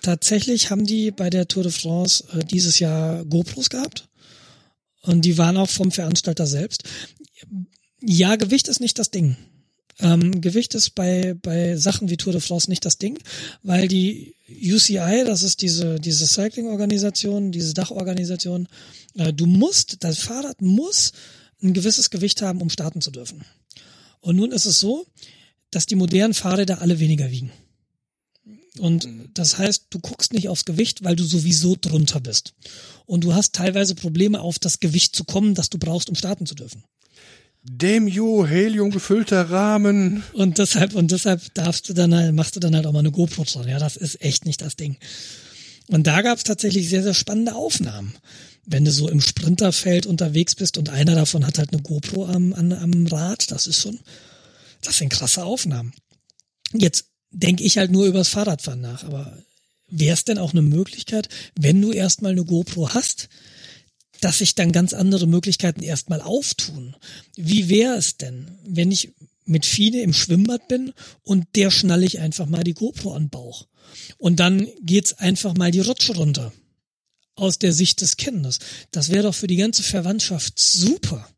[0.02, 4.09] Tatsächlich haben die bei der Tour de France äh, dieses Jahr GoPros gehabt.
[5.03, 6.85] Und die waren auch vom Veranstalter selbst.
[8.01, 9.37] Ja, Gewicht ist nicht das Ding.
[9.99, 13.19] Ähm, Gewicht ist bei, bei Sachen wie Tour de France nicht das Ding,
[13.63, 18.69] weil die UCI, das ist diese, diese Cycling-Organisation, diese Dachorganisation,
[19.17, 21.13] äh, du musst, das Fahrrad muss
[21.63, 23.45] ein gewisses Gewicht haben, um starten zu dürfen.
[24.21, 25.07] Und nun ist es so,
[25.71, 27.53] dass die modernen Fahrräder alle weniger wiegen.
[28.79, 32.55] Und das heißt, du guckst nicht aufs Gewicht, weil du sowieso drunter bist.
[33.07, 36.47] Und du hast teilweise Probleme, auf das Gewicht zu kommen, das du brauchst, um starten
[36.47, 36.85] zu dürfen.
[37.65, 40.25] Dem Jo, Helium gefüllter Rahmen.
[40.33, 43.13] Und deshalb, und deshalb darfst du dann halt, machst du dann halt auch mal eine
[43.13, 43.69] GoPro dran.
[43.69, 44.97] Ja, das ist echt nicht das Ding.
[45.89, 48.15] Und da gab es tatsächlich sehr, sehr spannende Aufnahmen.
[48.65, 52.53] wenn du so im Sprinterfeld unterwegs bist und einer davon hat halt eine GoPro am,
[52.53, 53.99] am, am Rad, das ist schon,
[54.83, 55.93] das sind krasse Aufnahmen.
[56.73, 59.37] Jetzt denke ich halt nur übers Fahrradfahren nach, aber
[59.93, 63.29] wäre es denn auch eine Möglichkeit, wenn du erstmal eine GoPro hast,
[64.21, 66.97] dass sich dann ganz andere Möglichkeiten erstmal auftun?
[67.37, 69.12] Wie wäre es denn, wenn ich
[69.45, 73.31] mit Fine im Schwimmbad bin und der schnalle ich einfach mal die GoPro an den
[73.31, 73.67] Bauch?
[74.19, 76.53] Und dann geht's einfach mal die Rutsche runter
[77.35, 78.59] aus der Sicht des Kindes.
[78.91, 81.29] Das wäre doch für die ganze Verwandtschaft super.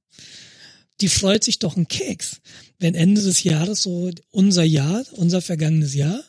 [1.00, 2.40] Die freut sich doch ein Keks,
[2.78, 6.22] wenn Ende des Jahres so unser Jahr, unser vergangenes Jahr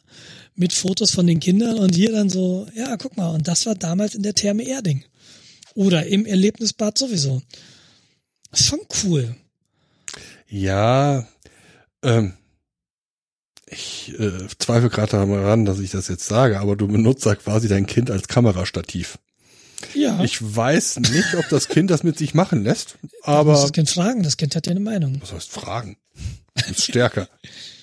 [0.55, 3.75] mit Fotos von den Kindern und hier dann so, ja, guck mal, und das war
[3.75, 5.03] damals in der Therme Erding.
[5.73, 7.41] Oder im Erlebnisbad sowieso.
[8.51, 9.35] Das ist schon cool.
[10.47, 11.27] Ja,
[12.01, 12.33] ähm,
[13.67, 17.67] ich äh, zweifle gerade daran, dass ich das jetzt sage, aber du benutzt da quasi
[17.67, 19.17] dein Kind als Kamerastativ.
[19.93, 20.23] Ja.
[20.23, 23.43] Ich weiß nicht, ob das Kind das mit sich machen lässt, aber.
[23.43, 25.17] Du musst das Kind fragen, das Kind hat ja eine Meinung.
[25.19, 25.97] Was heißt fragen?
[26.69, 27.27] ist stärker.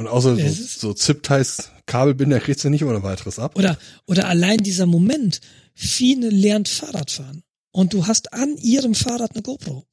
[0.00, 3.54] Und außer so, so Zip-Ties, Kabelbinder kriegst du nicht ohne weiteres ab.
[3.58, 5.42] Oder, oder allein dieser Moment.
[5.74, 7.42] Fine lernt Fahrradfahren.
[7.70, 9.84] Und du hast an ihrem Fahrrad eine GoPro.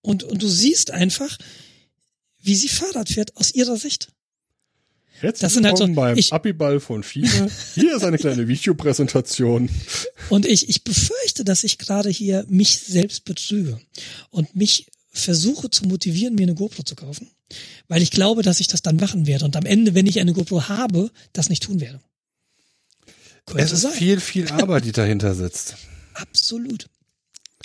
[0.00, 1.38] Und, und du siehst einfach,
[2.40, 4.12] wie sie Fahrrad fährt aus ihrer Sicht.
[5.18, 7.50] Herzlich das sind halt so, beim ich, Abiball von Fine.
[7.74, 9.68] Hier ist eine kleine Videopräsentation.
[10.28, 13.80] Und ich, ich befürchte, dass ich gerade hier mich selbst betrüge
[14.30, 17.28] und mich versuche zu motivieren, mir eine GoPro zu kaufen,
[17.88, 20.32] weil ich glaube, dass ich das dann machen werde und am Ende, wenn ich eine
[20.32, 22.00] GoPro habe, das nicht tun werde.
[23.46, 23.92] Könnte es ist sein.
[23.92, 25.76] viel, viel Arbeit, die dahinter sitzt.
[26.14, 26.88] Absolut.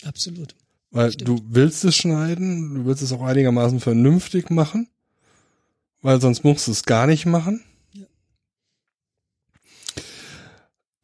[0.04, 0.56] Absolut.
[0.92, 1.28] Weil Stimmt.
[1.28, 4.88] du willst es schneiden, du willst es auch einigermaßen vernünftig machen
[6.04, 7.64] weil sonst musst du es gar nicht machen.
[7.94, 8.06] Ja.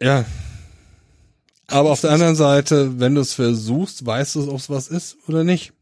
[0.02, 0.26] ja.
[1.68, 5.18] Aber auf der anderen Seite, wenn du es versuchst, weißt du, ob es was ist
[5.28, 5.74] oder nicht.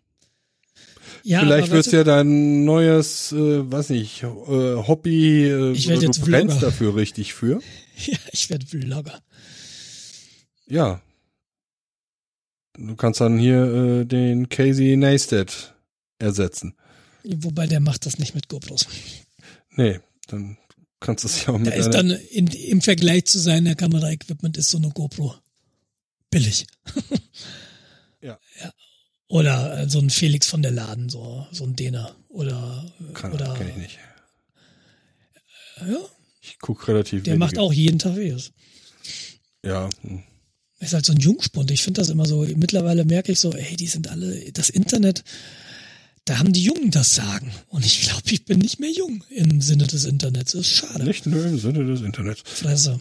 [1.27, 6.21] Ja, Vielleicht es ja dein neues, äh, weiß nicht, äh, Hobby, äh, ich du jetzt
[6.21, 6.65] brennst Vlogger.
[6.67, 7.59] dafür richtig für.
[8.05, 9.19] Ja, ich werde Vlogger.
[10.67, 11.01] Ja.
[12.77, 15.73] Du kannst dann hier äh, den Casey Neistat
[16.19, 16.75] ersetzen.
[17.23, 18.87] Wobei der macht das nicht mit GoPros.
[19.71, 20.57] Nee, dann
[20.99, 21.67] kannst du es ja auch mit.
[21.67, 25.33] Da ist dann in, im Vergleich zu seiner Kameraequipment ist so eine GoPro
[26.29, 26.67] billig.
[28.21, 28.39] ja.
[28.61, 28.71] ja.
[29.27, 32.15] Oder äh, so ein Felix von der Laden, so, so ein Däner.
[32.29, 33.53] Oder, Kann, oder.
[33.55, 33.99] Kenn ich nicht.
[35.81, 35.97] Ja.
[36.41, 38.51] Ich guck relativ Der macht auch jeden Tag Videos.
[39.63, 39.89] Ja.
[40.01, 40.23] Hm.
[40.79, 41.71] Ist halt so ein Jungspund.
[41.71, 45.23] Ich finde das immer so, mittlerweile merke ich so, ey, die sind alle, das Internet,
[46.25, 47.51] da haben die Jungen das Sagen.
[47.69, 50.51] Und ich glaube, ich bin nicht mehr jung im Sinne des Internets.
[50.51, 51.03] Das ist schade.
[51.03, 52.43] Nicht nur im Sinne des Internets.
[52.45, 52.99] Fresse.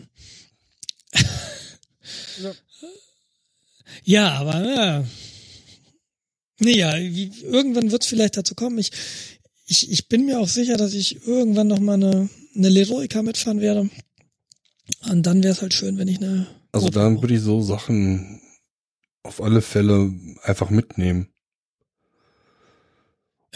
[2.42, 2.52] ja.
[4.04, 5.04] ja, aber ja.
[6.58, 8.78] Nee, ja, irgendwann wird es vielleicht dazu kommen.
[8.78, 8.90] Ich,
[9.66, 13.60] ich, ich bin mir auch sicher, dass ich irgendwann noch mal eine, eine Leroica mitfahren
[13.60, 13.90] werde.
[15.10, 16.46] Und dann wäre es halt schön, wenn ich eine.
[16.72, 18.40] Also dann würde ich so Sachen
[19.22, 20.12] auf alle Fälle
[20.42, 21.28] einfach mitnehmen.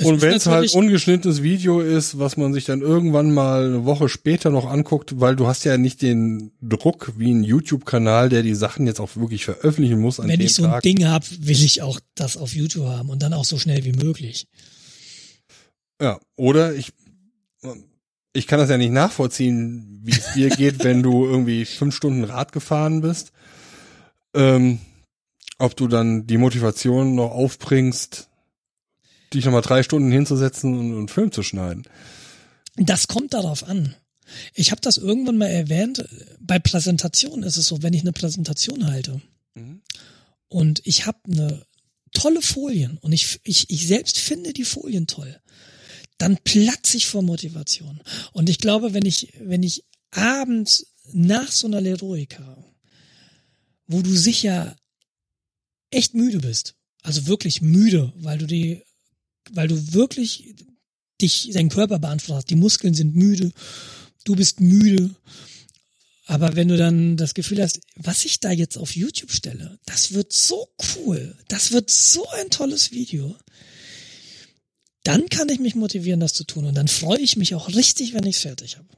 [0.01, 3.85] Es und wenn es halt ungeschnittenes Video ist, was man sich dann irgendwann mal eine
[3.85, 8.43] Woche später noch anguckt, weil du hast ja nicht den Druck wie ein YouTube-Kanal, der
[8.43, 10.19] die Sachen jetzt auch wirklich veröffentlichen muss.
[10.19, 10.83] An wenn ich so ein Tag.
[10.85, 13.93] Ding hab, will ich auch das auf YouTube haben und dann auch so schnell wie
[13.93, 14.47] möglich.
[16.01, 16.95] Ja, oder ich,
[18.33, 22.25] ich kann das ja nicht nachvollziehen, wie es dir geht, wenn du irgendwie fünf Stunden
[22.25, 23.33] Rad gefahren bist.
[24.35, 24.79] Ähm,
[25.59, 28.30] ob du dann die Motivation noch aufbringst,
[29.33, 31.85] dich nochmal drei Stunden hinzusetzen und einen Film zu schneiden.
[32.77, 33.95] Das kommt darauf an.
[34.55, 36.05] Ich habe das irgendwann mal erwähnt.
[36.41, 39.21] Bei Präsentationen ist es so, wenn ich eine Präsentation halte
[39.55, 39.83] mhm.
[40.49, 41.67] und ich habe eine
[42.13, 45.41] tolle Folien und ich, ich, ich selbst finde die Folien toll,
[46.19, 48.01] dann platze ich vor Motivation.
[48.33, 52.65] Und ich glaube, wenn ich, wenn ich abends nach so einer Leroika,
[53.87, 54.77] wo du sicher
[55.91, 58.83] echt müde bist, also wirklich müde, weil du die
[59.53, 60.55] weil du wirklich
[61.21, 62.51] dich, deinen Körper beantwortet.
[62.51, 63.53] Die Muskeln sind müde,
[64.25, 65.11] du bist müde.
[66.27, 70.13] Aber wenn du dann das Gefühl hast, was ich da jetzt auf YouTube stelle, das
[70.13, 73.35] wird so cool, das wird so ein tolles Video,
[75.03, 76.67] dann kann ich mich motivieren, das zu tun.
[76.67, 78.89] Und dann freue ich mich auch richtig, wenn ich es fertig habe.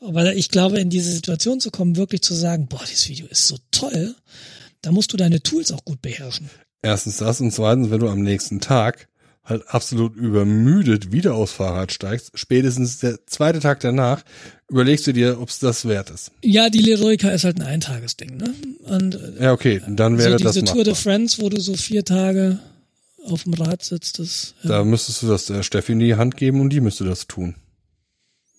[0.00, 3.46] Aber ich glaube, in diese Situation zu kommen, wirklich zu sagen, boah, dieses Video ist
[3.46, 4.14] so toll,
[4.82, 6.50] da musst du deine Tools auch gut beherrschen.
[6.82, 9.09] Erstens das und zweitens, wenn du am nächsten Tag
[9.44, 14.22] halt absolut übermüdet wieder aufs Fahrrad steigst, spätestens der zweite Tag danach,
[14.68, 16.30] überlegst du dir, ob es das wert ist.
[16.42, 18.54] Ja, die Leroyka ist halt ein Eintagesding, ne?
[18.84, 22.04] Und, ja, okay, dann wäre so das diese Tour de France, wo du so vier
[22.04, 22.58] Tage
[23.24, 24.54] auf dem Rad sitzt, das.
[24.62, 24.70] Ja.
[24.70, 27.54] Da müsstest du das der Steffi in die Hand geben und die müsste das tun.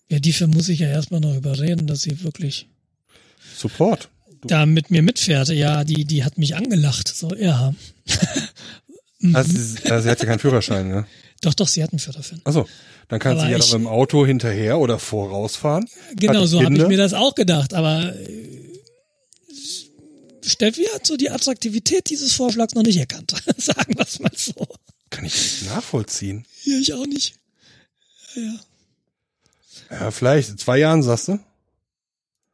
[0.10, 2.68] Ja, die muss ich ja erstmal noch überreden, dass sie wirklich
[3.56, 4.10] Support.
[4.42, 4.48] Du.
[4.48, 5.50] Da mit mir mitfährt.
[5.50, 7.08] Ja, die, die hat mich angelacht.
[7.08, 7.74] So, ja.
[9.34, 11.06] also, sie, also sie hat ja keinen Führerschein, ne?
[11.42, 12.40] Doch, doch, sie hat einen Führerschein.
[12.44, 12.68] Achso,
[13.08, 15.88] dann kann aber sie ja ich, dann mit dem Auto hinterher oder vorausfahren.
[16.16, 17.74] Genau, so habe ich mir das auch gedacht.
[17.74, 18.70] Aber äh,
[20.44, 23.32] Steffi hat so die Attraktivität dieses Vorschlags noch nicht erkannt.
[23.58, 24.54] Sagen wir es mal so.
[25.10, 26.46] Kann ich nicht nachvollziehen.
[26.64, 27.34] Ja, ich auch nicht.
[28.36, 28.60] Ja.
[29.90, 31.40] Ja, vielleicht in zwei Jahren, sagst du?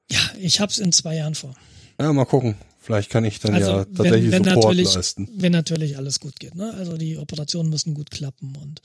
[0.09, 1.55] Ja, ich hab's in zwei Jahren vor.
[1.99, 2.55] Ja, mal gucken.
[2.87, 5.29] Vielleicht kann ich dann also, ja tatsächlich wenn, wenn Support leisten.
[5.33, 6.55] Wenn natürlich alles gut geht.
[6.55, 6.73] Ne?
[6.73, 8.81] Also die Operationen müssen gut klappen und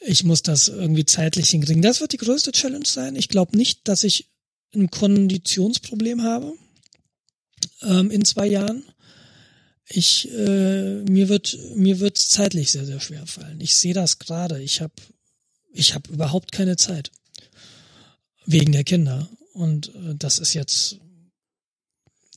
[0.00, 1.82] ich muss das irgendwie zeitlich hinkriegen.
[1.82, 3.16] Das wird die größte Challenge sein.
[3.16, 4.30] Ich glaube nicht, dass ich
[4.72, 6.52] ein Konditionsproblem habe
[7.82, 8.84] ähm, in zwei Jahren.
[9.88, 13.60] Ich äh, mir wird mir wird's zeitlich sehr sehr schwer fallen.
[13.60, 14.62] Ich sehe das gerade.
[14.62, 14.94] Ich habe
[15.72, 17.10] ich habe überhaupt keine Zeit
[18.46, 21.00] wegen der Kinder und äh, das ist jetzt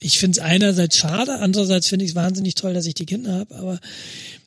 [0.01, 3.33] ich finde es einerseits schade, andererseits finde ich es wahnsinnig toll, dass ich die Kinder
[3.33, 3.79] habe, aber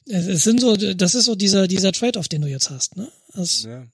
[0.06, 3.08] es sind so, das ist so dieser, dieser Trade-off, den du jetzt hast, ne?
[3.32, 3.86] Das, ja.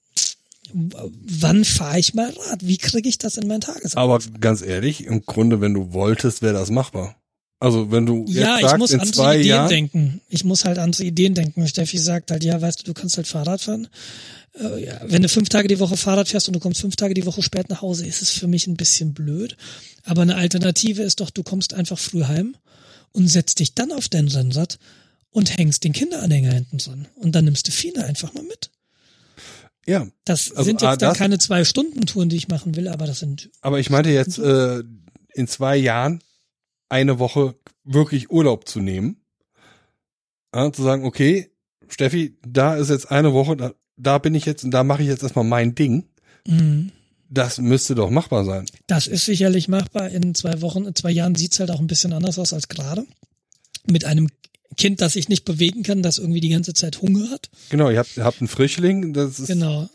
[0.73, 2.65] Wann fahre ich mal Rad?
[2.65, 4.25] Wie kriege ich das in mein Tagesablauf?
[4.25, 7.20] Aber ganz ehrlich, im Grunde, wenn du wolltest, wäre das machbar.
[7.61, 10.21] Also wenn du ja, jetzt sagst, ich muss andere zwei Ideen Jahren, denken.
[10.29, 11.67] Ich muss halt andere Ideen denken.
[11.67, 13.87] Steffi sagt halt, ja, weißt du, du kannst halt Fahrrad fahren.
[14.59, 17.13] Äh, ja, wenn du fünf Tage die Woche Fahrrad fährst und du kommst fünf Tage
[17.13, 19.57] die Woche spät nach Hause, ist es für mich ein bisschen blöd.
[20.05, 22.55] Aber eine Alternative ist doch, du kommst einfach früh heim
[23.11, 24.79] und setzt dich dann auf dein Rennrad
[25.29, 27.07] und hängst den Kinderanhänger hinten dran.
[27.13, 28.71] Und dann nimmst du Fine einfach mal mit.
[29.85, 30.07] Ja.
[30.25, 33.05] Das also, sind jetzt ah, dann keine zwei Stunden Touren, die ich machen will, aber
[33.05, 33.51] das sind.
[33.61, 34.81] Aber ich meinte jetzt äh,
[35.35, 36.23] in zwei Jahren
[36.91, 39.17] eine Woche wirklich Urlaub zu nehmen,
[40.53, 41.49] ja, zu sagen, okay,
[41.87, 45.07] Steffi, da ist jetzt eine Woche, da, da bin ich jetzt und da mache ich
[45.07, 46.09] jetzt erstmal mein Ding.
[46.47, 46.91] Mhm.
[47.29, 48.65] Das müsste doch machbar sein.
[48.87, 50.09] Das ist sicherlich machbar.
[50.09, 53.05] In zwei Wochen, in zwei Jahren sieht's halt auch ein bisschen anders aus als gerade.
[53.87, 54.27] Mit einem
[54.75, 57.49] Kind, das sich nicht bewegen kann, das irgendwie die ganze Zeit Hunger hat.
[57.69, 59.13] Genau, ihr habt, ihr habt einen Frischling.
[59.13, 59.89] Das ist genau.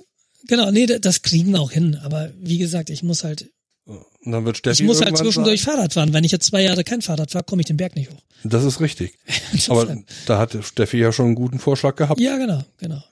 [0.48, 1.96] Genau, nee, das kriegen wir auch hin.
[1.96, 3.50] Aber wie gesagt, ich muss halt
[3.86, 6.12] und dann wird Steffi Ich muss halt zwischendurch sagen, Fahrrad fahren.
[6.12, 8.20] Wenn ich jetzt zwei Jahre kein Fahrrad fahre, komme ich den Berg nicht hoch.
[8.42, 9.16] Das ist richtig.
[9.68, 12.20] Aber da hat Steffi ja schon einen guten Vorschlag gehabt.
[12.20, 13.02] Ja, genau, genau.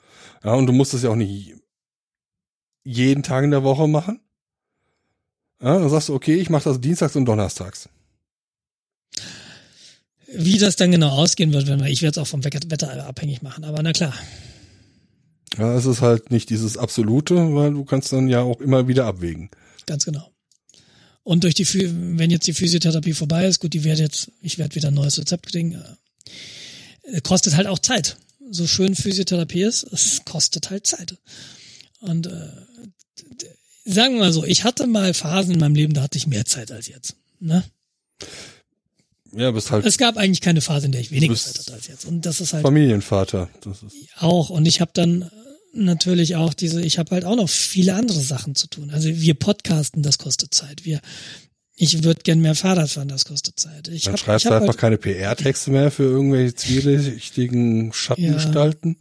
[0.42, 1.54] Ja, und du musst es ja auch nicht
[2.82, 4.20] jeden Tag in der Woche machen.
[5.62, 7.88] Ja, dann sagst du, okay, ich mache das dienstags und donnerstags.
[10.26, 13.40] Wie das dann genau ausgehen wird, wenn wir, ich werde es auch vom Wetter abhängig
[13.42, 14.12] machen, aber na klar.
[15.56, 19.06] Ja, es ist halt nicht dieses Absolute, weil du kannst dann ja auch immer wieder
[19.06, 19.50] abwägen.
[19.86, 20.33] Ganz genau.
[21.24, 21.66] Und durch die,
[22.18, 25.18] wenn jetzt die Physiotherapie vorbei ist, gut, die wird jetzt, ich werde wieder ein neues
[25.18, 25.82] Rezept kriegen,
[27.04, 28.18] äh, kostet halt auch Zeit.
[28.50, 31.16] So schön Physiotherapie ist, es kostet halt Zeit.
[32.00, 32.50] Und äh,
[33.86, 36.44] sagen wir mal so, ich hatte mal Phasen in meinem Leben, da hatte ich mehr
[36.44, 37.16] Zeit als jetzt.
[37.40, 37.64] Ne?
[39.32, 39.84] Ja, bist halt.
[39.86, 42.04] Es gab eigentlich keine Phase, in der ich weniger Zeit hatte als jetzt.
[42.04, 42.62] Und das ist halt.
[42.62, 43.48] Familienvater.
[43.62, 44.50] Das ist auch.
[44.50, 45.30] Und ich habe dann
[45.74, 48.90] natürlich auch diese, ich habe halt auch noch viele andere Sachen zu tun.
[48.90, 50.84] Also wir podcasten, das kostet Zeit.
[50.84, 51.00] Wir,
[51.74, 53.88] ich würde gern mehr Fahrrad fahren, das kostet Zeit.
[53.88, 58.96] Ich Dann hab, schreibst ich du einfach halt, keine PR-Texte mehr für irgendwelche zwielichtigen Schattengestalten.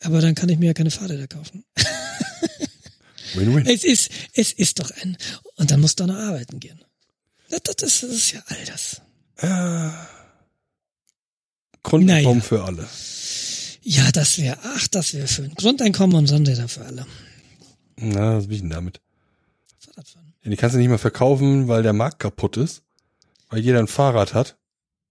[0.00, 1.64] Ja, aber dann kann ich mir ja keine Fahrräder kaufen.
[3.34, 3.66] Win-win.
[3.66, 5.16] Es ist, es ist doch ein,
[5.56, 6.80] und dann musst du auch noch arbeiten gehen.
[7.48, 9.00] Das, das, das ist ja all das.
[9.42, 10.08] Ja.
[11.82, 12.48] Grundeinkommen naja.
[12.48, 12.88] für alle.
[13.82, 15.54] Ja, das wäre, ach, das wäre schön.
[15.54, 17.06] Grundeinkommen und Sonnenräder für alle.
[17.96, 19.00] Na, was will ich denn damit?
[19.78, 20.32] Fahrradfahren.
[20.42, 22.82] Ja, die kannst du nicht mehr verkaufen, weil der Markt kaputt ist.
[23.48, 24.56] Weil jeder ein Fahrrad hat.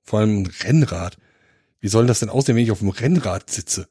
[0.04, 1.18] Vor allem ein Rennrad.
[1.80, 3.88] Wie soll das denn aussehen, wenn ich auf dem Rennrad sitze?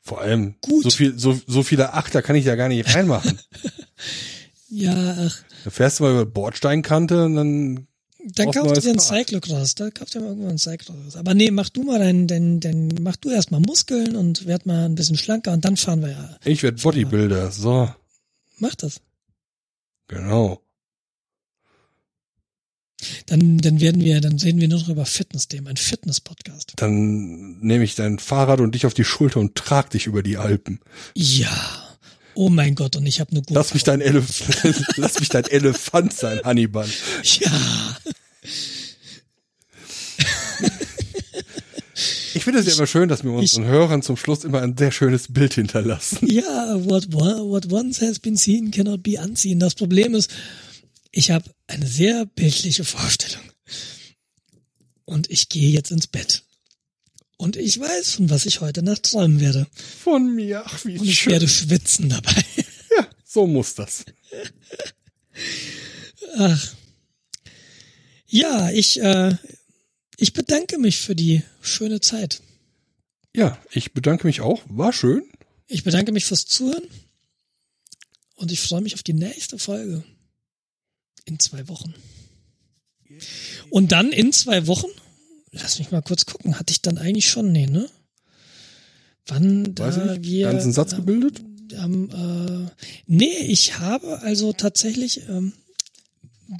[0.00, 0.84] Vor allem, Gut.
[0.84, 3.40] so viel, so, so viele Achter kann ich da gar nicht reinmachen.
[4.68, 5.42] ja, ach.
[5.64, 7.86] Da fährst du mal über Bordsteinkante und dann
[8.26, 11.16] dann kaufst du dir einen Cyclocross, da kaufst du dir irgendwann einen Cyclocross.
[11.16, 14.86] Aber nee, mach du mal dein, dein, dein, mach du erstmal Muskeln und werd mal
[14.86, 16.38] ein bisschen schlanker und dann fahren wir ja.
[16.44, 17.92] Ich werd Bodybuilder, so.
[18.58, 19.00] Mach das.
[20.08, 20.60] Genau.
[23.26, 26.72] Dann, dann werden wir, dann reden wir nur noch über Fitness-Themen, ein Fitness-Podcast.
[26.76, 30.38] Dann nehme ich dein Fahrrad und dich auf die Schulter und trag dich über die
[30.38, 30.80] Alpen.
[31.14, 31.83] Ja.
[32.34, 33.54] Oh mein Gott, und ich habe eine gute.
[33.54, 36.88] Lass mich dein Elefant, lass mich dein Elefant sein, Hannibal.
[37.40, 37.96] Ja.
[42.34, 44.60] Ich Ich finde es ja immer schön, dass wir unseren ich, Hörern zum Schluss immer
[44.60, 46.28] ein sehr schönes Bild hinterlassen.
[46.30, 49.58] Ja, what, what once has been seen cannot be unseen.
[49.60, 50.30] Das Problem ist,
[51.10, 53.40] ich habe eine sehr bildliche Vorstellung.
[55.06, 56.42] Und ich gehe jetzt ins Bett.
[57.44, 59.66] Und ich weiß, von was ich heute Nacht träumen werde.
[60.02, 61.32] Von mir, ach wie Und ich schön.
[61.32, 62.32] werde schwitzen dabei.
[62.96, 64.04] Ja, so muss das.
[66.38, 66.74] Ach.
[68.28, 69.36] Ja, ich, äh,
[70.16, 72.40] ich bedanke mich für die schöne Zeit.
[73.36, 74.62] Ja, ich bedanke mich auch.
[74.68, 75.24] War schön.
[75.66, 76.84] Ich bedanke mich fürs Zuhören.
[78.36, 80.02] Und ich freue mich auf die nächste Folge.
[81.26, 81.94] In zwei Wochen.
[83.70, 84.88] Und dann in zwei Wochen,
[85.54, 87.88] lass mich mal kurz gucken, hatte ich dann eigentlich schon, nee, ne?
[89.26, 90.50] Wann Weiß da ich, wir.
[90.50, 91.40] Ganzen Satz gebildet?
[91.72, 92.70] Ähm, äh,
[93.06, 95.54] nee, ich habe also tatsächlich ähm,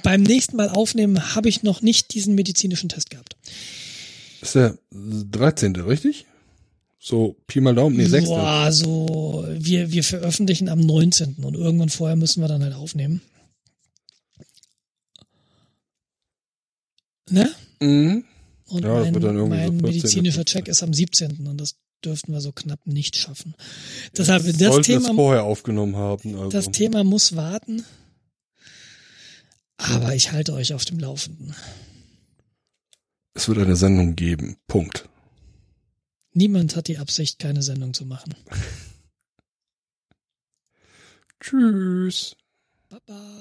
[0.03, 3.37] beim nächsten Mal aufnehmen habe ich noch nicht diesen medizinischen Test gehabt.
[4.41, 5.75] ist der 13.
[5.75, 6.25] richtig?
[6.99, 8.27] So Pi mal Daumen, nee, 6.
[8.29, 11.35] Boah, so wir, wir veröffentlichen am 19.
[11.43, 13.21] und irgendwann vorher müssen wir dann halt aufnehmen.
[17.29, 17.51] Ne?
[17.79, 18.25] Mhm.
[18.67, 21.47] Und ja, mein, mein so medizinischer Check ist am 17.
[21.47, 23.55] und das dürften wir so knapp nicht schaffen.
[24.17, 26.35] Deshalb das Thema vorher aufgenommen haben.
[26.35, 26.49] Also.
[26.49, 27.83] Das Thema muss warten.
[29.77, 31.53] Aber ich halte euch auf dem Laufenden.
[33.33, 34.57] Es wird eine Sendung geben.
[34.67, 35.09] Punkt.
[36.33, 38.35] Niemand hat die Absicht, keine Sendung zu machen.
[41.41, 42.35] Tschüss.
[42.95, 43.35] Bye.